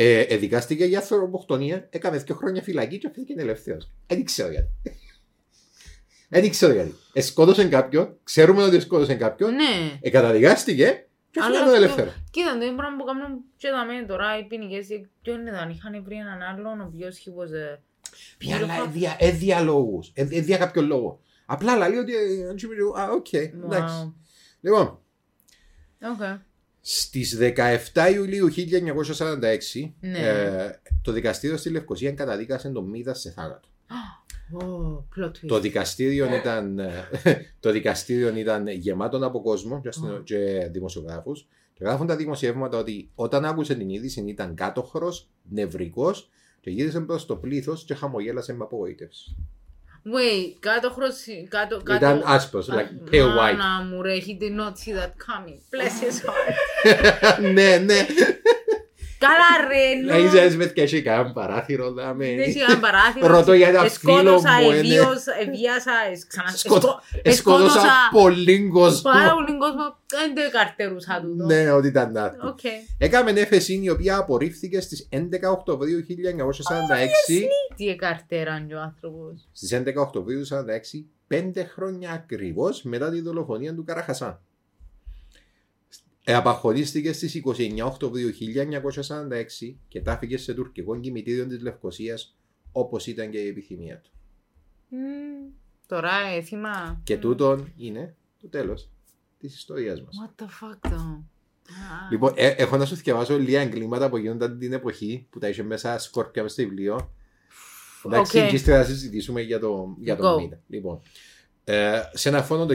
ε, 0.00 0.20
εδικάστηκε 0.20 0.84
για 0.84 0.98
ανθρωποκτονία, 0.98 1.86
έκανε 1.90 2.16
δύο 2.18 2.34
χρόνια 2.34 2.62
φυλακή 2.62 2.98
και 2.98 3.06
αφήθηκε 3.06 3.40
ελεύθερος. 3.40 3.90
Δεν 4.06 4.24
ξέρω 4.24 4.50
γιατί. 4.50 4.68
Δεν 6.28 6.50
ξέρω 6.50 6.72
γιατί. 6.72 6.94
Εσκότωσε 7.12 7.64
κάποιον, 7.68 8.16
ξέρουμε 8.24 8.62
ότι 8.62 8.80
σκότωσε 8.80 9.14
κάποιον, 9.14 9.54
Ναι. 9.54 9.98
ε, 10.00 10.10
καταδικάστηκε 10.10 11.06
και 11.30 11.40
Αλλά 11.40 11.46
αφήνει 11.58 11.64
τον 11.64 11.74
αυτό- 11.74 11.76
ελεύθερο. 12.02 12.12
Κοίτα, 12.30 12.58
το 12.58 12.64
ίδιο 12.64 12.76
πράγμα 12.76 12.96
που 12.96 13.04
κάνουν 13.04 13.38
και 13.56 13.68
τα 13.68 13.84
μένα 13.84 14.06
τώρα 14.06 14.38
οι 14.38 14.44
ποινικές, 14.46 14.86
ποιον 15.22 15.46
ήταν, 15.46 15.70
είχαν 15.70 16.02
βρει 16.04 16.16
έναν 16.16 16.42
άλλον 16.42 16.80
ο 16.80 16.84
οποίος 16.84 17.22
he 17.24 17.28
was 17.40 17.76
a 17.76 17.78
Ποια 18.38 18.56
άλλα 18.56 18.66
beautiful- 18.66 18.86
έδια, 18.88 19.16
έδια 19.18 19.60
λόγους, 19.60 20.10
ε, 20.14 20.20
έδια 20.30 20.56
κάποιο 20.56 20.82
λόγο. 20.82 21.20
Απλά 21.46 21.88
λέει 21.88 21.98
ότι, 21.98 22.14
ε, 22.14 22.48
αν 22.48 22.58
σου 22.58 22.68
πει, 22.68 22.74
α, 23.00 23.10
οκ, 23.10 23.32
εντάξει. 23.32 23.94
Wow. 24.06 24.12
Λοιπόν, 24.60 24.98
Okay. 26.00 26.38
Στις 26.90 27.38
17 27.92 28.10
Ιουλίου 28.14 28.48
1946, 28.48 29.94
Ναι. 30.00 30.18
ε, 30.18 30.80
το 31.02 31.12
δικαστήριο 31.12 31.56
στη 31.56 31.70
Λευκοσία 31.70 32.12
καταδίκασε 32.12 32.68
τον 32.68 32.84
Μίδα 32.88 33.14
σε 33.14 33.30
θάνατο. 33.30 33.68
Oh, 34.60 35.20
plot 35.20 35.26
twist. 35.28 35.46
Το 35.46 35.60
δικαστήριο 35.60 36.34
ήταν, 36.34 36.78
ε, 36.78 36.90
το 37.60 37.70
δικαστήριο 37.70 38.36
ήταν 38.36 38.68
γεμάτο 38.68 39.26
από 39.26 39.42
κόσμο 39.42 39.80
και, 39.80 39.88
αστυνο- 39.88 40.22
και 40.22 40.68
δημοσιογράφους 40.72 41.48
και 41.72 41.84
γράφουν 41.84 42.06
τα 42.06 42.16
δημοσιεύματα 42.16 42.78
ότι 42.78 43.10
όταν 43.14 43.44
άκουσε 43.44 43.74
την 43.74 43.88
είδηση 43.88 44.24
ήταν 44.26 44.54
κάτοχρος, 44.54 45.28
νευρικός 45.50 46.30
και 46.60 46.70
γύρισε 46.70 47.00
προς 47.00 47.26
το 47.26 47.36
πλήθος 47.36 47.84
και 47.84 47.94
χαμογέλασε 47.94 48.52
με 48.54 48.64
απογοήτευση. 48.64 49.36
Wait, 50.07 50.55
κάτω 50.59 50.89
χρωσί, 50.89 51.47
κάτω, 51.49 51.77
κάτω. 51.77 52.05
Ήταν 52.05 52.23
άσπρος, 52.25 52.69
like 52.69 53.11
pale 53.11 53.21
white. 53.21 53.57
Μάνα 53.57 53.87
μου 53.89 54.01
ρε, 54.01 54.15
he 54.15 54.43
did 54.43 54.55
not 54.59 54.73
see 54.77 54.93
that 54.93 55.11
coming. 55.27 55.59
Bless 55.71 56.03
his 56.03 56.25
heart. 56.25 57.53
ναι, 57.53 57.77
ναι. 57.77 58.05
Καλά 59.18 59.68
ρε, 59.68 60.12
Να 60.12 60.18
νο. 60.18 60.24
είσαι 60.24 60.56
με 60.56 60.66
και 60.66 60.82
έχει 60.82 61.02
κανένα 61.02 61.32
παράθυρο, 61.32 61.92
δάμε. 61.92 62.24
Δεν 62.24 62.38
έχει 62.38 62.58
ένα 62.68 62.78
παράθυρο. 62.78 63.26
Ρωτώ 63.36 63.52
για 63.52 63.68
ένα 63.68 63.78
φίλο 63.88 64.12
Εσκότωσα, 64.18 64.52
μου, 64.62 64.70
ε, 64.70 64.72
ναι. 64.72 64.78
ευίωσα, 64.78 65.32
ευίασα, 65.40 65.92
εσ- 66.12 66.26
ξανα- 66.26 66.48
Σκοτώ- 66.56 67.02
εσκο- 67.22 67.52
Εσκότωσα 67.54 67.92
πολύ 68.12 68.68
κόσμο. 68.68 69.10
Πάρα 69.12 69.34
πολύ 69.34 69.58
κόσμο, 69.58 69.96
δεν 70.06 70.34
το 70.34 70.40
καρτερούσα 70.52 71.20
τούτο. 71.22 71.44
Ναι, 71.44 71.70
ότι 71.72 71.86
ήταν 71.86 72.16
άτομο. 72.16 72.48
Οκ. 72.50 72.58
Έκαμε 72.98 73.30
έφεση 73.30 73.80
η 73.82 73.90
οποία 73.90 74.16
απορρίφθηκε 74.16 74.80
στις 74.80 75.08
11 75.12 75.50
Οκτωβρίου 75.50 76.04
1946. 76.06 77.48
Τι 77.76 77.88
εκαρτέραν 77.88 78.66
και 78.66 78.74
ο 78.74 78.80
άνθρωπος. 78.80 79.48
Στις 79.52 79.72
11 79.72 79.94
Οκτωβρίου 79.96 80.46
1946, 80.46 81.04
πέντε 81.26 81.64
χρόνια 81.64 82.10
ακριβώς 82.10 82.82
μετά 82.82 83.10
τη 83.10 83.20
δολοφονία 83.20 83.74
του 83.74 83.84
Καραχασάν. 83.84 84.40
Ε, 86.28 86.34
απαχωρίστηκε 86.34 87.12
στις 87.12 87.34
29 87.34 87.84
Οκτωβρίου 87.84 88.30
1946 88.30 89.76
και 89.88 90.00
τάφηκες 90.00 90.42
σε 90.42 90.54
τουρκικό 90.54 91.00
κημητήριο 91.00 91.46
της 91.46 91.60
Λευκοσίας 91.60 92.36
όπως 92.72 93.06
ήταν 93.06 93.30
και 93.30 93.38
η 93.38 93.48
επιθυμία 93.48 94.00
του. 94.00 94.10
Μμμ, 94.88 95.50
Τώρα 95.86 96.10
έθιμα. 96.36 97.00
Και 97.04 97.18
τούτον 97.18 97.72
είναι 97.76 98.14
το 98.40 98.48
τέλος 98.48 98.88
της 99.38 99.54
ιστορίας 99.54 100.02
μας. 100.02 100.14
What 100.24 100.42
the 100.42 100.46
fuck 100.46 100.92
though. 100.92 101.22
Α. 101.68 102.10
Λοιπόν, 102.10 102.32
ε, 102.36 102.46
έχω 102.48 102.76
να 102.76 102.84
σου 102.84 102.94
διαβάσω 102.94 103.38
λίγα 103.38 103.60
εγκλήματα 103.60 104.08
που 104.08 104.16
γίνονταν 104.16 104.58
την 104.58 104.72
εποχή 104.72 105.26
που 105.30 105.38
τα 105.38 105.48
είχες 105.48 105.66
μέσα 105.66 105.98
σκόρπια 105.98 106.42
μες 106.42 106.52
στο 106.52 106.62
βιβλίο. 106.62 107.12
Εντάξει, 108.04 108.40
Οκ. 108.40 108.48
και 108.48 108.54
ύστερα 108.54 108.82
θα 108.82 108.88
συζητήσουμε 108.88 109.40
για 109.40 109.58
το, 109.58 109.96
για 110.00 110.16
το 110.16 110.34
Go. 110.34 110.40
μήνα. 110.40 110.60
Λοιπόν, 110.68 111.00
ε, 111.70 112.02
σε 112.12 112.28
ένα 112.28 112.42
φόνο 112.42 112.66
το 112.66 112.74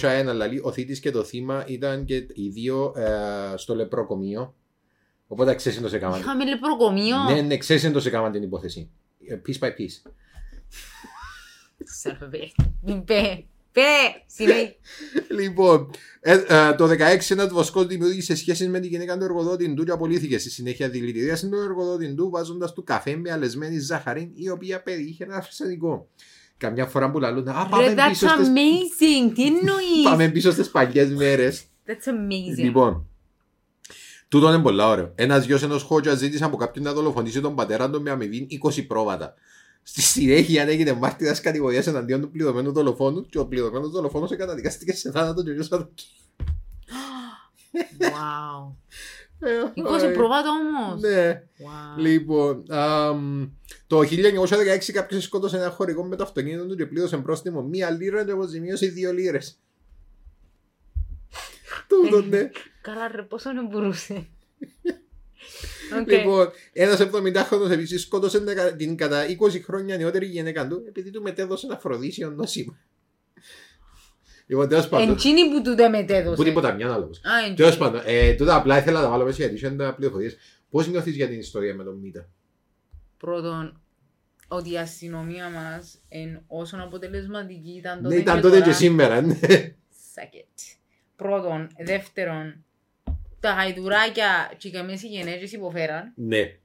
1901, 0.00 0.24
λαλεί, 0.34 0.60
ο 0.62 0.72
θύτης 0.72 1.00
και 1.00 1.10
το 1.10 1.24
θύμα 1.24 1.64
ήταν 1.66 2.04
και 2.04 2.14
οι 2.14 2.48
δύο 2.48 2.92
ε, 2.96 3.56
στο 3.56 3.74
λεπροκομείο. 3.74 4.54
Οπότε 5.26 5.54
ξέρεις 5.54 5.80
το 5.80 5.88
σε 5.88 5.98
κάμαν. 5.98 6.20
Είχαμε 6.20 6.44
λεπροκομείο. 6.44 7.16
Ναι, 7.28 7.40
ναι, 7.40 7.56
ξέρεις 7.56 7.92
το 7.92 8.00
σε 8.00 8.10
κάμαν 8.10 8.32
την 8.32 8.42
υπόθεση. 8.42 8.90
Ε, 9.26 9.40
Piece 9.46 9.64
by 9.64 9.68
piece. 9.68 10.10
Son 12.02 12.10
of 12.10 12.34
a 12.34 12.36
bitch. 12.36 12.64
Μην 12.82 13.04
πέ. 13.04 13.44
Πέ. 13.72 13.82
Συνέχεια. 14.26 14.74
Λοιπόν, 15.30 15.90
ε, 16.20 16.32
ε, 16.32 16.74
το 16.74 16.88
16 16.88 16.96
ένας 17.28 17.48
βοσκός 17.48 17.86
δημιούργησε 17.86 18.36
σχέσεις 18.36 18.68
με 18.68 18.80
την 18.80 18.90
γυναίκα 18.90 19.18
του 19.18 19.24
εργοδότη 19.24 19.74
του 19.74 19.84
και 19.84 19.90
απολύθηκε. 19.90 20.38
Στη 20.38 20.50
συνέχεια 20.50 20.88
δηλητηρίασε 20.88 21.48
τον 21.48 21.62
εργοδότη 21.62 22.14
του 22.14 22.30
βάζοντας 22.30 22.72
του 22.72 22.84
καφέ 22.84 23.16
με 23.16 23.32
αλεσμένη 23.32 23.78
ζάχαρη 23.78 24.32
η 24.34 24.48
οποία 24.48 24.82
περιείχε 24.82 25.24
ένα 25.24 25.36
αρσενικό. 25.36 26.08
Καμιά 26.56 26.86
φορά 26.86 27.10
που 27.10 27.18
λαλούν, 27.18 27.48
Α, 27.48 27.62
Ρε, 27.62 27.68
πάμε 27.70 27.94
that's 27.96 28.08
πίσω, 28.08 28.28
στις, 28.28 28.48
amazing. 28.48 29.32
Τι 29.34 29.46
εννοείς; 29.46 30.02
πάμε 30.10 30.28
πίσω 30.28 30.50
στις 30.50 30.70
παλιές 30.70 31.10
μέρες. 31.10 31.64
That's 31.86 32.08
amazing. 32.08 32.62
Λοιπόν, 32.64 33.06
τούτο 34.28 34.48
είναι 34.48 34.62
πολύ 34.62 34.82
ωραίο. 34.82 35.12
Ένας 35.14 35.44
γιος 35.44 35.62
ενός 35.62 35.82
Χότζα 35.82 36.14
ζήτησε 36.14 36.44
από 36.44 36.56
κάποιον 36.56 36.84
να 36.84 36.92
δολοφονήσει 36.92 37.40
τον 37.40 37.54
πατέρα 37.54 37.90
του 37.90 38.02
με 38.02 38.10
αμοιβή 38.10 38.60
20 38.62 38.86
πρόβατα. 38.86 39.34
Στη 39.82 40.02
συνέχεια 40.02 40.62
έγινε 40.62 40.92
μάρτυρας 40.92 41.40
κατηγορίας 41.40 41.86
εναντίον 41.86 42.20
του 42.20 42.30
πληρωμένου 42.30 42.72
δολοφόνου 42.72 43.26
και 43.26 43.38
ο 43.38 43.46
πληρωμένος 43.46 43.90
δολοφόνος 43.90 44.36
καταδικάστηκε 44.36 44.92
σε 44.92 45.10
θάνατο 45.10 45.42
και 45.42 45.50
ο 45.50 45.52
γιος 45.52 45.72
αδοκεί. 45.72 46.06
Wow. 48.00 48.74
Ε, 49.40 49.48
20 49.74 50.02
ε, 50.02 50.08
προβάτα 50.12 50.48
όμως. 50.50 51.00
Ναι. 51.00 51.42
Wow. 51.58 51.98
Λοιπόν, 52.00 52.64
αμ, 52.68 53.48
το 53.86 53.98
1916 54.00 54.92
κάποιος 54.92 55.24
σκότωσε 55.24 55.56
ένα 55.56 55.70
χωρικό 55.70 56.04
με 56.04 56.16
το 56.16 56.22
αυτοκίνητο 56.22 56.66
του 56.66 56.76
και 56.76 56.86
πλήρωσε 56.86 57.16
πρόστιμο 57.16 57.62
μία 57.62 57.90
λίρα 57.90 58.24
και 58.24 58.30
αποζημίωσε 58.30 58.86
δύο 58.86 59.12
λίρες. 59.12 59.58
Τούτο, 61.88 62.22
ναι. 62.22 62.50
Καλά 62.82 63.08
ρε, 63.08 63.22
πόσο 63.22 63.52
να 63.52 63.62
μπορούσε. 63.66 64.14
Οκ. 66.00 66.08
Λοιπόν, 66.10 66.50
ένας 66.72 67.00
70χρονος 67.12 67.70
επίσης 67.70 68.02
σκότωσε 68.02 68.40
την- 68.40 68.76
την 68.76 68.96
κατά 68.96 69.24
20 69.26 69.60
χρόνια 69.64 69.96
νεότερη 69.96 70.26
γυναίκα 70.26 70.68
του 70.68 70.84
επειδή 70.88 71.10
του 71.10 71.22
μετέδωσε 71.22 71.66
ένα 71.66 71.74
αφροδίσιο 71.74 72.30
νόσημα. 72.30 72.78
Λοιπόν, 74.46 74.68
τέλος 74.68 74.88
πάντων. 74.88 75.10
Εν 75.10 75.20
τζείνη 75.20 75.50
που 75.50 75.62
του 75.62 75.74
δεν 75.74 75.90
μετέδωσε. 75.90 76.36
Που 76.36 76.44
τίποτα, 76.44 76.72
μια 76.72 76.92
άλλο. 76.92 77.04
Α, 77.04 77.38
εν 77.38 77.42
τζείνη. 77.42 77.54
Τέλος 77.56 77.76
πάντων, 77.76 78.00
ε, 78.04 78.32
τούτα 78.32 78.54
απλά 78.56 78.78
ήθελα 78.78 78.98
να 78.98 79.04
τα 79.04 79.10
βάλω 79.10 79.24
μέσα 79.24 79.36
γιατί 79.36 79.54
είχαν 79.54 79.76
τα 79.76 79.94
πληροφορίες. 79.94 80.36
Πώς 80.70 80.88
νιώθεις 80.88 81.14
για 81.16 81.28
την 81.28 81.38
ιστορία 81.38 81.74
με 81.74 81.84
τον 81.84 81.94
Μίτα; 81.98 82.28
Πρώτον, 83.16 83.80
ότι 84.48 84.70
η 84.72 84.78
αστυνομία 84.78 85.48
μας 85.48 85.98
εν 86.08 86.42
όσον 86.46 86.80
αποτελεσματική 86.80 87.70
ήταν 87.70 88.02
τότε 88.02 88.14
Ναι, 88.14 88.20
ήταν 88.20 88.34
και 88.34 88.40
τότε 88.40 88.58
τώρα. 88.58 88.70
και 88.70 88.76
σήμερα, 88.76 89.20
ναι. 89.20 89.36
Suck 90.14 90.34
it. 90.36 90.76
Πρώτον. 91.16 91.68
Δεύτερον, 91.84 92.64
τα 93.40 93.50
χαϊδουράκια 93.50 94.52
και 94.56 94.68
οι 94.68 94.70
καμίες 94.70 95.02
οι 95.02 95.06
γενέσεις 95.06 95.52
υποφέραν. 95.52 96.12
Ναι. 96.16 96.56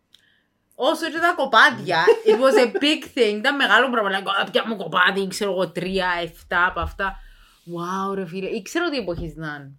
Όσο 0.76 1.06
και 1.06 1.20
τα 1.20 1.34
κοπάδια, 1.36 2.04
it 2.26 2.36
was 2.36 2.66
a 2.66 2.72
big 2.72 3.04
thing. 3.18 3.38
Ήταν 3.38 3.56
μεγάλο 3.56 3.90
πράγμα. 3.90 4.10
Like, 4.10 4.46
«Α, 4.48 4.52
πια 4.52 4.64
μου 4.68 4.76
κοπάδι, 4.76 5.28
ξέρω 5.28 5.52
εγώ, 5.52 5.70
τρία, 5.70 6.08
εφτά 6.24 6.66
από 6.66 6.80
αυτά. 6.80 7.20
Wow, 7.66 8.16
ρε 8.16 8.26
φίλε. 8.28 8.48
Ήξερα 8.50 8.86
ότι 8.86 8.96
η 8.96 9.00
εποχή 9.00 9.26
ήταν. 9.26 9.78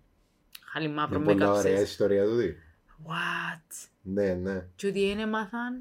Χάλι 0.72 0.88
μαύρο 0.88 1.16
Είναι 1.20 1.24
με 1.24 1.32
πολύ 1.32 1.44
ωραία 1.44 1.60
η 1.60 1.74
κάψες. 1.74 1.90
ιστορία 1.90 2.24
του. 2.24 2.34
δει. 2.34 2.56
What? 3.06 3.88
Ναι, 4.02 4.32
ναι. 4.42 4.62
Και 4.76 4.86
ότι 4.86 5.06
δεν 5.08 5.18
έμαθαν 5.18 5.80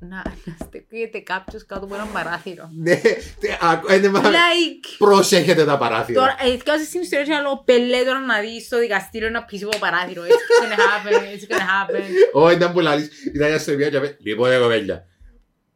να, 0.00 0.22
να 0.44 0.56
στεκείται 0.66 1.18
κάποιος 1.18 1.66
κάτω 1.66 1.84
από 1.84 1.94
ένα 1.94 2.04
παράθυρο. 2.04 2.70
Ναι, 2.76 2.94
τε- 3.40 3.62
α, 3.64 3.94
είναι 3.96 4.08
μα- 4.08 4.20
Like, 4.22 4.94
Προσέχετε 4.98 5.64
τα 5.64 5.78
παράθυρα. 5.78 6.20
Τώρα, 6.20 6.36
ε, 6.52 6.56
θυκάζεις 6.56 6.86
στην 6.86 7.00
ιστορία 7.00 7.24
και 7.24 7.34
άλλο 7.34 7.62
πελέ 7.64 8.02
τώρα 8.04 8.20
να 8.20 8.40
δεις 8.40 8.64
στο 8.66 8.78
δικαστήριο 8.78 9.30
να 9.30 9.44
πεις 9.44 9.64
από 9.64 9.78
παράθυρο. 9.78 10.22
It's 10.22 10.28
gonna 10.28 10.78
happen, 10.78 11.12
it's 11.12 11.52
gonna 11.52 11.60
happen. 11.60 12.02
Όχι, 12.32 12.54
ήταν 12.56 12.72
που 12.72 12.80
λαλείς. 12.80 13.24
Ήταν 13.34 13.46
μια 13.46 13.56
ιστορία 13.56 13.90
και 13.90 13.96
απέ- 13.96 14.16
Λοιπόν, 14.20 14.48
ρε 14.48 14.58
κοπέλια. 14.58 15.04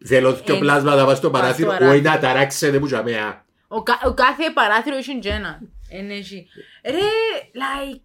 Θέλω 0.07 0.33
πιο 0.33 0.55
Ε, 0.55 0.59
πλάσματα 0.59 1.05
πας 1.05 1.19
στο 1.19 1.31
πας 1.31 1.41
στο 1.41 1.47
παράθυρο. 1.47 1.69
παράθυρο. 1.69 1.91
Όχι 1.91 2.01
να 2.01 2.19
ταράξετε 2.19 2.79
που 2.79 2.87
τζαμέα. 2.87 3.44
Ο, 3.75 3.83
κα- 3.83 4.01
ο 4.07 4.15
κάθε 4.15 4.51
παράθυρο 4.55 4.97
είχε 4.97 5.13
και 5.15 5.29
ένα. 5.29 5.61
Εν 5.89 6.11
έχει. 6.11 6.47
Ρε, 6.85 6.99
like, 7.55 8.01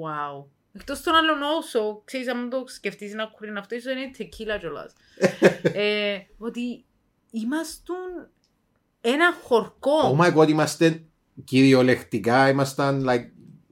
wow. 0.00 0.44
Εκτός 0.72 1.00
των 1.02 1.14
άλλων 1.14 1.42
όσο, 1.42 2.02
ξέρεις, 2.04 2.28
αν 2.28 2.50
το 2.50 2.64
σκεφτείς 2.66 3.14
να 3.14 3.26
κουρίνει 3.26 3.58
αυτό, 3.58 3.74
ίσως 3.74 3.92
είναι 3.92 4.10
tequila 4.18 4.58
κιόλας. 4.60 4.92
ε, 5.74 6.18
ότι 6.38 6.84
ήμαστον 7.30 8.28
ένα 9.00 9.34
Oh 9.34 9.42
χορκό. 9.42 10.16
my 10.20 10.34
god, 10.36 10.48
είμαστε 10.48 11.04
κυριολεκτικά, 11.44 12.48
ήμασταν 12.48 13.04
like, 13.08 13.26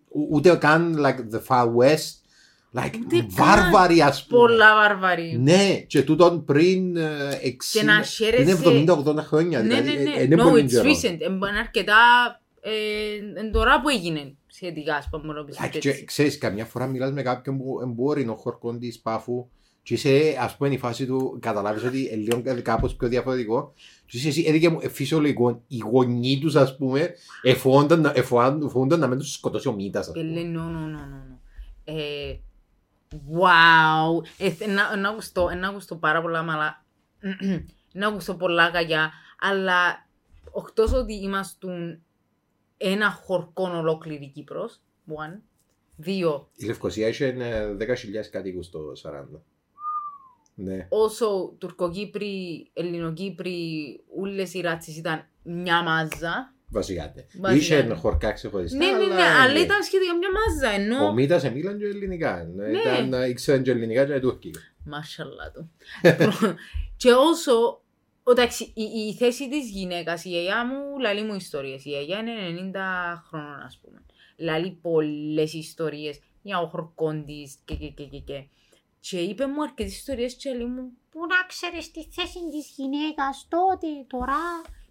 ου- 0.09 0.29
ούτε 0.31 0.57
καν 0.57 0.97
like 0.99 1.35
the 1.37 1.41
far 1.49 1.75
west. 1.77 2.21
Like 2.75 2.95
Ούτε 3.05 3.17
καν. 3.17 3.27
βάρβαροι 3.31 4.01
ας 4.01 4.27
πούμε. 4.27 4.41
Πολλά 4.41 4.75
βαρβαρή. 4.75 5.39
Ναι, 5.43 5.85
και 5.87 6.03
τούτον 6.03 6.45
πριν 6.45 6.97
ε, 6.97 7.39
60, 7.43 7.79
Και 7.79 7.83
να 7.83 8.03
χαίρεσαι- 8.03 8.63
πριν 8.63 8.87
70-80 8.91 9.17
χρόνια. 9.17 9.63
Ναι, 9.63 9.81
δηλαδή, 9.81 10.03
ναι, 10.05 10.11
ε, 10.11 10.17
ναι. 10.17 10.23
είναι 10.23 10.43
No, 10.43 10.49
πολύ 10.49 10.63
it's 10.65 10.69
καιρό. 10.71 10.85
recent. 10.91 11.17
Ε, 11.21 11.25
Είναι 11.25 11.59
αρκετά 11.61 11.95
ε, 12.61 13.41
εν 13.41 13.53
τώρα 13.53 13.81
που 13.81 13.89
έγινε 13.89 14.35
σχετικά, 14.47 14.95
ας 14.97 15.09
πούμε, 15.11 15.33
να 15.33 15.45
πεις 15.45 15.57
Like, 15.61 15.65
έτσι. 15.65 15.79
και 15.81 16.05
ξέρεις, 16.05 16.39
καμιά 16.39 16.65
φορά 16.65 16.87
μιλάς 16.87 17.13
με 17.13 17.23
κάποιον 17.23 17.59
που 17.59 17.81
εμπόρει 17.83 18.29
ο 18.29 18.35
χορκόν 18.35 18.79
της 18.79 18.99
πάφου 19.01 19.49
και 19.83 19.95
είσαι, 19.95 20.37
ας 20.41 20.57
πούμε, 20.57 20.69
η 20.75 20.79
φάση 20.79 21.07
του, 21.07 21.39
καταλάβεις 21.41 21.85
ότι 21.85 21.99
είναι 21.99 22.17
λίγο 22.17 22.43
κάπως 22.63 22.95
πιο 22.95 23.09
διαφορετικό 23.09 23.73
και 24.07 24.17
είσαι 24.17 24.29
εσύ, 24.29 24.45
έδειξε 24.49 24.69
μου 24.69 24.79
ε, 24.83 24.89
φυσιολογικό, 24.89 25.63
οι 25.69 25.77
γονείς 25.91 26.39
τους, 26.39 26.57
ας 26.57 26.77
πούμε, 26.77 27.11
εφόονταν 27.43 28.01
να- 28.01 28.13
εφοάν- 28.15 28.63
εφοόνταν 28.65 28.99
να 29.01 29.07
μην 29.07 29.19
τους 29.19 29.33
σκοτώσει 29.33 29.69
ο 29.69 29.73
μήτας, 29.73 30.09
ας 30.09 30.15
Και 30.15 30.23
λέει, 30.23 30.45
wow. 33.13 34.27
Ε, 34.39 34.51
θε- 34.51 34.69
να- 34.69 34.97
να 34.97 35.09
ακουστώ, 35.09 35.51
να 35.55 35.69
ακουστώ 35.69 35.97
πάρα 35.97 36.21
πολλά 36.23 36.43
μαλά. 36.43 36.85
να 37.93 38.09
ακουστώ 38.09 38.35
πολλά 38.35 38.71
καγιά. 38.71 39.13
Αλλά 39.41 40.07
εκτός 40.57 40.93
ότι 40.93 41.15
είμαστε 41.15 42.01
ένα 42.77 43.11
χορκό 43.11 43.71
ολόκληρη 43.77 44.31
Κύπρος, 44.31 44.81
one. 45.09 45.41
Δύο, 45.97 46.49
Η 46.55 46.65
Λευκοσία 46.65 47.09
είχε 47.09 47.27
ε, 47.27 47.77
10.000 47.79 48.31
κατοίκους 48.31 48.71
το 48.71 48.79
40. 49.03 49.41
Ναι. 50.55 50.87
όσο 50.91 51.55
Τουρκοκύπροι, 51.59 52.71
Ελληνοκύπροι, 52.73 54.01
όλες 54.19 54.55
οι 54.55 54.61
ράτσες 54.61 54.97
ήταν 54.97 55.27
μια 55.43 55.83
μάζα. 55.83 56.55
Βασικά. 56.73 57.13
ναι. 57.17 57.25
Βασικά. 57.41 57.79
Είχε 57.79 57.95
χορκά 57.95 58.33
ξεχωριστά. 58.33 58.77
Ναι, 58.77 58.87
ναι, 58.87 59.15
ναι, 59.15 59.23
αλλά 59.23 59.61
ήταν 59.61 59.83
σχετικά 59.83 60.17
μια 60.17 60.29
μάζα, 60.33 60.77
Ο 60.77 60.81
ενώ... 60.81 61.13
Μήτας 61.13 61.45
εμίλαν 61.45 61.79
και 61.79 61.85
ελληνικά. 61.85 62.51
Ναι. 62.55 62.69
Ήταν, 62.69 63.13
ε, 63.13 63.29
Ήξεραν 63.29 63.63
και 63.63 63.71
ελληνικά 63.71 64.05
και 64.07 64.21
τουρκικά. 64.21 64.61
Μάρσαλα 64.85 65.51
του. 65.55 65.71
και 67.03 67.13
όσο, 67.13 67.83
εντάξει, 68.31 68.73
η, 68.75 68.83
η 68.83 69.15
θέση 69.15 69.49
της 69.49 69.71
γυναίκας, 69.71 70.25
η 70.25 70.29
γιαγιά 70.29 70.67
μου 70.67 70.99
λαλεί 71.01 71.23
μου 71.23 71.35
ιστορίες. 71.35 71.85
Η 71.85 71.89
γιαγιά 71.89 72.19
είναι 72.19 72.33
90 72.75 73.23
χρόνων, 73.29 73.61
ας 73.65 73.81
πούμε. 73.83 74.03
Λαλεί 74.37 74.79
πολλές 74.83 75.53
ιστορίες 75.55 76.21
για 76.43 76.61
ο 76.61 76.67
χορκόν 76.67 77.25
της 77.25 77.59
και, 77.65 77.75
και, 77.75 77.89
και, 77.89 78.05
και, 78.05 78.19
και. 78.19 78.45
Και 79.01 79.19
είπε 79.19 79.47
μου 79.47 79.63
αρκετές 79.63 79.97
ιστορίες 79.97 80.35
και 80.35 80.51
λέει 80.51 80.67
μου, 80.67 80.93
Πού 81.11 81.21
να 81.21 81.47
ξέρεις 81.47 81.91
τη 81.91 82.03
θέση 82.17 82.39
της 82.53 82.67
γυναίκας 82.77 83.47
τότε, 83.49 83.89
τώρα 84.07 84.41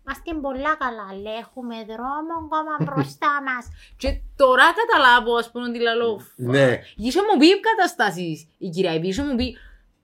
είμαστε 0.03 0.33
πολλά 0.41 0.75
καλά, 0.83 1.07
λέει, 1.21 1.33
έχουμε 1.45 1.75
δρόμο 1.91 2.33
ακόμα 2.45 2.73
μπροστά 2.85 3.31
μας. 3.47 3.63
και 3.97 4.09
τώρα 4.35 4.63
καταλάβω, 4.79 5.35
ας 5.35 5.51
πούμε, 5.51 5.65
ότι 5.69 5.79
λαλώ, 5.79 6.21
Ναι. 6.35 6.79
Είχε 6.95 7.19
μου 7.21 7.39
πει 7.39 7.59
καταστάσεις 7.59 8.47
η 8.57 8.69
κυρία 8.69 8.93
Ιβή, 8.93 9.07
είχε 9.07 9.23
μου 9.23 9.35
πει 9.35 9.57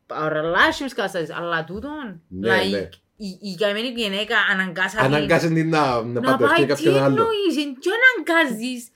παραλάσσιμες 0.06 0.94
καταστάσεις, 0.94 1.36
αλλά 1.36 1.64
τούτον, 1.64 2.22
Ναι, 2.28 2.49
like, 2.61 2.69
ναι. 2.72 2.90
η, 3.15 3.38
η 3.41 3.56
καημένη 3.56 3.88
γυναίκα 3.88 4.36
αναγκάσα 4.52 4.98
την 4.98 5.06
Αναγκάσαν 5.15 5.53
την 5.53 5.69
να, 5.69 6.02
να 6.02 6.19
να 6.19 6.22
πάει 6.22 6.32
παντρευτεί 6.32 6.61
τι 6.61 6.68
κάποιον 6.68 6.95
άλλο. 6.95 7.06
εννοείς, 7.06 7.65
εν 7.65 7.74
τι 7.80 7.90
αναγκάζεις, 7.99 8.90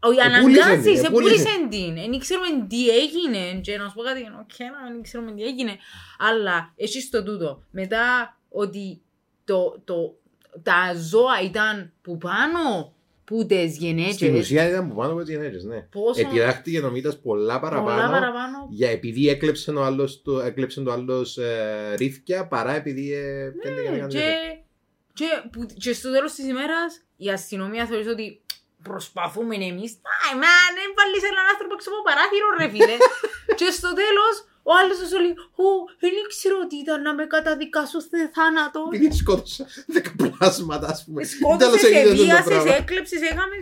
όχι 0.00 0.18
Επούλησεν 0.18 0.52
την, 0.52 0.62
αναγκάζεις, 0.62 1.02
επούλησεν. 1.02 1.12
επούλησεν 1.12 1.68
την, 1.70 2.12
εν 2.12 2.18
ξέρουμε 2.18 2.66
τι 2.68 2.88
έγινε, 2.88 3.60
και 3.60 3.76
να 3.78 3.88
σου 3.88 3.94
πω 3.94 4.02
κάτι, 4.02 4.20
οκ, 4.20 4.58
να 4.84 4.90
μην 4.92 5.02
ξέρουμε 5.02 5.32
τι 5.32 5.42
έγινε, 5.42 5.76
αλλά 6.18 6.72
εσύ 6.76 7.10
το 7.10 7.22
τούτο, 7.22 7.62
μετά 7.70 8.36
ότι 8.48 9.02
το, 9.44 9.80
το, 9.84 10.14
τα 10.62 10.94
ζώα 10.96 11.40
ήταν 11.44 11.92
που 12.02 12.18
πάνω 12.18 12.94
που 13.24 13.46
τις 13.46 13.74
Στην 13.74 13.86
γενέτσες, 13.86 14.38
ουσία 14.38 14.68
ήταν 14.68 14.88
που 14.88 14.94
πάνω 14.94 15.12
από 15.12 15.20
τις 15.20 15.30
γυναίκες, 15.30 15.64
ναι. 15.64 15.80
πόσο 15.80 16.20
Επιδάχτηκε 16.20 16.80
ο 16.80 16.90
Μήτας 16.90 17.20
πολλά 17.20 17.60
πολλά 17.60 17.60
παραπάνω 17.60 18.10
παραπάνω 18.12 18.66
για 18.70 18.90
επειδή 18.90 19.28
έκλεψε 19.28 19.70
ο 19.70 19.84
άλλος, 19.84 20.22
το, 20.22 20.40
έκλεψε 20.40 20.80
το 20.82 20.92
άλλος 20.92 21.36
ε, 21.38 21.94
ρίφκια 21.96 22.46
παρά 22.46 22.74
επειδή 22.74 23.12
ε, 23.12 23.50
δεν 23.50 23.72
έκανε 23.72 23.80
Ναι, 23.80 23.86
κανένα 23.86 24.06
και, 24.06 24.18
τέτοιο. 24.18 24.62
και, 25.12 25.48
που, 25.52 25.66
και 25.78 25.92
στο 25.92 26.12
τέλος 26.12 26.32
της 26.32 26.44
ημέρας 26.48 27.02
η 27.16 27.28
αστυνομία 27.28 27.86
θεωρείς 27.86 28.06
ότι 28.06 28.42
προσπαθούμε 28.82 29.54
εμείς. 29.54 29.90
Α, 30.14 30.36
μα 30.42 30.54
δεν 30.78 30.88
βάλεις 30.98 31.22
έναν 31.30 31.44
άνθρωπο 31.52 31.72
έξω 31.76 31.88
από 31.92 32.00
παράθυρο 32.08 32.46
ρε 32.60 32.68
φίλε. 32.72 32.96
και 33.60 33.68
στο 33.78 33.90
τέλος 34.02 34.34
ο 34.68 34.70
άλλος 34.80 34.96
σου 35.10 35.20
λέει 35.24 35.34
«Ω, 35.64 35.68
δεν 36.02 36.12
ήξερα 36.24 36.56
ότι 36.64 36.76
ήταν 36.84 36.98
να 37.06 37.12
με 37.14 37.24
καταδικάσω 37.34 38.00
σε 38.00 38.18
θάνατο». 38.36 38.80
Επειδή 38.92 39.16
σκότωσα 39.22 39.64
δέκα 39.94 40.12
πλάσματα, 40.20 40.86
ας 40.94 41.04
πούμε. 41.04 41.20
Τέλος 41.22 41.34
Σκότωσες, 41.34 41.82
έγινε 41.82 42.00
αυτό 42.00 42.14
το 42.14 42.20
εβίασες, 42.20 42.44
πράγμα. 42.44 42.74
έκλεψες, 42.74 43.20
έκαμε... 43.30 43.56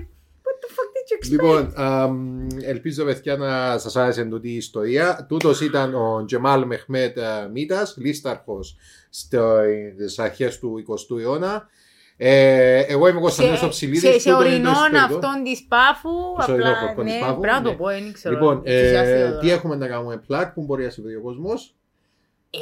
What 0.47 0.57
the 0.65 0.69
fuck 0.77 0.89
did 0.95 1.07
you 1.11 1.17
expect? 1.19 1.31
Λοιπόν, 1.31 1.73
αμ, 1.77 2.47
ελπίζω 2.63 3.05
παιδιά 3.05 3.37
να 3.37 3.79
σας 3.79 3.97
άρεσε 3.97 4.25
τούτη 4.25 4.49
η 4.49 4.57
ιστορία. 4.57 5.27
Τούτος 5.29 5.61
ήταν 5.61 5.95
ο 5.95 6.25
Τζεμάλ 6.25 6.67
Μεχμέτ 6.67 7.17
ε, 7.19 7.49
Μίτας, 7.53 7.95
λίσταρχος 7.99 8.77
στις 9.11 10.19
αρχές 10.19 10.59
του 10.59 10.85
20ου 10.89 11.19
αιώνα. 11.21 11.69
Ε, 12.25 12.79
εγώ 12.89 13.09
είμαι 13.09 13.19
ο 13.19 13.21
Κωνσταντίνος 13.21 13.63
ο 13.63 13.69
Ψηλίδης. 13.69 14.01
σε, 14.13 14.19
σε 14.19 14.31
τούτο 14.31 14.45
είναι 14.47 14.53
το 14.63 14.71
ορεινόν 14.71 14.75
ιστορικό. 14.93 15.05
αυτόν 15.05 15.43
της 15.45 15.65
πάφου, 15.69 16.11
Σε 16.43 16.51
ορεινό 16.53 16.69
απλά, 16.69 16.81
χορκό 16.87 17.03
της 17.03 17.13
ναι, 17.13 17.21
Πάφου, 17.21 17.41
πρέπει 17.41 17.55
να 17.57 17.63
το 17.63 17.71
ναι. 17.71 17.77
πω, 17.77 17.87
δεν 17.87 18.07
ήξερα. 18.07 18.35
Λοιπόν, 18.35 18.63
ε, 18.65 18.73
Ενθουσιάστηκα 18.77 19.29
τι 19.39 19.47
τώρα. 19.47 19.53
έχουμε 19.53 19.77
να 19.77 19.87
κάνουμε 19.89 20.17
πλάκ 20.17 20.53
που 20.53 20.63
μπορεί 20.65 20.85
να 20.85 20.91
σε 20.91 21.03
βρει 21.03 21.17
ο 21.17 21.21
κόσμος; 21.23 21.75
Ε, 22.51 22.59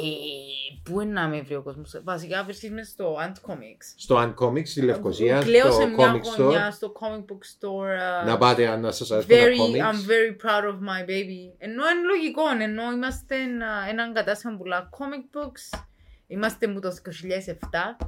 πού 0.83 1.01
είναι 1.01 1.11
να 1.11 1.27
με 1.27 1.41
βρει 1.41 1.55
ο 1.55 1.61
κόσμος; 1.61 2.01
Βασικά 2.03 2.43
βρίσκεις 2.43 2.69
μέσα 2.71 2.89
στο 2.89 3.15
Ant 3.15 3.51
Comics. 3.51 3.85
Στο 3.95 4.15
Uncomics 4.39 4.67
στη 4.67 4.81
Λευκοσία, 4.81 5.39
Κλαίω 5.39 5.71
στο 5.71 5.81
σε 5.81 5.85
μια 5.87 6.13
Comic 6.13 6.21
γωνιά 6.43 6.69
Store. 6.69 6.73
στο 6.75 6.91
comic 6.99 7.19
book 7.31 7.43
store. 7.67 8.23
uh, 8.23 8.25
Να 8.27 8.37
πάτε 8.37 8.67
αν 8.67 8.81
να 8.81 8.91
σας 8.91 9.11
αρέσουν 9.11 9.29
very, 9.29 9.77
τα 9.77 9.89
I'm 9.89 9.93
comics. 9.93 10.07
very 10.11 10.45
proud 10.45 10.63
of 10.71 10.73
my 10.75 11.01
baby. 11.09 11.41
Ενώ 11.57 11.83
είναι 11.89 12.05
λογικό, 12.13 12.41
ενώ 12.61 12.91
είμαστε 12.95 13.35
ένα, 13.35 13.67
έναν 13.89 14.13
κατάστημα 14.13 14.53
που 14.53 14.59
πουλά 14.59 14.89
comic 14.97 15.37
books. 15.37 15.79
Είμαστε 16.27 16.67
μου 16.67 16.79
το 16.79 16.89
2007. 16.91 18.05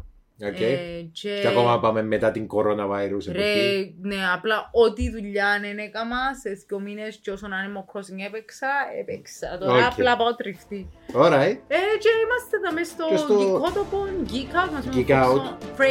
Οκ. 0.48 0.60
Ε, 0.60 0.76
και... 1.12 1.40
Και 1.42 1.48
ακόμα 1.48 1.80
πάμε 1.80 2.04
μετά 2.04 2.32
την 2.32 2.48
coronavirus 2.54 3.28
εποχή. 3.28 3.32
Ρε, 3.32 3.94
ναι, 4.02 4.16
απλά 4.36 4.70
ό,τι 4.72 5.12
δουλειά 5.12 5.58
δεν 5.62 5.78
έκανα 5.78 6.18
σε 6.42 6.50
δύο 6.68 6.80
μήνες 6.80 7.20
και 7.22 7.32
όσο 7.32 7.48
Animal 7.48 7.86
Crossing 7.92 8.26
έπαιξα, 8.28 8.68
έπαιξα. 9.00 9.58
Τώρα 9.60 9.74
Οκ. 9.76 9.92
απλά 9.92 10.16
πάω 10.18 10.36
τριφτή. 10.36 10.90
Alright. 11.14 11.58
Ε, 11.68 11.78
και 12.04 12.10
είμαστε 12.24 12.54
εδώ 12.64 12.74
μες 12.74 12.88
στο 12.88 13.06
Και 13.10 13.18
στο- 13.18 13.34
γικότοπο, 13.34 14.06
Geek 14.32 14.56
Out, 14.66 14.72
μας 14.74 14.86
Geek 14.96 15.12
Out, 15.24 15.42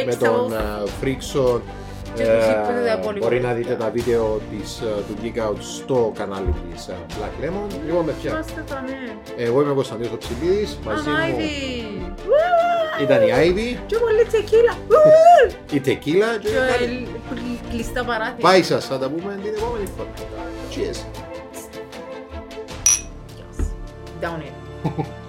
με 0.05 0.15
τον 0.15 0.51
Freaks 0.51 0.53
uh, 0.53 1.03
Frickson. 1.03 1.61
Και 2.15 2.23
Ε, 2.23 2.37
τους 2.37 2.45
είπατε 2.47 2.81
τα 2.87 2.93
υπόλοιπα. 3.01 3.25
μπορεί 3.27 3.39
να 3.41 3.53
δείτε 3.53 3.73
τα 3.73 3.89
βίντεο 3.89 4.41
της, 4.51 4.79
ε, 4.81 4.85
του 5.07 5.15
Geek 5.21 5.37
Out 5.49 5.55
στο 5.59 6.11
κανάλι 6.17 6.53
της 6.73 6.87
ε, 6.87 6.93
Black 7.09 7.43
Lemon. 7.45 7.67
Λοιπόν, 7.85 8.05
παιδιά, 8.05 8.31
Είμαστε 8.31 8.63
εδώ, 8.67 8.79
ναι. 8.85 9.43
εγώ 9.43 9.61
είμαι 9.61 9.71
ο 9.71 9.73
Κωνσταντίνος 9.73 10.11
ο 10.13 10.17
Ψηλίδης. 10.17 10.77
Μαζί 10.85 11.09
μου 11.09 11.15
Ivy. 11.15 13.01
ήταν 13.01 13.21
η 13.21 13.27
Ivy, 13.43 13.77
Και 13.85 13.97
πολύ 13.97 14.25
τσεκίλα. 14.27 14.73
η 15.71 15.81
Tequila 15.85 16.39
και 16.41 16.47
Και 16.49 16.55
κάτι. 16.55 16.83
ε, 16.83 16.87
κλει- 17.33 17.59
κλειστά 17.71 18.03
παράθυρα. 18.05 18.35
Πάει 18.41 18.63
σας, 18.63 18.85
θα 18.85 18.97
τα 18.99 19.09
πούμε 19.09 19.39
την 19.43 19.53
επόμενη 19.57 19.85
φορά. 19.97 20.09
Cheers. 20.73 20.99
Down 24.21 24.39
it. 24.47 24.53